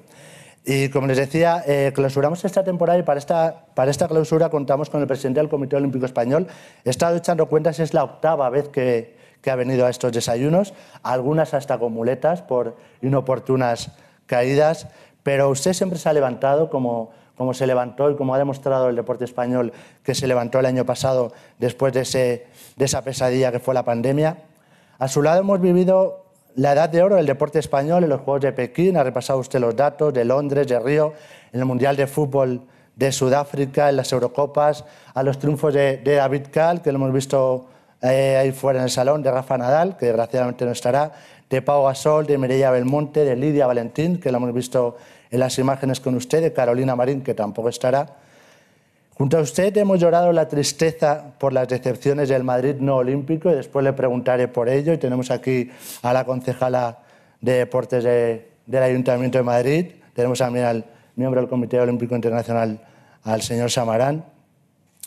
Y 0.65 0.89
como 0.89 1.07
les 1.07 1.17
decía, 1.17 1.63
eh, 1.65 1.91
clausuramos 1.93 2.43
esta 2.45 2.63
temporada 2.63 2.99
y 2.99 3.03
para 3.03 3.19
esta, 3.19 3.65
para 3.73 3.91
esta 3.91 4.07
clausura 4.07 4.49
contamos 4.49 4.89
con 4.89 5.01
el 5.01 5.07
presidente 5.07 5.39
del 5.39 5.49
Comité 5.49 5.75
Olímpico 5.75 6.05
Español. 6.05 6.47
He 6.85 6.89
estado 6.89 7.17
echando 7.17 7.47
cuentas, 7.47 7.79
es 7.79 7.93
la 7.93 8.03
octava 8.03 8.49
vez 8.49 8.69
que, 8.69 9.15
que 9.41 9.51
ha 9.51 9.55
venido 9.55 9.85
a 9.85 9.89
estos 9.89 10.11
desayunos, 10.13 10.73
algunas 11.03 11.53
hasta 11.53 11.77
con 11.79 11.93
muletas 11.93 12.41
por 12.41 12.77
inoportunas 13.01 13.91
caídas 14.25 14.87
pero 15.27 15.49
usted 15.49 15.73
siempre 15.73 15.99
se 15.99 16.07
ha 16.07 16.13
levantado 16.13 16.69
como, 16.69 17.11
como 17.37 17.53
se 17.53 17.67
levantó 17.67 18.09
y 18.09 18.15
como 18.15 18.33
ha 18.33 18.37
demostrado 18.37 18.89
el 18.89 18.95
deporte 18.95 19.25
español 19.25 19.71
que 20.03 20.15
se 20.15 20.27
levantó 20.27 20.59
el 20.59 20.65
año 20.65 20.85
pasado 20.85 21.31
después 21.59 21.93
de, 21.93 22.01
ese, 22.01 22.47
de 22.75 22.85
esa 22.85 23.03
pesadilla 23.03 23.51
que 23.51 23.59
fue 23.59 23.73
la 23.73 23.83
pandemia. 23.83 24.37
A 24.97 25.07
su 25.07 25.21
lado 25.21 25.41
hemos 25.41 25.61
vivido 25.61 26.25
la 26.55 26.73
edad 26.73 26.89
de 26.89 27.03
oro 27.03 27.17
del 27.17 27.27
deporte 27.27 27.59
español 27.59 28.03
en 28.03 28.09
los 28.09 28.21
Juegos 28.21 28.41
de 28.41 28.51
Pekín, 28.51 28.97
ha 28.97 29.03
repasado 29.03 29.37
usted 29.37 29.59
los 29.59 29.75
datos 29.75 30.11
de 30.11 30.25
Londres, 30.25 30.67
de 30.67 30.79
Río, 30.79 31.13
en 31.53 31.59
el 31.59 31.65
Mundial 31.67 31.95
de 31.95 32.07
Fútbol 32.07 32.61
de 32.95 33.11
Sudáfrica, 33.11 33.89
en 33.89 33.97
las 33.97 34.11
Eurocopas, 34.11 34.83
a 35.13 35.21
los 35.21 35.37
triunfos 35.37 35.71
de, 35.75 36.01
David 36.03 36.47
Cal, 36.51 36.81
que 36.81 36.91
lo 36.91 36.97
hemos 36.97 37.13
visto 37.13 37.67
eh, 38.01 38.37
ahí 38.37 38.51
fuera 38.51 38.79
en 38.79 38.85
el 38.85 38.89
salón, 38.89 39.21
de 39.21 39.29
Rafa 39.29 39.55
Nadal, 39.59 39.97
que 39.97 40.07
desgraciadamente 40.07 40.65
no 40.65 40.71
estará, 40.71 41.11
de 41.47 41.61
Pau 41.61 41.85
Gasol, 41.85 42.25
de 42.25 42.39
Mireia 42.39 42.71
Belmonte, 42.71 43.23
de 43.23 43.35
Lidia 43.35 43.67
Valentín, 43.67 44.19
que 44.19 44.31
lo 44.31 44.37
hemos 44.37 44.51
visto 44.51 44.97
en 45.31 45.39
las 45.39 45.57
imágenes 45.59 45.99
con 45.99 46.15
usted, 46.15 46.41
de 46.41 46.53
Carolina 46.53 46.95
Marín, 46.95 47.21
que 47.21 47.33
tampoco 47.33 47.69
estará. 47.69 48.07
Junto 49.13 49.37
a 49.37 49.41
usted 49.41 49.75
hemos 49.77 49.99
llorado 49.99 50.31
la 50.31 50.47
tristeza 50.47 51.33
por 51.39 51.51
las 51.51 51.67
decepciones 51.67 52.29
del 52.29 52.43
Madrid 52.43 52.75
no 52.79 52.97
olímpico 52.97 53.49
y 53.49 53.55
después 53.55 53.83
le 53.83 53.93
preguntaré 53.93 54.47
por 54.47 54.69
ello. 54.69 54.93
Y 54.93 54.97
tenemos 54.97 55.31
aquí 55.31 55.71
a 56.03 56.13
la 56.13 56.23
concejala 56.23 56.99
de 57.41 57.53
deportes 57.53 58.03
del 58.03 58.83
Ayuntamiento 58.83 59.37
de 59.37 59.43
Madrid, 59.43 59.85
tenemos 60.13 60.39
también 60.39 60.65
al 60.65 60.85
miembro 61.15 61.41
del 61.41 61.49
Comité 61.49 61.79
Olímpico 61.79 62.15
Internacional, 62.15 62.79
al 63.23 63.41
señor 63.41 63.69
Samarán, 63.69 64.23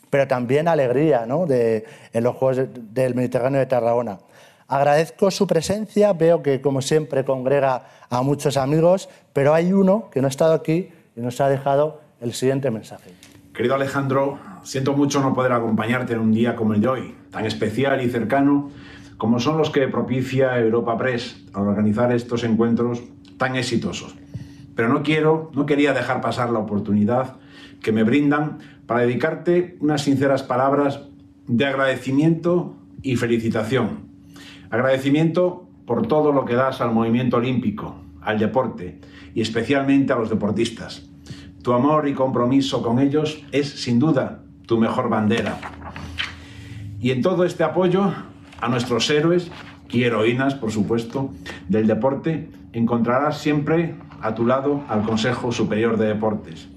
pero 0.08 0.26
también 0.28 0.68
alegría 0.68 1.26
¿no? 1.26 1.46
de, 1.46 1.84
en 2.12 2.24
los 2.24 2.36
Juegos 2.36 2.68
del 2.92 3.14
Mediterráneo 3.14 3.60
de 3.60 3.66
Tarragona. 3.66 4.18
Agradezco 4.70 5.32
su 5.32 5.48
presencia, 5.48 6.12
veo 6.12 6.44
que 6.44 6.60
como 6.60 6.80
siempre 6.80 7.24
congrega 7.24 7.86
a 8.08 8.22
muchos 8.22 8.56
amigos, 8.56 9.08
pero 9.32 9.52
hay 9.52 9.72
uno 9.72 10.08
que 10.12 10.20
no 10.20 10.28
ha 10.28 10.30
estado 10.30 10.54
aquí 10.54 10.90
y 11.16 11.20
nos 11.20 11.40
ha 11.40 11.48
dejado 11.48 12.00
el 12.20 12.32
siguiente 12.34 12.70
mensaje. 12.70 13.10
Querido 13.52 13.74
Alejandro, 13.74 14.38
siento 14.62 14.92
mucho 14.92 15.20
no 15.20 15.34
poder 15.34 15.50
acompañarte 15.50 16.12
en 16.12 16.20
un 16.20 16.30
día 16.30 16.54
como 16.54 16.74
el 16.74 16.80
de 16.80 16.86
hoy, 16.86 17.14
tan 17.32 17.46
especial 17.46 18.00
y 18.00 18.08
cercano 18.08 18.70
como 19.18 19.40
son 19.40 19.58
los 19.58 19.70
que 19.70 19.88
propicia 19.88 20.56
Europa 20.60 20.96
Press 20.96 21.44
al 21.52 21.66
organizar 21.66 22.12
estos 22.12 22.44
encuentros 22.44 23.02
tan 23.38 23.56
exitosos. 23.56 24.14
Pero 24.76 24.88
no 24.88 25.02
quiero, 25.02 25.50
no 25.52 25.66
quería 25.66 25.92
dejar 25.94 26.20
pasar 26.20 26.50
la 26.50 26.60
oportunidad 26.60 27.38
que 27.82 27.90
me 27.90 28.04
brindan 28.04 28.58
para 28.86 29.00
dedicarte 29.00 29.76
unas 29.80 30.02
sinceras 30.02 30.44
palabras 30.44 31.00
de 31.48 31.66
agradecimiento 31.66 32.76
y 33.02 33.16
felicitación 33.16 34.09
Agradecimiento 34.70 35.66
por 35.84 36.06
todo 36.06 36.32
lo 36.32 36.44
que 36.44 36.54
das 36.54 36.80
al 36.80 36.94
movimiento 36.94 37.38
olímpico, 37.38 37.96
al 38.22 38.38
deporte 38.38 39.00
y 39.34 39.40
especialmente 39.40 40.12
a 40.12 40.16
los 40.16 40.30
deportistas. 40.30 41.08
Tu 41.62 41.72
amor 41.72 42.08
y 42.08 42.14
compromiso 42.14 42.82
con 42.82 43.00
ellos 43.00 43.42
es 43.52 43.68
sin 43.68 43.98
duda 43.98 44.42
tu 44.66 44.78
mejor 44.78 45.08
bandera. 45.08 45.58
Y 47.00 47.10
en 47.10 47.22
todo 47.22 47.44
este 47.44 47.64
apoyo 47.64 48.12
a 48.60 48.68
nuestros 48.68 49.10
héroes 49.10 49.50
y 49.90 50.04
heroínas, 50.04 50.54
por 50.54 50.70
supuesto, 50.70 51.30
del 51.68 51.86
deporte, 51.86 52.48
encontrarás 52.72 53.38
siempre 53.38 53.96
a 54.20 54.34
tu 54.34 54.46
lado 54.46 54.82
al 54.88 55.02
Consejo 55.02 55.50
Superior 55.50 55.96
de 55.96 56.06
Deportes, 56.06 56.68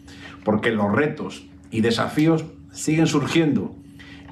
porque 0.43 0.71
los 0.71 0.91
retos 0.91 1.45
y 1.69 1.81
desafíos 1.81 2.45
siguen 2.71 3.07
surgiendo 3.07 3.75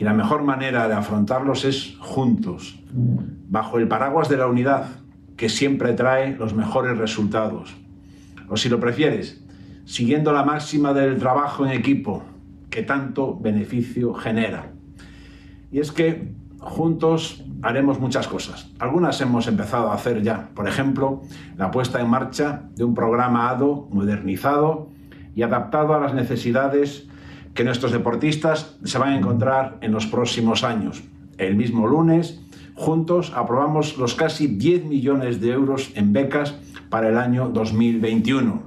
y 0.02 0.04
la 0.04 0.16
mejor 0.16 0.41
manera 0.41 0.88
de 0.88 0.95
afrontarlos 0.95 1.64
es 1.64 1.95
juntos, 1.99 2.80
bajo 2.91 3.78
el 3.78 3.88
paraguas 3.88 4.30
de 4.30 4.38
la 4.38 4.47
unidad, 4.47 4.88
que 5.38 5.47
siempre 5.47 5.93
trae 5.93 6.36
los 6.38 6.56
mejores 6.56 6.97
resultados. 6.97 7.76
O 8.49 8.58
si 8.58 8.68
lo 8.68 8.80
prefieres, 8.80 9.45
siguiendo 9.86 10.34
la 10.34 10.43
máxima 10.43 10.91
del 10.95 11.20
trabajo 11.20 11.68
en 11.68 11.74
equipo, 11.74 12.24
que 12.72 12.82
tanto 12.82 13.38
beneficio 13.39 14.16
genera. 14.16 14.72
Y 15.72 15.78
es 15.82 15.91
que 15.91 16.34
juntos 16.58 17.45
haremos 17.62 17.99
muchas 17.99 18.28
cosas. 18.28 18.72
Algunas 18.80 19.22
hemos 19.22 19.45
empezado 19.45 19.91
a 19.91 19.93
hacer 19.93 20.24
ya. 20.24 20.49
Por 20.56 20.68
ejemplo, 20.68 21.22
la 21.58 21.70
puesta 21.70 22.02
en 22.02 22.10
marcha 22.10 22.64
de 22.74 22.84
un 22.84 22.95
programa 22.95 23.52
ADO 23.52 23.88
modernizado 23.91 24.89
y 25.36 25.43
adaptado 25.43 25.93
a 25.93 25.99
las 25.99 26.16
necesidades 26.16 27.08
que 27.54 27.64
nuestros 27.64 27.91
deportistas 27.91 28.78
se 28.84 28.97
van 28.97 29.10
a 29.10 29.18
encontrar 29.18 29.78
en 29.82 29.91
los 29.91 30.06
próximos 30.06 30.64
años. 30.64 31.04
El 31.38 31.56
mismo 31.56 31.88
lunes, 31.88 32.41
juntos 32.76 33.34
aprobamos 33.36 33.97
los 33.97 34.16
casi 34.16 34.47
10 34.47 34.86
millones 34.86 35.41
de 35.41 35.52
euros 35.52 35.91
en 35.95 36.14
becas 36.14 36.56
para 36.89 37.10
el 37.10 37.18
año 37.18 37.49
2021. 37.49 38.64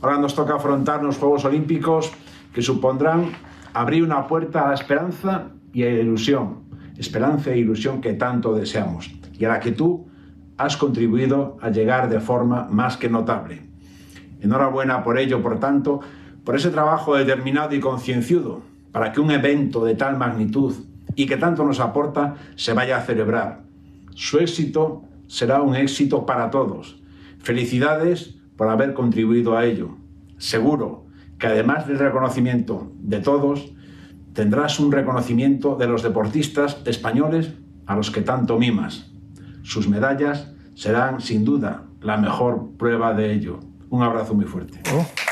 Ahora 0.00 0.18
nos 0.18 0.34
toca 0.34 0.54
afrontar 0.54 1.02
los 1.02 1.18
Juegos 1.18 1.44
Olímpicos 1.44 2.12
que 2.52 2.62
supondrán 2.62 3.32
abrir 3.74 4.02
una 4.02 4.26
puerta 4.26 4.64
a 4.64 4.68
la 4.68 4.74
esperanza 4.74 5.50
y 5.72 5.82
a 5.82 5.86
la 5.86 6.00
ilusión, 6.00 6.60
esperanza 6.96 7.50
e 7.50 7.58
ilusión 7.58 8.00
que 8.00 8.14
tanto 8.14 8.54
deseamos 8.54 9.10
y 9.38 9.44
a 9.44 9.48
la 9.48 9.60
que 9.60 9.72
tú 9.72 10.06
has 10.56 10.76
contribuido 10.76 11.56
a 11.60 11.70
llegar 11.70 12.08
de 12.08 12.20
forma 12.20 12.66
más 12.70 12.96
que 12.96 13.08
notable. 13.08 13.62
Enhorabuena 14.40 15.02
por 15.02 15.18
ello, 15.18 15.42
por 15.42 15.58
tanto, 15.58 16.00
por 16.48 16.56
ese 16.56 16.70
trabajo 16.70 17.14
determinado 17.14 17.74
y 17.74 17.78
concienciudo 17.78 18.62
para 18.90 19.12
que 19.12 19.20
un 19.20 19.30
evento 19.30 19.84
de 19.84 19.94
tal 19.94 20.16
magnitud 20.16 20.74
y 21.14 21.26
que 21.26 21.36
tanto 21.36 21.62
nos 21.62 21.78
aporta 21.78 22.36
se 22.56 22.72
vaya 22.72 22.96
a 22.96 23.02
celebrar. 23.02 23.64
Su 24.14 24.38
éxito 24.38 25.02
será 25.26 25.60
un 25.60 25.76
éxito 25.76 26.24
para 26.24 26.48
todos. 26.48 27.02
Felicidades 27.42 28.36
por 28.56 28.70
haber 28.70 28.94
contribuido 28.94 29.58
a 29.58 29.66
ello. 29.66 29.90
Seguro 30.38 31.04
que 31.38 31.48
además 31.48 31.86
del 31.86 31.98
reconocimiento 31.98 32.92
de 32.98 33.20
todos, 33.20 33.70
tendrás 34.32 34.80
un 34.80 34.90
reconocimiento 34.90 35.76
de 35.76 35.86
los 35.86 36.02
deportistas 36.02 36.80
españoles 36.86 37.52
a 37.84 37.94
los 37.94 38.10
que 38.10 38.22
tanto 38.22 38.58
mimas. 38.58 39.12
Sus 39.64 39.86
medallas 39.86 40.50
serán 40.74 41.20
sin 41.20 41.44
duda 41.44 41.82
la 42.00 42.16
mejor 42.16 42.70
prueba 42.78 43.12
de 43.12 43.34
ello. 43.34 43.60
Un 43.90 44.02
abrazo 44.02 44.32
muy 44.32 44.46
fuerte. 44.46 44.80
Oh. 44.94 45.27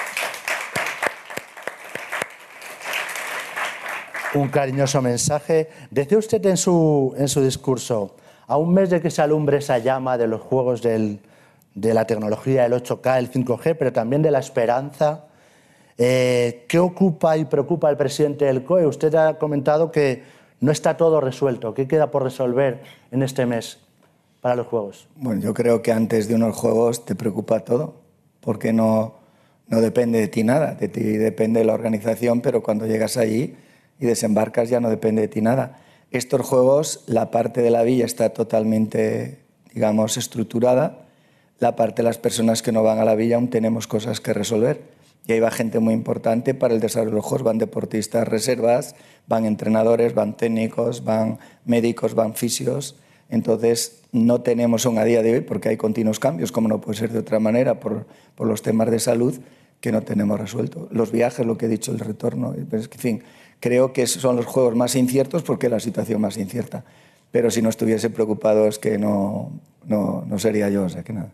Un 4.37 4.49
cariñoso 4.49 5.03
mensaje. 5.03 5.68
Decía 5.91 6.18
usted 6.18 6.45
en 6.47 6.57
su, 6.57 7.14
en 7.16 7.28
su 7.28 7.43
discurso, 7.43 8.16
a 8.47 8.57
un 8.57 8.72
mes 8.72 8.91
de 8.91 9.01
que 9.01 9.11
se 9.11 9.22
alumbre 9.22 9.59
esa 9.59 9.78
llama 9.78 10.18
de 10.18 10.26
los 10.26 10.41
juegos 10.41 10.82
del, 10.82 11.20
de 11.74 11.95
la 11.95 12.07
tecnología, 12.07 12.66
el 12.66 12.72
8K, 12.72 13.18
el 13.18 13.30
5G, 13.30 13.76
pero 13.78 13.93
también 13.93 14.22
de 14.22 14.30
la 14.30 14.39
esperanza, 14.39 15.24
eh, 15.99 16.64
¿Qué 16.68 16.78
ocupa 16.78 17.37
y 17.39 17.47
preocupa 17.47 17.89
al 17.89 17.97
presidente 17.97 18.45
del 18.45 18.64
COE? 18.64 18.87
Usted 18.87 19.14
ha 19.14 19.39
comentado 19.39 19.91
que 19.91 20.22
no 20.61 20.70
está 20.70 20.97
todo 20.97 21.20
resuelto. 21.20 21.72
¿Qué 21.72 21.89
queda 21.89 22.11
por 22.11 22.22
resolver 22.22 22.82
en 23.11 23.22
este 23.22 23.47
mes 23.47 23.78
para 24.43 24.57
los 24.57 24.66
Juegos? 24.66 25.09
Bueno, 25.16 25.41
yo 25.41 25.55
creo 25.55 25.82
que 25.82 25.93
antes 25.93 26.28
de 26.28 26.34
unos 26.34 26.55
Juegos 26.55 27.05
te 27.05 27.14
preocupa 27.14 27.61
todo, 27.61 27.95
porque 28.41 28.72
no, 28.72 29.14
no 29.68 29.80
depende 29.80 30.20
de 30.20 30.28
ti 30.28 30.45
nada. 30.45 30.74
De 30.74 30.89
ti 30.89 31.01
depende 31.01 31.64
la 31.64 31.72
organización, 31.72 32.43
pero 32.43 32.62
cuando 32.62 32.87
llegas 32.87 33.16
allí 33.16 33.57
y 33.99 34.07
desembarcas 34.07 34.68
ya 34.68 34.80
no 34.80 34.90
depende 34.90 35.22
de 35.22 35.28
ti 35.28 35.40
nada. 35.40 35.80
Estos 36.11 36.42
Juegos, 36.42 37.05
la 37.07 37.30
parte 37.30 37.62
de 37.62 37.70
la 37.70 37.82
villa 37.82 38.05
está 38.05 38.30
totalmente, 38.30 39.40
digamos, 39.74 40.16
estructurada. 40.16 41.07
La 41.59 41.74
parte 41.74 42.03
de 42.03 42.09
las 42.09 42.18
personas 42.18 42.62
que 42.62 42.72
no 42.72 42.82
van 42.82 42.99
a 42.99 43.05
la 43.05 43.14
villa 43.14 43.36
aún 43.36 43.49
tenemos 43.49 43.86
cosas 43.86 44.20
que 44.20 44.32
resolver 44.32 44.97
y 45.26 45.32
ahí 45.32 45.40
va 45.40 45.51
gente 45.51 45.80
muy 45.80 45.92
importante 45.92 46.55
para 46.55 46.74
el 46.74 46.80
desarrollo 46.80 47.11
de 47.11 47.16
los 47.16 47.24
juegos. 47.24 47.42
Van 47.42 47.59
deportistas 47.59 48.28
reservas, 48.28 48.94
van 49.26 49.44
entrenadores, 49.44 50.14
van 50.14 50.36
técnicos, 50.36 51.03
van 51.03 51.38
médicos, 51.64 52.14
van 52.14 52.34
fisios. 52.34 52.97
Entonces, 53.28 54.03
no 54.12 54.42
tenemos 54.42 54.86
aún 54.86 54.99
a 54.99 55.05
día 55.05 55.22
de 55.22 55.34
hoy, 55.34 55.40
porque 55.40 55.68
hay 55.68 55.76
continuos 55.76 56.20
cambios, 56.20 56.53
como 56.53 56.68
no 56.68 56.80
puede 56.80 56.99
ser 56.99 57.12
de 57.12 57.18
otra 57.18 57.40
manera, 57.40 57.80
por, 57.80 58.07
por 58.36 58.47
los 58.47 58.62
temas 58.62 58.88
de 58.88 59.01
salud, 59.01 59.34
que 59.80 59.90
no 59.90 60.03
tenemos 60.03 60.38
resuelto. 60.38 60.86
Los 60.92 61.11
viajes, 61.11 61.44
lo 61.44 61.59
que 61.59 61.66
he 61.66 61.68
dicho, 61.68 61.90
el 61.90 61.99
retorno. 61.99 62.55
En 62.55 62.82
fin, 62.90 63.22
creo 63.61 63.93
que 63.93 64.07
son 64.07 64.37
los 64.37 64.47
juegos 64.47 64.75
más 64.77 64.95
inciertos 64.95 65.43
porque 65.43 65.67
es 65.67 65.73
la 65.73 65.81
situación 65.81 66.21
más 66.21 66.37
incierta. 66.37 66.85
Pero 67.31 67.51
si 67.51 67.63
no 67.63 67.69
estuviese 67.69 68.11
preocupado 68.11 68.67
es 68.67 68.79
que 68.79 68.99
no, 68.99 69.51
no, 69.85 70.25
no 70.27 70.39
sería 70.39 70.69
yo, 70.69 70.85
o 70.85 70.89
sea 70.89 71.03
que 71.03 71.13
nada. 71.13 71.31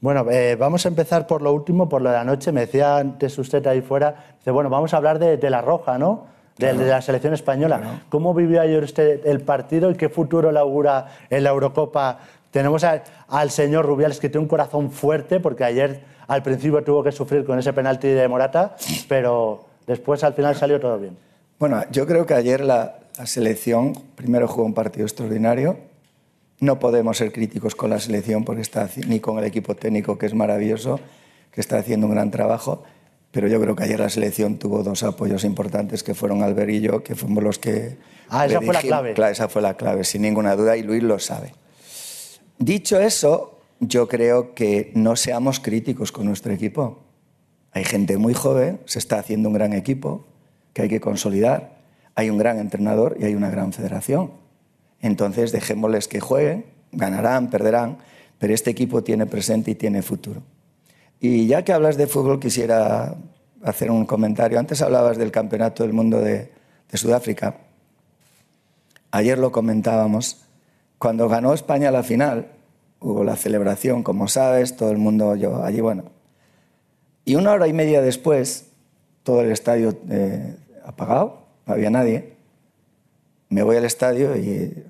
Bueno, 0.00 0.30
eh, 0.30 0.56
vamos 0.56 0.86
a 0.86 0.88
empezar 0.88 1.26
por 1.26 1.42
lo 1.42 1.52
último, 1.52 1.88
por 1.88 2.00
lo 2.00 2.08
de 2.08 2.16
la 2.16 2.24
noche. 2.24 2.52
Me 2.52 2.62
decía 2.62 2.96
antes 2.96 3.36
usted 3.38 3.66
ahí 3.66 3.82
fuera, 3.82 4.34
dice, 4.38 4.50
bueno, 4.50 4.70
vamos 4.70 4.94
a 4.94 4.96
hablar 4.96 5.18
de, 5.18 5.50
la 5.50 5.60
roja, 5.60 5.98
¿no? 5.98 6.26
De, 6.56 6.72
la 6.72 7.02
selección 7.02 7.34
española. 7.34 8.02
¿Cómo 8.08 8.32
vivió 8.32 8.62
ayer 8.62 8.82
usted 8.82 9.26
el 9.26 9.40
partido 9.40 9.90
y 9.90 9.94
qué 9.94 10.08
futuro 10.08 10.52
le 10.52 10.58
augura 10.58 11.06
en 11.28 11.44
la 11.44 11.50
Eurocopa? 11.50 12.18
Tenemos 12.50 12.82
al 12.84 13.50
señor 13.50 13.84
Rubiales 13.84 14.20
que 14.20 14.30
tiene 14.30 14.42
un 14.42 14.48
corazón 14.48 14.90
fuerte 14.90 15.38
porque 15.38 15.64
ayer 15.64 16.00
al 16.26 16.42
principio 16.42 16.82
tuvo 16.82 17.02
que 17.02 17.12
sufrir 17.12 17.44
con 17.44 17.58
ese 17.58 17.72
penalti 17.72 18.08
de 18.08 18.26
Morata, 18.26 18.76
pero 19.06 19.66
después 19.90 20.22
al 20.22 20.34
final 20.34 20.54
salió 20.54 20.78
todo 20.78 20.98
bien. 20.98 21.16
Bueno, 21.58 21.82
yo 21.90 22.06
creo 22.06 22.24
que 22.24 22.34
ayer 22.34 22.60
la 22.60 23.00
selección 23.24 23.92
primero 24.14 24.46
jugó 24.46 24.64
un 24.64 24.72
partido 24.72 25.04
extraordinario, 25.04 25.76
no 26.60 26.78
podemos 26.78 27.16
ser 27.16 27.32
críticos 27.32 27.74
con 27.74 27.90
la 27.90 27.98
selección 27.98 28.44
porque 28.44 28.62
está, 28.62 28.88
ni 29.08 29.18
con 29.18 29.38
el 29.38 29.44
equipo 29.44 29.74
técnico, 29.74 30.16
que 30.16 30.26
es 30.26 30.34
maravilloso, 30.34 31.00
que 31.50 31.60
está 31.60 31.78
haciendo 31.78 32.06
un 32.06 32.12
gran 32.12 32.30
trabajo. 32.30 32.84
Pero 33.32 33.48
yo 33.48 33.60
creo 33.60 33.74
que 33.74 33.84
ayer 33.84 33.98
la 33.98 34.08
selección 34.08 34.58
tuvo 34.58 34.82
dos 34.82 35.02
apoyos 35.02 35.44
importantes, 35.44 36.02
que 36.02 36.14
fueron 36.14 36.42
Albert 36.42 36.70
y 36.70 36.80
yo, 36.80 37.02
que 37.02 37.14
fuimos 37.14 37.42
los 37.42 37.58
que... 37.58 37.96
Ah, 38.28 38.46
esa 38.46 38.60
fue 38.60 38.74
la 38.74 38.80
clave. 38.80 39.14
esa 39.30 39.48
fue 39.48 39.62
la 39.62 39.74
clave, 39.74 40.04
sin 40.04 40.22
ninguna 40.22 40.54
duda, 40.56 40.76
y 40.76 40.82
Luis 40.82 41.02
lo 41.02 41.18
sabe. 41.18 41.52
Dicho 42.58 43.00
eso, 43.00 43.58
yo 43.80 44.08
creo 44.08 44.54
que 44.54 44.92
no 44.94 45.16
seamos 45.16 45.60
críticos 45.60 46.12
con 46.12 46.26
nuestro 46.26 46.52
equipo. 46.52 46.98
Hay 47.72 47.84
gente 47.84 48.16
muy 48.18 48.34
joven, 48.34 48.80
se 48.84 48.98
está 48.98 49.18
haciendo 49.18 49.48
un 49.48 49.54
gran 49.54 49.72
equipo 49.72 50.26
que 50.72 50.82
hay 50.82 50.88
que 50.88 51.00
consolidar. 51.00 51.78
Hay 52.14 52.30
un 52.30 52.38
gran 52.38 52.58
entrenador 52.58 53.16
y 53.18 53.24
hay 53.24 53.34
una 53.34 53.50
gran 53.50 53.72
federación. 53.72 54.32
Entonces 55.00 55.52
dejémosles 55.52 56.08
que 56.08 56.20
jueguen, 56.20 56.66
ganarán, 56.92 57.50
perderán, 57.50 57.98
pero 58.38 58.54
este 58.54 58.70
equipo 58.70 59.02
tiene 59.02 59.26
presente 59.26 59.70
y 59.70 59.74
tiene 59.74 60.02
futuro. 60.02 60.42
Y 61.20 61.46
ya 61.46 61.62
que 61.62 61.72
hablas 61.72 61.96
de 61.96 62.06
fútbol, 62.06 62.40
quisiera 62.40 63.14
hacer 63.62 63.90
un 63.90 64.06
comentario. 64.06 64.58
Antes 64.58 64.82
hablabas 64.82 65.18
del 65.18 65.30
Campeonato 65.30 65.82
del 65.82 65.92
Mundo 65.92 66.20
de, 66.20 66.50
Sudáfrica. 66.92 67.56
Ayer 69.12 69.38
lo 69.38 69.52
comentábamos. 69.52 70.42
Cuando 70.98 71.28
ganó 71.28 71.54
España 71.54 71.90
la 71.90 72.02
final, 72.02 72.48
hubo 72.98 73.22
la 73.22 73.36
celebración, 73.36 74.02
como 74.02 74.26
sabes, 74.26 74.76
todo 74.76 74.90
el 74.90 74.98
mundo, 74.98 75.36
yo 75.36 75.62
allí, 75.62 75.80
bueno. 75.80 76.04
Y 77.24 77.34
una 77.34 77.52
hora 77.52 77.68
y 77.68 77.72
media 77.72 78.00
después, 78.02 78.66
todo 79.22 79.42
el 79.42 79.52
estadio 79.52 79.98
eh, 80.10 80.56
apagado, 80.84 81.46
no 81.66 81.74
había 81.74 81.90
nadie 81.90 82.40
me 83.50 83.64
voy 83.64 83.76
al 83.76 83.84
estadio 83.84 84.36
y 84.36 84.84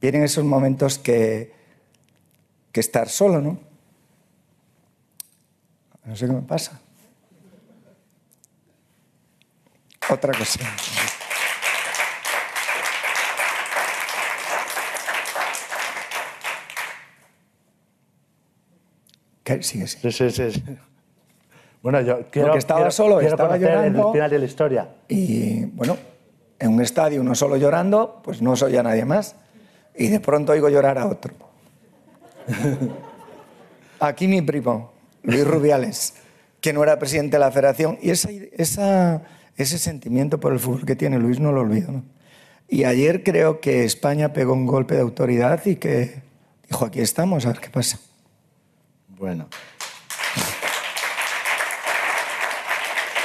vienen 0.00 0.24
esos 0.24 0.44
momentos 0.44 0.98
que, 0.98 1.54
que 2.72 2.80
estar 2.80 3.08
solo, 3.08 3.40
¿no? 3.40 3.60
No 6.04 6.16
sé 6.16 6.26
qué 6.26 6.32
me 6.32 6.42
pasa. 6.42 6.80
Otra 10.10 10.36
cosa. 10.36 10.60
¿Qué? 19.44 19.62
Sí, 19.62 19.86
sí, 19.86 20.30
sí. 20.30 20.64
Bueno, 21.84 22.00
yo 22.00 22.30
quiero, 22.30 22.48
Porque 22.48 22.60
estaba 22.60 22.90
solo, 22.90 23.20
estaba 23.20 23.58
llorando. 23.58 24.06
el 24.06 24.12
final 24.14 24.30
de 24.30 24.38
la 24.38 24.44
historia. 24.46 24.88
Y 25.06 25.66
bueno, 25.66 25.98
en 26.58 26.72
un 26.72 26.80
estadio 26.80 27.20
uno 27.20 27.34
solo 27.34 27.58
llorando, 27.58 28.22
pues 28.24 28.40
no 28.40 28.56
soy 28.56 28.78
a 28.78 28.82
nadie 28.82 29.04
más. 29.04 29.36
Y 29.94 30.08
de 30.08 30.18
pronto 30.18 30.52
oigo 30.52 30.70
llorar 30.70 30.96
a 30.96 31.06
otro. 31.06 31.34
Aquí 34.00 34.26
mi 34.26 34.40
primo, 34.40 34.92
Luis 35.24 35.46
Rubiales, 35.46 36.14
que 36.62 36.72
no 36.72 36.82
era 36.82 36.98
presidente 36.98 37.36
de 37.36 37.40
la 37.40 37.50
federación, 37.50 37.98
y 38.00 38.08
esa, 38.08 38.30
esa, 38.30 39.20
ese 39.58 39.76
sentimiento 39.76 40.40
por 40.40 40.54
el 40.54 40.60
fútbol 40.60 40.86
que 40.86 40.96
tiene 40.96 41.18
Luis 41.18 41.38
no 41.38 41.52
lo 41.52 41.60
olvido. 41.60 41.92
¿no? 41.92 42.02
Y 42.66 42.84
ayer 42.84 43.22
creo 43.22 43.60
que 43.60 43.84
España 43.84 44.32
pegó 44.32 44.54
un 44.54 44.64
golpe 44.64 44.94
de 44.94 45.02
autoridad 45.02 45.60
y 45.66 45.76
que 45.76 46.22
dijo, 46.66 46.86
aquí 46.86 47.00
estamos, 47.00 47.44
a 47.44 47.50
ver 47.50 47.60
qué 47.60 47.68
pasa. 47.68 47.98
Bueno. 49.18 49.48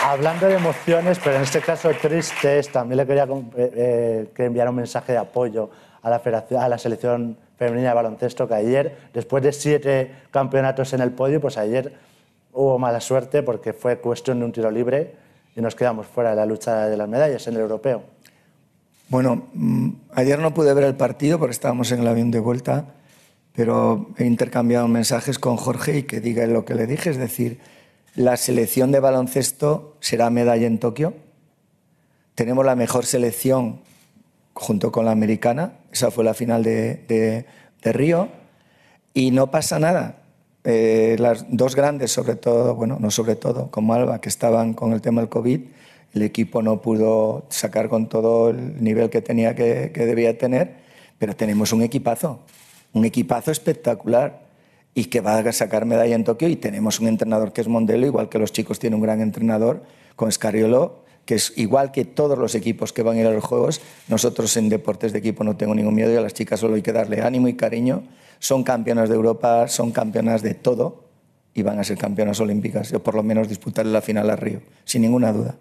Hablando 0.10 0.47
de 0.47 0.55
emociones, 0.55 1.20
pero 1.24 1.36
en 1.36 1.43
este 1.43 1.62
caso 1.62 1.91
tristes, 2.01 2.72
también 2.72 2.97
le 2.97 3.05
quería 3.05 3.28
eh, 3.57 4.30
que 4.34 4.45
enviara 4.45 4.72
un 4.72 4.78
mensaje 4.78 5.12
de 5.12 5.20
apoyo 5.20 5.70
a 6.01 6.10
la, 6.10 6.16
a 6.18 6.70
la 6.70 6.78
selección 6.78 7.38
femenina 7.57 7.89
de 7.89 7.95
baloncesto 7.95 8.47
que 8.47 8.55
ayer, 8.55 8.97
después 9.14 9.43
de 9.43 9.53
siete 9.53 10.12
campeonatos 10.32 10.93
en 10.93 11.01
el 11.01 11.12
podio, 11.12 11.39
pues 11.39 11.57
ayer 11.57 11.93
hubo 12.53 12.80
mala 12.80 12.99
suerte 13.01 13.43
porque 13.43 13.74
fue 13.74 13.99
cuestión 13.99 14.39
de 14.39 14.45
un 14.45 14.51
tiro 14.51 14.72
libre 14.72 15.14
y 15.55 15.62
nos 15.62 15.76
quedamos 15.76 16.07
fuera 16.07 16.32
de 16.32 16.38
la 16.38 16.45
lucha 16.45 16.88
de 16.88 16.97
las 16.97 17.07
medallas 17.07 17.45
en 17.47 17.55
el 17.55 17.62
europeo. 17.62 18.01
Bueno, 19.10 19.47
mm, 19.53 19.89
ayer 20.16 20.39
no 20.39 20.53
pude 20.53 20.74
ver 20.74 20.86
el 20.86 20.95
partido 20.95 21.38
porque 21.38 21.51
estábamos 21.51 21.91
en 21.91 21.99
el 21.99 22.07
avión 22.07 22.32
de 22.32 22.39
vuelta, 22.39 22.86
pero 23.53 24.07
he 24.18 24.26
intercambiado 24.26 24.88
mensajes 24.88 25.38
con 25.38 25.57
Jorge 25.57 25.99
y 25.99 26.03
que 26.03 26.20
diga 26.20 26.47
lo 26.47 26.66
que 26.66 26.74
le 26.74 26.88
dije, 26.88 27.12
es 27.12 27.18
decir, 27.18 27.60
la 28.20 28.36
selección 28.36 28.91
de 28.91 28.99
baloncesto 28.99 29.95
será 30.01 30.30
medalla 30.30 30.67
en 30.67 30.78
Tokio. 30.78 31.13
Tenemos 32.36 32.65
la 32.65 32.76
mejor 32.76 33.05
selección 33.05 33.80
junto 34.53 34.91
con 34.91 35.05
la 35.05 35.11
americana, 35.11 35.76
esa 35.89 36.11
fue 36.11 36.26
la 36.26 36.34
final 36.34 36.61
de, 36.61 37.45
Río, 37.82 38.28
y 39.13 39.32
no 39.32 39.51
pasa 39.51 39.80
nada. 39.80 40.17
Eh, 40.65 41.15
las 41.17 41.45
dos 41.47 41.78
grandes, 41.78 42.11
sobre 42.11 42.36
todo, 42.36 42.76
bueno, 42.76 42.97
no 42.99 43.09
sobre 43.09 43.38
todo, 43.38 43.72
como 43.72 43.93
Alba, 43.93 44.20
que 44.20 44.28
estaban 44.28 44.74
con 44.74 44.91
el 44.91 44.99
tema 44.99 45.22
del 45.22 45.30
COVID, 45.30 45.61
el 46.13 46.22
equipo 46.22 46.61
no 46.61 46.82
pudo 46.82 47.45
sacar 47.47 47.88
con 47.88 48.09
todo 48.09 48.49
el 48.49 48.84
nivel 48.84 49.09
que 49.09 49.22
tenía 49.22 49.55
que, 49.55 49.93
que 49.93 50.05
debía 50.05 50.38
tener, 50.38 50.76
pero 51.20 51.38
tenemos 51.38 51.72
un 51.72 51.84
equipazo, 51.84 52.41
un 52.91 53.05
equipazo 53.05 53.49
espectacular 53.49 54.48
y 54.93 55.05
que 55.05 55.21
va 55.21 55.37
a 55.37 55.51
sacar 55.53 55.85
medalla 55.85 56.15
en 56.15 56.23
Tokio 56.23 56.47
y 56.47 56.55
tenemos 56.55 56.99
un 56.99 57.07
entrenador 57.07 57.53
que 57.53 57.61
es 57.61 57.67
Mondelo, 57.67 58.05
igual 58.05 58.29
que 58.29 58.39
los 58.39 58.51
chicos 58.51 58.79
tienen 58.79 58.95
un 58.95 59.03
gran 59.03 59.21
entrenador 59.21 59.83
con 60.15 60.31
Scariolo, 60.31 61.03
que 61.25 61.35
es 61.35 61.53
igual 61.57 61.91
que 61.91 62.05
todos 62.05 62.37
los 62.37 62.55
equipos 62.55 62.91
que 62.91 63.03
van 63.03 63.17
a 63.17 63.21
ir 63.21 63.27
a 63.27 63.31
los 63.31 63.43
Juegos, 63.43 63.81
nosotros 64.07 64.57
en 64.57 64.67
deportes 64.67 65.13
de 65.13 65.19
equipo 65.19 65.43
no 65.43 65.55
tengo 65.55 65.75
ningún 65.75 65.93
miedo 65.93 66.11
y 66.11 66.15
a 66.15 66.21
las 66.21 66.33
chicas 66.33 66.59
solo 66.59 66.75
hay 66.75 66.81
que 66.81 66.91
darle 66.91 67.21
ánimo 67.21 67.47
y 67.47 67.53
cariño. 67.53 68.03
Son 68.39 68.63
campeonas 68.63 69.09
de 69.09 69.15
Europa, 69.15 69.67
son 69.67 69.91
campeonas 69.91 70.41
de 70.41 70.55
todo 70.55 71.03
y 71.53 71.61
van 71.61 71.77
a 71.77 71.83
ser 71.83 71.97
campeonas 71.97 72.39
olímpicas, 72.39 72.91
o 72.93 73.03
por 73.03 73.15
lo 73.15 73.23
menos 73.23 73.47
disputar 73.47 73.85
la 73.85 74.01
final 74.01 74.29
a 74.29 74.35
Río, 74.35 74.61
sin 74.85 75.03
ninguna 75.03 75.31
duda. 75.31 75.55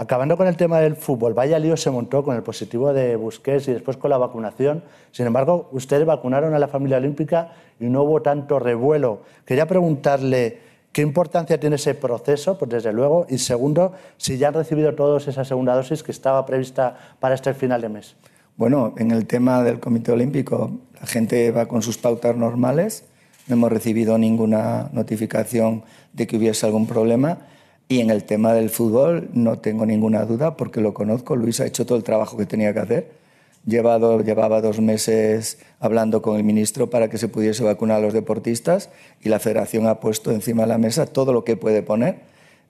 Acabando 0.00 0.38
con 0.38 0.46
el 0.46 0.56
tema 0.56 0.80
del 0.80 0.96
fútbol, 0.96 1.34
vaya 1.34 1.58
lío 1.58 1.76
se 1.76 1.90
montó 1.90 2.24
con 2.24 2.34
el 2.34 2.42
positivo 2.42 2.94
de 2.94 3.16
Busquets 3.16 3.68
y 3.68 3.74
después 3.74 3.98
con 3.98 4.08
la 4.08 4.16
vacunación. 4.16 4.82
Sin 5.12 5.26
embargo, 5.26 5.68
ustedes 5.72 6.06
vacunaron 6.06 6.54
a 6.54 6.58
la 6.58 6.68
familia 6.68 6.96
olímpica 6.96 7.52
y 7.78 7.84
no 7.84 8.04
hubo 8.04 8.22
tanto 8.22 8.58
revuelo. 8.58 9.20
Quería 9.44 9.66
preguntarle 9.66 10.58
qué 10.90 11.02
importancia 11.02 11.60
tiene 11.60 11.76
ese 11.76 11.94
proceso, 11.94 12.56
pues 12.56 12.70
desde 12.70 12.94
luego, 12.94 13.26
y 13.28 13.36
segundo, 13.36 13.92
si 14.16 14.38
ya 14.38 14.48
han 14.48 14.54
recibido 14.54 14.94
todos 14.94 15.28
esa 15.28 15.44
segunda 15.44 15.74
dosis 15.74 16.02
que 16.02 16.12
estaba 16.12 16.46
prevista 16.46 16.96
para 17.20 17.34
este 17.34 17.52
final 17.52 17.82
de 17.82 17.90
mes. 17.90 18.16
Bueno, 18.56 18.94
en 18.96 19.10
el 19.10 19.26
tema 19.26 19.62
del 19.62 19.80
Comité 19.80 20.12
Olímpico, 20.12 20.70
la 20.98 21.06
gente 21.06 21.50
va 21.50 21.66
con 21.66 21.82
sus 21.82 21.98
pautas 21.98 22.34
normales, 22.36 23.04
no 23.48 23.56
hemos 23.56 23.70
recibido 23.70 24.16
ninguna 24.16 24.88
notificación 24.94 25.82
de 26.14 26.26
que 26.26 26.38
hubiese 26.38 26.64
algún 26.64 26.86
problema 26.86 27.40
y 27.90 27.98
en 27.98 28.08
el 28.10 28.22
tema 28.22 28.54
del 28.54 28.70
fútbol 28.70 29.30
no 29.32 29.58
tengo 29.58 29.84
ninguna 29.84 30.24
duda 30.24 30.56
porque 30.56 30.80
lo 30.80 30.94
conozco. 30.94 31.34
Luis 31.34 31.58
ha 31.58 31.66
hecho 31.66 31.84
todo 31.84 31.98
el 31.98 32.04
trabajo 32.04 32.36
que 32.36 32.46
tenía 32.46 32.72
que 32.72 32.78
hacer. 32.78 33.10
Llevado, 33.66 34.22
llevaba 34.22 34.60
dos 34.60 34.80
meses 34.80 35.58
hablando 35.80 36.22
con 36.22 36.36
el 36.36 36.44
ministro 36.44 36.88
para 36.88 37.10
que 37.10 37.18
se 37.18 37.26
pudiese 37.26 37.64
vacunar 37.64 37.96
a 37.96 38.00
los 38.00 38.14
deportistas 38.14 38.90
y 39.20 39.28
la 39.28 39.40
federación 39.40 39.88
ha 39.88 39.98
puesto 39.98 40.30
encima 40.30 40.62
de 40.62 40.68
la 40.68 40.78
mesa 40.78 41.04
todo 41.04 41.32
lo 41.32 41.42
que 41.42 41.56
puede 41.56 41.82
poner. 41.82 42.20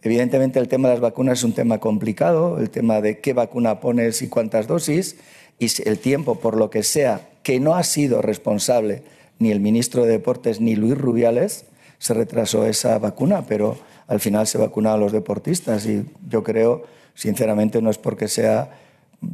Evidentemente 0.01 0.59
el 0.59 0.69
tema 0.69 0.89
de 0.89 0.95
las 0.95 1.03
vacunas 1.03 1.41
es 1.41 1.45
un 1.45 1.53
tema 1.53 1.81
complicado, 1.81 2.59
el 2.59 2.71
tema 2.71 3.03
de 3.03 3.19
qué 3.19 3.35
vacuna 3.35 3.79
pones 3.79 4.23
y 4.23 4.29
cuántas 4.29 4.69
dosis 4.69 5.17
y 5.59 5.69
el 5.87 5.99
tiempo, 5.99 6.37
por 6.37 6.57
lo 6.57 6.71
que 6.71 6.83
sea, 6.83 7.29
que 7.43 7.61
no 7.61 7.75
ha 7.75 7.83
sido 7.83 8.23
responsable 8.23 9.03
ni 9.39 9.51
el 9.51 9.61
ministro 9.61 10.05
de 10.05 10.13
Deportes 10.13 10.63
ni 10.63 10.77
Luis 10.77 10.97
Rubiales, 10.97 11.67
se 11.99 12.15
retrasó 12.15 12.65
esa 12.65 12.99
vacuna, 12.99 13.45
pero 13.47 13.77
al 14.11 14.19
final 14.19 14.47
se 14.49 14.59
vacunaron 14.59 15.01
a 15.01 15.05
los 15.05 15.13
deportistas 15.13 15.87
y 15.87 16.05
yo 16.29 16.43
creo, 16.43 16.83
sinceramente, 17.15 17.81
no 17.81 17.91
es 17.91 17.97
porque 17.97 18.27
sea 18.27 18.71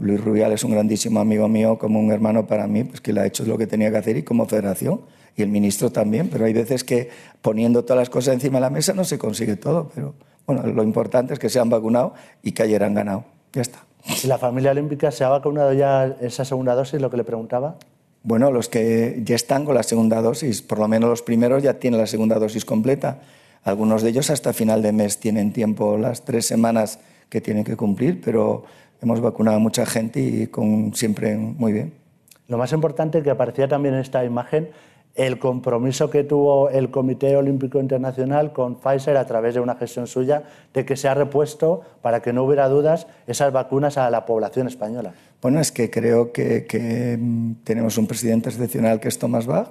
Luis 0.00 0.22
Rubial 0.22 0.52
es 0.52 0.64
un 0.64 0.72
grandísimo 0.72 1.18
amigo 1.18 1.48
mío, 1.48 1.78
como 1.78 1.98
un 1.98 2.12
hermano 2.12 2.46
para 2.46 2.66
mí, 2.66 2.84
pues 2.84 3.00
que 3.00 3.12
le 3.12 3.20
ha 3.20 3.26
hecho 3.26 3.44
lo 3.46 3.56
que 3.56 3.66
tenía 3.66 3.90
que 3.90 3.96
hacer 3.96 4.18
y 4.18 4.22
como 4.22 4.46
federación, 4.46 5.00
y 5.34 5.42
el 5.42 5.48
ministro 5.48 5.90
también, 5.90 6.28
pero 6.28 6.44
hay 6.44 6.52
veces 6.52 6.84
que 6.84 7.08
poniendo 7.40 7.84
todas 7.84 8.00
las 8.00 8.10
cosas 8.10 8.34
encima 8.34 8.58
de 8.58 8.62
la 8.62 8.70
mesa 8.70 8.92
no 8.92 9.04
se 9.04 9.16
consigue 9.16 9.56
todo, 9.56 9.90
pero 9.94 10.14
bueno, 10.46 10.66
lo 10.66 10.82
importante 10.82 11.32
es 11.32 11.38
que 11.38 11.48
se 11.48 11.58
han 11.58 11.70
vacunado 11.70 12.12
y 12.42 12.52
que 12.52 12.62
ayer 12.62 12.84
han 12.84 12.94
ganado. 12.94 13.24
Ya 13.54 13.62
está. 13.62 13.78
¿Y 14.22 14.26
la 14.26 14.36
familia 14.36 14.72
olímpica 14.72 15.10
se 15.10 15.24
ha 15.24 15.30
vacunado 15.30 15.72
ya 15.72 16.16
esa 16.20 16.44
segunda 16.44 16.74
dosis, 16.74 17.00
lo 17.00 17.10
que 17.10 17.16
le 17.16 17.24
preguntaba? 17.24 17.76
Bueno, 18.22 18.50
los 18.50 18.68
que 18.68 19.22
ya 19.24 19.36
están 19.36 19.64
con 19.64 19.74
la 19.74 19.82
segunda 19.82 20.20
dosis, 20.20 20.60
por 20.60 20.78
lo 20.78 20.86
menos 20.86 21.08
los 21.08 21.22
primeros 21.22 21.62
ya 21.62 21.74
tienen 21.74 21.98
la 21.98 22.06
segunda 22.06 22.38
dosis 22.38 22.64
completa. 22.64 23.20
Algunos 23.66 24.02
de 24.02 24.10
ellos 24.10 24.30
hasta 24.30 24.52
final 24.52 24.80
de 24.80 24.92
mes 24.92 25.18
tienen 25.18 25.52
tiempo, 25.52 25.98
las 25.98 26.24
tres 26.24 26.46
semanas 26.46 27.00
que 27.28 27.40
tienen 27.40 27.64
que 27.64 27.74
cumplir, 27.74 28.20
pero 28.24 28.62
hemos 29.02 29.20
vacunado 29.20 29.56
a 29.56 29.58
mucha 29.58 29.84
gente 29.84 30.20
y 30.20 30.46
con, 30.46 30.94
siempre 30.94 31.36
muy 31.36 31.72
bien. 31.72 31.92
Lo 32.46 32.58
más 32.58 32.72
importante 32.72 33.24
que 33.24 33.30
aparecía 33.30 33.66
también 33.66 33.96
en 33.96 34.02
esta 34.02 34.24
imagen, 34.24 34.68
el 35.16 35.40
compromiso 35.40 36.10
que 36.10 36.22
tuvo 36.22 36.70
el 36.70 36.92
Comité 36.92 37.36
Olímpico 37.36 37.80
Internacional 37.80 38.52
con 38.52 38.76
Pfizer 38.76 39.16
a 39.16 39.26
través 39.26 39.54
de 39.54 39.60
una 39.60 39.74
gestión 39.74 40.06
suya 40.06 40.44
de 40.72 40.84
que 40.84 40.94
se 40.94 41.08
ha 41.08 41.14
repuesto, 41.14 41.80
para 42.02 42.22
que 42.22 42.32
no 42.32 42.44
hubiera 42.44 42.68
dudas, 42.68 43.08
esas 43.26 43.52
vacunas 43.52 43.98
a 43.98 44.08
la 44.10 44.26
población 44.26 44.68
española. 44.68 45.12
Bueno, 45.42 45.58
es 45.58 45.72
que 45.72 45.90
creo 45.90 46.30
que, 46.30 46.66
que 46.66 47.18
mm, 47.20 47.64
tenemos 47.64 47.98
un 47.98 48.06
presidente 48.06 48.48
excepcional 48.48 49.00
que 49.00 49.08
es 49.08 49.18
Tomás 49.18 49.46
Bach 49.46 49.70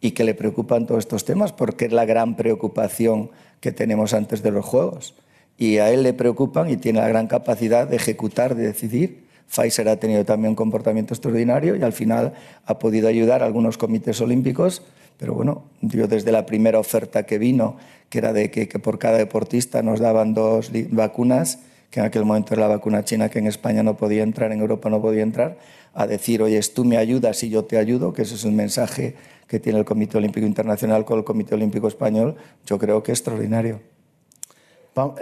y 0.00 0.12
que 0.12 0.24
le 0.24 0.34
preocupan 0.34 0.86
todos 0.86 1.00
estos 1.00 1.24
temas 1.24 1.52
porque 1.52 1.86
es 1.86 1.92
la 1.92 2.04
gran 2.04 2.36
preocupación 2.36 3.30
que 3.60 3.72
tenemos 3.72 4.14
antes 4.14 4.42
de 4.42 4.50
los 4.50 4.64
Juegos. 4.64 5.14
Y 5.58 5.78
a 5.78 5.90
él 5.90 6.02
le 6.02 6.14
preocupan 6.14 6.70
y 6.70 6.76
tiene 6.76 7.00
la 7.00 7.08
gran 7.08 7.26
capacidad 7.26 7.86
de 7.86 7.96
ejecutar, 7.96 8.54
de 8.54 8.66
decidir. 8.66 9.24
Pfizer 9.46 9.88
ha 9.88 9.96
tenido 9.96 10.24
también 10.24 10.50
un 10.50 10.56
comportamiento 10.56 11.12
extraordinario 11.12 11.76
y 11.76 11.82
al 11.82 11.92
final 11.92 12.32
ha 12.64 12.78
podido 12.78 13.08
ayudar 13.08 13.42
a 13.42 13.46
algunos 13.46 13.76
comités 13.76 14.20
olímpicos. 14.20 14.82
Pero 15.18 15.34
bueno, 15.34 15.64
yo 15.82 16.06
desde 16.06 16.32
la 16.32 16.46
primera 16.46 16.78
oferta 16.78 17.24
que 17.24 17.36
vino, 17.36 17.76
que 18.08 18.18
era 18.18 18.32
de 18.32 18.50
que, 18.50 18.68
que 18.68 18.78
por 18.78 18.98
cada 18.98 19.18
deportista 19.18 19.82
nos 19.82 20.00
daban 20.00 20.32
dos 20.32 20.70
vacunas, 20.90 21.58
que 21.90 22.00
en 22.00 22.06
aquel 22.06 22.24
momento 22.24 22.54
era 22.54 22.62
la 22.62 22.76
vacuna 22.76 23.04
china 23.04 23.28
que 23.28 23.40
en 23.40 23.46
España 23.46 23.82
no 23.82 23.96
podía 23.96 24.22
entrar, 24.22 24.52
en 24.52 24.60
Europa 24.60 24.88
no 24.90 25.02
podía 25.02 25.22
entrar, 25.22 25.58
a 25.92 26.06
decir, 26.06 26.42
oye, 26.42 26.60
tú 26.74 26.84
me 26.84 26.96
ayudas 26.96 27.42
y 27.42 27.50
yo 27.50 27.64
te 27.64 27.76
ayudo, 27.76 28.12
que 28.12 28.22
ese 28.22 28.36
es 28.36 28.44
un 28.44 28.54
mensaje 28.54 29.16
que 29.48 29.58
tiene 29.58 29.80
el 29.80 29.84
Comité 29.84 30.18
Olímpico 30.18 30.46
Internacional 30.46 31.04
con 31.04 31.18
el 31.18 31.24
Comité 31.24 31.56
Olímpico 31.56 31.88
Español, 31.88 32.36
yo 32.64 32.78
creo 32.78 33.02
que 33.02 33.12
es 33.12 33.18
extraordinario. 33.18 33.80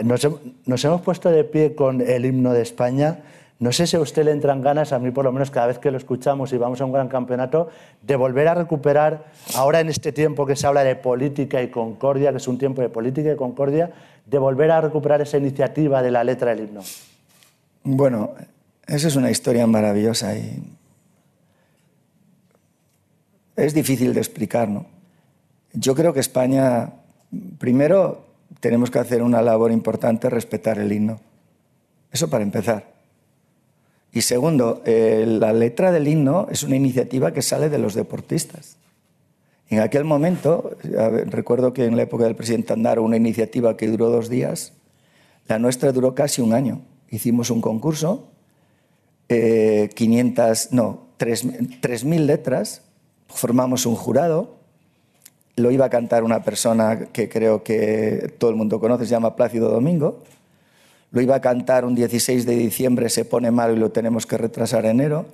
Nos, 0.02 0.84
hemos 0.84 1.00
puesto 1.02 1.30
de 1.30 1.44
pie 1.44 1.74
con 1.74 2.00
el 2.00 2.24
himno 2.24 2.52
de 2.52 2.62
España. 2.62 3.20
No 3.61 3.72
sé 3.72 3.88
si 3.88 3.96
a 3.96 4.00
usted 4.00 4.24
le 4.24 4.30
entran 4.30 4.62
ganas, 4.62 4.92
a 4.92 5.00
mí 5.00 5.11
por 5.11 5.24
lo 5.24 5.32
menos 5.32 5.50
cada 5.50 5.66
vez 5.66 5.78
que 5.80 5.90
lo 5.90 5.96
escuchamos 5.96 6.52
y 6.52 6.59
vamos 6.59 6.80
a 6.80 6.84
un 6.84 6.92
gran 6.92 7.09
campeonato, 7.09 7.68
de 8.02 8.14
volver 8.14 8.46
a 8.46 8.54
recuperar, 8.54 9.26
ahora 9.54 9.80
en 9.80 9.88
este 9.88 10.12
tiempo 10.12 10.46
que 10.46 10.54
se 10.54 10.66
habla 10.66 10.84
de 10.84 10.94
política 10.94 11.61
y 11.61 11.68
concordia, 11.68 12.30
que 12.30 12.36
es 12.36 12.46
un 12.46 12.56
tiempo 12.56 12.82
de 12.82 12.88
política 12.88 13.32
y 13.32 13.36
concordia, 13.36 13.90
de 14.26 14.38
volver 14.38 14.70
a 14.70 14.80
recuperar 14.80 15.20
esa 15.22 15.38
iniciativa 15.38 16.02
de 16.02 16.11
la 16.12 16.22
letra 16.22 16.54
del 16.54 16.68
himno. 16.68 16.82
Bueno, 17.82 18.30
esa 18.86 19.09
es 19.09 19.16
una 19.16 19.30
historia 19.30 19.66
maravillosa 19.66 20.36
y 20.36 20.62
es 23.56 23.74
difícil 23.74 24.14
de 24.14 24.20
explicar. 24.20 24.68
¿no? 24.68 24.86
Yo 25.72 25.96
creo 25.96 26.12
que 26.12 26.20
España, 26.20 26.92
primero, 27.59 28.24
tenemos 28.61 28.90
que 28.90 29.00
hacer 29.00 29.22
una 29.22 29.42
labor 29.42 29.72
importante, 29.72 30.30
respetar 30.30 30.78
el 30.78 30.92
himno. 30.92 31.18
Eso 32.12 32.30
para 32.30 32.44
empezar. 32.44 32.97
Y 34.12 34.22
segundo, 34.22 34.82
eh, 34.84 35.24
la 35.26 35.52
letra 35.52 35.92
del 35.92 36.09
himno 36.09 36.48
es 36.50 36.62
una 36.62 36.76
iniciativa 36.76 37.32
que 37.32 37.42
sale 37.42 37.68
de 37.68 37.78
los 37.78 37.94
deportistas. 37.94 38.76
En 39.70 39.80
aquel 39.80 40.04
momento, 40.04 40.76
recuerdo 41.26 41.74
que 41.74 41.84
en 41.84 41.96
la 41.96 42.04
época 42.04 42.24
del 42.24 42.34
presidente 42.34 42.72
Andaro, 42.72 43.02
una 43.02 43.18
iniciativa 43.18 43.76
que 43.76 43.86
duró 43.86 44.09
dos 44.09 44.30
días, 44.30 44.72
la 45.46 45.59
nuestra 45.59 45.92
duró 45.92 46.14
casi 46.14 46.40
un 46.40 46.54
año. 46.54 46.80
Hicimos 47.11 47.50
un 47.50 47.61
concurso, 47.61 48.28
500, 49.28 50.64
eh, 50.64 50.68
no, 50.72 51.09
3.000 51.18 52.18
letras, 52.24 52.82
formamos 53.28 53.84
un 53.84 53.94
jurado, 53.94 54.56
lo 55.56 55.70
iba 55.70 55.86
a 55.86 55.90
cantar 55.90 56.22
una 56.22 56.44
persona 56.44 57.09
que 57.12 57.28
creo 57.28 57.62
que 57.62 58.34
todo 58.38 58.50
el 58.50 58.56
mundo 58.56 58.80
conoce, 58.80 59.04
se 59.04 59.11
llama 59.11 59.36
Plácido 59.36 59.70
Domingo, 59.70 60.22
lo 61.11 61.20
iba 61.20 61.36
a 61.36 61.40
cantar 61.40 61.84
un 61.84 61.94
16 61.94 62.44
de 62.46 62.56
diciembre, 62.56 63.09
se 63.09 63.24
pone 63.24 63.50
mal 63.50 63.76
y 63.76 63.78
lo 63.78 63.90
tenemos 63.90 64.26
que 64.26 64.36
retrasar 64.36 64.86
a 64.86 64.90
enero. 64.90 65.26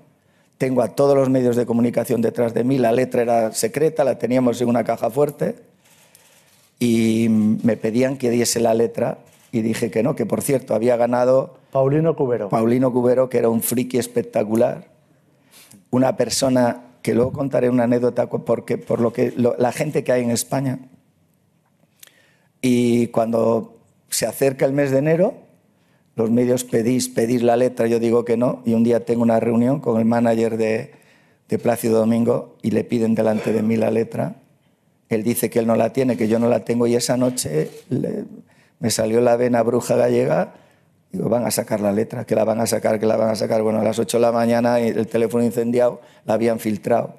Tengo 0.58 0.82
a 0.82 0.88
todos 0.88 1.16
los 1.16 1.30
medios 1.30 1.56
de 1.56 1.66
comunicación 1.66 2.22
detrás 2.22 2.54
de 2.54 2.62
mí, 2.62 2.78
la 2.78 2.92
letra 2.92 3.22
era 3.22 3.52
secreta, 3.52 4.04
la 4.04 4.18
teníamos 4.18 4.60
en 4.60 4.68
una 4.68 4.84
caja 4.84 5.10
fuerte 5.10 5.56
y 6.78 7.28
me 7.28 7.76
pedían 7.76 8.16
que 8.16 8.30
diese 8.30 8.60
la 8.60 8.74
letra 8.74 9.18
y 9.50 9.62
dije 9.62 9.90
que 9.90 10.02
no, 10.02 10.14
que 10.14 10.26
por 10.26 10.42
cierto 10.42 10.74
había 10.74 10.96
ganado 10.96 11.58
Paulino 11.72 12.14
Cubero. 12.14 12.48
Paulino 12.50 12.92
Cubero, 12.92 13.28
que 13.28 13.38
era 13.38 13.48
un 13.48 13.62
friki 13.62 13.98
espectacular, 13.98 14.86
una 15.90 16.16
persona 16.16 16.82
que 17.02 17.14
luego 17.14 17.32
contaré 17.32 17.68
una 17.68 17.84
anécdota 17.84 18.28
porque, 18.28 18.78
por 18.78 19.00
lo 19.00 19.12
que 19.12 19.34
la 19.36 19.72
gente 19.72 20.04
que 20.04 20.12
hay 20.12 20.22
en 20.22 20.30
España. 20.30 20.78
Y 22.62 23.08
cuando 23.08 23.76
se 24.08 24.26
acerca 24.26 24.64
el 24.64 24.72
mes 24.72 24.90
de 24.90 24.98
enero, 24.98 25.34
los 26.16 26.30
medios 26.30 26.64
pedís 26.64 27.08
pedir 27.08 27.42
la 27.42 27.56
letra, 27.56 27.86
yo 27.86 27.98
digo 27.98 28.24
que 28.24 28.36
no, 28.36 28.62
y 28.64 28.74
un 28.74 28.84
día 28.84 29.04
tengo 29.04 29.22
una 29.22 29.40
reunión 29.40 29.80
con 29.80 29.98
el 29.98 30.04
manager 30.04 30.56
de, 30.56 30.92
de 31.48 31.58
Plácido 31.58 31.98
Domingo 31.98 32.56
y 32.62 32.70
le 32.70 32.84
piden 32.84 33.14
delante 33.14 33.52
de 33.52 33.62
mí 33.62 33.76
la 33.76 33.90
letra. 33.90 34.36
Él 35.08 35.22
dice 35.22 35.50
que 35.50 35.58
él 35.58 35.66
no 35.66 35.76
la 35.76 35.92
tiene, 35.92 36.16
que 36.16 36.28
yo 36.28 36.38
no 36.38 36.48
la 36.48 36.64
tengo, 36.64 36.86
y 36.86 36.94
esa 36.94 37.16
noche 37.16 37.70
me 38.78 38.90
salió 38.90 39.20
la 39.20 39.36
vena 39.36 39.62
bruja 39.62 39.96
gallega 39.96 40.54
Digo, 41.14 41.28
van 41.28 41.46
a 41.46 41.52
sacar 41.52 41.80
la 41.80 41.92
letra, 41.92 42.24
que 42.24 42.34
la 42.34 42.42
van 42.42 42.58
a 42.58 42.66
sacar, 42.66 42.98
que 42.98 43.06
la 43.06 43.16
van 43.16 43.28
a 43.28 43.36
sacar. 43.36 43.62
Bueno, 43.62 43.78
a 43.78 43.84
las 43.84 44.00
8 44.00 44.16
de 44.16 44.20
la 44.20 44.32
mañana 44.32 44.80
el 44.80 45.06
teléfono 45.06 45.44
incendiado 45.44 46.00
la 46.24 46.34
habían 46.34 46.58
filtrado. 46.58 47.14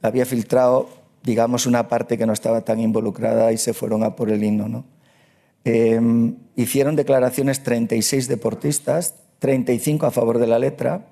La 0.00 0.08
había 0.08 0.26
filtrado, 0.26 0.88
digamos, 1.22 1.66
una 1.66 1.86
parte 1.86 2.18
que 2.18 2.26
no 2.26 2.32
estaba 2.32 2.62
tan 2.62 2.80
involucrada 2.80 3.52
y 3.52 3.58
se 3.58 3.74
fueron 3.74 4.02
a 4.02 4.16
por 4.16 4.28
el 4.28 4.42
himno. 4.42 4.68
¿no? 4.68 4.84
Em, 5.62 6.34
hicieron 6.56 6.96
declaraciones 6.96 7.62
36 7.62 8.28
deportistas, 8.28 9.14
35 9.38 10.06
a 10.06 10.10
favor 10.10 10.38
de 10.38 10.46
la 10.46 10.58
letra, 10.58 11.06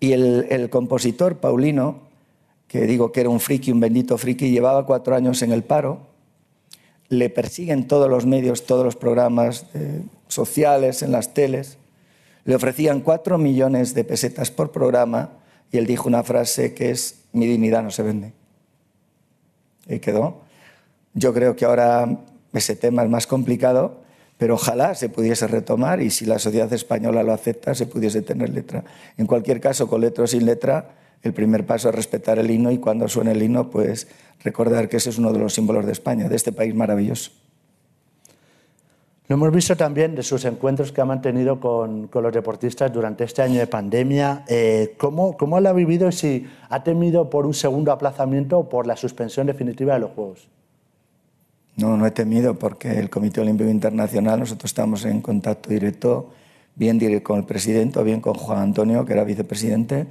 y 0.00 0.12
el, 0.12 0.46
el 0.50 0.70
compositor 0.70 1.38
Paulino, 1.38 2.08
que 2.68 2.82
digo 2.82 3.12
que 3.12 3.20
era 3.20 3.30
un 3.30 3.40
friki, 3.40 3.72
un 3.72 3.80
bendito 3.80 4.18
friki, 4.18 4.50
llevaba 4.50 4.86
cuatro 4.86 5.16
años 5.16 5.42
en 5.42 5.52
el 5.52 5.64
paro, 5.64 6.08
le 7.08 7.30
persiguen 7.30 7.88
todos 7.88 8.08
los 8.08 8.26
medios, 8.26 8.66
todos 8.66 8.84
los 8.84 8.96
programas 8.96 9.66
sociales, 10.28 11.02
en 11.02 11.12
las 11.12 11.34
teles. 11.34 11.78
Le 12.44 12.54
ofrecían 12.54 13.00
cuatro 13.00 13.38
millones 13.38 13.94
de 13.94 14.04
pesetas 14.04 14.50
por 14.50 14.70
programa 14.72 15.32
y 15.70 15.78
él 15.78 15.86
dijo 15.86 16.08
una 16.08 16.22
frase 16.22 16.74
que 16.74 16.90
es, 16.90 17.24
mi 17.32 17.46
dignidad 17.46 17.82
no 17.82 17.90
se 17.90 18.02
vende. 18.02 18.32
Y 19.86 19.98
quedó. 20.00 20.42
Yo 21.14 21.32
creo 21.32 21.56
que 21.56 21.64
ahora 21.64 22.20
ese 22.52 22.76
tema 22.76 23.02
es 23.02 23.10
más 23.10 23.26
complicado, 23.26 24.02
pero 24.38 24.54
ojalá 24.54 24.94
se 24.94 25.08
pudiese 25.08 25.46
retomar 25.48 26.00
y 26.00 26.10
si 26.10 26.24
la 26.24 26.38
sociedad 26.38 26.72
española 26.72 27.22
lo 27.24 27.32
acepta, 27.32 27.74
se 27.74 27.86
pudiese 27.86 28.22
tener 28.22 28.50
letra. 28.50 28.84
En 29.16 29.26
cualquier 29.26 29.60
caso, 29.60 29.88
con 29.88 30.00
letra 30.00 30.24
o 30.24 30.26
sin 30.26 30.46
letra, 30.46 30.90
el 31.22 31.34
primer 31.34 31.66
paso 31.66 31.88
es 31.88 31.94
respetar 31.94 32.38
el 32.38 32.50
himno 32.50 32.70
y 32.70 32.78
cuando 32.78 33.08
suene 33.08 33.32
el 33.32 33.42
himno, 33.42 33.68
pues 33.68 34.06
recordar 34.44 34.88
que 34.88 34.98
ese 34.98 35.10
es 35.10 35.18
uno 35.18 35.32
de 35.32 35.40
los 35.40 35.52
símbolos 35.52 35.84
de 35.84 35.92
España, 35.92 36.28
de 36.28 36.36
este 36.36 36.52
país 36.52 36.72
maravilloso. 36.72 37.32
Lo 39.26 39.34
hemos 39.34 39.52
visto 39.52 39.76
también 39.76 40.14
de 40.14 40.22
sus 40.22 40.44
encuentros 40.46 40.90
que 40.90 41.02
ha 41.02 41.04
mantenido 41.04 41.60
con, 41.60 42.08
los 42.10 42.32
deportistas 42.32 42.90
durante 42.90 43.24
este 43.24 43.42
año 43.42 43.58
de 43.58 43.66
pandemia. 43.66 44.44
Eh, 44.48 44.94
¿cómo, 44.96 45.36
¿Cómo 45.36 45.58
ha 45.58 45.72
vivido 45.72 46.08
y 46.08 46.12
si 46.12 46.46
ha 46.70 46.82
temido 46.82 47.28
por 47.28 47.44
un 47.44 47.52
segundo 47.52 47.92
aplazamiento 47.92 48.58
o 48.58 48.68
por 48.70 48.86
la 48.86 48.96
suspensión 48.96 49.46
definitiva 49.46 49.94
de 49.94 50.00
los 50.00 50.12
Juegos? 50.12 50.48
No, 51.78 51.96
no 51.96 52.06
he 52.06 52.10
temido 52.10 52.58
porque 52.58 52.98
el 52.98 53.08
Comité 53.08 53.40
Olímpico 53.40 53.70
Internacional, 53.70 54.40
nosotros 54.40 54.68
estamos 54.68 55.04
en 55.04 55.20
contacto 55.20 55.70
directo, 55.70 56.30
bien 56.74 56.98
con 57.20 57.38
el 57.38 57.44
presidente 57.44 58.02
bien 58.02 58.20
con 58.20 58.34
Juan 58.34 58.58
Antonio, 58.58 59.04
que 59.04 59.12
era 59.12 59.22
vicepresidente, 59.22 60.06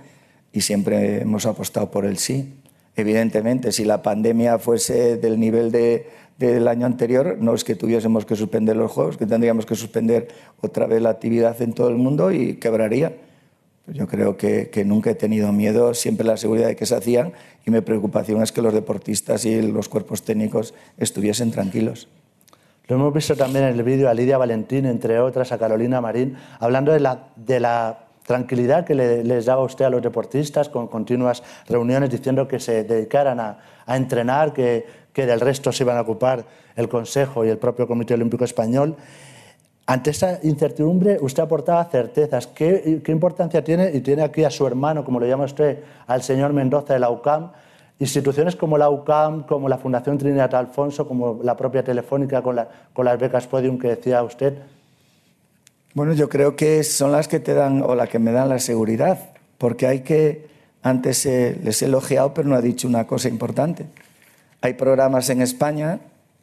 y 0.53 0.61
siempre 0.61 1.21
hemos 1.23 1.45
apostado 1.45 1.91
por 1.91 2.05
el 2.05 2.19
sí. 2.19 2.53
Evidentemente, 2.95 3.73
si 3.73 3.83
la 3.83 4.01
pandemia 4.01 4.59
fuese 4.59 5.17
del 5.17 5.41
nivel 5.41 5.69
de, 5.73 6.07
del 6.37 6.69
año 6.69 6.85
anterior, 6.85 7.35
no 7.37 7.53
es 7.53 7.65
que 7.65 7.75
tuviésemos 7.75 8.25
que 8.25 8.37
suspender 8.37 8.77
los 8.77 8.89
juegos, 8.89 9.17
que 9.17 9.25
tendríamos 9.25 9.65
que 9.65 9.75
suspender 9.75 10.29
otra 10.61 10.87
vez 10.87 11.01
la 11.01 11.09
actividad 11.09 11.61
en 11.61 11.73
todo 11.73 11.89
el 11.89 11.97
mundo 11.97 12.31
y 12.31 12.55
quebraría. 12.55 13.13
Yo 13.87 14.07
creo 14.07 14.35
que, 14.35 14.83
nunca 14.85 15.11
he 15.11 15.15
tenido 15.15 15.51
miedo, 15.53 15.93
siempre 15.93 16.25
la 16.25 16.35
seguridad 16.35 16.67
de 16.67 16.75
que 16.75 16.85
se 16.85 16.95
hacían 16.95 17.31
y 17.65 17.71
mi 17.71 17.79
preocupación 17.79 18.41
es 18.41 18.51
que 18.51 18.61
los 18.61 18.73
deportistas 18.73 19.45
y 19.45 19.61
los 19.61 19.87
cuerpos 19.87 20.23
técnicos 20.23 20.73
estuviesen 20.97 21.51
tranquilos. 21.51 22.09
Lo 22.87 22.97
hemos 22.97 23.13
visto 23.13 23.35
también 23.35 23.65
en 23.65 23.75
el 23.75 23.83
vídeo 23.83 24.09
a 24.09 24.13
Lidia 24.13 24.37
Valentín, 24.37 24.85
entre 24.85 25.19
otras, 25.19 25.51
a 25.51 25.57
Carolina 25.57 26.01
Marín, 26.01 26.37
hablando 26.59 26.91
de 26.91 26.99
la, 27.59 28.03
tranquilidad 28.25 28.85
que 28.85 28.93
les 28.93 29.45
daba 29.45 29.63
usted 29.63 29.85
a 29.85 29.89
los 29.89 30.01
deportistas 30.01 30.67
con 30.67 30.87
continuas 30.87 31.43
reuniones 31.69 32.09
diciendo 32.09 32.45
que 32.45 32.59
se 32.59 32.83
dedicaran 32.83 33.39
a, 33.39 33.57
entrenar, 33.87 34.51
que, 34.51 34.85
del 35.15 35.39
resto 35.39 35.71
se 35.71 35.83
iban 35.83 35.95
a 35.95 36.01
ocupar 36.01 36.43
el 36.75 36.89
Consejo 36.89 37.45
y 37.45 37.49
el 37.49 37.57
propio 37.57 37.87
Comité 37.87 38.15
Olímpico 38.15 38.43
Español. 38.43 38.97
Ante 39.89 40.09
esa 40.09 40.39
incertidumbre, 40.43 41.17
usted 41.21 41.43
aportaba 41.43 41.85
certezas. 41.85 42.45
¿Qué, 42.47 42.99
¿Qué, 43.01 43.11
importancia 43.13 43.63
tiene? 43.63 43.89
Y 43.93 44.01
tiene 44.01 44.21
aquí 44.21 44.43
a 44.43 44.49
su 44.49 44.67
hermano, 44.67 45.05
como 45.05 45.17
le 45.17 45.29
llama 45.29 45.45
usted, 45.45 45.79
al 46.07 46.21
señor 46.21 46.51
Mendoza 46.51 46.93
de 46.93 46.99
la 46.99 47.09
UCAM, 47.09 47.51
instituciones 47.97 48.57
como 48.57 48.77
la 48.77 48.89
UCAM, 48.89 49.43
como 49.43 49.69
la 49.69 49.77
Fundación 49.77 50.17
Trinidad 50.17 50.53
Alfonso, 50.55 51.07
como 51.07 51.39
la 51.41 51.55
propia 51.55 51.85
Telefónica 51.85 52.41
con, 52.41 52.57
la, 52.57 52.67
con 52.91 53.05
las 53.05 53.17
becas 53.17 53.47
Podium 53.47 53.79
que 53.79 53.87
decía 53.87 54.21
usted. 54.23 54.55
Bueno, 55.93 56.11
yo 56.11 56.27
creo 56.27 56.57
que 56.57 56.83
son 56.83 57.13
las 57.13 57.29
que 57.29 57.39
te 57.39 57.53
dan 57.53 57.81
o 57.81 57.95
las 57.95 58.09
que 58.09 58.19
me 58.19 58.33
dan 58.33 58.49
la 58.49 58.59
seguridad, 58.59 59.29
porque 59.57 59.87
hay 59.87 60.01
que, 60.01 60.49
antes 60.83 61.25
les 61.25 61.81
he 61.81 61.85
elogiado, 61.85 62.33
pero 62.33 62.49
no 62.49 62.55
ha 62.55 62.61
dicho 62.61 62.89
una 62.89 63.07
cosa 63.07 63.29
importante. 63.29 63.85
Hay 64.59 64.73
programas 64.73 65.29
en 65.29 65.41
España 65.41 66.01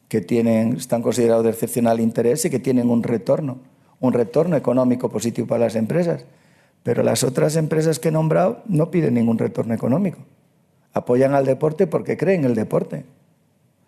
que 0.08 0.20
tienen, 0.20 0.76
están 0.76 1.02
considerados 1.02 1.44
de 1.44 1.50
excepcional 1.50 2.00
interés 2.00 2.44
y 2.44 2.50
que 2.50 2.58
tienen 2.58 2.90
un 2.90 3.02
retorno, 3.02 3.58
un 4.00 4.12
retorno 4.12 4.56
económico 4.56 5.08
positivo 5.08 5.46
para 5.46 5.64
las 5.64 5.76
empresas. 5.76 6.24
Pero 6.82 7.02
las 7.02 7.24
otras 7.24 7.56
empresas 7.56 7.98
que 7.98 8.08
he 8.08 8.12
nombrado 8.12 8.62
no 8.66 8.90
piden 8.90 9.14
ningún 9.14 9.38
retorno 9.38 9.74
económico. 9.74 10.18
Apoyan 10.92 11.34
al 11.34 11.46
deporte 11.46 11.86
porque 11.86 12.16
creen 12.16 12.40
en 12.40 12.50
el 12.50 12.54
deporte. 12.54 13.04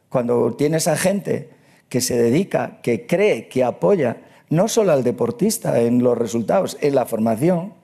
Cuando 0.09 0.55
tienes 0.55 0.89
a 0.89 0.97
gente 0.97 1.51
que 1.89 2.01
se 2.01 2.17
dedica, 2.17 2.81
que 2.83 3.07
cree, 3.07 3.49
que 3.49 3.65
apoya 3.65 4.23
no 4.49 4.69
solo 4.69 4.93
al 4.93 5.05
deportista 5.05 5.81
en 5.81 6.03
los 6.03 6.17
resultados, 6.17 6.79
en 6.81 6.95
la 6.95 7.05
formación. 7.05 7.75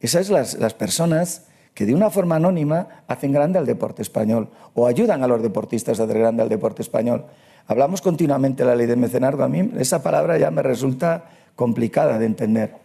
Esas 0.00 0.26
son 0.26 0.36
las, 0.36 0.54
las 0.54 0.74
personas 0.74 1.46
que 1.74 1.86
de 1.86 1.94
una 1.94 2.10
forma 2.10 2.36
anónima 2.36 3.04
hacen 3.06 3.32
grande 3.32 3.58
al 3.58 3.66
deporte 3.66 4.02
español 4.02 4.48
o 4.74 4.86
ayudan 4.86 5.22
a 5.22 5.28
los 5.28 5.42
deportistas 5.42 6.00
a 6.00 6.04
hacer 6.04 6.18
grande 6.18 6.42
al 6.42 6.48
deporte 6.48 6.82
español. 6.82 7.26
Hablamos 7.68 8.00
continuamente 8.00 8.62
de 8.62 8.68
la 8.68 8.76
ley 8.76 8.86
de 8.86 8.96
mecenazgo. 8.96 9.42
A 9.42 9.48
mí 9.48 9.72
esa 9.78 10.02
palabra 10.02 10.38
ya 10.38 10.50
me 10.50 10.62
resulta 10.62 11.24
complicada 11.56 12.18
de 12.18 12.26
entender. 12.26 12.76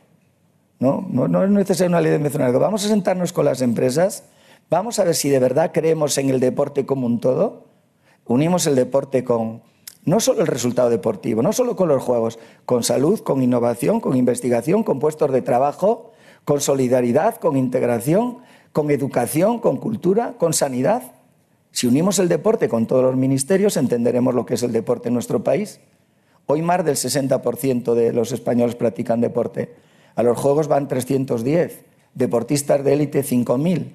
No, 0.79 1.05
no, 1.07 1.43
es 1.43 1.51
necesaria 1.51 1.89
una 1.89 2.01
ley 2.01 2.11
de 2.11 2.17
mecenazgo. 2.17 2.59
Vamos 2.59 2.83
a 2.85 2.87
sentarnos 2.87 3.33
con 3.33 3.45
las 3.45 3.61
empresas, 3.61 4.23
vamos 4.69 4.97
a 4.97 5.03
ver 5.03 5.13
si 5.13 5.29
de 5.29 5.37
verdad 5.37 5.71
creemos 5.71 6.17
en 6.17 6.31
el 6.31 6.39
deporte 6.39 6.87
como 6.87 7.05
un 7.05 7.19
todo. 7.19 7.65
Unimos 8.25 8.65
el 8.65 8.75
deporte 8.75 9.23
con, 9.23 9.61
no 10.05 10.19
solo 10.19 10.41
el 10.41 10.47
resultado 10.47 10.89
deportivo, 10.89 11.43
no 11.43 11.53
solo 11.53 11.75
con 11.75 11.87
los 11.87 12.01
juegos, 12.01 12.39
con 12.65 12.81
salud, 12.81 13.19
con 13.19 13.43
innovación, 13.43 13.99
con 13.99 14.17
investigación, 14.17 14.83
con 14.83 14.99
puestos 14.99 15.31
de 15.31 15.43
trabajo, 15.43 16.13
con 16.45 16.59
solidaridad, 16.59 17.35
con 17.35 17.57
integración, 17.57 18.39
con 18.71 18.89
educación, 18.89 19.59
con 19.59 19.77
cultura, 19.77 20.33
con 20.39 20.53
sanidad. 20.53 21.03
Si 21.71 21.87
unimos 21.87 22.19
el 22.19 22.27
deporte 22.27 22.67
con 22.67 22.85
todos 22.85 23.03
los 23.03 23.15
ministerios, 23.15 23.77
entenderemos 23.77 24.35
lo 24.35 24.45
que 24.45 24.55
es 24.55 24.63
el 24.63 24.71
deporte 24.71 25.07
en 25.07 25.13
nuestro 25.13 25.43
país. 25.43 25.79
Hoy 26.45 26.61
más 26.61 26.83
del 26.83 26.95
60% 26.95 27.93
de 27.93 28.13
los 28.13 28.31
españoles 28.31 28.75
practican 28.75 29.21
deporte. 29.21 29.73
A 30.15 30.23
los 30.23 30.37
Juegos 30.37 30.67
van 30.67 30.87
310, 30.87 31.85
deportistas 32.13 32.83
de 32.83 32.93
élite 32.93 33.23
5.000, 33.23 33.93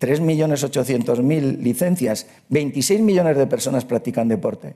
3.800.000 0.00 1.58
licencias, 1.58 2.26
26 2.48 3.00
millones 3.02 3.36
de 3.36 3.46
personas 3.46 3.84
practican 3.84 4.28
deporte. 4.28 4.74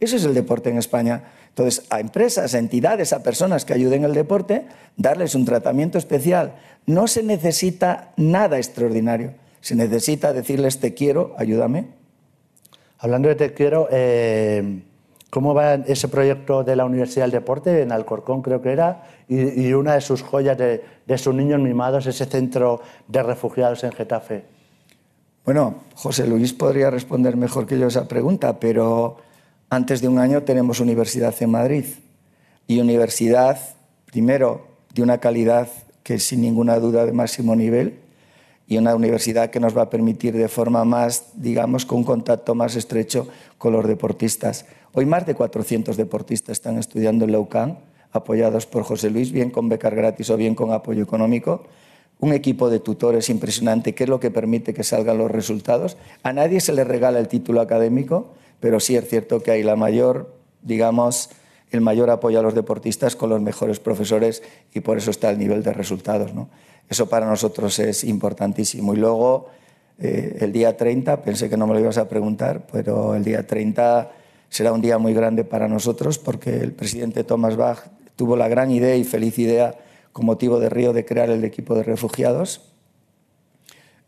Eso 0.00 0.16
es 0.16 0.24
el 0.24 0.34
deporte 0.34 0.70
en 0.70 0.78
España. 0.78 1.24
Entonces, 1.48 1.86
a 1.90 2.00
empresas, 2.00 2.54
a 2.54 2.58
entidades, 2.58 3.12
a 3.12 3.22
personas 3.22 3.64
que 3.64 3.74
ayuden 3.74 4.04
el 4.04 4.12
deporte, 4.12 4.66
darles 4.96 5.34
un 5.34 5.44
tratamiento 5.44 5.98
especial. 5.98 6.56
No 6.86 7.06
se 7.06 7.22
necesita 7.22 8.12
nada 8.16 8.58
extraordinario. 8.58 9.34
Se 9.64 9.74
necesita 9.74 10.34
decirles 10.34 10.78
te 10.78 10.92
quiero, 10.92 11.34
ayúdame. 11.38 11.86
Hablando 12.98 13.30
de 13.30 13.34
te 13.34 13.54
quiero, 13.54 13.88
eh, 13.90 14.82
¿cómo 15.30 15.54
va 15.54 15.76
ese 15.76 16.08
proyecto 16.08 16.64
de 16.64 16.76
la 16.76 16.84
Universidad 16.84 17.24
del 17.24 17.30
Deporte 17.30 17.80
en 17.80 17.90
Alcorcón, 17.90 18.42
creo 18.42 18.60
que 18.60 18.72
era? 18.72 19.04
Y, 19.26 19.72
una 19.72 19.94
de 19.94 20.02
sus 20.02 20.20
joyas 20.20 20.58
de, 20.58 20.84
de 21.06 21.16
sus 21.16 21.34
niños 21.34 21.62
mimados, 21.62 22.04
ese 22.04 22.26
centro 22.26 22.82
de 23.08 23.22
refugiados 23.22 23.82
en 23.84 23.92
Getafe. 23.92 24.44
Bueno, 25.46 25.76
José 25.94 26.26
Luis 26.26 26.52
podría 26.52 26.90
responder 26.90 27.38
mejor 27.38 27.66
que 27.66 27.78
yo 27.78 27.86
esa 27.86 28.06
pregunta, 28.06 28.60
pero 28.60 29.16
antes 29.70 30.02
de 30.02 30.08
un 30.08 30.18
año 30.18 30.42
tenemos 30.42 30.78
universidad 30.78 31.34
en 31.40 31.50
Madrid 31.50 31.86
y 32.66 32.80
universidad, 32.80 33.58
primero, 34.04 34.66
de 34.92 35.02
una 35.02 35.20
calidad 35.20 35.68
que 36.02 36.18
sin 36.18 36.42
ninguna 36.42 36.78
duda 36.78 37.06
de 37.06 37.12
máximo 37.12 37.56
nivel 37.56 38.03
y 38.66 38.78
una 38.78 38.94
universidad 38.94 39.50
que 39.50 39.60
nos 39.60 39.76
va 39.76 39.82
a 39.82 39.90
permitir 39.90 40.34
de 40.34 40.48
forma 40.48 40.84
más, 40.84 41.32
digamos, 41.34 41.84
con 41.84 41.98
un 41.98 42.04
contacto 42.04 42.54
más 42.54 42.76
estrecho 42.76 43.28
con 43.58 43.72
los 43.72 43.86
deportistas. 43.86 44.66
Hoy 44.92 45.06
más 45.06 45.26
de 45.26 45.34
400 45.34 45.96
deportistas 45.96 46.52
están 46.54 46.78
estudiando 46.78 47.24
en 47.24 47.32
la 47.32 47.40
UCAM, 47.40 47.76
apoyados 48.12 48.66
por 48.66 48.84
José 48.84 49.10
Luis, 49.10 49.32
bien 49.32 49.50
con 49.50 49.68
becas 49.68 49.92
gratis 49.92 50.30
o 50.30 50.36
bien 50.36 50.54
con 50.54 50.72
apoyo 50.72 51.02
económico. 51.02 51.64
Un 52.20 52.32
equipo 52.32 52.70
de 52.70 52.78
tutores 52.78 53.28
impresionante, 53.28 53.94
que 53.94 54.04
es 54.04 54.10
lo 54.10 54.20
que 54.20 54.30
permite 54.30 54.72
que 54.72 54.84
salgan 54.84 55.18
los 55.18 55.30
resultados. 55.30 55.96
A 56.22 56.32
nadie 56.32 56.60
se 56.60 56.72
le 56.72 56.84
regala 56.84 57.18
el 57.18 57.28
título 57.28 57.60
académico, 57.60 58.28
pero 58.60 58.80
sí 58.80 58.96
es 58.96 59.06
cierto 59.08 59.42
que 59.42 59.50
hay 59.50 59.62
la 59.62 59.76
mayor, 59.76 60.32
digamos, 60.62 61.30
el 61.70 61.80
mayor 61.80 62.08
apoyo 62.08 62.38
a 62.38 62.42
los 62.42 62.54
deportistas 62.54 63.16
con 63.16 63.30
los 63.30 63.42
mejores 63.42 63.80
profesores 63.80 64.42
y 64.72 64.80
por 64.80 64.96
eso 64.96 65.10
está 65.10 65.30
el 65.30 65.38
nivel 65.38 65.62
de 65.64 65.72
resultados. 65.72 66.32
¿no? 66.32 66.48
Eso 66.88 67.08
para 67.08 67.26
nosotros 67.26 67.78
es 67.78 68.04
importantísimo. 68.04 68.94
Y 68.94 68.96
luego, 68.96 69.48
eh, 69.98 70.38
el 70.40 70.52
día 70.52 70.76
30, 70.76 71.22
pensé 71.22 71.48
que 71.48 71.56
no 71.56 71.66
me 71.66 71.74
lo 71.74 71.80
ibas 71.80 71.98
a 71.98 72.08
preguntar, 72.08 72.66
pero 72.70 73.14
el 73.14 73.24
día 73.24 73.46
30 73.46 74.10
será 74.48 74.72
un 74.72 74.80
día 74.80 74.98
muy 74.98 75.14
grande 75.14 75.44
para 75.44 75.66
nosotros 75.66 76.18
porque 76.18 76.58
el 76.58 76.72
presidente 76.72 77.24
Thomas 77.24 77.56
Bach 77.56 77.86
tuvo 78.16 78.36
la 78.36 78.48
gran 78.48 78.70
idea 78.70 78.94
y 78.94 79.04
feliz 79.04 79.38
idea 79.38 79.74
con 80.12 80.26
motivo 80.26 80.60
de 80.60 80.68
Río 80.68 80.92
de 80.92 81.04
crear 81.04 81.30
el 81.30 81.44
equipo 81.44 81.74
de 81.74 81.82
refugiados. 81.82 82.60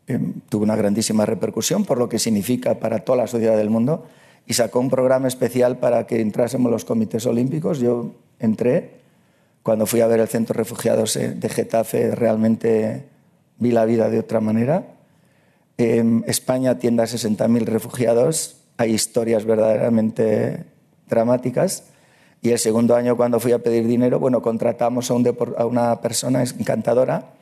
Eh, 0.07 0.19
tuvo 0.47 0.63
una 0.63 0.77
grandísima 0.77 1.25
repercusión 1.25 1.83
por 1.83 1.97
lo 1.97 2.07
que 2.07 2.17
significa 2.17 2.79
para 2.79 2.99
toda 2.99 3.17
la 3.17 3.27
sociedad 3.27 3.57
del 3.57 3.69
mundo 3.69 4.05
y 4.45 4.53
sacó 4.53 4.79
un 4.79 4.89
programa 4.89 5.27
especial 5.27 5.79
para 5.79 6.07
que 6.07 6.21
entrásemos 6.21 6.71
los 6.71 6.85
comités 6.85 7.25
olímpicos. 7.25 7.79
Yo 7.79 8.11
entré, 8.39 9.01
cuando 9.67 9.85
fui 9.85 9.99
a 9.99 10.07
ver 10.07 10.21
el 10.21 10.29
centro 10.29 10.53
de 10.53 10.59
refugiados 10.59 11.15
de 11.15 11.49
Getafe, 11.49 12.15
realmente 12.15 13.03
vi 13.57 13.71
la 13.71 13.83
vida 13.83 14.09
de 14.09 14.19
otra 14.19 14.39
manera. 14.39 14.85
En 15.77 16.23
España 16.25 16.71
atiende 16.71 17.03
a 17.03 17.05
60.000 17.05 17.65
refugiados, 17.65 18.61
hay 18.77 18.93
historias 18.93 19.43
verdaderamente 19.43 20.63
dramáticas. 21.09 21.83
Y 22.41 22.51
el 22.51 22.59
segundo 22.59 22.95
año, 22.95 23.17
cuando 23.17 23.41
fui 23.41 23.51
a 23.51 23.59
pedir 23.59 23.85
dinero, 23.87 24.21
bueno, 24.21 24.41
contratamos 24.41 25.11
a, 25.11 25.15
un 25.15 25.35
a 25.57 25.65
una 25.65 25.99
persona 25.99 26.43
encantadora 26.43 27.33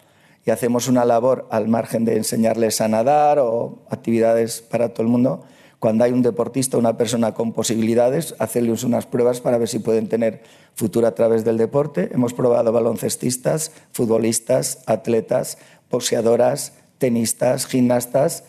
y 0.47 0.49
hacemos 0.49 0.87
una 0.87 1.05
labor 1.05 1.47
al 1.51 1.67
margen 1.67 2.05
de 2.05 2.17
enseñarles 2.17 2.81
a 2.81 2.87
nadar 2.87 3.37
o 3.37 3.83
actividades 3.91 4.63
para 4.63 4.89
todo 4.89 5.03
el 5.03 5.09
mundo 5.09 5.45
cuando 5.85 6.03
hay 6.03 6.13
un 6.13 6.23
deportista, 6.23 6.79
una 6.79 6.97
persona 6.97 7.35
con 7.35 7.53
posibilidades, 7.53 8.33
hacerles 8.39 8.83
unas 8.83 9.05
pruebas 9.05 9.39
para 9.39 9.59
ver 9.59 9.67
si 9.67 9.77
pueden 9.77 10.09
tener 10.09 10.41
futuro 10.73 11.05
a 11.05 11.13
través 11.13 11.45
del 11.45 11.59
deporte. 11.59 12.09
Hemos 12.11 12.33
probado 12.33 12.71
baloncestistas, 12.71 13.71
futbolistas, 13.91 14.79
atletas, 14.87 15.59
boxeadoras, 15.91 16.73
tenistas, 16.97 17.67
gimnastas. 17.67 18.45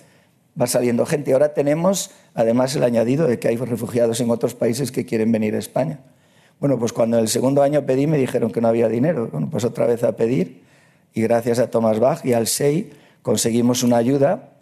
Va 0.58 0.66
saliendo 0.66 1.04
gente. 1.04 1.34
Ahora 1.34 1.52
tenemos, 1.52 2.10
además, 2.32 2.74
el 2.74 2.84
añadido 2.84 3.26
de 3.26 3.38
que 3.38 3.48
hay 3.48 3.56
refugiados 3.58 4.18
en 4.22 4.30
otros 4.30 4.54
países 4.54 4.90
que 4.90 5.04
quieren 5.04 5.30
venir 5.30 5.56
a 5.56 5.58
España. 5.58 6.00
Bueno, 6.58 6.78
pues 6.78 6.94
cuando 6.94 7.18
el 7.18 7.28
segundo 7.28 7.62
año 7.62 7.84
pedí 7.84 8.06
me 8.06 8.16
dijeron 8.16 8.50
que 8.50 8.62
no 8.62 8.68
había 8.68 8.88
dinero. 8.88 9.28
Bueno, 9.30 9.50
pues 9.50 9.62
otra 9.66 9.84
vez 9.84 10.04
a 10.04 10.16
pedir 10.16 10.62
y 11.12 11.20
gracias 11.20 11.58
a 11.58 11.70
Thomas 11.70 12.00
Bach 12.00 12.24
y 12.24 12.32
al 12.32 12.46
SEI 12.46 12.94
conseguimos 13.20 13.82
una 13.82 13.98
ayuda 13.98 14.55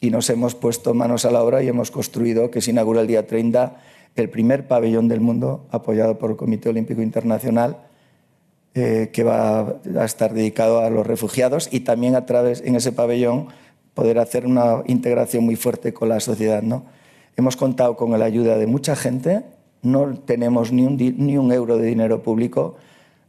y 0.00 0.10
nos 0.10 0.30
hemos 0.30 0.54
puesto 0.54 0.94
manos 0.94 1.24
a 1.24 1.30
la 1.30 1.42
obra 1.42 1.62
y 1.62 1.68
hemos 1.68 1.90
construido, 1.90 2.50
que 2.50 2.60
se 2.60 2.70
inaugura 2.70 3.02
el 3.02 3.06
día 3.06 3.26
30, 3.26 3.76
el 4.16 4.30
primer 4.30 4.66
pabellón 4.66 5.08
del 5.08 5.20
mundo 5.20 5.66
apoyado 5.70 6.18
por 6.18 6.30
el 6.30 6.36
Comité 6.36 6.70
Olímpico 6.70 7.02
Internacional, 7.02 7.76
eh, 8.74 9.10
que 9.12 9.24
va 9.24 9.80
a 9.98 10.04
estar 10.04 10.32
dedicado 10.32 10.80
a 10.80 10.90
los 10.90 11.06
refugiados 11.06 11.68
y 11.70 11.80
también 11.80 12.14
a 12.14 12.24
través, 12.24 12.62
en 12.62 12.76
ese 12.76 12.92
pabellón, 12.92 13.48
poder 13.94 14.18
hacer 14.18 14.46
una 14.46 14.82
integración 14.86 15.44
muy 15.44 15.56
fuerte 15.56 15.92
con 15.92 16.08
la 16.08 16.20
sociedad. 16.20 16.62
¿no? 16.62 16.84
Hemos 17.36 17.56
contado 17.56 17.96
con 17.96 18.16
la 18.18 18.24
ayuda 18.24 18.56
de 18.56 18.66
mucha 18.66 18.96
gente, 18.96 19.42
no 19.82 20.14
tenemos 20.18 20.72
ni 20.72 20.84
un, 20.84 20.96
ni 20.96 21.36
un 21.36 21.52
euro 21.52 21.76
de 21.78 21.86
dinero 21.86 22.22
público 22.22 22.76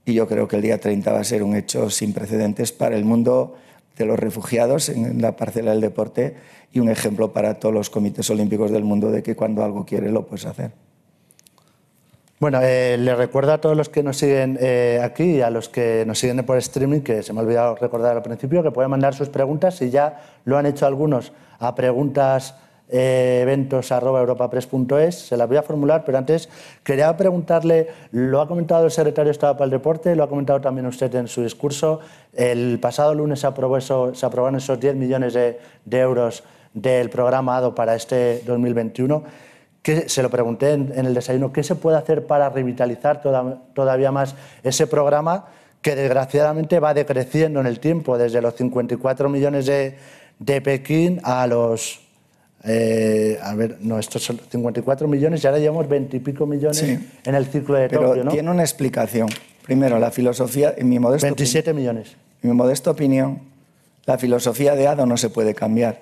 y 0.05 0.13
yo 0.13 0.27
creo 0.27 0.47
que 0.47 0.57
el 0.57 0.61
día 0.61 0.79
30 0.79 1.11
va 1.11 1.19
a 1.19 1.23
ser 1.23 1.43
un 1.43 1.55
hecho 1.55 1.89
sin 1.89 2.13
precedentes 2.13 2.71
para 2.71 2.95
el 2.95 3.05
mundo 3.05 3.55
de 3.97 4.05
los 4.05 4.19
refugiados 4.19 4.89
en 4.89 5.21
la 5.21 5.35
parcela 5.35 5.71
del 5.71 5.81
deporte 5.81 6.35
y 6.71 6.79
un 6.79 6.89
ejemplo 6.89 7.33
para 7.33 7.55
todos 7.55 7.73
los 7.73 7.89
comités 7.89 8.29
olímpicos 8.29 8.71
del 8.71 8.83
mundo 8.83 9.11
de 9.11 9.23
que 9.23 9.35
cuando 9.35 9.63
algo 9.63 9.85
quiere 9.85 10.11
lo 10.11 10.25
puedes 10.25 10.45
hacer. 10.45 10.71
Bueno, 12.39 12.59
eh, 12.63 12.97
les 12.97 13.15
recuerdo 13.15 13.53
a 13.53 13.61
todos 13.61 13.77
los 13.77 13.89
que 13.89 14.01
nos 14.01 14.17
siguen 14.17 14.57
eh, 14.59 14.99
aquí 15.03 15.35
y 15.35 15.41
a 15.41 15.51
los 15.51 15.69
que 15.69 16.05
nos 16.07 16.17
siguen 16.17 16.43
por 16.43 16.57
streaming, 16.57 17.01
que 17.01 17.21
se 17.21 17.33
me 17.33 17.39
ha 17.39 17.43
olvidado 17.43 17.75
recordar 17.75 18.17
al 18.17 18.23
principio, 18.23 18.63
que 18.63 18.71
pueden 18.71 18.89
mandar 18.89 19.13
sus 19.13 19.29
preguntas, 19.29 19.75
si 19.75 19.91
ya 19.91 20.39
lo 20.43 20.57
han 20.57 20.65
hecho 20.65 20.87
algunos, 20.87 21.33
a 21.59 21.75
preguntas 21.75 22.55
eh, 22.93 23.39
eventos.europapress.es. 23.43 25.15
Se 25.15 25.37
las 25.37 25.47
voy 25.47 25.55
a 25.55 25.63
formular, 25.63 26.03
pero 26.05 26.17
antes 26.17 26.49
quería 26.83 27.15
preguntarle, 27.15 27.87
lo 28.11 28.41
ha 28.41 28.47
comentado 28.49 28.83
el 28.83 28.91
secretario 28.91 29.29
de 29.29 29.31
Estado 29.31 29.53
para 29.53 29.65
el 29.65 29.71
Deporte, 29.71 30.13
lo 30.13 30.23
ha 30.23 30.29
comentado 30.29 30.59
también 30.59 30.85
usted 30.85 31.15
en 31.15 31.29
su 31.29 31.41
discurso. 31.41 32.01
El 32.33 32.79
pasado 32.81 33.15
lunes 33.15 33.39
se, 33.39 33.47
aprobó 33.47 33.77
aprobaron 33.77 34.57
esos 34.57 34.77
10 34.77 34.95
millones 34.95 35.33
de, 35.33 35.57
euros 35.89 36.43
del 36.73 37.09
programa 37.09 37.55
ADO 37.55 37.73
para 37.73 37.95
este 37.95 38.41
2021. 38.45 39.23
Que 39.81 40.09
se 40.09 40.21
lo 40.21 40.29
pregunté 40.29 40.73
en, 40.73 40.91
el 40.93 41.13
desayuno, 41.13 41.53
¿qué 41.53 41.63
se 41.63 41.75
puede 41.75 41.97
hacer 41.97 42.27
para 42.27 42.49
revitalizar 42.49 43.21
todavía 43.73 44.11
más 44.11 44.35
ese 44.63 44.85
programa 44.85 45.45
que 45.81 45.95
desgraciadamente 45.95 46.79
va 46.79 46.93
decreciendo 46.93 47.61
en 47.61 47.67
el 47.67 47.79
tiempo, 47.79 48.17
desde 48.17 48.41
los 48.41 48.53
54 48.53 49.29
millones 49.29 49.65
de, 49.65 49.95
de 50.39 50.61
Pekín 50.61 51.21
a 51.23 51.47
los 51.47 52.00
eh, 52.63 53.39
a 53.41 53.55
ver, 53.55 53.77
no, 53.81 53.97
estos 53.97 54.23
son 54.23 54.39
54 54.49 55.07
millones 55.07 55.43
y 55.43 55.47
ahora 55.47 55.59
llevamos 55.59 55.87
20 55.89 56.17
y 56.17 56.19
pico 56.19 56.45
millones 56.45 56.83
en 56.83 57.35
el 57.35 57.45
ciclo 57.47 57.75
de 57.75 57.89
Pero 57.89 58.09
Tokio, 58.09 58.23
¿no? 58.23 58.31
tiene 58.31 58.51
una 58.51 58.61
explicación. 58.61 59.29
Primero, 59.63 59.99
la 59.99 60.11
filosofía, 60.11 60.73
en 60.77 60.89
mi 60.89 60.99
modesto 60.99 61.25
27 61.25 61.73
millones. 61.73 62.15
En 62.43 62.49
mi 62.49 62.55
modesta 62.55 62.91
opinión, 62.91 63.41
la 64.05 64.17
filosofía 64.17 64.75
de 64.75 64.87
ADO 64.87 65.05
no 65.05 65.17
se 65.17 65.29
puede 65.29 65.55
cambiar. 65.55 65.99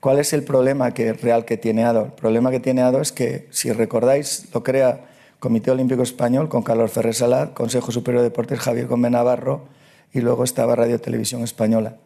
¿Cuál 0.00 0.18
es 0.18 0.32
el 0.32 0.44
problema 0.44 0.94
que, 0.94 1.12
real 1.12 1.44
que 1.44 1.56
tiene 1.56 1.84
ADO? 1.84 2.06
El 2.06 2.12
problema 2.12 2.50
que 2.50 2.60
tiene 2.60 2.82
ADO 2.82 3.00
es 3.00 3.12
que, 3.12 3.48
si 3.50 3.70
recordáis, 3.70 4.48
lo 4.54 4.62
crea 4.62 5.04
Comité 5.38 5.70
Olímpico 5.70 6.02
Español 6.02 6.48
con 6.48 6.62
Carlos 6.62 6.90
Ferrer 6.90 7.14
Salat, 7.14 7.52
Consejo 7.52 7.92
Superior 7.92 8.22
de 8.22 8.30
Deportes 8.30 8.58
Javier 8.60 8.86
Gómez 8.86 9.10
Navarro 9.10 9.64
y 10.12 10.20
luego 10.20 10.44
estaba 10.44 10.74
Radio 10.74 11.00
Televisión 11.00 11.42
Española. 11.42 11.96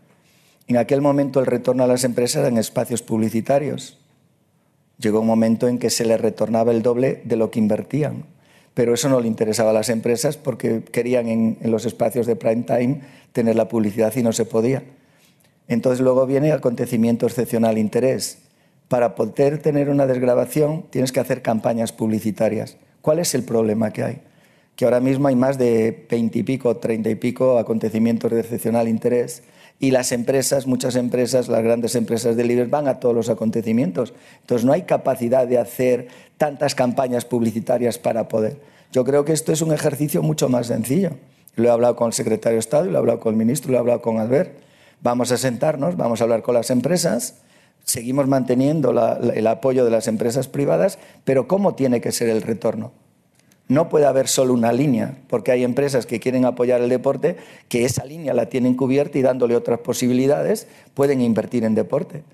En 0.67 0.77
aquel 0.79 1.01
momento 1.01 1.41
el 1.41 1.47
retorno 1.47 1.85
a 1.85 1.87
las 1.87 2.05
empresas 2.05 2.43
eran 2.43 2.59
espacios 2.59 3.03
publicitarios. 3.03 3.99
Llegó 4.99 5.21
un 5.21 5.27
momento 5.27 5.69
en 5.69 5.79
que 5.79 5.91
se 5.91 6.05
les 6.05 6.21
retornaba 6.21 6.73
el 6.73 6.83
doble 6.83 7.21
de 7.25 7.37
lo 7.37 7.51
que 7.51 7.59
invertían. 7.59 8.25
Pero 8.73 8.95
eso 8.95 9.09
no 9.09 9.21
le 9.21 9.29
interesaba 9.29 9.71
a 9.71 9.75
las 9.75 9.89
empresas 9.89 10.37
porque 10.37 10.83
querían 10.83 11.29
en, 11.29 11.59
los 11.63 11.85
espacios 11.87 12.27
de 12.27 12.37
prime 12.37 12.63
time 12.63 13.01
tener 13.33 13.57
la 13.57 13.69
publicidad 13.69 14.13
y 14.17 14.23
no 14.23 14.33
se 14.33 14.47
podía. 14.47 14.83
Entonces 15.69 16.01
luego 16.01 16.27
viene 16.27 16.49
el 16.49 16.55
acontecimiento 16.55 17.27
excepcional 17.27 17.79
interés. 17.79 18.39
Para 18.89 19.15
poder 19.15 19.59
tener 19.59 19.91
una 19.91 20.07
desgrabación 20.07 20.87
tienes 20.91 21.13
que 21.13 21.21
hacer 21.21 21.43
campañas 21.43 21.93
publicitarias. 21.93 22.77
¿Cuál 23.01 23.19
es 23.19 23.35
el 23.35 23.45
problema 23.45 23.93
que 23.93 24.03
hay? 24.03 24.23
Que 24.77 24.85
ahora 24.85 25.01
mismo 25.01 25.29
hay 25.29 25.37
más 25.37 25.59
de 25.59 26.07
veinte 26.11 26.41
y 26.41 26.43
pico, 26.43 26.77
treinta 26.77 27.09
y 27.11 27.15
pico 27.15 27.59
acontecimientos 27.59 28.31
de 28.31 28.41
excepcional 28.41 28.89
interés 28.89 29.43
y 29.79 29.91
las 29.91 30.13
empresas, 30.13 30.67
muchas 30.67 30.97
empresas, 30.97 31.49
las 31.49 31.63
grandes 31.63 31.95
empresas 31.95 32.37
de 32.37 32.45
libros 32.45 32.71
van 32.71 32.89
a 32.89 33.01
todos 33.01 33.15
los 33.15 33.29
acontecimientos. 33.29 34.15
Entonces 34.41 34.65
no 34.65 34.73
hay 34.73 34.83
capacidad 34.83 35.47
de 35.47 35.59
hacer 35.59 36.09
tantas 36.39 36.75
campañas 36.75 37.25
publicitarias 37.25 37.99
para 37.99 38.29
poder. 38.29 38.61
Yo 38.93 39.05
creo 39.05 39.25
que 39.25 39.33
esto 39.33 39.53
es 39.53 39.63
un 39.63 39.73
ejercicio 39.73 40.23
mucho 40.23 40.49
más 40.49 40.69
sencillo. 40.69 41.11
Lo 41.57 41.69
he 41.69 41.71
hablado 41.71 41.97
con 41.97 42.09
el 42.09 42.13
secretario 42.13 42.57
de 42.57 42.61
Estado, 42.61 42.87
lo 42.87 42.95
he 42.95 42.99
hablado 42.99 43.21
con 43.21 43.33
el 43.33 43.39
ministro, 43.39 43.71
lo 43.71 43.77
he 43.77 43.81
hablado 43.81 44.01
con 44.03 44.19
Albert. 44.19 44.59
Vamos 45.03 45.31
a 45.33 45.37
sentarnos, 45.37 45.97
vamos 45.97 46.21
a 46.21 46.25
hablar 46.25 46.43
con 46.43 46.55
las 46.55 46.71
empresas, 46.71 47.43
seguimos 47.85 48.27
manteniendo 48.27 48.91
el 49.35 49.47
apoyo 49.47 49.85
de 49.85 49.91
las 49.91 50.09
empresas 50.09 50.49
privadas, 50.49 50.99
pero 51.25 51.47
¿cómo 51.47 51.75
tiene 51.75 52.01
que 52.01 52.11
ser 52.11 52.29
el 52.29 52.43
retorno? 52.43 52.93
No 53.67 53.89
puede 53.89 54.07
haber 54.07 54.29
solo 54.29 54.53
una 54.53 54.73
línea, 54.73 55.17
porque 55.29 55.53
hay 55.53 55.65
empresas 55.65 56.05
que 56.05 56.21
quieren 56.21 56.45
apoyar 56.45 56.83
el 56.83 56.91
deporte, 56.91 57.37
que 57.69 57.85
esa 57.85 58.05
línea 58.05 58.35
la 58.35 58.51
tienen 58.51 58.77
cubierta 58.77 59.19
y 59.19 59.23
dándole 59.23 59.57
otras 59.57 59.81
posibilidades 59.81 60.67
pueden 60.93 61.21
invertir 61.23 61.65
en 61.65 61.75
deporte. 61.75 62.25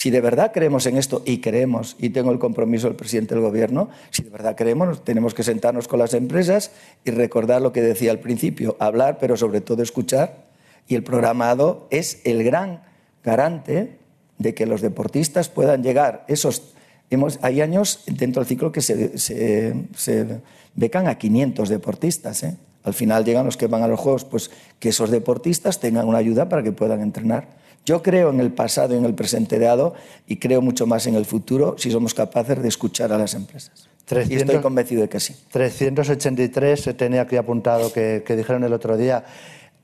Si 0.00 0.08
de 0.08 0.22
verdad 0.22 0.50
creemos 0.52 0.86
en 0.86 0.96
esto, 0.96 1.22
y 1.26 1.42
creemos, 1.42 1.94
y 1.98 2.08
tengo 2.08 2.32
el 2.32 2.38
compromiso 2.38 2.86
del 2.86 2.96
presidente 2.96 3.34
del 3.34 3.44
Gobierno, 3.44 3.90
si 4.08 4.22
de 4.22 4.30
verdad 4.30 4.56
creemos, 4.56 5.04
tenemos 5.04 5.34
que 5.34 5.42
sentarnos 5.42 5.88
con 5.88 5.98
las 5.98 6.14
empresas 6.14 6.72
y 7.04 7.10
recordar 7.10 7.60
lo 7.60 7.72
que 7.72 7.82
decía 7.82 8.10
al 8.10 8.18
principio, 8.18 8.76
hablar, 8.80 9.18
pero 9.20 9.36
sobre 9.36 9.60
todo 9.60 9.82
escuchar. 9.82 10.46
Y 10.88 10.94
el 10.94 11.04
programado 11.04 11.86
es 11.90 12.22
el 12.24 12.42
gran 12.42 12.82
garante 13.22 13.98
de 14.38 14.54
que 14.54 14.64
los 14.64 14.80
deportistas 14.80 15.50
puedan 15.50 15.82
llegar. 15.82 16.24
Esos, 16.28 16.72
hemos, 17.10 17.38
hay 17.42 17.60
años 17.60 18.00
dentro 18.06 18.40
del 18.42 18.48
ciclo 18.48 18.72
que 18.72 18.80
se, 18.80 19.18
se 19.18 20.40
becan 20.74 21.08
a 21.08 21.18
500 21.18 21.68
deportistas. 21.68 22.42
¿eh? 22.42 22.56
Al 22.84 22.94
final 22.94 23.24
llegan 23.24 23.44
los 23.44 23.56
que 23.56 23.66
van 23.66 23.82
a 23.82 23.88
los 23.88 24.00
Juegos, 24.00 24.24
pues 24.24 24.50
que 24.78 24.88
esos 24.88 25.10
deportistas 25.10 25.80
tengan 25.80 26.08
una 26.08 26.18
ayuda 26.18 26.48
para 26.48 26.62
que 26.62 26.72
puedan 26.72 27.02
entrenar. 27.02 27.60
Yo 27.84 28.02
creo 28.02 28.30
en 28.30 28.40
el 28.40 28.52
pasado 28.52 28.94
y 28.94 28.98
en 28.98 29.04
el 29.04 29.14
presente 29.14 29.58
de 29.58 29.68
ADO 29.68 29.94
y 30.26 30.36
creo 30.36 30.60
mucho 30.60 30.86
más 30.86 31.06
en 31.06 31.14
el 31.14 31.24
futuro 31.24 31.76
si 31.78 31.90
somos 31.90 32.14
capaces 32.14 32.60
de 32.62 32.68
escuchar 32.68 33.12
a 33.12 33.18
las 33.18 33.34
empresas. 33.34 33.88
y 34.28 34.34
estoy 34.34 34.58
convencido 34.58 35.02
de 35.02 35.08
que 35.08 35.18
sí. 35.18 35.34
383 35.50 36.80
se 36.80 36.94
tenía 36.94 37.22
aquí 37.22 37.36
apuntado 37.36 37.92
que, 37.92 38.22
dijeron 38.28 38.64
el 38.64 38.72
otro 38.72 38.96
día. 38.96 39.24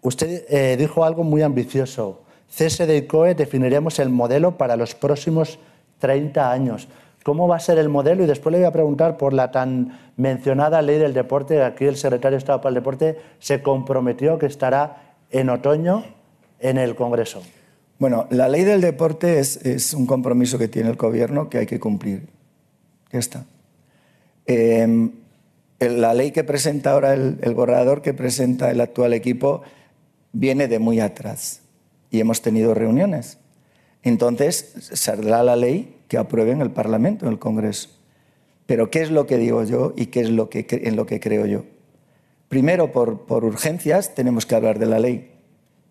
Usted 0.02 0.44
eh, 0.48 0.76
dijo 0.78 1.04
algo 1.04 1.24
muy 1.24 1.42
ambicioso. 1.42 2.22
CSD 2.54 2.96
y 2.96 3.02
COE 3.06 3.34
definiremos 3.34 3.98
el 3.98 4.10
modelo 4.10 4.56
para 4.56 4.76
los 4.76 4.94
próximos 4.94 5.58
30 5.98 6.52
años. 6.52 6.88
¿Cómo 7.26 7.48
va 7.48 7.56
a 7.56 7.58
ser 7.58 7.78
el 7.78 7.88
modelo? 7.88 8.22
Y 8.22 8.28
después 8.28 8.52
le 8.52 8.58
voy 8.58 8.68
a 8.68 8.70
preguntar 8.70 9.16
por 9.16 9.32
la 9.32 9.50
tan 9.50 10.12
mencionada 10.16 10.80
ley 10.80 10.96
del 10.96 11.12
deporte. 11.12 11.60
Aquí 11.64 11.84
el 11.84 11.96
secretario 11.96 12.36
de 12.36 12.38
Estado 12.38 12.60
para 12.60 12.68
el 12.68 12.76
Deporte 12.76 13.18
se 13.40 13.62
comprometió 13.62 14.38
que 14.38 14.46
estará 14.46 15.16
en 15.32 15.50
otoño 15.50 16.04
en 16.60 16.78
el 16.78 16.94
Congreso. 16.94 17.42
Bueno, 17.98 18.28
la 18.30 18.48
ley 18.48 18.62
del 18.62 18.80
deporte 18.80 19.40
es, 19.40 19.92
un 19.92 20.06
compromiso 20.06 20.56
que 20.56 20.68
tiene 20.68 20.88
el 20.88 20.94
Gobierno 20.94 21.50
que 21.50 21.58
hay 21.58 21.66
que 21.66 21.80
cumplir. 21.80 22.28
Ya 23.10 23.18
está. 23.18 23.44
Em, 24.46 25.10
la 25.80 26.14
ley 26.14 26.30
que 26.30 26.44
presenta 26.44 26.92
ahora 26.92 27.12
el, 27.12 27.38
el 27.42 27.54
borrador 27.54 28.02
que 28.02 28.14
presenta 28.14 28.70
el 28.70 28.80
actual 28.80 29.12
equipo 29.14 29.62
viene 30.30 30.68
de 30.68 30.78
muy 30.78 31.00
atrás 31.00 31.62
y 32.08 32.20
hemos 32.20 32.40
tenido 32.40 32.72
reuniones. 32.72 33.38
Entonces 34.04 34.74
saldrá 34.92 35.42
la 35.42 35.56
ley 35.56 35.95
que 36.08 36.18
apruebe 36.18 36.52
en 36.52 36.60
el 36.60 36.70
Parlamento, 36.70 37.26
en 37.26 37.32
el 37.32 37.38
Congreso. 37.38 37.88
Pero 38.66 38.90
¿qué 38.90 39.02
es 39.02 39.10
lo 39.10 39.26
que 39.26 39.38
digo 39.38 39.62
yo 39.64 39.92
y 39.96 40.06
qué 40.06 40.20
es 40.20 40.30
lo 40.30 40.50
que, 40.50 40.66
en 40.70 40.96
lo 40.96 41.06
que 41.06 41.20
creo 41.20 41.46
yo? 41.46 41.64
Primero, 42.48 42.92
por, 42.92 43.22
por 43.22 43.44
urgencias, 43.44 44.14
tenemos 44.14 44.46
que 44.46 44.54
hablar 44.54 44.78
de 44.78 44.86
la 44.86 44.98
ley. 44.98 45.32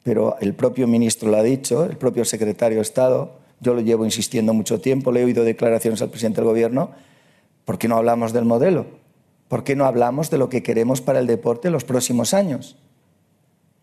Pero 0.03 0.37
el 0.39 0.53
propio 0.53 0.87
ministro 0.87 1.29
lo 1.29 1.37
ha 1.37 1.43
dicho, 1.43 1.85
el 1.85 1.97
propio 1.97 2.25
secretario 2.25 2.77
de 2.77 2.83
Estado, 2.83 3.39
yo 3.59 3.73
lo 3.73 3.81
llevo 3.81 4.05
insistiendo 4.05 4.53
mucho 4.53 4.79
tiempo, 4.79 5.11
le 5.11 5.21
he 5.21 5.25
oído 5.25 5.43
declaraciones 5.43 6.01
al 6.01 6.09
presidente 6.09 6.41
del 6.41 6.49
Gobierno. 6.49 6.91
¿Por 7.65 7.77
qué 7.77 7.87
no 7.87 7.97
hablamos 7.97 8.31
del 8.31 8.45
modelo? 8.45 8.85
¿Por 9.47 9.63
qué 9.63 9.75
no 9.75 9.85
hablamos 9.85 10.29
de 10.29 10.37
lo 10.37 10.49
que 10.49 10.63
queremos 10.63 11.01
para 11.01 11.19
el 11.19 11.27
deporte 11.27 11.67
en 11.67 11.73
los 11.73 11.83
próximos 11.83 12.33
años? 12.33 12.77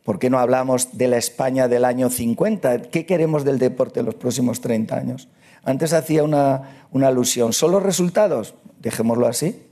¿Por 0.05 0.19
qué 0.19 0.31
no 0.31 0.39
hablamos 0.39 0.99
de 0.99 1.09
la 1.09 1.17
España 1.17 1.69
del 1.69 1.85
año 1.85 2.11
50? 2.11 2.83
¿Qué 2.83 3.07
queremos 3.07 3.45
del 3.45 3.59
deporte 3.59 4.01
en 4.01 4.07
los 4.07 4.17
próximos 4.17 4.61
30 4.61 4.97
años? 4.97 5.29
Antes 5.65 5.93
hacía 5.93 6.25
una, 6.25 6.87
una 6.91 7.09
alusión. 7.09 7.53
¿Solo 7.53 7.81
resultados? 7.81 8.55
Dejémoslo 8.81 9.27
así. 9.27 9.67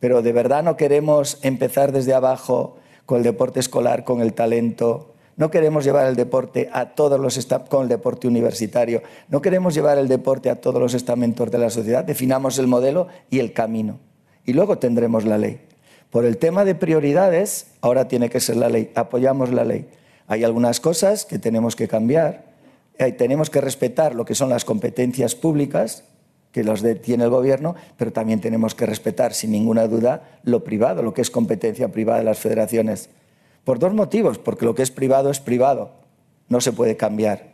Pero 0.00 0.22
de 0.22 0.32
verdad 0.32 0.62
no 0.62 0.76
queremos 0.76 1.38
empezar 1.42 1.92
desde 1.92 2.14
abajo 2.14 2.76
con 3.06 3.18
el 3.18 3.24
deporte 3.24 3.60
escolar, 3.60 4.04
con 4.04 4.20
el 4.20 4.34
talento. 4.34 5.14
No 5.36 5.50
queremos 5.50 5.84
llevar 5.84 6.06
el 6.06 6.16
deporte 6.16 6.68
a 6.72 6.94
todos 6.94 7.18
los 7.18 7.46
con 7.68 7.82
el 7.82 7.88
deporte 7.88 8.28
universitario. 8.28 9.02
No 9.28 9.40
queremos 9.42 9.74
llevar 9.74 9.98
el 9.98 10.08
deporte 10.08 10.50
a 10.50 10.60
todos 10.60 10.80
los 10.80 10.94
estamentos 10.94 11.50
de 11.50 11.58
la 11.58 11.70
sociedad. 11.70 12.04
Definamos 12.04 12.58
el 12.58 12.66
modelo 12.66 13.08
y 13.30 13.40
el 13.40 13.52
camino. 13.52 13.98
Y 14.44 14.52
luego 14.52 14.78
tendremos 14.78 15.24
la 15.24 15.38
ley. 15.38 15.60
Por 16.10 16.24
el 16.24 16.36
tema 16.36 16.64
de 16.64 16.74
prioridades, 16.74 17.68
ahora 17.80 18.06
tiene 18.06 18.30
que 18.30 18.40
ser 18.40 18.56
la 18.56 18.68
ley. 18.68 18.92
Apoyamos 18.94 19.50
la 19.50 19.64
ley. 19.64 19.88
Hay 20.28 20.44
algunas 20.44 20.80
cosas 20.80 21.24
que 21.24 21.38
tenemos 21.38 21.74
que 21.74 21.88
cambiar. 21.88 22.53
Eh, 22.98 23.12
tenemos 23.12 23.50
que 23.50 23.60
respetar 23.60 24.14
lo 24.14 24.24
que 24.24 24.34
son 24.34 24.48
las 24.50 24.64
competencias 24.64 25.34
públicas 25.34 26.04
que 26.52 26.62
los 26.62 26.84
tiene 27.02 27.24
el 27.24 27.30
gobierno, 27.30 27.74
pero 27.96 28.12
también 28.12 28.40
tenemos 28.40 28.76
que 28.76 28.86
respetar, 28.86 29.34
sin 29.34 29.50
ninguna 29.50 29.88
duda, 29.88 30.38
lo 30.44 30.62
privado, 30.62 31.02
lo 31.02 31.12
que 31.12 31.20
es 31.20 31.30
competencia 31.30 31.88
privada 31.88 32.20
de 32.20 32.24
las 32.24 32.38
federaciones. 32.38 33.10
Por 33.64 33.80
dos 33.80 33.92
motivos, 33.92 34.38
porque 34.38 34.64
lo 34.64 34.76
que 34.76 34.82
es 34.82 34.92
privado 34.92 35.30
es 35.30 35.40
privado, 35.40 35.90
no 36.48 36.60
se 36.60 36.72
puede 36.72 36.96
cambiar. 36.96 37.53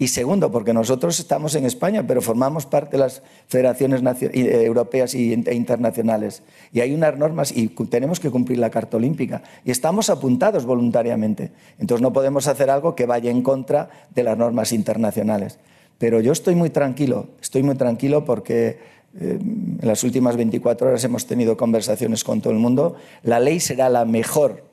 Y 0.00 0.08
segundo, 0.08 0.50
porque 0.50 0.72
nosotros 0.72 1.20
estamos 1.20 1.54
en 1.56 1.66
España, 1.66 2.06
pero 2.06 2.22
formamos 2.22 2.64
parte 2.64 2.92
de 2.92 3.02
las 3.02 3.22
federaciones 3.48 4.00
eh, 4.22 4.64
europeas 4.64 5.14
e 5.14 5.34
internacionales. 5.52 6.42
Y 6.72 6.80
hay 6.80 6.94
unas 6.94 7.18
normas 7.18 7.52
y 7.54 7.68
tenemos 7.68 8.18
que 8.18 8.30
cumplir 8.30 8.58
la 8.58 8.70
Carta 8.70 8.96
Olímpica. 8.96 9.42
Y 9.62 9.70
estamos 9.70 10.08
apuntados 10.08 10.64
voluntariamente. 10.64 11.52
Entonces 11.78 12.00
no 12.00 12.14
podemos 12.14 12.46
hacer 12.46 12.70
algo 12.70 12.94
que 12.94 13.04
vaya 13.04 13.30
en 13.30 13.42
contra 13.42 13.90
de 14.14 14.22
las 14.22 14.38
normas 14.38 14.72
internacionales. 14.72 15.58
Pero 15.98 16.22
yo 16.22 16.32
estoy 16.32 16.54
muy 16.54 16.70
tranquilo, 16.70 17.28
estoy 17.42 17.62
muy 17.62 17.74
tranquilo 17.74 18.24
porque 18.24 18.78
eh, 19.20 19.38
en 19.38 19.80
las 19.82 20.02
últimas 20.02 20.34
24 20.34 20.88
horas 20.88 21.04
hemos 21.04 21.26
tenido 21.26 21.58
conversaciones 21.58 22.24
con 22.24 22.40
todo 22.40 22.54
el 22.54 22.58
mundo. 22.58 22.96
La 23.22 23.38
ley 23.38 23.60
será 23.60 23.90
la 23.90 24.06
mejor 24.06 24.64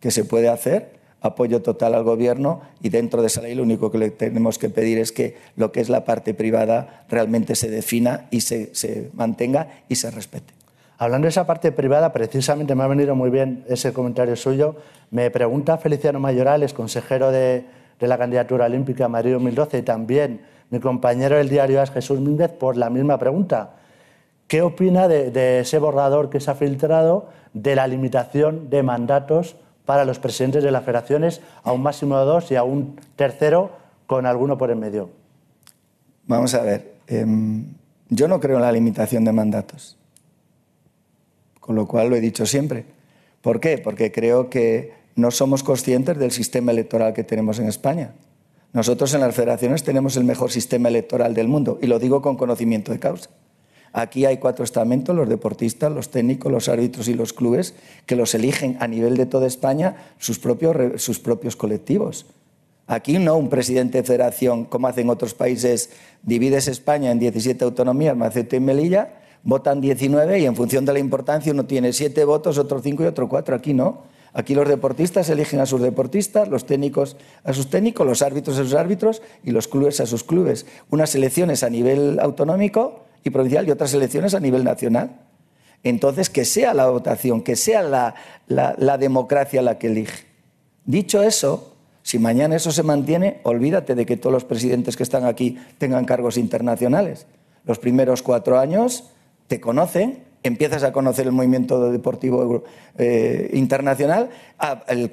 que 0.00 0.10
se 0.10 0.24
puede 0.24 0.48
hacer 0.48 1.01
apoyo 1.22 1.62
total 1.62 1.94
al 1.94 2.02
Gobierno 2.02 2.60
y 2.82 2.88
dentro 2.88 3.20
de 3.22 3.28
esa 3.28 3.40
ley 3.40 3.54
lo 3.54 3.62
único 3.62 3.90
que 3.90 3.98
le 3.98 4.10
tenemos 4.10 4.58
que 4.58 4.68
pedir 4.68 4.98
es 4.98 5.12
que 5.12 5.36
lo 5.56 5.72
que 5.72 5.80
es 5.80 5.88
la 5.88 6.04
parte 6.04 6.34
privada 6.34 7.04
realmente 7.08 7.54
se 7.54 7.70
defina 7.70 8.26
y 8.30 8.42
se, 8.42 8.74
se 8.74 9.10
mantenga 9.14 9.68
y 9.88 9.94
se 9.94 10.10
respete. 10.10 10.52
Hablando 10.98 11.26
de 11.26 11.30
esa 11.30 11.46
parte 11.46 11.72
privada, 11.72 12.12
precisamente 12.12 12.74
me 12.74 12.84
ha 12.84 12.86
venido 12.86 13.16
muy 13.16 13.30
bien 13.30 13.64
ese 13.68 13.92
comentario 13.92 14.36
suyo. 14.36 14.76
Me 15.10 15.30
pregunta 15.30 15.78
Feliciano 15.78 16.20
Mayorales, 16.20 16.74
consejero 16.74 17.32
de, 17.32 17.64
de 17.98 18.06
la 18.06 18.18
candidatura 18.18 18.66
olímpica 18.66 19.08
Madrid 19.08 19.32
2012, 19.32 19.78
y 19.78 19.82
también 19.82 20.42
mi 20.70 20.80
compañero 20.80 21.36
del 21.36 21.48
diario 21.48 21.80
AS, 21.80 21.90
Jesús 21.90 22.20
Mínguez, 22.20 22.50
por 22.50 22.76
la 22.76 22.88
misma 22.88 23.18
pregunta. 23.18 23.76
¿Qué 24.46 24.62
opina 24.62 25.08
de, 25.08 25.30
de 25.30 25.60
ese 25.60 25.78
borrador 25.78 26.30
que 26.30 26.40
se 26.40 26.50
ha 26.50 26.54
filtrado 26.54 27.28
de 27.52 27.74
la 27.74 27.86
limitación 27.86 28.70
de 28.70 28.82
mandatos 28.82 29.56
para 29.84 30.04
los 30.04 30.18
presidentes 30.18 30.62
de 30.62 30.70
las 30.70 30.84
federaciones 30.84 31.40
a 31.62 31.72
un 31.72 31.82
máximo 31.82 32.18
de 32.18 32.24
dos 32.24 32.50
y 32.50 32.56
a 32.56 32.62
un 32.62 32.96
tercero 33.16 33.72
con 34.06 34.26
alguno 34.26 34.58
por 34.58 34.70
en 34.70 34.80
medio. 34.80 35.10
Vamos 36.26 36.54
a 36.54 36.62
ver, 36.62 36.94
em, 37.06 37.64
yo 38.08 38.28
no 38.28 38.40
creo 38.40 38.56
en 38.56 38.62
la 38.62 38.72
limitación 38.72 39.24
de 39.24 39.32
mandatos, 39.32 39.96
con 41.60 41.74
lo 41.74 41.86
cual 41.86 42.10
lo 42.10 42.16
he 42.16 42.20
dicho 42.20 42.46
siempre. 42.46 42.84
¿Por 43.40 43.58
qué? 43.58 43.78
Porque 43.78 44.12
creo 44.12 44.48
que 44.48 44.92
no 45.16 45.30
somos 45.30 45.62
conscientes 45.62 46.16
del 46.18 46.30
sistema 46.30 46.72
electoral 46.72 47.12
que 47.12 47.24
tenemos 47.24 47.58
en 47.58 47.68
España. 47.68 48.12
Nosotros 48.72 49.12
en 49.14 49.20
las 49.20 49.34
federaciones 49.34 49.82
tenemos 49.82 50.16
el 50.16 50.24
mejor 50.24 50.50
sistema 50.50 50.88
electoral 50.88 51.34
del 51.34 51.48
mundo 51.48 51.78
y 51.82 51.86
lo 51.86 51.98
digo 51.98 52.22
con 52.22 52.36
conocimiento 52.36 52.92
de 52.92 52.98
causa. 52.98 53.28
Aquí 53.92 54.24
hay 54.24 54.38
cuatro 54.38 54.64
estamentos, 54.64 55.14
los 55.14 55.28
deportistas, 55.28 55.92
los 55.92 56.10
técnicos, 56.10 56.50
los 56.50 56.68
árbitros 56.68 57.08
y 57.08 57.14
los 57.14 57.32
clubes, 57.32 57.74
que 58.06 58.16
los 58.16 58.34
eligen 58.34 58.76
a 58.80 58.88
nivel 58.88 59.16
de 59.16 59.26
toda 59.26 59.46
España 59.46 59.96
sus 60.18 60.38
propios, 60.38 61.02
sus 61.02 61.18
propios 61.18 61.56
colectivos. 61.56 62.26
Aquí 62.86 63.18
no 63.18 63.36
un 63.36 63.48
presidente 63.48 63.98
de 63.98 64.04
federación, 64.04 64.64
como 64.64 64.88
hacen 64.88 65.10
otros 65.10 65.34
países, 65.34 65.90
divides 66.22 66.68
España 66.68 67.10
en 67.10 67.18
17 67.18 67.64
autonomías, 67.64 68.16
Macete 68.16 68.56
y 68.56 68.60
Melilla, 68.60 69.20
votan 69.44 69.80
19 69.80 70.40
y 70.40 70.46
en 70.46 70.56
función 70.56 70.84
de 70.84 70.92
la 70.92 70.98
importancia 70.98 71.52
uno 71.52 71.66
tiene 71.66 71.92
siete 71.92 72.24
votos, 72.24 72.58
otro 72.58 72.80
cinco 72.80 73.02
y 73.02 73.06
otro 73.06 73.28
cuatro. 73.28 73.54
Aquí 73.54 73.74
no. 73.74 74.10
Aquí 74.34 74.54
los 74.54 74.66
deportistas 74.66 75.28
eligen 75.28 75.60
a 75.60 75.66
sus 75.66 75.82
deportistas, 75.82 76.48
los 76.48 76.64
técnicos 76.64 77.18
a 77.44 77.52
sus 77.52 77.68
técnicos, 77.68 78.06
los 78.06 78.22
árbitros 78.22 78.58
a 78.58 78.62
sus 78.62 78.72
árbitros 78.72 79.20
y 79.44 79.50
los 79.50 79.68
clubes 79.68 80.00
a 80.00 80.06
sus 80.06 80.24
clubes. 80.24 80.64
Unas 80.90 81.14
elecciones 81.14 81.62
a 81.62 81.68
nivel 81.68 82.18
autonómico 82.18 83.04
y 83.24 83.30
provincial 83.30 83.66
y 83.66 83.70
otras 83.70 83.94
elecciones 83.94 84.34
a 84.34 84.40
nivel 84.40 84.64
nacional. 84.64 85.20
Entonces, 85.84 86.30
que 86.30 86.44
sea 86.44 86.74
la 86.74 86.88
votación, 86.88 87.42
que 87.42 87.56
sea 87.56 87.82
la, 87.82 88.14
la, 88.46 88.98
democracia 88.98 89.62
la 89.62 89.78
que 89.78 89.88
elige. 89.88 90.26
Dicho 90.84 91.22
eso, 91.22 91.74
si 92.02 92.18
mañana 92.18 92.56
eso 92.56 92.70
se 92.70 92.82
mantiene, 92.82 93.40
olvídate 93.42 93.94
de 93.94 94.06
que 94.06 94.16
todos 94.16 94.32
los 94.32 94.44
presidentes 94.44 94.96
que 94.96 95.02
están 95.02 95.24
aquí 95.24 95.58
tengan 95.78 96.04
cargos 96.04 96.36
internacionales. 96.36 97.26
Los 97.64 97.78
primeros 97.78 98.22
cuatro 98.22 98.58
años 98.58 99.10
te 99.48 99.60
conocen, 99.60 100.24
empiezas 100.44 100.82
a 100.82 100.92
conocer 100.92 101.26
el 101.26 101.32
movimiento 101.32 101.90
deportivo 101.90 102.64
eh, 102.98 103.50
internacional, 103.52 104.30
el 104.88 105.10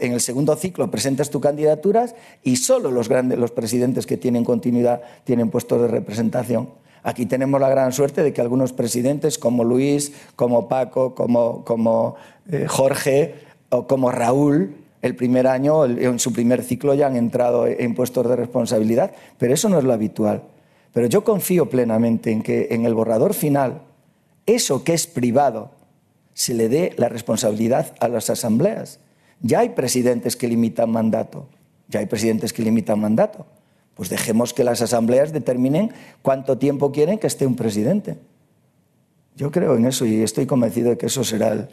en 0.00 0.12
el 0.12 0.20
segundo 0.20 0.56
ciclo 0.56 0.90
presentas 0.90 1.30
tus 1.30 1.40
candidaturas 1.40 2.14
y 2.42 2.56
solo 2.56 2.90
los, 2.90 3.08
grandes, 3.08 3.38
los 3.38 3.50
presidentes 3.50 4.06
que 4.06 4.16
tienen 4.16 4.44
continuidad 4.44 5.02
tienen 5.24 5.50
puestos 5.50 5.80
de 5.82 5.88
representación. 5.88 6.70
Aquí 7.02 7.26
tenemos 7.26 7.60
la 7.60 7.68
gran 7.68 7.92
suerte 7.92 8.22
de 8.22 8.32
que 8.32 8.40
algunos 8.40 8.72
presidentes 8.72 9.38
como 9.38 9.64
Luis, 9.64 10.12
como 10.36 10.68
Paco, 10.68 11.14
como, 11.14 12.16
eh, 12.50 12.66
Jorge 12.68 13.34
o 13.70 13.86
como 13.86 14.10
Raúl, 14.10 14.74
el 15.00 15.14
primer 15.14 15.46
año, 15.46 15.84
en 15.84 16.18
su 16.18 16.32
primer 16.32 16.62
ciclo 16.62 16.94
ya 16.94 17.06
han 17.06 17.16
entrado 17.16 17.66
en 17.66 17.94
puestos 17.94 18.28
de 18.28 18.34
responsabilidad, 18.34 19.12
pero 19.38 19.54
eso 19.54 19.68
no 19.68 19.78
es 19.78 19.84
lo 19.84 19.92
habitual. 19.92 20.42
Pero 20.92 21.06
yo 21.06 21.22
confío 21.22 21.68
plenamente 21.68 22.32
en 22.32 22.42
que 22.42 22.68
en 22.70 22.84
el 22.84 22.94
borrador 22.94 23.34
final, 23.34 23.82
eso 24.46 24.82
que 24.82 24.94
es 24.94 25.06
privado, 25.06 25.70
se 26.34 26.54
le 26.54 26.68
dé 26.68 26.94
la 26.96 27.08
responsabilidad 27.08 27.94
a 28.00 28.08
las 28.08 28.30
asambleas. 28.30 29.00
Ya 29.40 29.60
hay 29.60 29.70
presidentes 29.70 30.36
que 30.36 30.48
limitan 30.48 30.90
mandato, 30.90 31.48
ya 31.88 32.00
hay 32.00 32.06
presidentes 32.06 32.52
que 32.52 32.62
limitan 32.62 33.00
mandato. 33.00 33.46
Pues 33.98 34.10
dejemos 34.10 34.54
que 34.54 34.62
las 34.62 34.80
asambleas 34.80 35.32
determinen 35.32 35.92
cuánto 36.22 36.56
tiempo 36.56 36.92
quieren 36.92 37.18
que 37.18 37.26
esté 37.26 37.48
un 37.48 37.56
presidente. 37.56 38.16
Yo 39.34 39.50
creo 39.50 39.74
en 39.74 39.86
eso 39.86 40.06
y 40.06 40.22
estoy 40.22 40.46
convencido 40.46 40.90
de 40.90 40.96
que 40.96 41.06
eso 41.06 41.24
será 41.24 41.66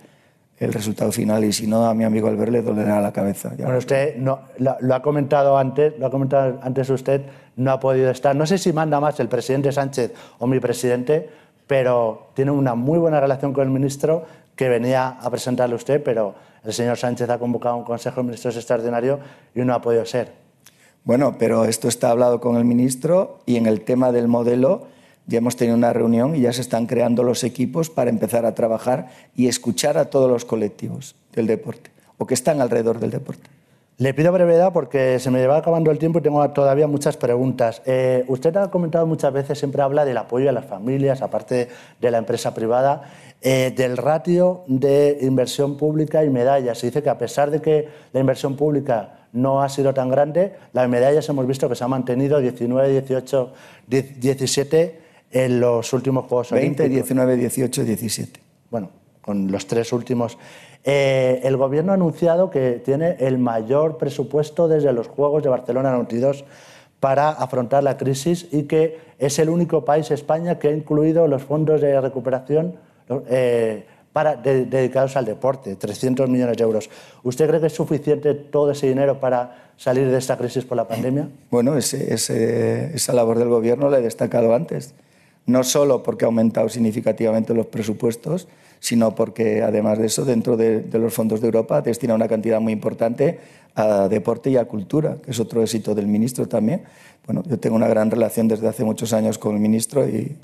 el, 0.58 0.74
resultado 0.74 1.12
final 1.12 1.44
y 1.44 1.54
si 1.54 1.68
no 1.68 1.86
a 1.86 1.94
mi 1.94 2.04
amigo 2.04 2.28
Albert 2.28 2.52
le 2.52 2.64
dolerá 2.64 3.00
la 3.00 3.14
cabeza. 3.14 3.52
bueno, 3.60 3.78
usted 3.78 4.16
no, 4.18 4.40
lo, 4.58 4.96
ha 4.96 5.04
comentado 5.04 5.56
antes, 5.56 5.94
lo 6.00 6.08
ha 6.08 6.10
comentado 6.10 6.58
antes 6.64 6.90
usted, 6.90 7.22
no 7.58 7.72
ha 7.72 7.80
podido 7.80 8.10
estar. 8.10 8.36
No 8.36 8.48
sé 8.48 8.58
si 8.58 8.74
manda 8.74 9.00
más 9.00 9.20
el 9.20 9.28
presidente 9.28 9.72
Sánchez 9.72 10.12
o 10.40 10.48
mi 10.48 10.60
presidente, 10.60 11.30
pero 11.68 12.30
tiene 12.34 12.50
una 12.50 12.74
muy 12.74 12.98
buena 12.98 13.20
relación 13.20 13.54
con 13.54 13.66
el 13.66 13.70
ministro 13.70 14.26
que 14.56 14.68
venía 14.68 15.10
a 15.10 15.30
presentarle 15.30 15.76
usted, 15.76 16.02
pero 16.02 16.34
el 16.64 16.74
señor 16.74 16.98
Sánchez 16.98 17.30
ha 17.30 17.38
convocado 17.38 17.78
un 17.78 17.84
Consejo 17.84 18.22
de 18.22 18.24
Ministros 18.24 18.56
extraordinario 18.56 19.20
y 19.54 19.62
no 19.62 19.76
ha 19.76 19.82
podido 19.82 20.04
ser. 20.06 20.45
Bueno, 21.06 21.36
pero 21.38 21.66
esto 21.66 21.88
está 21.88 22.10
hablado 22.10 22.42
con 22.42 22.58
el 22.58 22.66
ministro 22.66 23.38
y 23.46 23.58
en 23.58 23.68
el 23.68 23.82
tema 23.82 24.12
del 24.12 24.28
modelo 24.28 24.88
ya 25.28 25.38
hemos 25.38 25.56
tenido 25.56 25.78
una 25.78 25.94
reunión 25.94 26.36
y 26.36 26.42
ya 26.42 26.52
se 26.52 26.62
están 26.62 26.88
creando 26.88 27.22
los 27.22 27.44
equipos 27.44 27.92
para 27.92 28.10
empezar 28.10 28.44
a 28.44 28.56
trabajar 28.56 29.10
y 29.36 29.48
escuchar 29.48 30.00
a 30.00 30.10
todos 30.10 30.32
los 30.32 30.46
colectivos 30.46 31.16
del 31.34 31.46
deporte 31.46 31.92
o 32.18 32.26
que 32.26 32.34
están 32.34 32.60
alrededor 32.60 33.00
del 33.00 33.12
deporte. 33.12 33.48
Le 33.98 34.16
pido 34.16 34.32
brevedad 34.32 34.74
porque 34.74 35.20
se 35.20 35.30
me 35.30 35.46
va 35.46 35.58
acabando 35.58 35.92
el 35.92 36.00
tiempo 36.00 36.18
y 36.20 36.22
tengo 36.24 36.50
todavía 36.50 36.88
muchas 36.88 37.18
preguntas. 37.18 37.84
Eh, 37.86 38.26
usted 38.28 38.56
ha 38.58 38.72
comentado 38.72 39.06
muchas 39.06 39.32
veces, 39.32 39.60
siempre 39.60 39.84
habla 39.84 40.06
del 40.06 40.18
apoyo 40.18 40.50
a 40.50 40.54
las 40.54 40.66
familias, 40.66 41.22
aparte 41.22 41.70
de 42.02 42.12
la 42.12 42.18
empresa 42.18 42.56
privada, 42.56 43.04
eh, 43.42 43.72
del 43.78 43.96
ratio 43.96 44.64
de 44.66 45.20
inversión 45.22 45.78
pública 45.78 46.26
y 46.26 46.32
medallas. 46.32 46.80
Se 46.80 46.88
dice 46.88 47.04
que 47.04 47.10
a 47.10 47.18
pesar 47.20 47.52
de 47.52 47.62
que 47.62 47.88
la 48.12 48.20
inversión 48.20 48.56
pública 48.56 49.25
no 49.36 49.62
ha 49.62 49.70
sido 49.70 49.94
tan 49.94 50.10
grande, 50.10 50.56
las 50.74 50.90
medallas 50.90 51.28
hemos 51.30 51.46
visto 51.46 51.70
que 51.70 51.76
se 51.76 51.84
ha 51.84 51.88
mantenido 51.88 52.40
19, 52.40 52.90
18, 52.90 53.54
17 53.88 55.00
en 55.32 55.60
los 55.60 55.92
últimos 55.94 56.26
Juegos 56.26 56.52
20, 56.52 56.90
19, 56.90 57.36
18, 57.36 57.84
17. 57.84 58.40
Bueno, 58.72 58.90
con 59.22 59.52
los 59.52 59.68
tres 59.68 59.92
últimos. 59.92 60.38
Eh, 60.84 61.42
el 61.44 61.58
Gobierno 61.58 61.92
ha 61.92 61.96
anunciado 61.96 62.50
que 62.50 62.82
tiene 62.84 63.18
el 63.20 63.38
mayor 63.38 63.98
presupuesto 63.98 64.68
desde 64.68 64.94
los 64.94 65.08
Juegos 65.08 65.44
de 65.44 65.50
Barcelona 65.50 65.92
92 65.92 66.46
para 67.00 67.30
afrontar 67.30 67.84
la 67.84 67.98
crisis 67.98 68.48
y 68.52 68.64
que 68.64 69.00
es 69.20 69.38
el 69.40 69.50
único 69.50 69.84
país, 69.84 70.10
España, 70.12 70.60
que 70.60 70.70
ha 70.70 70.72
incluido 70.72 71.28
los 71.28 71.44
fondos 71.44 71.82
de 71.82 72.00
recuperación 72.00 72.76
eh, 73.28 73.86
para, 74.16 74.38
dedicados 74.38 75.18
al 75.18 75.26
deporte, 75.26 75.76
300 75.76 76.30
millones 76.30 76.56
de 76.56 76.64
euros. 76.64 76.90
¿Usted 77.24 77.50
cree 77.50 77.60
que 77.60 77.68
es 77.68 77.74
suficiente 77.74 78.34
todo 78.34 78.72
ese 78.72 78.88
dinero 78.88 79.20
para 79.20 79.74
salir 79.76 80.10
de 80.10 80.18
esta 80.18 80.38
crisis 80.38 80.64
por 80.64 80.78
la 80.78 80.88
pandemia? 80.88 81.28
Bueno, 81.52 81.76
esa 81.76 83.14
labor 83.14 83.40
del 83.40 83.50
Gobierno 83.50 83.90
la 83.90 84.00
he 84.00 84.02
destacado 84.02 84.56
antes 84.56 84.94
no 85.48 85.66
solo 85.66 86.02
porque 86.02 86.24
ha 86.24 86.28
aumentado 86.28 86.70
significativamente 86.70 87.54
los 87.54 87.66
presupuestos, 87.66 88.48
sino 88.80 89.16
porque 89.16 89.62
además 89.62 90.00
de 90.00 90.06
eso, 90.06 90.24
dentro 90.24 90.56
de, 90.56 90.86
los 90.94 91.14
fondos 91.14 91.42
de 91.42 91.48
Europa, 91.48 91.82
destina 91.82 92.16
una 92.16 92.30
cantidad 92.30 92.62
muy 92.62 92.72
importante 92.72 93.40
a 93.76 94.08
deporte 94.08 94.50
y 94.50 94.56
a 94.56 94.64
cultura, 94.64 95.18
que 95.22 95.32
es 95.32 95.40
otro 95.42 95.62
éxito 95.62 95.94
del 95.94 96.08
ministro 96.08 96.48
también. 96.48 96.84
Bueno, 97.26 97.44
yo 97.46 97.60
tengo 97.60 97.76
una 97.76 97.90
gran 97.90 98.10
relación 98.10 98.48
desde 98.48 98.68
hace 98.70 98.86
muchos 98.86 99.12
años 99.12 99.38
con 99.38 99.56
el 99.56 99.62
ministro 99.62 100.08
y 100.08 100.38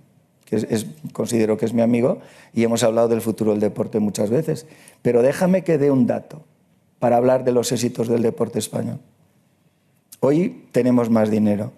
considero 1.13 1.57
que 1.57 1.65
es 1.65 1.73
mi 1.73 1.81
amigo 1.81 2.19
y 2.53 2.63
hemos 2.63 2.83
hablado 2.83 3.07
del 3.07 3.21
futuro 3.21 3.51
del 3.51 3.59
deporte 3.59 3.99
muchas 3.99 4.29
veces. 4.29 4.65
Pero 5.01 5.21
déjame 5.21 5.63
que 5.63 5.77
dé 5.77 5.91
un 5.91 6.07
dato 6.07 6.43
para 6.99 7.17
hablar 7.17 7.43
de 7.43 7.51
los 7.51 7.71
éxitos 7.71 8.07
del 8.07 8.21
deporte 8.21 8.59
español. 8.59 8.99
Hoy 10.19 10.65
tenemos 10.71 11.09
más 11.09 11.31
dinero. 11.31 11.71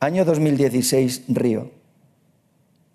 Año 0.00 0.24
2016, 0.24 1.24
Río 1.28 1.70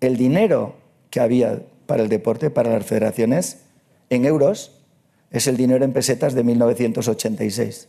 el 0.00 0.16
dinero 0.16 0.74
que 1.10 1.20
había 1.20 1.62
para 1.86 2.02
el 2.02 2.08
deporte, 2.08 2.50
para 2.50 2.70
las 2.70 2.86
federaciones, 2.86 3.60
en 4.08 4.24
euros, 4.24 4.72
es 5.30 5.46
el 5.46 5.56
dinero 5.56 5.84
en 5.84 5.92
pesetas 5.92 6.34
de 6.34 6.42
1986. 6.42 7.88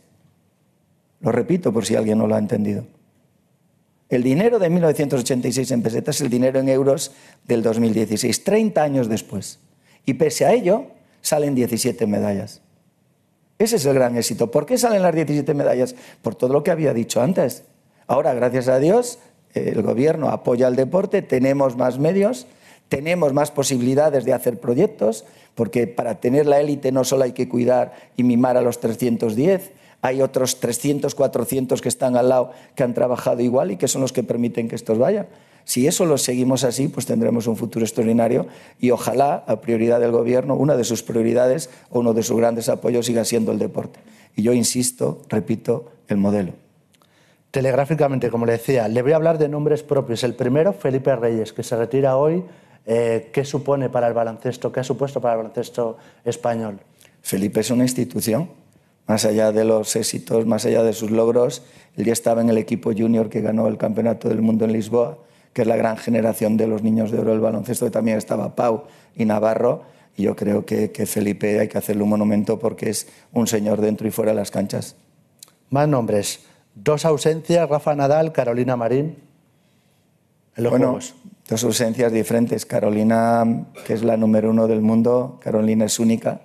Lo 1.20 1.32
repito 1.32 1.72
por 1.72 1.84
si 1.84 1.96
alguien 1.96 2.18
no 2.18 2.26
lo 2.26 2.34
ha 2.34 2.38
entendido. 2.38 2.84
El 4.12 4.22
dinero 4.22 4.58
de 4.58 4.68
1986 4.68 5.70
en 5.70 5.82
pesetas 5.82 6.16
es 6.16 6.20
el 6.20 6.28
dinero 6.28 6.60
en 6.60 6.68
euros 6.68 7.12
del 7.46 7.62
2016, 7.62 8.44
30 8.44 8.82
años 8.82 9.08
después. 9.08 9.58
Y 10.04 10.12
pese 10.12 10.44
a 10.44 10.52
ello, 10.52 10.88
salen 11.22 11.54
17 11.54 12.06
medallas. 12.06 12.60
Ese 13.58 13.76
es 13.76 13.86
el 13.86 13.94
gran 13.94 14.14
éxito. 14.18 14.50
¿Por 14.50 14.66
qué 14.66 14.76
salen 14.76 15.00
las 15.00 15.14
17 15.14 15.54
medallas? 15.54 15.94
Por 16.20 16.34
todo 16.34 16.52
lo 16.52 16.62
que 16.62 16.70
había 16.70 16.92
dicho 16.92 17.22
antes. 17.22 17.64
Ahora, 18.06 18.34
gracias 18.34 18.68
a 18.68 18.78
Dios, 18.78 19.18
el 19.54 19.80
gobierno 19.80 20.28
apoya 20.28 20.66
al 20.66 20.76
deporte, 20.76 21.22
tenemos 21.22 21.78
más 21.78 21.98
medios, 21.98 22.46
tenemos 22.90 23.32
más 23.32 23.50
posibilidades 23.50 24.26
de 24.26 24.34
hacer 24.34 24.60
proyectos, 24.60 25.24
porque 25.54 25.86
para 25.86 26.20
tener 26.20 26.44
la 26.44 26.60
élite 26.60 26.92
no 26.92 27.04
solo 27.04 27.24
hay 27.24 27.32
que 27.32 27.48
cuidar 27.48 27.94
y 28.18 28.24
mimar 28.24 28.58
a 28.58 28.60
los 28.60 28.78
310, 28.78 29.70
hay 30.02 30.20
otros 30.20 30.60
300, 30.60 31.14
400 31.14 31.80
que 31.80 31.88
están 31.88 32.16
al 32.16 32.28
lado 32.28 32.50
que 32.74 32.82
han 32.82 32.92
trabajado 32.92 33.40
igual 33.40 33.70
y 33.70 33.76
que 33.76 33.88
son 33.88 34.02
los 34.02 34.12
que 34.12 34.22
permiten 34.22 34.68
que 34.68 34.74
estos 34.74 34.98
vayan. 34.98 35.28
Si 35.64 35.86
eso 35.86 36.04
lo 36.04 36.18
seguimos 36.18 36.64
así, 36.64 36.88
pues 36.88 37.06
tendremos 37.06 37.46
un 37.46 37.56
futuro 37.56 37.84
extraordinario 37.84 38.46
y 38.80 38.90
ojalá, 38.90 39.44
a 39.46 39.60
prioridad 39.60 40.00
del 40.00 40.10
Gobierno, 40.10 40.56
una 40.56 40.76
de 40.76 40.84
sus 40.84 41.02
prioridades 41.02 41.70
o 41.88 42.00
uno 42.00 42.12
de 42.14 42.22
sus 42.22 42.36
grandes 42.36 42.68
apoyos 42.68 43.06
siga 43.06 43.24
siendo 43.24 43.52
el 43.52 43.58
deporte. 43.58 44.00
Y 44.34 44.42
yo 44.42 44.52
insisto, 44.52 45.22
repito, 45.28 45.92
el 46.08 46.16
modelo 46.18 46.52
telegráficamente, 47.52 48.30
como 48.30 48.46
le 48.46 48.52
decía, 48.52 48.88
le 48.88 49.02
voy 49.02 49.12
a 49.12 49.16
hablar 49.16 49.36
de 49.36 49.46
nombres 49.46 49.82
propios. 49.82 50.24
El 50.24 50.34
primero, 50.34 50.72
Felipe 50.72 51.14
Reyes, 51.14 51.52
que 51.52 51.62
se 51.62 51.76
retira 51.76 52.16
hoy. 52.16 52.42
Eh, 52.86 53.30
¿Qué 53.32 53.44
supone 53.44 53.90
para 53.90 54.08
el 54.08 54.14
baloncesto? 54.14 54.72
¿Qué 54.72 54.80
ha 54.80 54.84
supuesto 54.84 55.20
para 55.20 55.34
el 55.34 55.38
baloncesto 55.38 55.98
español? 56.24 56.80
Felipe 57.20 57.60
es 57.60 57.70
una 57.70 57.84
institución. 57.84 58.48
Más 59.06 59.24
allá 59.24 59.52
de 59.52 59.64
los 59.64 59.94
éxitos, 59.96 60.46
más 60.46 60.64
allá 60.64 60.82
de 60.82 60.92
sus 60.92 61.10
logros, 61.10 61.62
él 61.96 62.04
ya 62.04 62.12
estaba 62.12 62.40
en 62.40 62.48
el 62.48 62.58
equipo 62.58 62.92
junior 62.96 63.28
que 63.28 63.40
ganó 63.40 63.66
el 63.66 63.76
Campeonato 63.76 64.28
del 64.28 64.42
Mundo 64.42 64.64
en 64.64 64.72
Lisboa, 64.72 65.18
que 65.52 65.62
es 65.62 65.68
la 65.68 65.76
gran 65.76 65.96
generación 65.96 66.56
de 66.56 66.66
los 66.66 66.82
niños 66.82 67.10
de 67.10 67.18
oro 67.18 67.30
del 67.30 67.40
baloncesto, 67.40 67.84
que 67.84 67.90
también 67.90 68.16
estaba 68.16 68.54
Pau 68.54 68.84
y 69.16 69.24
Navarro. 69.24 69.82
Y 70.16 70.24
yo 70.24 70.36
creo 70.36 70.64
que, 70.64 70.92
que 70.92 71.06
Felipe 71.06 71.58
hay 71.58 71.68
que 71.68 71.78
hacerle 71.78 72.02
un 72.02 72.10
monumento 72.10 72.58
porque 72.58 72.90
es 72.90 73.08
un 73.32 73.46
señor 73.46 73.80
dentro 73.80 74.06
y 74.06 74.10
fuera 74.10 74.32
de 74.32 74.36
las 74.36 74.50
canchas. 74.50 74.96
Más 75.70 75.88
nombres. 75.88 76.40
Dos 76.74 77.04
ausencias, 77.04 77.68
Rafa 77.68 77.94
Nadal, 77.94 78.32
Carolina 78.32 78.76
Marín. 78.76 79.16
En 80.56 80.64
los 80.64 80.70
bueno, 80.70 80.98
dos 81.48 81.64
ausencias 81.64 82.12
diferentes. 82.12 82.66
Carolina, 82.66 83.66
que 83.86 83.94
es 83.94 84.02
la 84.02 84.16
número 84.16 84.50
uno 84.50 84.68
del 84.68 84.80
mundo, 84.80 85.38
Carolina 85.42 85.86
es 85.86 85.98
única. 85.98 86.40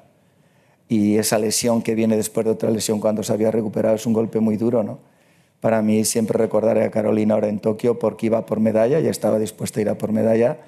Y 0.89 1.17
esa 1.17 1.37
lesión 1.37 1.81
que 1.81 1.95
viene 1.95 2.15
después 2.15 2.45
de 2.45 2.51
otra 2.51 2.69
lesión 2.69 2.99
cuando 2.99 3.23
se 3.23 3.33
había 3.33 3.51
recuperado 3.51 3.95
es 3.95 4.05
un 4.05 4.13
golpe 4.13 4.39
muy 4.39 4.57
duro, 4.57 4.83
¿no? 4.83 4.99
Para 5.59 5.81
mí 5.81 6.05
siempre 6.05 6.37
recordaré 6.37 6.83
a 6.83 6.91
Carolina 6.91 7.33
ahora 7.33 7.47
en 7.47 7.59
Tokio 7.59 7.97
porque 7.99 8.27
iba 8.27 8.45
por 8.45 8.59
medalla, 8.59 8.99
ya 8.99 9.09
estaba 9.09 9.39
dispuesta 9.39 9.79
a 9.79 9.81
ir 9.81 9.89
a 9.89 9.97
por 9.97 10.11
medalla 10.11 10.59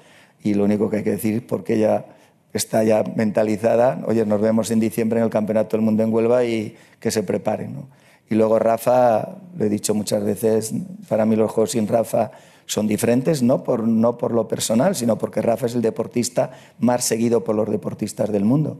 y 0.42 0.54
lo 0.54 0.64
único 0.64 0.90
que 0.90 0.98
hay 0.98 1.04
que 1.04 1.12
decir 1.12 1.46
porque 1.46 1.74
ella 1.74 2.06
está 2.52 2.82
ya 2.82 3.04
mentalizada, 3.14 4.02
oye, 4.06 4.26
nos 4.26 4.40
vemos 4.40 4.70
en 4.70 4.80
diciembre 4.80 5.20
en 5.20 5.24
el 5.24 5.30
Campeonato 5.30 5.76
del 5.76 5.84
Mundo 5.84 6.02
en 6.02 6.12
Huelva 6.12 6.44
y 6.44 6.76
que 6.98 7.10
se 7.10 7.22
preparen, 7.22 7.74
¿no? 7.74 7.88
Y 8.28 8.36
luego 8.36 8.58
Rafa, 8.58 9.38
lo 9.56 9.64
he 9.64 9.68
dicho 9.68 9.92
muchas 9.92 10.22
veces, 10.22 10.72
para 11.08 11.24
mí 11.24 11.34
los 11.34 11.50
juegos 11.50 11.72
sin 11.72 11.88
Rafa 11.88 12.30
son 12.66 12.86
diferentes, 12.86 13.42
no 13.42 13.64
por, 13.64 13.86
no 13.86 14.16
por 14.16 14.32
lo 14.32 14.46
personal, 14.46 14.94
sino 14.94 15.18
porque 15.18 15.42
Rafa 15.42 15.66
es 15.66 15.74
el 15.74 15.82
deportista 15.82 16.52
más 16.78 17.04
seguido 17.04 17.42
por 17.42 17.56
los 17.56 17.68
deportistas 17.68 18.30
del 18.30 18.44
mundo. 18.44 18.78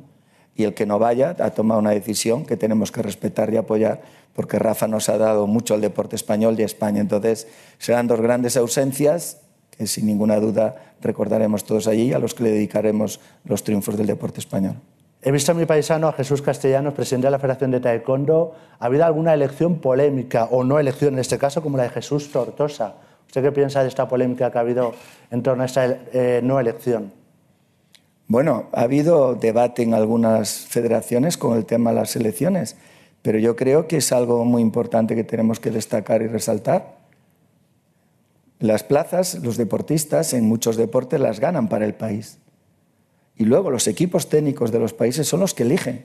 Y 0.60 0.64
el 0.64 0.74
que 0.74 0.84
no 0.84 0.98
vaya 0.98 1.34
ha 1.38 1.50
tomado 1.52 1.80
una 1.80 1.92
decisión 1.92 2.44
que 2.44 2.54
tenemos 2.54 2.92
que 2.92 3.00
respetar 3.00 3.50
y 3.50 3.56
apoyar, 3.56 4.02
porque 4.34 4.58
Rafa 4.58 4.86
nos 4.86 5.08
ha 5.08 5.16
dado 5.16 5.46
mucho 5.46 5.72
al 5.72 5.80
deporte 5.80 6.16
español 6.16 6.54
y 6.58 6.62
a 6.62 6.66
España. 6.66 7.00
Entonces, 7.00 7.48
serán 7.78 8.06
dos 8.06 8.20
grandes 8.20 8.58
ausencias 8.58 9.38
que 9.70 9.86
sin 9.86 10.04
ninguna 10.04 10.38
duda 10.38 10.76
recordaremos 11.00 11.64
todos 11.64 11.86
allí, 11.86 12.12
a 12.12 12.18
los 12.18 12.34
que 12.34 12.42
le 12.42 12.50
dedicaremos 12.50 13.20
los 13.44 13.64
triunfos 13.64 13.96
del 13.96 14.06
deporte 14.06 14.40
español. 14.40 14.74
He 15.22 15.32
visto 15.32 15.52
a 15.52 15.54
mi 15.54 15.64
paisano, 15.64 16.08
a 16.08 16.12
Jesús 16.12 16.42
Castellanos, 16.42 16.92
presidente 16.92 17.28
de 17.28 17.30
la 17.30 17.38
Federación 17.38 17.70
de 17.70 17.80
Taekwondo. 17.80 18.54
¿Ha 18.80 18.84
habido 18.84 19.06
alguna 19.06 19.32
elección 19.32 19.78
polémica 19.78 20.44
o 20.50 20.62
no 20.62 20.78
elección, 20.78 21.14
en 21.14 21.20
este 21.20 21.38
caso, 21.38 21.62
como 21.62 21.78
la 21.78 21.84
de 21.84 21.88
Jesús 21.88 22.30
Tortosa? 22.30 22.96
¿Usted 23.26 23.42
qué 23.42 23.52
piensa 23.52 23.80
de 23.80 23.88
esta 23.88 24.06
polémica 24.06 24.50
que 24.50 24.58
ha 24.58 24.60
habido 24.60 24.92
en 25.30 25.42
torno 25.42 25.62
a 25.62 25.66
esta 25.66 25.86
eh, 26.12 26.42
no 26.44 26.60
elección? 26.60 27.18
Bueno, 28.30 28.66
ha 28.70 28.82
habido 28.82 29.34
debate 29.34 29.82
en 29.82 29.92
algunas 29.92 30.60
federaciones 30.60 31.36
con 31.36 31.56
el 31.56 31.66
tema 31.66 31.90
de 31.90 31.96
las 31.96 32.14
elecciones, 32.14 32.76
pero 33.22 33.40
yo 33.40 33.56
creo 33.56 33.88
que 33.88 33.96
es 33.96 34.12
algo 34.12 34.44
muy 34.44 34.62
importante 34.62 35.16
que 35.16 35.24
tenemos 35.24 35.58
que 35.58 35.72
destacar 35.72 36.22
y 36.22 36.28
resaltar. 36.28 36.94
Las 38.60 38.84
plazas, 38.84 39.40
los 39.42 39.56
deportistas 39.56 40.32
en 40.32 40.44
muchos 40.44 40.76
deportes 40.76 41.18
las 41.18 41.40
ganan 41.40 41.68
para 41.68 41.84
el 41.84 41.94
país. 41.94 42.38
Y 43.36 43.46
luego 43.46 43.68
los 43.72 43.88
equipos 43.88 44.28
técnicos 44.28 44.70
de 44.70 44.78
los 44.78 44.92
países 44.92 45.26
son 45.26 45.40
los 45.40 45.52
que 45.52 45.64
eligen. 45.64 46.04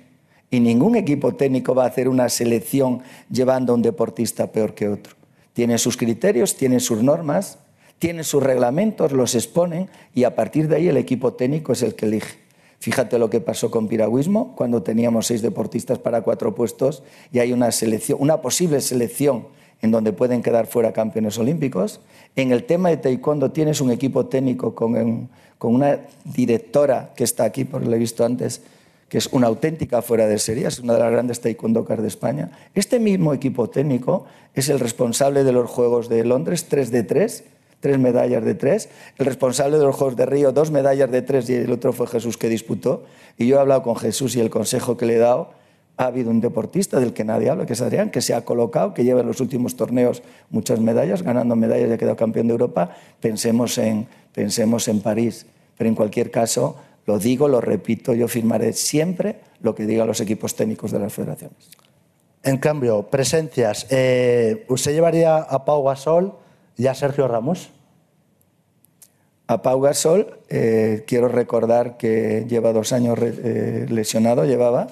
Y 0.49 0.61
ningún 0.61 0.95
equipo 0.95 1.35
técnico 1.35 1.75
va 1.75 1.83
a 1.83 1.89
hacer 1.89 2.09
una 2.09 2.29
selección 2.29 3.03
llevando 3.29 3.71
a 3.71 3.75
un 3.75 3.83
deportista 3.83 4.51
peor 4.51 4.73
que 4.73 4.89
otro. 4.89 5.13
Tiene 5.53 5.77
sus 5.77 5.95
criterios, 5.95 6.55
tiene 6.57 6.79
sus 6.79 7.03
normas, 7.03 7.59
tiene 7.99 8.23
sus 8.23 8.43
reglamentos, 8.43 9.11
los 9.11 9.35
exponen 9.35 9.89
y 10.13 10.23
a 10.23 10.35
partir 10.35 10.67
de 10.67 10.77
ahí 10.77 10.87
el 10.87 10.97
equipo 10.97 11.33
técnico 11.33 11.73
es 11.73 11.81
el 11.81 11.95
que 11.95 12.05
elige. 12.05 12.37
Fíjate 12.79 13.17
lo 13.17 13.29
que 13.29 13.39
pasó 13.39 13.71
con 13.71 13.87
piragüismo 13.87 14.55
cuando 14.55 14.83
teníamos 14.83 15.27
seis 15.27 15.41
deportistas 15.41 15.97
para 15.97 16.21
cuatro 16.21 16.53
puestos 16.53 17.03
y 17.31 17.39
hay 17.39 17.51
una 17.51 17.71
selección, 17.71 18.19
una 18.21 18.41
posible 18.41 18.81
selección 18.81 19.47
en 19.81 19.91
donde 19.91 20.13
pueden 20.13 20.41
quedar 20.41 20.67
fuera 20.67 20.93
campeones 20.93 21.37
olímpicos. 21.37 22.01
En 22.35 22.51
el 22.51 22.65
tema 22.65 22.89
de 22.89 22.97
taekwondo 22.97 23.51
tienes 23.51 23.81
un 23.81 23.91
equipo 23.91 24.27
técnico 24.27 24.75
con, 24.75 25.29
con 25.57 25.73
una 25.73 26.01
directora 26.23 27.13
que 27.15 27.23
está 27.23 27.43
aquí, 27.45 27.63
por 27.63 27.85
lo 27.85 27.95
he 27.95 27.99
visto 27.99 28.25
antes, 28.25 28.61
que 29.09 29.17
es 29.17 29.27
una 29.27 29.47
auténtica 29.47 30.01
fuera 30.01 30.27
de 30.27 30.39
serie, 30.39 30.67
es 30.67 30.79
una 30.79 30.93
de 30.93 30.99
las 30.99 31.11
grandes 31.11 31.39
taekwondocas 31.41 32.01
de 32.01 32.07
España. 32.07 32.51
Este 32.73 32.99
mismo 32.99 33.33
equipo 33.33 33.69
técnico 33.69 34.25
es 34.53 34.69
el 34.69 34.79
responsable 34.79 35.43
de 35.43 35.51
los 35.51 35.69
Juegos 35.69 36.09
de 36.09 36.23
Londres, 36.23 36.65
3 36.69 36.91
de 36.91 37.03
3, 37.03 37.43
tres 37.85 37.99
medallas 37.99 38.43
de 38.43 38.55
tres. 38.55 38.89
El 39.19 39.27
responsable 39.27 39.77
de 39.77 39.83
los 39.83 39.95
Juegos 39.95 40.15
de 40.15 40.25
Río, 40.25 40.51
dos 40.51 40.71
medallas 40.71 41.11
de 41.11 41.21
tres 41.21 41.47
y 41.51 41.53
el 41.53 41.71
otro 41.71 41.93
fue 41.93 42.07
Jesús 42.07 42.35
que 42.35 42.49
disputó. 42.49 43.03
Y 43.37 43.45
yo 43.45 43.57
he 43.57 43.59
hablado 43.59 43.83
con 43.83 43.95
Jesús 43.95 44.35
y 44.35 44.39
el 44.39 44.49
consejo 44.49 44.97
que 44.97 45.05
le 45.05 45.17
he 45.17 45.19
dado 45.19 45.51
ha 45.95 46.05
habido 46.05 46.31
un 46.31 46.41
deportista 46.41 46.99
del 46.99 47.13
que 47.13 47.23
nadie 47.23 47.47
habla, 47.47 47.67
que 47.67 47.73
es 47.73 47.81
Adrián, 47.81 48.09
que 48.09 48.21
se 48.23 48.33
ha 48.33 48.43
colocado, 48.43 48.95
que 48.95 49.03
lleva 49.03 49.21
en 49.21 49.27
los 49.27 49.39
últimos 49.39 49.75
torneos 49.75 50.23
muchas 50.49 50.79
medallas, 50.79 51.21
ganando 51.21 51.55
medallas 51.55 51.87
y 51.91 51.93
ha 51.93 51.97
quedado 51.99 52.15
campeón 52.15 52.47
de 52.47 52.53
Europa. 52.53 52.89
Pensemos 53.19 53.77
en, 53.77 54.07
pensemos 54.33 54.87
en 54.87 55.01
París. 55.01 55.45
Pero 55.77 55.87
en 55.87 55.93
cualquier 55.93 56.31
caso, 56.31 56.77
lo 57.05 57.19
digo, 57.19 57.47
lo 57.47 57.61
repito, 57.61 58.15
yo 58.15 58.27
firmaré 58.27 58.73
siempre 58.73 59.41
lo 59.61 59.75
que 59.75 59.85
digan 59.85 60.07
los 60.07 60.21
equipos 60.21 60.55
técnicos 60.55 60.91
de 60.91 60.97
las 60.97 61.13
federaciones. 61.13 61.69
En 62.41 62.57
cambio, 62.57 63.03
presencias. 63.03 63.85
Eh, 63.91 64.65
¿Usted 64.69 64.91
llevaría 64.91 65.37
a 65.37 65.65
Pau 65.65 65.83
Gasol 65.83 66.33
y 66.77 66.87
a 66.87 66.95
Sergio 66.95 67.27
Ramos? 67.27 67.69
A 69.47 69.61
Pau 69.61 69.79
Gasol, 69.79 70.39
eh, 70.49 71.03
quiero 71.05 71.27
recordar 71.27 71.97
que 71.97 72.45
lleva 72.49 72.73
dos 72.73 72.91
años 72.93 73.19
eh, 73.21 73.85
lesionado, 73.89 74.43
llevaba, 74.45 74.87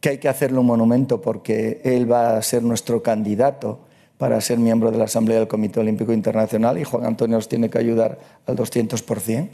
que 0.00 0.10
hay 0.10 0.18
que 0.18 0.28
hacerle 0.28 0.60
un 0.60 0.66
monumento 0.66 1.20
porque 1.20 1.80
él 1.82 2.10
va 2.10 2.36
a 2.36 2.42
ser 2.42 2.62
nuestro 2.62 3.02
candidato 3.02 3.80
para 4.18 4.40
ser 4.40 4.58
miembro 4.58 4.92
de 4.92 4.98
la 4.98 5.04
Asamblea 5.04 5.38
del 5.38 5.48
Comité 5.48 5.80
Olímpico 5.80 6.12
Internacional 6.12 6.78
y 6.78 6.84
Juan 6.84 7.06
Antonio 7.06 7.36
nos 7.36 7.48
tiene 7.48 7.68
que 7.68 7.78
ayudar 7.78 8.18
al 8.46 8.56
200% 8.56 9.48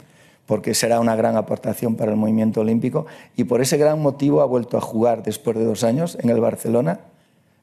porque 0.45 0.75
será 0.75 0.99
una 0.99 1.15
gran 1.15 1.35
aportación 1.35 1.95
para 1.95 2.11
el 2.11 2.17
movimiento 2.17 2.61
olímpico 2.61 3.07
y 3.35 3.45
por 3.45 3.61
ese 3.61 3.77
gran 3.77 3.99
motivo 3.99 4.41
ha 4.41 4.45
vuelto 4.45 4.77
a 4.77 4.81
jugar 4.81 5.23
después 5.23 5.57
de 5.57 5.65
dos 5.65 5.83
años 5.83 6.17
en 6.21 6.29
el 6.29 6.39
Barcelona 6.39 6.99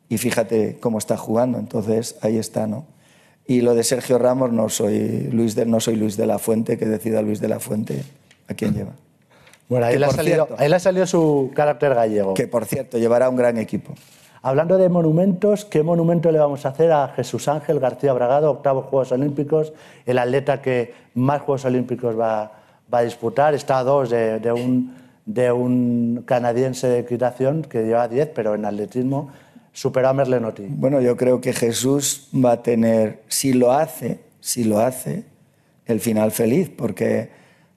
y 0.09 0.19
fíjate 0.19 0.79
cómo 0.81 0.99
está 0.99 1.17
jugando, 1.17 1.59
entonces 1.59 2.17
ahí 2.23 2.39
está, 2.39 2.67
¿no? 2.67 2.87
Y 3.47 3.63
lo 3.63 3.75
de 3.75 3.83
Sergio 3.83 4.19
Ramos 4.19 4.53
no 4.53 4.69
soy 4.69 5.29
Luis 5.33 5.55
de, 5.55 5.67
no 5.67 5.81
soy 5.81 5.97
Luis 5.97 6.17
de 6.17 6.27
la 6.27 6.39
Fuente, 6.39 6.79
que 6.79 6.87
decida 6.87 7.23
Luis 7.23 7.41
de 7.41 7.49
la 7.49 7.61
Fuente 7.61 8.05
a 8.49 8.55
quién 8.55 8.75
lleva. 8.75 8.93
Bueno, 9.69 9.87
ahí, 9.87 9.99
le 9.99 10.07
ha, 10.07 10.11
salido, 10.11 10.49
ahí 10.59 10.69
le 10.69 10.77
ha 10.77 10.81
salido 10.81 11.07
su 11.07 11.53
carácter 11.55 11.95
gallego. 11.95 12.35
Que 12.35 12.49
por 12.49 12.65
cierto, 12.65 12.99
llevará 12.99 13.29
un 13.29 13.37
gran 13.37 13.57
equipo. 13.57 13.95
Hablando 14.43 14.79
de 14.79 14.89
monumentos, 14.89 15.65
¿qué 15.65 15.83
monumento 15.83 16.33
le 16.33 16.39
vamos 16.39 16.65
a 16.65 16.71
hacer 16.71 16.91
a 16.93 17.09
Jesús 17.09 17.47
Ángel 17.47 17.79
García 17.79 18.13
Bragado, 18.13 18.51
octavo 18.51 18.83
Juegos 18.83 19.13
Olímpicos, 19.13 19.73
el 20.07 20.19
atleta 20.19 20.63
que 20.63 20.95
más 21.15 21.43
Juegos 21.43 21.67
Olímpicos 21.67 22.19
va, 22.19 22.53
va 22.93 22.99
a 22.99 23.03
disputar? 23.03 23.55
Está 23.55 23.79
a 23.79 23.85
dos 23.85 24.09
de, 24.09 24.41
de, 24.41 24.51
un, 24.51 24.97
de 25.27 25.53
un 25.53 26.25
canadiense 26.25 26.89
de 26.89 27.01
equitación 27.01 27.63
que 27.63 27.85
lleva 27.85 28.09
diez, 28.09 28.31
pero 28.35 28.55
en 28.55 28.65
atletismo 28.65 29.31
superó 29.81 30.11
a 30.11 30.13
Merlenotti. 30.13 30.67
Bueno, 30.69 31.01
yo 31.01 31.17
creo 31.17 31.41
que 31.41 31.55
Jesús 31.55 32.29
va 32.35 32.53
a 32.53 32.63
tener, 32.63 33.23
si 33.29 33.55
lo 33.55 33.73
hace, 33.73 34.21
si 34.41 34.65
lo 34.65 34.79
hace, 34.81 35.25
el 35.87 36.01
final 36.01 36.33
feliz, 36.33 36.69
porque 36.69 37.31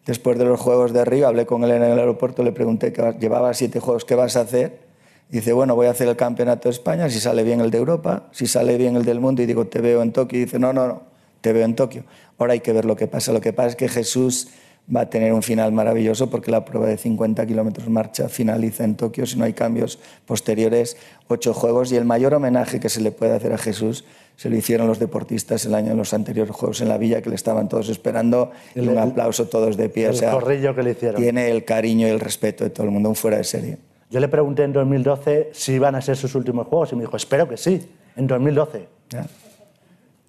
después 0.06 0.38
de 0.38 0.44
los 0.44 0.60
Juegos 0.60 0.92
de 0.92 1.06
Río 1.06 1.30
hablé 1.30 1.46
con 1.46 1.64
él 1.64 1.72
en 1.72 1.82
el 1.82 1.98
aeropuerto, 1.98 2.44
le 2.44 2.52
pregunté 2.52 2.92
que 2.92 3.16
llevaba 3.22 3.54
siete 3.54 3.80
Juegos, 3.80 4.04
¿qué 4.04 4.16
vas 4.16 4.36
a 4.36 4.42
hacer? 4.42 4.82
dice, 5.30 5.54
bueno, 5.54 5.76
voy 5.76 5.88
a 5.88 5.92
hacer 5.92 6.10
el 6.10 6.18
Campeonato 6.18 6.68
de 6.68 6.74
España, 6.74 7.10
si 7.10 7.22
sale 7.22 7.42
bien 7.44 7.62
el 7.62 7.72
de 7.72 7.78
Europa, 7.78 8.28
si 8.34 8.48
sale 8.48 8.76
bien 8.78 8.98
el 8.98 9.06
del 9.06 9.22
mundo, 9.22 9.42
y 9.42 9.46
digo, 9.46 9.68
te 9.68 9.80
veo 9.80 10.02
en 10.02 10.12
Tokio, 10.12 10.40
y 10.40 10.44
dice, 10.44 10.60
no, 10.60 10.74
no, 10.74 10.86
no, 10.86 11.04
te 11.40 11.54
veo 11.54 11.64
en 11.64 11.74
Tokio. 11.74 12.04
Ahora 12.38 12.52
hay 12.52 12.60
que 12.60 12.74
ver 12.74 12.84
lo 12.84 12.98
que 12.98 13.08
pasa. 13.08 13.32
Lo 13.32 13.40
que 13.40 13.54
pasa 13.54 13.70
es 13.70 13.76
que 13.78 13.88
Jesús 13.88 14.50
va 14.94 15.02
a 15.02 15.10
tener 15.10 15.34
un 15.34 15.44
final 15.44 15.72
maravilloso 15.72 16.30
porque 16.30 16.52
la 16.52 16.66
prueba 16.66 16.88
de 16.88 16.98
50 16.98 17.46
kilómetros 17.46 17.90
marcha 17.90 18.28
finaliza 18.30 18.84
en 18.84 18.96
Tokio 18.96 19.26
si 19.26 19.38
no 19.38 19.46
hay 19.46 19.54
cambios 19.54 20.00
posteriores, 20.26 20.98
ocho 21.28 21.54
juegos 21.54 21.92
y 21.92 21.96
el 21.96 22.06
mayor 22.06 22.34
homenaje 22.34 22.80
que 22.80 22.90
se 22.90 23.02
le 23.02 23.12
puede 23.12 23.34
hacer 23.34 23.54
a 23.54 23.58
Jesús 23.58 24.04
se 24.36 24.50
lo 24.50 24.56
hicieron 24.56 24.88
los 24.88 25.00
deportistas 25.00 25.66
el 25.66 25.76
año 25.76 25.90
de 25.90 25.96
los 25.96 26.14
anteriores 26.14 26.56
Juegos 26.56 26.82
en 26.82 26.90
la 26.90 26.98
Villa 26.98 27.22
que 27.22 27.30
le 27.30 27.36
estaban 27.36 27.70
todos 27.70 27.90
esperando 27.90 28.52
y 28.76 28.80
un 28.80 28.98
aplauso 28.98 29.48
todos 29.48 29.78
de 29.78 29.90
pie. 29.90 30.08
El 30.08 30.20
corrillo 30.20 30.76
que 30.76 30.84
le 30.84 30.92
hicieron. 30.92 31.22
Tiene 31.22 31.52
el 31.52 31.64
cariño 31.64 32.08
y 32.08 32.10
el 32.10 32.20
respeto 32.20 32.64
de 32.64 32.70
todo 32.70 32.86
el 32.86 32.92
mundo, 32.92 33.10
un 33.10 33.16
fuera 33.16 33.38
de 33.38 33.44
serie. 33.44 33.78
Yo 34.10 34.20
le 34.20 34.28
pregunté 34.28 34.64
en 34.64 34.74
2012 34.74 35.50
si 35.54 35.74
iban 35.74 35.96
a 35.96 36.02
ser 36.02 36.18
sus 36.18 36.36
últimos 36.36 36.68
Juegos 36.68 36.92
y 36.94 36.96
me 36.96 37.02
dijo, 37.02 37.16
espero 37.16 37.48
que 37.48 37.58
sí, 37.58 37.92
en 38.16 38.28
2012. 38.28 38.88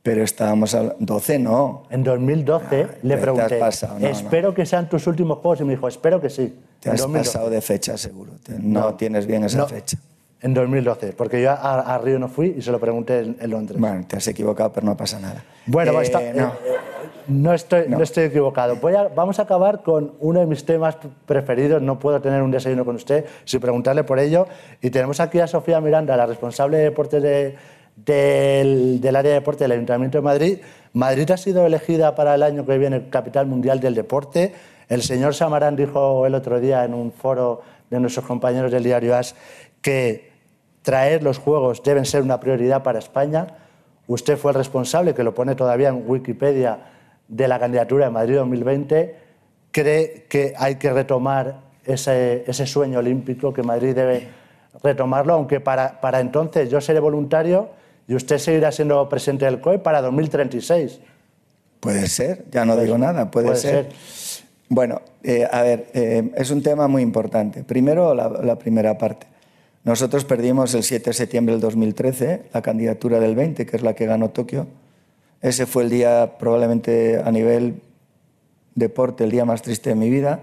Pero 0.04 0.22
estábamos 0.22 0.74
hablando... 0.74 0.96
12 1.00 1.38
no. 1.38 1.84
En 1.88 2.04
2012 2.04 2.82
ah, 2.82 2.94
le 3.02 3.16
pregunté, 3.16 3.58
espero 4.02 4.52
que 4.52 4.66
sean 4.66 4.86
tus 4.86 5.06
últimos 5.06 5.38
juegos 5.38 5.62
y 5.62 5.64
me 5.64 5.72
dijo, 5.72 5.88
espero 5.88 6.20
que 6.20 6.28
sí. 6.28 6.54
Te 6.78 6.90
has 6.90 7.06
pasado 7.06 7.48
de 7.48 7.62
fecha 7.62 7.96
seguro, 7.96 8.32
no, 8.60 8.94
tienes 8.96 9.26
bien 9.26 9.44
esa 9.44 9.66
fecha. 9.66 9.96
En 10.42 10.52
2012, 10.52 11.14
porque 11.14 11.40
yo 11.40 11.52
a, 11.52 11.98
Río 12.04 12.18
no 12.18 12.28
fui 12.28 12.54
y 12.58 12.60
se 12.60 12.70
lo 12.70 12.78
pregunté 12.78 13.20
en, 13.20 13.50
Londres. 13.50 13.80
Bueno, 13.80 14.04
te 14.06 14.18
has 14.18 14.28
equivocado, 14.28 14.70
pero 14.74 14.84
no 14.84 14.94
pasa 14.94 15.18
nada. 15.18 15.42
Bueno, 15.64 15.98
eh, 16.02 16.34
no. 16.36 16.52
no. 17.26 17.54
estoy, 17.54 17.84
no. 17.88 18.02
estoy 18.02 18.24
equivocado. 18.24 18.76
Voy 18.76 18.94
a, 18.94 19.04
vamos 19.04 19.38
a 19.38 19.42
acabar 19.44 19.82
con 19.82 20.12
uno 20.20 20.40
de 20.40 20.46
mis 20.46 20.66
temas 20.66 20.98
preferidos. 21.24 21.80
No 21.80 21.98
puedo 21.98 22.20
tener 22.20 22.42
un 22.42 22.50
desayuno 22.50 22.84
con 22.84 22.96
usted 22.96 23.24
sin 23.46 23.58
preguntarle 23.58 24.04
por 24.04 24.18
ello. 24.18 24.46
Y 24.82 24.90
tenemos 24.90 25.18
aquí 25.18 25.40
a 25.40 25.46
Sofía 25.46 25.80
Miranda, 25.80 26.14
la 26.14 26.26
responsable 26.26 26.76
de 26.76 26.84
deportes 26.84 27.22
de, 27.22 27.56
del, 27.96 29.00
área 29.04 29.30
de 29.30 29.34
deporte 29.34 29.64
del 29.64 29.72
Ayuntamiento 29.72 30.18
de 30.18 30.22
Madrid. 30.22 30.58
Madrid 30.92 31.30
ha 31.30 31.36
sido 31.36 31.66
elegida 31.66 32.14
para 32.14 32.34
el 32.34 32.42
año 32.42 32.66
que 32.66 32.78
viene 32.78 33.08
capital 33.08 33.46
mundial 33.46 33.80
del 33.80 33.94
deporte. 33.94 34.54
El 34.88 35.02
señor 35.02 35.34
Samarán 35.34 35.76
dijo 35.76 36.26
el 36.26 36.34
otro 36.34 36.60
día 36.60 36.84
en 36.84 36.94
un 36.94 37.12
foro 37.12 37.62
de 37.90 38.00
nuestros 38.00 38.26
compañeros 38.26 38.72
del 38.72 38.84
diario 38.84 39.16
AS 39.16 39.34
que 39.80 40.30
traer 40.82 41.22
los 41.22 41.38
Juegos 41.38 41.82
deben 41.82 42.04
ser 42.04 42.22
una 42.22 42.40
prioridad 42.40 42.82
para 42.82 42.98
España. 42.98 43.46
Usted 44.06 44.36
fue 44.36 44.52
el 44.52 44.58
responsable, 44.58 45.14
que 45.14 45.22
lo 45.22 45.34
pone 45.34 45.54
todavía 45.54 45.88
en 45.88 46.04
Wikipedia, 46.06 46.90
de 47.26 47.48
la 47.48 47.58
candidatura 47.58 48.06
de 48.06 48.10
Madrid 48.10 48.36
2020. 48.36 49.16
¿Cree 49.70 50.26
que 50.28 50.52
hay 50.58 50.76
que 50.76 50.92
retomar 50.92 51.60
ese, 51.84 52.66
sueño 52.66 52.98
olímpico, 52.98 53.52
que 53.52 53.62
Madrid 53.62 53.94
debe 53.94 54.28
retomarlo, 54.82 55.34
aunque 55.34 55.60
para 55.60 56.20
entonces 56.20 56.68
yo 56.68 56.80
seré 56.80 57.00
voluntario 57.00 57.70
y 58.06 58.14
usted 58.14 58.38
seguirá 58.38 58.72
siendo 58.72 59.08
presidente 59.08 59.44
del 59.44 59.60
COE 59.60 59.78
para 59.78 60.02
2036. 60.02 61.00
Puede 61.80 62.08
ser, 62.08 62.44
ya 62.50 62.64
no 62.64 62.76
digo 62.76 62.96
nada, 62.96 63.30
puede, 63.30 63.56
ser. 63.56 63.88
Bueno, 64.68 65.02
eh, 65.22 65.46
a 65.50 65.62
ver, 65.62 65.88
eh, 65.94 66.32
es 66.36 66.50
un 66.50 66.62
tema 66.62 66.88
muy 66.88 67.02
importante. 67.02 67.62
Primero, 67.62 68.14
la, 68.14 68.58
primera 68.58 68.96
parte. 68.96 69.26
Nosotros 69.84 70.24
perdimos 70.24 70.72
el 70.74 70.82
7 70.82 71.10
de 71.10 71.14
septiembre 71.14 71.54
del 71.54 71.60
2013 71.60 72.44
la 72.54 72.62
candidatura 72.62 73.20
del 73.20 73.34
20, 73.34 73.66
que 73.66 73.76
es 73.76 73.82
la 73.82 73.94
que 73.94 74.06
ganó 74.06 74.30
Tokio. 74.30 74.66
Ese 75.42 75.66
fue 75.66 75.82
el 75.82 75.90
día 75.90 76.38
probablemente 76.38 77.20
a 77.22 77.30
nivel 77.30 77.82
deporte, 78.74 79.24
el 79.24 79.30
día 79.30 79.44
más 79.44 79.60
triste 79.60 79.90
de 79.90 79.96
mi 79.96 80.08
vida. 80.08 80.40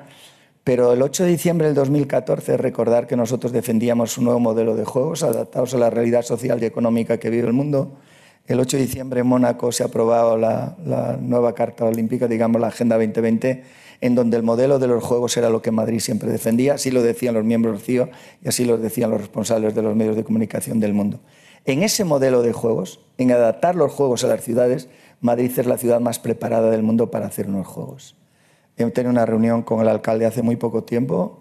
Pero 0.64 0.94
el 0.94 1.02
8 1.02 1.24
de 1.24 1.30
diciembre 1.30 1.68
del 1.68 1.76
2014, 1.76 2.56
recordar 2.56 3.08
que 3.08 3.16
nosotros 3.16 3.52
defendíamos 3.52 4.20
un 4.20 4.26
nuevo 4.26 4.40
modelo 4.40 4.76
de 4.76 4.86
juegos 4.86 5.24
adaptados 5.24 5.74
a 5.74 5.80
la 5.80 5.90
realidad 5.90 6.22
social 6.22 6.62
y 6.62 6.66
económica 6.66 7.18
que 7.18 7.32
vive 7.32 7.48
el 7.48 7.54
mundo. 7.54 7.98
El 8.46 8.60
8 8.60 8.78
de 8.78 8.84
diciembre 8.84 9.22
en 9.22 9.28
Mónaco 9.28 9.72
se 9.72 9.82
ha 9.82 9.88
aprobado 9.88 10.38
la, 10.38 10.78
nueva 11.20 11.56
Carta 11.56 11.86
Olímpica, 11.86 12.28
digamos 12.28 12.62
la 12.62 12.68
Agenda 12.68 12.98
2020, 12.98 13.64
en 14.02 14.14
donde 14.14 14.38
el 14.38 14.44
modelo 14.44 14.78
de 14.78 14.88
los 14.88 15.04
juegos 15.04 15.36
era 15.36 15.50
lo 15.50 15.64
que 15.64 15.72
Madrid 15.72 16.00
siempre 16.00 16.30
defendía. 16.30 16.76
Así 16.76 16.92
lo 16.92 17.02
decían 17.02 17.34
los 17.34 17.44
miembros 17.44 17.78
del 17.78 17.82
CIO 17.82 18.10
y 18.44 18.48
así 18.48 18.64
lo 18.64 18.78
decían 18.78 19.10
los 19.10 19.20
responsables 19.20 19.74
de 19.74 19.82
los 19.82 19.96
medios 19.96 20.16
de 20.16 20.24
comunicación 20.24 20.80
del 20.80 20.94
mundo. 20.94 21.22
En 21.66 21.82
ese 21.82 22.04
modelo 22.04 22.44
de 22.44 22.54
juegos, 22.54 23.00
en 23.18 23.32
adaptar 23.32 23.76
los 23.76 23.92
juegos 23.92 24.24
a 24.24 24.28
las 24.28 24.44
ciudades, 24.44 24.90
Madrid 25.22 25.52
es 25.58 25.66
la 25.66 25.78
ciudad 25.78 26.00
más 26.02 26.20
preparada 26.20 26.70
del 26.70 26.84
mundo 26.84 27.10
para 27.10 27.26
hacer 27.28 27.48
unos 27.48 27.66
juegos. 27.66 28.20
He 28.88 28.91
tenido 28.91 29.12
una 29.12 29.26
reunión 29.26 29.64
con 29.64 29.82
el 29.82 29.88
alcalde 29.88 30.26
hace 30.26 30.41
muy 30.41 30.56
poco 30.56 30.84
tiempo, 30.84 31.40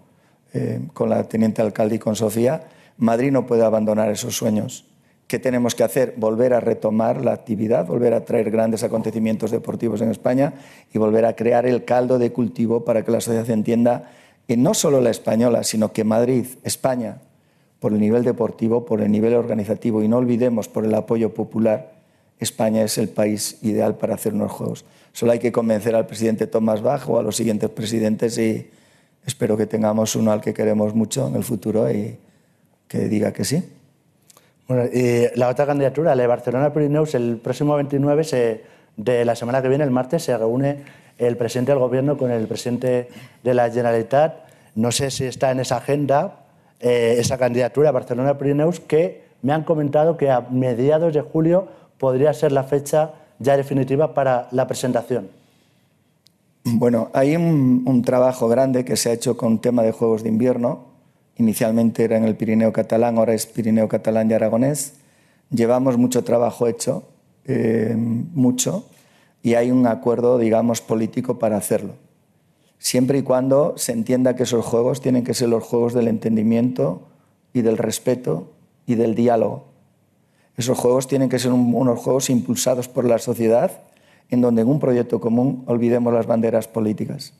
eh, 0.53 0.81
con 0.93 1.09
la 1.09 1.23
teniente 1.23 1.61
alcalde 1.61 1.95
y 1.95 1.99
con 1.99 2.15
Sofía. 2.15 2.63
Madrid 2.97 3.31
no 3.31 3.45
puede 3.45 3.63
abandonar 3.63 4.11
esos 4.11 4.35
sueños. 4.35 4.85
¿Qué 5.27 5.39
tenemos 5.39 5.75
que 5.75 5.83
hacer? 5.83 6.15
Volver 6.17 6.53
a 6.53 6.59
retomar 6.59 7.23
la 7.23 7.31
actividad, 7.31 7.87
volver 7.87 8.13
a 8.13 8.25
traer 8.25 8.51
grandes 8.51 8.83
acontecimientos 8.83 9.49
deportivos 9.49 10.01
en 10.01 10.11
España 10.11 10.53
y 10.93 10.97
volver 10.97 11.25
a 11.25 11.37
crear 11.37 11.65
el 11.65 11.85
caldo 11.85 12.19
de 12.19 12.33
cultivo 12.33 12.83
para 12.83 13.05
que 13.05 13.11
la 13.11 13.21
sociedad 13.21 13.49
entienda 13.49 14.11
que 14.47 14.57
no 14.57 14.73
solo 14.73 14.99
la 14.99 15.09
española, 15.09 15.63
sino 15.63 15.93
que 15.93 16.03
Madrid, 16.03 16.45
España, 16.63 17.21
por 17.79 17.93
el 17.93 17.99
nivel 18.01 18.25
deportivo, 18.25 18.83
por 18.85 18.99
el 18.99 19.09
nivel 19.09 19.33
organizativo 19.33 20.03
y 20.03 20.09
no 20.09 20.17
olvidemos 20.17 20.67
por 20.67 20.83
el 20.83 20.93
apoyo 20.93 21.33
popular, 21.33 22.00
España 22.41 22.81
es 22.81 22.97
el 22.97 23.07
país 23.07 23.59
ideal 23.61 23.95
para 23.95 24.15
hacer 24.15 24.33
unos 24.33 24.51
Juegos. 24.51 24.83
Solo 25.13 25.31
hay 25.31 25.39
que 25.39 25.51
convencer 25.51 25.95
al 25.95 26.07
presidente 26.07 26.47
Tomás 26.47 26.81
Bach 26.81 27.07
o 27.07 27.19
a 27.19 27.23
los 27.23 27.35
siguientes 27.35 27.69
presidentes 27.69 28.37
y 28.37 28.69
espero 29.25 29.55
que 29.55 29.67
tengamos 29.67 30.15
uno 30.15 30.31
al 30.31 30.41
que 30.41 30.53
queremos 30.53 30.93
mucho 30.95 31.27
en 31.27 31.35
el 31.35 31.43
futuro 31.43 31.89
y 31.89 32.17
que 32.87 33.07
diga 33.07 33.31
que 33.31 33.45
sí. 33.45 33.63
Bueno, 34.67 34.89
la 35.35 35.49
otra 35.49 35.65
candidatura, 35.65 36.15
la 36.15 36.23
de 36.23 36.27
Barcelona 36.27 36.73
Pirineus, 36.73 37.13
el 37.13 37.37
próximo 37.37 37.75
29 37.75 38.61
de 38.97 39.25
la 39.25 39.35
semana 39.35 39.61
que 39.61 39.69
viene, 39.69 39.83
el 39.83 39.91
martes, 39.91 40.23
se 40.23 40.37
reúne 40.37 40.83
el 41.17 41.37
presidente 41.37 41.71
del 41.73 41.79
gobierno 41.79 42.17
con 42.17 42.31
el 42.31 42.47
presidente 42.47 43.09
de 43.43 43.53
la 43.53 43.69
Generalitat. 43.69 44.45
No 44.75 44.91
sé 44.91 45.11
si 45.11 45.25
está 45.25 45.51
en 45.51 45.59
esa 45.59 45.77
agenda 45.77 46.41
eh, 46.79 47.17
esa 47.19 47.37
candidatura, 47.37 47.91
Barcelona 47.91 48.39
Pirineus, 48.39 48.79
que 48.79 49.25
me 49.43 49.53
han 49.53 49.63
comentado 49.63 50.17
que 50.17 50.31
a 50.31 50.41
mediados 50.41 51.13
de 51.13 51.21
julio 51.21 51.67
podría 52.01 52.33
ser 52.33 52.51
la 52.51 52.63
fecha 52.63 53.13
ya 53.37 53.55
definitiva 53.55 54.15
para 54.15 54.47
la 54.49 54.65
presentación. 54.65 55.29
Bueno, 56.63 57.11
hay 57.13 57.35
un, 57.35 58.01
trabajo 58.03 58.47
grande 58.47 58.83
que 58.83 58.97
se 58.97 59.11
ha 59.11 59.13
hecho 59.13 59.37
con 59.37 59.59
tema 59.59 59.83
de 59.83 59.91
Juegos 59.91 60.23
de 60.23 60.29
Invierno. 60.29 60.85
Inicialmente 61.37 62.03
era 62.03 62.17
en 62.17 62.23
el 62.23 62.35
Pirineo 62.35 62.73
catalán, 62.73 63.19
ahora 63.19 63.35
es 63.35 63.45
Pirineo 63.45 63.87
catalán 63.87 64.31
y 64.31 64.33
aragonés. 64.33 64.95
Llevamos 65.51 65.97
mucho 65.97 66.23
trabajo 66.23 66.67
hecho, 66.67 67.03
eh, 67.45 67.93
mucho, 67.95 68.85
y 69.43 69.53
hay 69.53 69.69
un 69.69 69.85
acuerdo, 69.85 70.39
digamos, 70.39 70.81
político 70.81 71.37
para 71.37 71.57
hacerlo. 71.57 71.93
Siempre 72.79 73.19
y 73.19 73.21
cuando 73.21 73.75
se 73.77 73.91
entienda 73.91 74.35
que 74.35 74.43
esos 74.43 74.65
juegos 74.65 75.01
tienen 75.01 75.23
que 75.23 75.35
ser 75.35 75.49
los 75.49 75.63
juegos 75.63 75.93
del 75.93 76.07
entendimiento 76.07 77.03
y 77.53 77.61
del 77.61 77.77
respeto 77.77 78.49
y 78.87 78.95
del 78.95 79.13
diálogo. 79.13 79.70
Esos 80.61 80.77
juegos 80.77 81.07
tienen 81.07 81.27
que 81.27 81.39
ser 81.39 81.51
un, 81.51 81.73
unos 81.73 81.97
juegos 81.97 82.29
impulsados 82.29 82.87
por 82.87 83.03
la 83.03 83.17
sociedad, 83.17 83.71
en 84.29 84.41
donde 84.41 84.61
en 84.61 84.67
un 84.67 84.79
proyecto 84.79 85.19
común 85.19 85.63
olvidemos 85.65 86.13
las 86.13 86.27
banderas 86.27 86.67
políticas. 86.67 87.33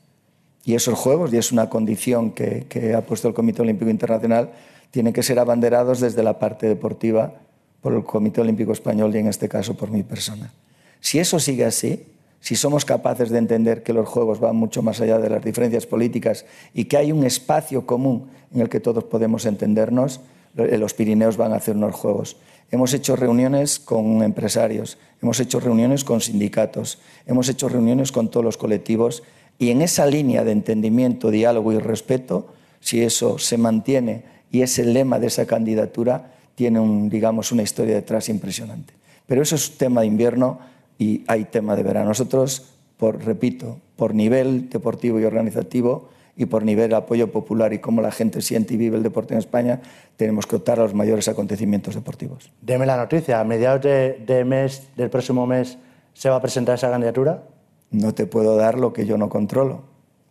Y 0.66 0.74
esos 0.74 0.98
juegos, 0.98 1.32
y 1.32 1.38
es 1.38 1.52
una 1.52 1.70
condición 1.70 2.32
que, 2.32 2.66
que 2.68 2.96
ha 2.96 3.02
puesto 3.02 3.28
el 3.28 3.36
Comité 3.36 3.62
Olímpico 3.62 3.92
Internacional, 3.92 4.50
tienen 4.90 5.14
que 5.14 5.22
ser 5.22 5.38
abanderados 5.38 6.00
desde 6.00 6.24
la 6.24 6.40
parte 6.40 6.66
deportiva 6.68 7.34
por 7.80 7.94
el 7.94 8.04
Comité 8.04 8.42
Olímpico 8.42 8.72
Español 8.72 9.16
y 9.16 9.20
en 9.20 9.28
este 9.28 9.48
caso 9.48 9.76
por 9.76 9.92
mi 9.92 10.02
persona. 10.02 10.52
Si 11.00 11.20
eso 11.20 11.40
sigue 11.40 11.66
así, 11.66 12.04
si 12.40 12.56
somos 12.56 12.86
capaces 12.86 13.30
de 13.30 13.38
entender 13.38 13.84
que 13.84 13.94
los 13.94 14.10
juegos 14.10 14.40
van 14.40 14.56
mucho 14.56 14.82
más 14.82 15.00
allá 15.00 15.20
de 15.20 15.30
las 15.30 15.46
diferencias 15.46 15.86
políticas 15.86 16.48
y 16.74 16.86
que 16.86 16.98
hay 16.98 17.12
un 17.12 17.24
espacio 17.24 17.86
común 17.86 18.32
en 18.52 18.62
el 18.62 18.70
que 18.70 18.80
todos 18.80 19.04
podemos 19.04 19.46
entendernos, 19.46 20.22
los 20.56 20.96
Pirineos 20.96 21.38
van 21.38 21.54
a 21.54 21.58
hacer 21.58 21.76
unos 21.76 21.94
juegos. 21.94 22.38
Hemos 22.72 22.94
hecho 22.94 23.18
reuniones 23.18 23.80
con 23.80 24.24
empresarios, 24.24 24.98
hemos 25.22 25.40
hecho 25.42 25.60
reuniones 25.60 26.06
con 26.06 26.22
sindicatos, 26.22 27.00
hemos 27.26 27.50
hecho 27.50 27.68
reuniones 27.68 28.14
con 28.14 28.32
todos 28.32 28.46
los 28.46 28.58
colectivos 28.58 29.24
y 29.60 29.72
en 29.72 29.82
esa 29.82 30.06
línea 30.06 30.44
de 30.44 30.54
entendimiento, 30.54 31.32
diálogo 31.32 31.74
y 31.74 31.80
respeto, 31.80 32.48
si 32.80 33.02
eso 33.02 33.38
se 33.38 33.58
mantiene 33.58 34.24
y 34.52 34.62
es 34.62 34.80
el 34.80 34.94
lema 34.94 35.20
de 35.20 35.28
esa 35.28 35.46
candidatura, 35.46 36.32
tiene 36.56 36.80
digamos, 37.10 37.52
una 37.52 37.64
historia 37.64 37.96
detrás 37.96 38.30
impresionante. 38.30 38.94
Pero 39.28 39.42
eso 39.42 39.56
es 39.56 39.78
tema 39.78 40.02
de 40.02 40.08
invierno 40.08 40.60
y 40.98 41.24
hay 41.28 41.46
tema 41.46 41.76
de 41.76 41.84
verano. 41.84 42.10
Nosotros, 42.10 42.74
repito, 43.00 43.80
por 43.96 44.16
nivel 44.16 44.70
deportivo 44.70 45.20
y 45.20 45.26
organizativo 45.26 46.10
y 46.36 46.46
por 46.46 46.64
nivel 46.64 46.90
de 46.90 46.96
apoyo 46.96 47.32
popular 47.32 47.74
y 47.74 47.80
cómo 47.80 48.02
la 48.02 48.12
gente 48.12 48.42
siente 48.42 48.74
y 48.74 48.78
vive 48.78 48.98
el 48.98 49.04
deporte 49.04 49.34
en 49.34 49.40
España, 49.40 49.82
tenemos 50.18 50.46
que 50.46 50.56
optar 50.56 50.80
a 50.80 50.84
los 50.84 50.94
mayores 50.94 51.28
acontecimientos 51.28 51.96
deportivos. 51.96 52.52
Deme 52.62 52.86
la 52.86 52.98
noticia, 52.98 53.40
a 53.40 53.44
mediados 53.44 53.82
de, 53.82 54.24
de 54.26 54.46
mes, 54.46 54.88
del 54.96 55.10
próximo 55.10 55.46
mes 55.46 55.78
se 56.14 56.30
va 56.30 56.38
a 56.38 56.42
presentar 56.42 56.76
esa 56.76 56.90
candidatura. 56.90 57.44
No 57.90 58.14
te 58.14 58.26
puedo 58.26 58.56
dar 58.56 58.78
lo 58.78 58.94
que 58.94 59.06
yo 59.06 59.18
no 59.18 59.30
controlo. 59.30 59.84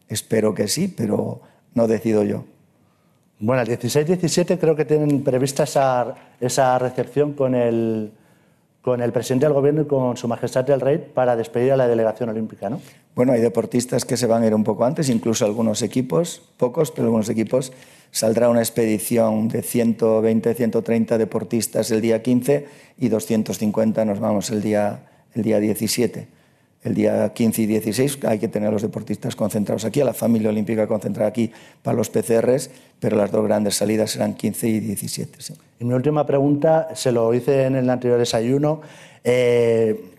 Espero 0.08 0.54
que 0.54 0.68
sí, 0.68 0.88
pero 0.88 1.40
no 1.74 1.86
decido 1.86 2.24
yo. 2.24 2.44
Bueno, 3.38 3.62
el 3.62 3.68
16-17 3.68 4.58
creo 4.58 4.76
que 4.76 4.84
tienen 4.84 5.22
prevista 5.22 5.64
esa, 5.64 6.14
esa 6.40 6.78
recepción 6.78 7.32
con 7.32 7.54
el, 7.54 8.12
con 8.82 9.02
el 9.02 9.12
presidente 9.12 9.46
del 9.46 9.52
gobierno 9.52 9.82
y 9.82 9.84
con 9.86 10.16
su 10.16 10.26
majestad 10.26 10.68
el 10.70 10.80
rey 10.80 10.98
para 11.12 11.36
despedir 11.36 11.72
a 11.72 11.76
la 11.76 11.86
delegación 11.86 12.30
olímpica, 12.30 12.70
¿no? 12.70 12.80
Bueno, 13.14 13.32
hay 13.32 13.40
deportistas 13.40 14.04
que 14.04 14.16
se 14.16 14.26
van 14.26 14.42
a 14.42 14.46
ir 14.46 14.54
un 14.54 14.64
poco 14.64 14.84
antes, 14.84 15.10
incluso 15.10 15.44
algunos 15.44 15.82
equipos, 15.82 16.42
pocos, 16.56 16.90
pero 16.90 17.06
algunos 17.06 17.28
equipos. 17.28 17.72
Saldrá 18.10 18.48
una 18.48 18.60
expedición 18.60 19.48
de 19.48 19.62
120, 19.62 20.54
130 20.54 21.18
deportistas 21.18 21.90
el 21.90 22.00
día 22.00 22.22
15 22.22 22.66
y 22.98 23.08
250 23.08 24.04
nos 24.04 24.18
vamos 24.18 24.50
el 24.50 24.62
día, 24.62 25.06
el 25.34 25.42
día 25.42 25.60
17 25.60 26.39
el 26.82 26.94
día 26.94 27.28
15 27.32 27.62
y 27.62 27.66
16 27.66 28.24
hay 28.24 28.38
que 28.38 28.48
tener 28.48 28.70
a 28.70 28.72
los 28.72 28.82
deportistas 28.82 29.36
concentrados 29.36 29.84
aquí, 29.84 30.00
a 30.00 30.04
la 30.04 30.14
familia 30.14 30.48
olímpica 30.48 30.86
concentrada 30.86 31.28
aquí 31.28 31.52
para 31.82 31.96
los 31.96 32.08
PCRs, 32.08 32.70
pero 32.98 33.16
las 33.16 33.30
dos 33.30 33.44
grandes 33.44 33.76
salidas 33.76 34.10
serán 34.10 34.34
15 34.34 34.68
y 34.68 34.80
17. 34.80 35.42
Sí. 35.42 35.54
Y 35.78 35.84
mi 35.84 35.92
última 35.92 36.24
pregunta, 36.24 36.88
se 36.94 37.12
lo 37.12 37.32
hice 37.34 37.64
en 37.64 37.76
el 37.76 37.88
anterior 37.90 38.18
desayuno. 38.18 38.80
Eh, 39.24 40.10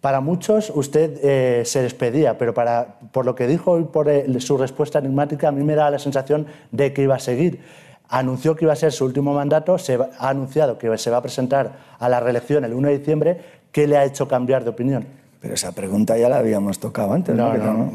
para 0.00 0.20
muchos 0.20 0.70
usted 0.74 1.18
eh, 1.22 1.64
se 1.64 1.82
despedía, 1.82 2.38
pero 2.38 2.54
para, 2.54 2.98
por 3.10 3.24
lo 3.24 3.34
que 3.34 3.46
dijo 3.46 3.80
y 3.80 3.84
por 3.84 4.08
eh, 4.08 4.26
su 4.38 4.56
respuesta 4.56 5.00
enigmática, 5.00 5.48
a 5.48 5.52
mí 5.52 5.64
me 5.64 5.74
da 5.74 5.90
la 5.90 5.98
sensación 5.98 6.46
de 6.70 6.92
que 6.92 7.02
iba 7.02 7.16
a 7.16 7.20
seguir. 7.20 7.60
Anunció 8.08 8.54
que 8.54 8.66
iba 8.66 8.74
a 8.74 8.76
ser 8.76 8.92
su 8.92 9.04
último 9.06 9.32
mandato, 9.32 9.78
se 9.78 9.94
ha 9.94 10.28
anunciado 10.28 10.78
que 10.78 10.96
se 10.98 11.10
va 11.10 11.16
a 11.16 11.22
presentar 11.22 11.78
a 11.98 12.08
la 12.08 12.20
reelección 12.20 12.64
el 12.64 12.74
1 12.74 12.88
de 12.88 12.98
diciembre. 12.98 13.40
¿Qué 13.72 13.88
le 13.88 13.96
ha 13.96 14.04
hecho 14.04 14.28
cambiar 14.28 14.62
de 14.62 14.70
opinión? 14.70 15.23
Pero 15.44 15.56
esa 15.56 15.72
pregunta 15.72 16.16
ya 16.16 16.30
la 16.30 16.38
habíamos 16.38 16.78
tocado 16.78 17.12
antes. 17.12 17.36
No, 17.36 17.52
¿no? 17.52 17.74
no, 17.74 17.92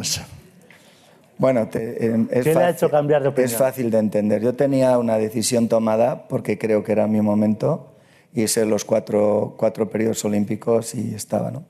Bueno, 1.40 1.68
te, 1.68 2.06
eh, 2.06 2.28
es 2.30 2.44
¿Qué 2.44 2.54
le 2.54 2.64
ha 2.64 2.70
hecho 2.70 2.92
cambiar 2.92 3.24
de 3.24 3.30
opinión? 3.30 3.50
Es 3.50 3.58
fácil 3.58 3.90
de 3.90 3.98
entender. 3.98 4.40
Yo 4.44 4.54
tenía 4.54 5.00
una 5.00 5.18
decisión 5.18 5.68
tomada 5.68 6.28
porque 6.28 6.60
creo 6.60 6.84
que 6.84 6.92
era 6.92 7.08
mi 7.08 7.22
momento 7.22 7.96
y 8.36 8.48
ser 8.48 8.68
los 8.68 8.86
cuatro, 8.86 9.56
cuatro 9.58 9.90
periodos 9.90 10.24
olímpicos 10.26 10.94
y 10.94 11.16
estaba, 11.16 11.50
¿no? 11.50 11.64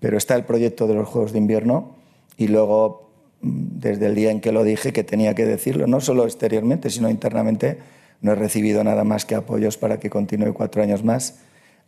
Pero 0.00 0.18
está 0.18 0.34
el 0.34 0.44
proyecto 0.44 0.86
de 0.86 0.92
los 0.92 1.08
Juegos 1.08 1.32
de 1.32 1.38
Invierno 1.38 1.94
y 2.36 2.48
luego, 2.48 3.08
mm, 3.40 3.78
desde 3.78 4.08
el 4.08 4.14
día 4.14 4.30
en 4.30 4.42
que 4.42 4.52
lo 4.52 4.64
dije, 4.64 4.92
que 4.92 5.02
tenía 5.02 5.34
que 5.34 5.46
decirlo, 5.46 5.86
no 5.86 6.02
solo 6.02 6.26
exteriormente, 6.26 6.90
sino 6.90 7.08
internamente, 7.08 7.78
no 8.20 8.32
he 8.32 8.34
recibido 8.34 8.84
nada 8.84 9.02
más 9.02 9.24
que 9.24 9.34
apoyos 9.34 9.78
para 9.78 9.98
que 9.98 10.10
continúe 10.10 10.52
cuatro 10.52 10.82
años 10.82 11.02
más 11.04 11.38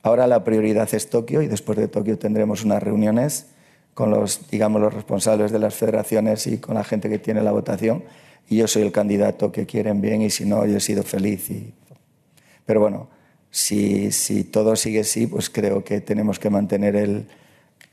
Ahora 0.02 0.26
la 0.26 0.44
prioridad 0.44 0.88
es 0.92 1.10
Tokio 1.10 1.42
y 1.42 1.48
después 1.48 1.78
de 1.78 1.88
Tokio 1.88 2.18
tendremos 2.18 2.64
unas 2.64 2.82
reuniones 2.82 3.46
con 3.94 4.10
los, 4.10 4.48
digamos, 4.50 4.80
los 4.80 4.94
responsables 4.94 5.50
de 5.50 5.58
las 5.58 5.74
federaciones 5.74 6.46
y 6.46 6.58
con 6.58 6.76
la 6.76 6.84
gente 6.84 7.08
que 7.08 7.18
tiene 7.18 7.42
la 7.42 7.52
votación. 7.52 8.04
Y 8.48 8.58
yo 8.58 8.68
soy 8.68 8.82
el 8.82 8.92
candidato 8.92 9.50
que 9.50 9.66
quieren 9.66 10.00
bien 10.00 10.22
y 10.22 10.30
si 10.30 10.44
no, 10.44 10.64
yo 10.66 10.76
he 10.76 10.80
sido 10.80 11.02
feliz. 11.02 11.50
Y... 11.50 11.74
Pero 12.64 12.80
bueno, 12.80 13.08
si, 13.50 14.12
si 14.12 14.44
todo 14.44 14.76
sigue 14.76 15.00
así, 15.00 15.26
pues 15.26 15.50
creo 15.50 15.82
que 15.82 16.00
tenemos 16.00 16.38
que 16.38 16.48
mantener 16.48 16.94
el, 16.96 17.26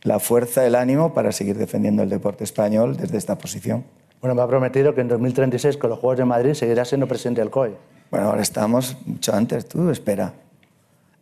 la 0.03 0.19
fuerza, 0.19 0.65
el 0.65 0.76
ánimo 0.76 1.14
para 1.14 1.32
seguir 1.32 1.57
defendiendo 1.57 2.03
el 2.03 2.10
deporte 2.10 2.44
español 2.44 2.95
desde 2.95 3.18
esta 3.18 3.38
posición. 3.38 3.84
Bueno, 4.22 4.36
me 4.36 4.44
ha 4.44 4.48
prometido 4.48 4.94
que 4.94 5.02
en 5.02 5.07
2036, 5.07 5.77
con 5.77 5.90
los 5.90 5.99
Juegos 5.99 6.19
de 6.19 6.26
Madrid, 6.26 6.53
seguirá 6.53 6.86
siendo 6.86 7.07
presidente 7.07 7.41
del 7.41 7.49
COI. 7.49 7.72
Bueno, 8.11 8.30
ahora 8.30 8.41
estamos 8.41 8.95
mucho 9.06 9.34
antes. 9.34 9.68
Tú 9.68 9.90
espera. 9.90 10.34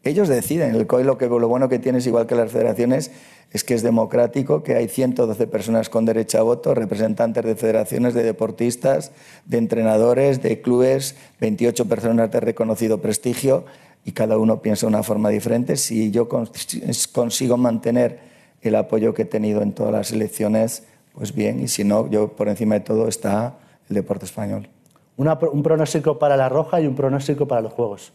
Ellos 0.03 0.27
deciden. 0.27 0.75
El 0.75 0.85
COI 0.85 1.05
lo, 1.05 1.17
que, 1.17 1.27
lo 1.27 1.47
bueno 1.47 1.69
que 1.69 1.79
tiene 1.79 1.99
es 1.99 2.07
igual 2.07 2.27
que 2.27 2.35
las 2.35 2.51
federaciones, 2.51 3.11
es 3.51 3.63
que 3.63 3.73
es 3.73 3.83
democrático, 3.83 4.61
que 4.61 4.75
hay 4.75 4.89
112 4.89 5.47
personas 5.47 5.89
con 5.89 6.05
derecho 6.05 6.39
a 6.39 6.43
voto, 6.43 6.73
representantes 6.75 7.45
de 7.45 7.55
federaciones, 7.55 8.13
de 8.13 8.23
deportistas, 8.23 9.11
de 9.45 9.57
entrenadores, 9.57 10.41
de 10.41 10.61
clubes, 10.61 11.15
28 11.39 11.85
personas 11.85 12.31
de 12.31 12.39
reconocido 12.41 12.99
prestigio 12.99 13.63
y 14.03 14.11
cada 14.11 14.37
uno 14.37 14.61
piensa 14.61 14.87
de 14.87 14.89
una 14.89 15.03
forma 15.03 15.29
diferente. 15.29 15.77
Si 15.77 16.11
yo 16.11 16.27
consigo 16.27 17.55
mantener 17.55 18.19
el 18.61 18.75
apoyo 18.75 19.13
que 19.13 19.21
he 19.21 19.25
tenido 19.25 19.61
en 19.61 19.71
todas 19.71 19.93
las 19.93 20.11
elecciones, 20.11 20.83
pues 21.13 21.33
bien, 21.33 21.61
y 21.61 21.69
si 21.69 21.85
no, 21.85 22.09
yo 22.09 22.29
por 22.29 22.49
encima 22.49 22.75
de 22.75 22.81
todo 22.81 23.07
está 23.07 23.55
el 23.89 23.95
deporte 23.95 24.25
español. 24.25 24.67
Un 25.15 25.63
pronóstico 25.63 26.19
para 26.19 26.35
la 26.35 26.49
Roja 26.49 26.81
y 26.81 26.87
un 26.87 26.95
pronóstico 26.95 27.47
para 27.47 27.61
los 27.61 27.71
Juegos. 27.71 28.11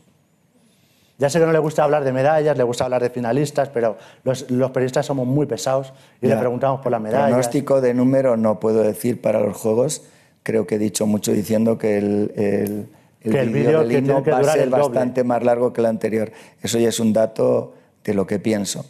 Ya 1.19 1.29
sé 1.29 1.41
que 1.41 1.47
no 1.47 1.53
le 1.53 1.59
gusta 1.59 1.83
hablar 1.83 2.05
de 2.05 2.13
medallas, 2.13 2.57
le 2.57 2.63
gusta 2.63 2.85
hablar 2.85 3.03
de 3.03 3.11
finalistas, 3.11 3.69
pero 3.71 3.97
los, 4.23 4.49
los 4.51 4.71
periodistas 4.71 5.05
somos 5.05 5.27
muy 5.27 5.47
pesados 5.47 5.93
y 6.23 6.29
ya. 6.29 6.35
le 6.35 6.41
preguntamos 6.41 6.81
por 6.81 6.93
las 6.93 7.01
medallas. 7.01 7.29
Pronóstico 7.29 7.81
de 7.81 7.93
número 7.93 8.37
no 8.37 8.61
puedo 8.61 8.83
decir 8.83 9.21
para 9.21 9.41
los 9.41 9.57
Juegos. 9.57 10.03
Creo 10.45 10.67
que 10.67 10.77
he 10.77 10.79
dicho 10.79 11.07
mucho 11.07 11.33
diciendo 11.33 11.77
que 11.77 11.99
el, 11.99 12.33
el, 12.37 12.89
el, 13.21 13.33
que 13.33 13.41
el 13.41 13.51
vídeo 13.51 13.81
del 13.81 13.99
himno 13.99 14.23
va 14.23 14.39
a 14.39 14.45
ser 14.45 14.71
bastante 14.71 15.25
más 15.25 15.43
largo 15.43 15.73
que 15.73 15.81
el 15.81 15.87
anterior. 15.87 16.31
Eso 16.63 16.79
ya 16.79 16.89
es 16.89 17.01
un 17.01 17.13
dato 17.13 17.75
de 18.05 18.15
lo 18.15 18.27
que 18.27 18.39
pienso. 18.39 18.87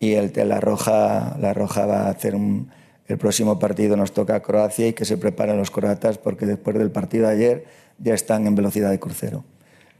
Y 0.00 0.14
el 0.14 0.32
la 0.48 0.60
Roja, 0.60 1.36
la 1.40 1.54
Roja 1.54 1.86
va 1.86 2.02
a 2.02 2.10
hacer 2.10 2.34
un, 2.34 2.70
el 3.08 3.18
próximo 3.18 3.58
partido 3.58 3.96
nos 3.96 4.12
toca 4.12 4.34
a 4.34 4.40
Croacia 4.40 4.86
y 4.86 4.92
que 4.92 5.04
se 5.04 5.16
preparen 5.16 5.56
los 5.56 5.70
croatas 5.70 6.18
porque 6.18 6.44
después 6.44 6.76
del 6.76 6.90
partido 6.90 7.26
de 7.26 7.32
ayer 7.32 7.64
ya 7.98 8.14
están 8.14 8.46
en 8.46 8.54
velocidad 8.54 8.90
de 8.90 9.00
crucero. 9.00 9.44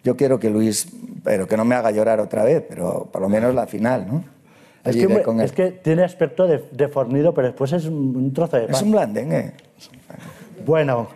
Yo 0.04 0.16
quiero 0.16 0.38
que 0.38 0.50
Luis, 0.50 0.88
pero 1.24 1.46
que 1.46 1.56
no 1.56 1.64
me 1.64 1.74
haga 1.74 1.90
llorar 1.90 2.20
otra 2.20 2.44
vez, 2.44 2.64
pero 2.68 3.08
por 3.12 3.20
lo 3.20 3.28
menos 3.28 3.54
la 3.54 3.66
final, 3.66 4.06
¿no? 4.06 4.24
Es 4.84 4.96
que, 4.96 5.06
de- 5.06 5.22
con 5.22 5.40
es 5.40 5.50
él. 5.50 5.56
que 5.56 5.70
tiene 5.72 6.02
aspecto 6.02 6.46
de, 6.46 6.64
de 6.70 6.88
fornido, 6.88 7.34
pero 7.34 7.48
después 7.48 7.72
es 7.72 7.84
un, 7.84 8.32
trozo 8.32 8.56
de 8.56 8.66
pan. 8.66 8.74
Es 8.74 8.82
un 8.82 8.92
blandengue. 8.92 9.52
Bueno, 10.64 11.08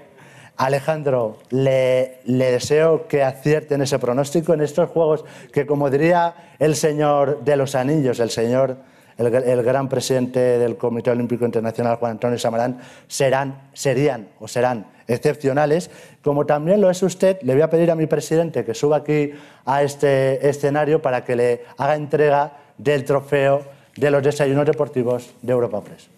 Alejandro, 0.56 1.38
le, 1.50 2.20
deseo 2.24 3.08
que 3.08 3.22
acierte 3.22 3.74
en 3.74 3.82
ese 3.82 3.98
pronóstico, 3.98 4.54
en 4.54 4.60
estos 4.60 4.90
juegos 4.90 5.24
que, 5.52 5.66
como 5.66 5.90
diría 5.90 6.34
el 6.58 6.76
señor 6.76 7.42
de 7.44 7.56
los 7.56 7.74
anillos, 7.74 8.20
el 8.20 8.30
señor, 8.30 8.76
el, 9.16 9.62
gran 9.62 9.88
presidente 9.88 10.38
del 10.38 10.76
Comité 10.76 11.10
Olímpico 11.10 11.44
Internacional, 11.44 11.96
Juan 11.96 12.12
Antonio 12.12 12.38
Samarán, 12.38 12.78
serán, 13.08 13.70
serían 13.72 14.28
o 14.38 14.46
serán 14.46 14.86
excepcionales. 15.12 15.90
Como 16.22 16.46
también 16.46 16.80
lo 16.80 16.90
es 16.90 17.02
usted, 17.02 17.38
le 17.42 17.52
voy 17.52 17.62
a 17.62 17.70
pedir 17.70 17.90
a 17.90 17.94
mi 17.94 18.06
presidente 18.06 18.64
que 18.64 18.74
suba 18.74 18.98
aquí 18.98 19.32
a 19.64 19.82
este 19.82 20.48
escenario 20.48 21.00
para 21.00 21.24
que 21.24 21.36
le 21.36 21.64
haga 21.78 21.96
entrega 21.96 22.52
del 22.78 23.04
trofeo 23.04 23.64
de 23.96 24.10
los 24.10 24.22
desayunos 24.22 24.66
deportivos 24.66 25.30
de 25.42 25.52
Europa 25.52 25.80
Press. 25.82 26.08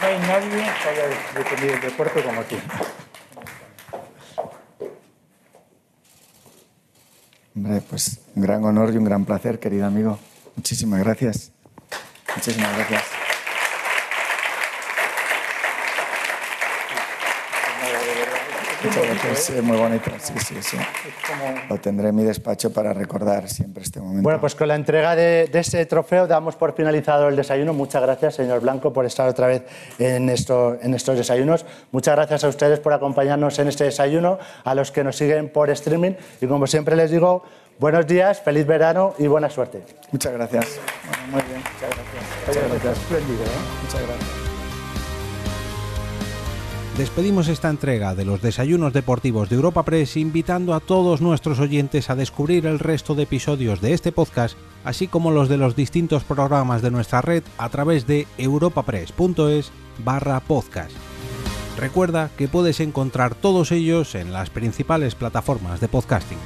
No 0.00 0.06
hay 0.06 0.18
nadie 0.18 0.64
que 0.82 0.88
haya 0.88 1.08
defendido 1.34 1.74
el 1.74 1.80
deporte 1.80 2.22
como 2.22 2.42
tú. 2.42 2.56
Hombre, 7.56 7.80
pues 7.88 8.20
un 8.34 8.42
gran 8.42 8.62
honor 8.64 8.92
y 8.92 8.98
un 8.98 9.04
gran 9.04 9.24
placer, 9.24 9.58
querido 9.58 9.86
amigo. 9.86 10.18
Muchísimas 10.56 11.00
gracias. 11.00 11.52
Muchísimas 12.34 12.76
gracias. 12.76 13.26
es 19.32 19.62
muy 19.62 19.76
bonito, 19.76 20.10
sí, 20.18 20.32
sí, 20.38 20.54
sí. 20.60 20.76
Lo 21.68 21.78
tendré 21.78 22.08
en 22.08 22.14
mi 22.14 22.24
despacho 22.24 22.72
para 22.72 22.92
recordar 22.92 23.48
siempre 23.48 23.82
este 23.82 24.00
momento. 24.00 24.22
Bueno, 24.22 24.40
pues 24.40 24.54
con 24.54 24.68
la 24.68 24.74
entrega 24.74 25.16
de, 25.16 25.48
de 25.50 25.58
este 25.58 25.84
trofeo 25.86 26.26
damos 26.26 26.56
por 26.56 26.74
finalizado 26.74 27.28
el 27.28 27.36
desayuno. 27.36 27.72
Muchas 27.72 28.02
gracias, 28.02 28.34
señor 28.34 28.60
Blanco, 28.60 28.92
por 28.92 29.04
estar 29.04 29.28
otra 29.28 29.46
vez 29.48 29.62
en, 29.98 30.28
esto, 30.28 30.78
en 30.80 30.94
estos 30.94 31.16
desayunos. 31.16 31.64
Muchas 31.92 32.16
gracias 32.16 32.44
a 32.44 32.48
ustedes 32.48 32.80
por 32.80 32.92
acompañarnos 32.92 33.58
en 33.58 33.68
este 33.68 33.84
desayuno, 33.84 34.38
a 34.64 34.74
los 34.74 34.92
que 34.92 35.04
nos 35.04 35.16
siguen 35.16 35.50
por 35.50 35.70
streaming. 35.70 36.12
Y 36.40 36.46
como 36.46 36.66
siempre 36.66 36.96
les 36.96 37.10
digo, 37.10 37.42
buenos 37.78 38.06
días, 38.06 38.40
feliz 38.40 38.66
verano 38.66 39.14
y 39.18 39.26
buena 39.26 39.50
suerte. 39.50 39.82
Muchas 40.12 40.32
gracias. 40.32 40.80
muy 41.30 41.42
bien, 41.42 41.58
muchas 41.58 41.90
gracias. 41.90 42.46
Muchas 42.46 42.70
gracias. 42.70 42.98
Espléndido, 42.98 43.44
¿eh? 43.44 43.82
Muchas 43.82 44.02
gracias. 44.02 44.46
Despedimos 46.98 47.48
esta 47.48 47.68
entrega 47.68 48.14
de 48.14 48.24
los 48.24 48.40
desayunos 48.40 48.94
deportivos 48.94 49.50
de 49.50 49.56
Europa 49.56 49.82
Press 49.82 50.16
invitando 50.16 50.72
a 50.72 50.80
todos 50.80 51.20
nuestros 51.20 51.60
oyentes 51.60 52.08
a 52.08 52.14
descubrir 52.14 52.64
el 52.64 52.78
resto 52.78 53.14
de 53.14 53.24
episodios 53.24 53.82
de 53.82 53.92
este 53.92 54.12
podcast, 54.12 54.56
así 54.82 55.06
como 55.06 55.30
los 55.30 55.50
de 55.50 55.58
los 55.58 55.76
distintos 55.76 56.24
programas 56.24 56.80
de 56.80 56.90
nuestra 56.90 57.20
red 57.20 57.42
a 57.58 57.68
través 57.68 58.06
de 58.06 58.26
europapress.es 58.38 59.72
barra 59.98 60.40
podcast. 60.40 60.92
Recuerda 61.76 62.30
que 62.38 62.48
puedes 62.48 62.80
encontrar 62.80 63.34
todos 63.34 63.72
ellos 63.72 64.14
en 64.14 64.32
las 64.32 64.48
principales 64.48 65.14
plataformas 65.14 65.80
de 65.80 65.88
podcasting. 65.88 66.38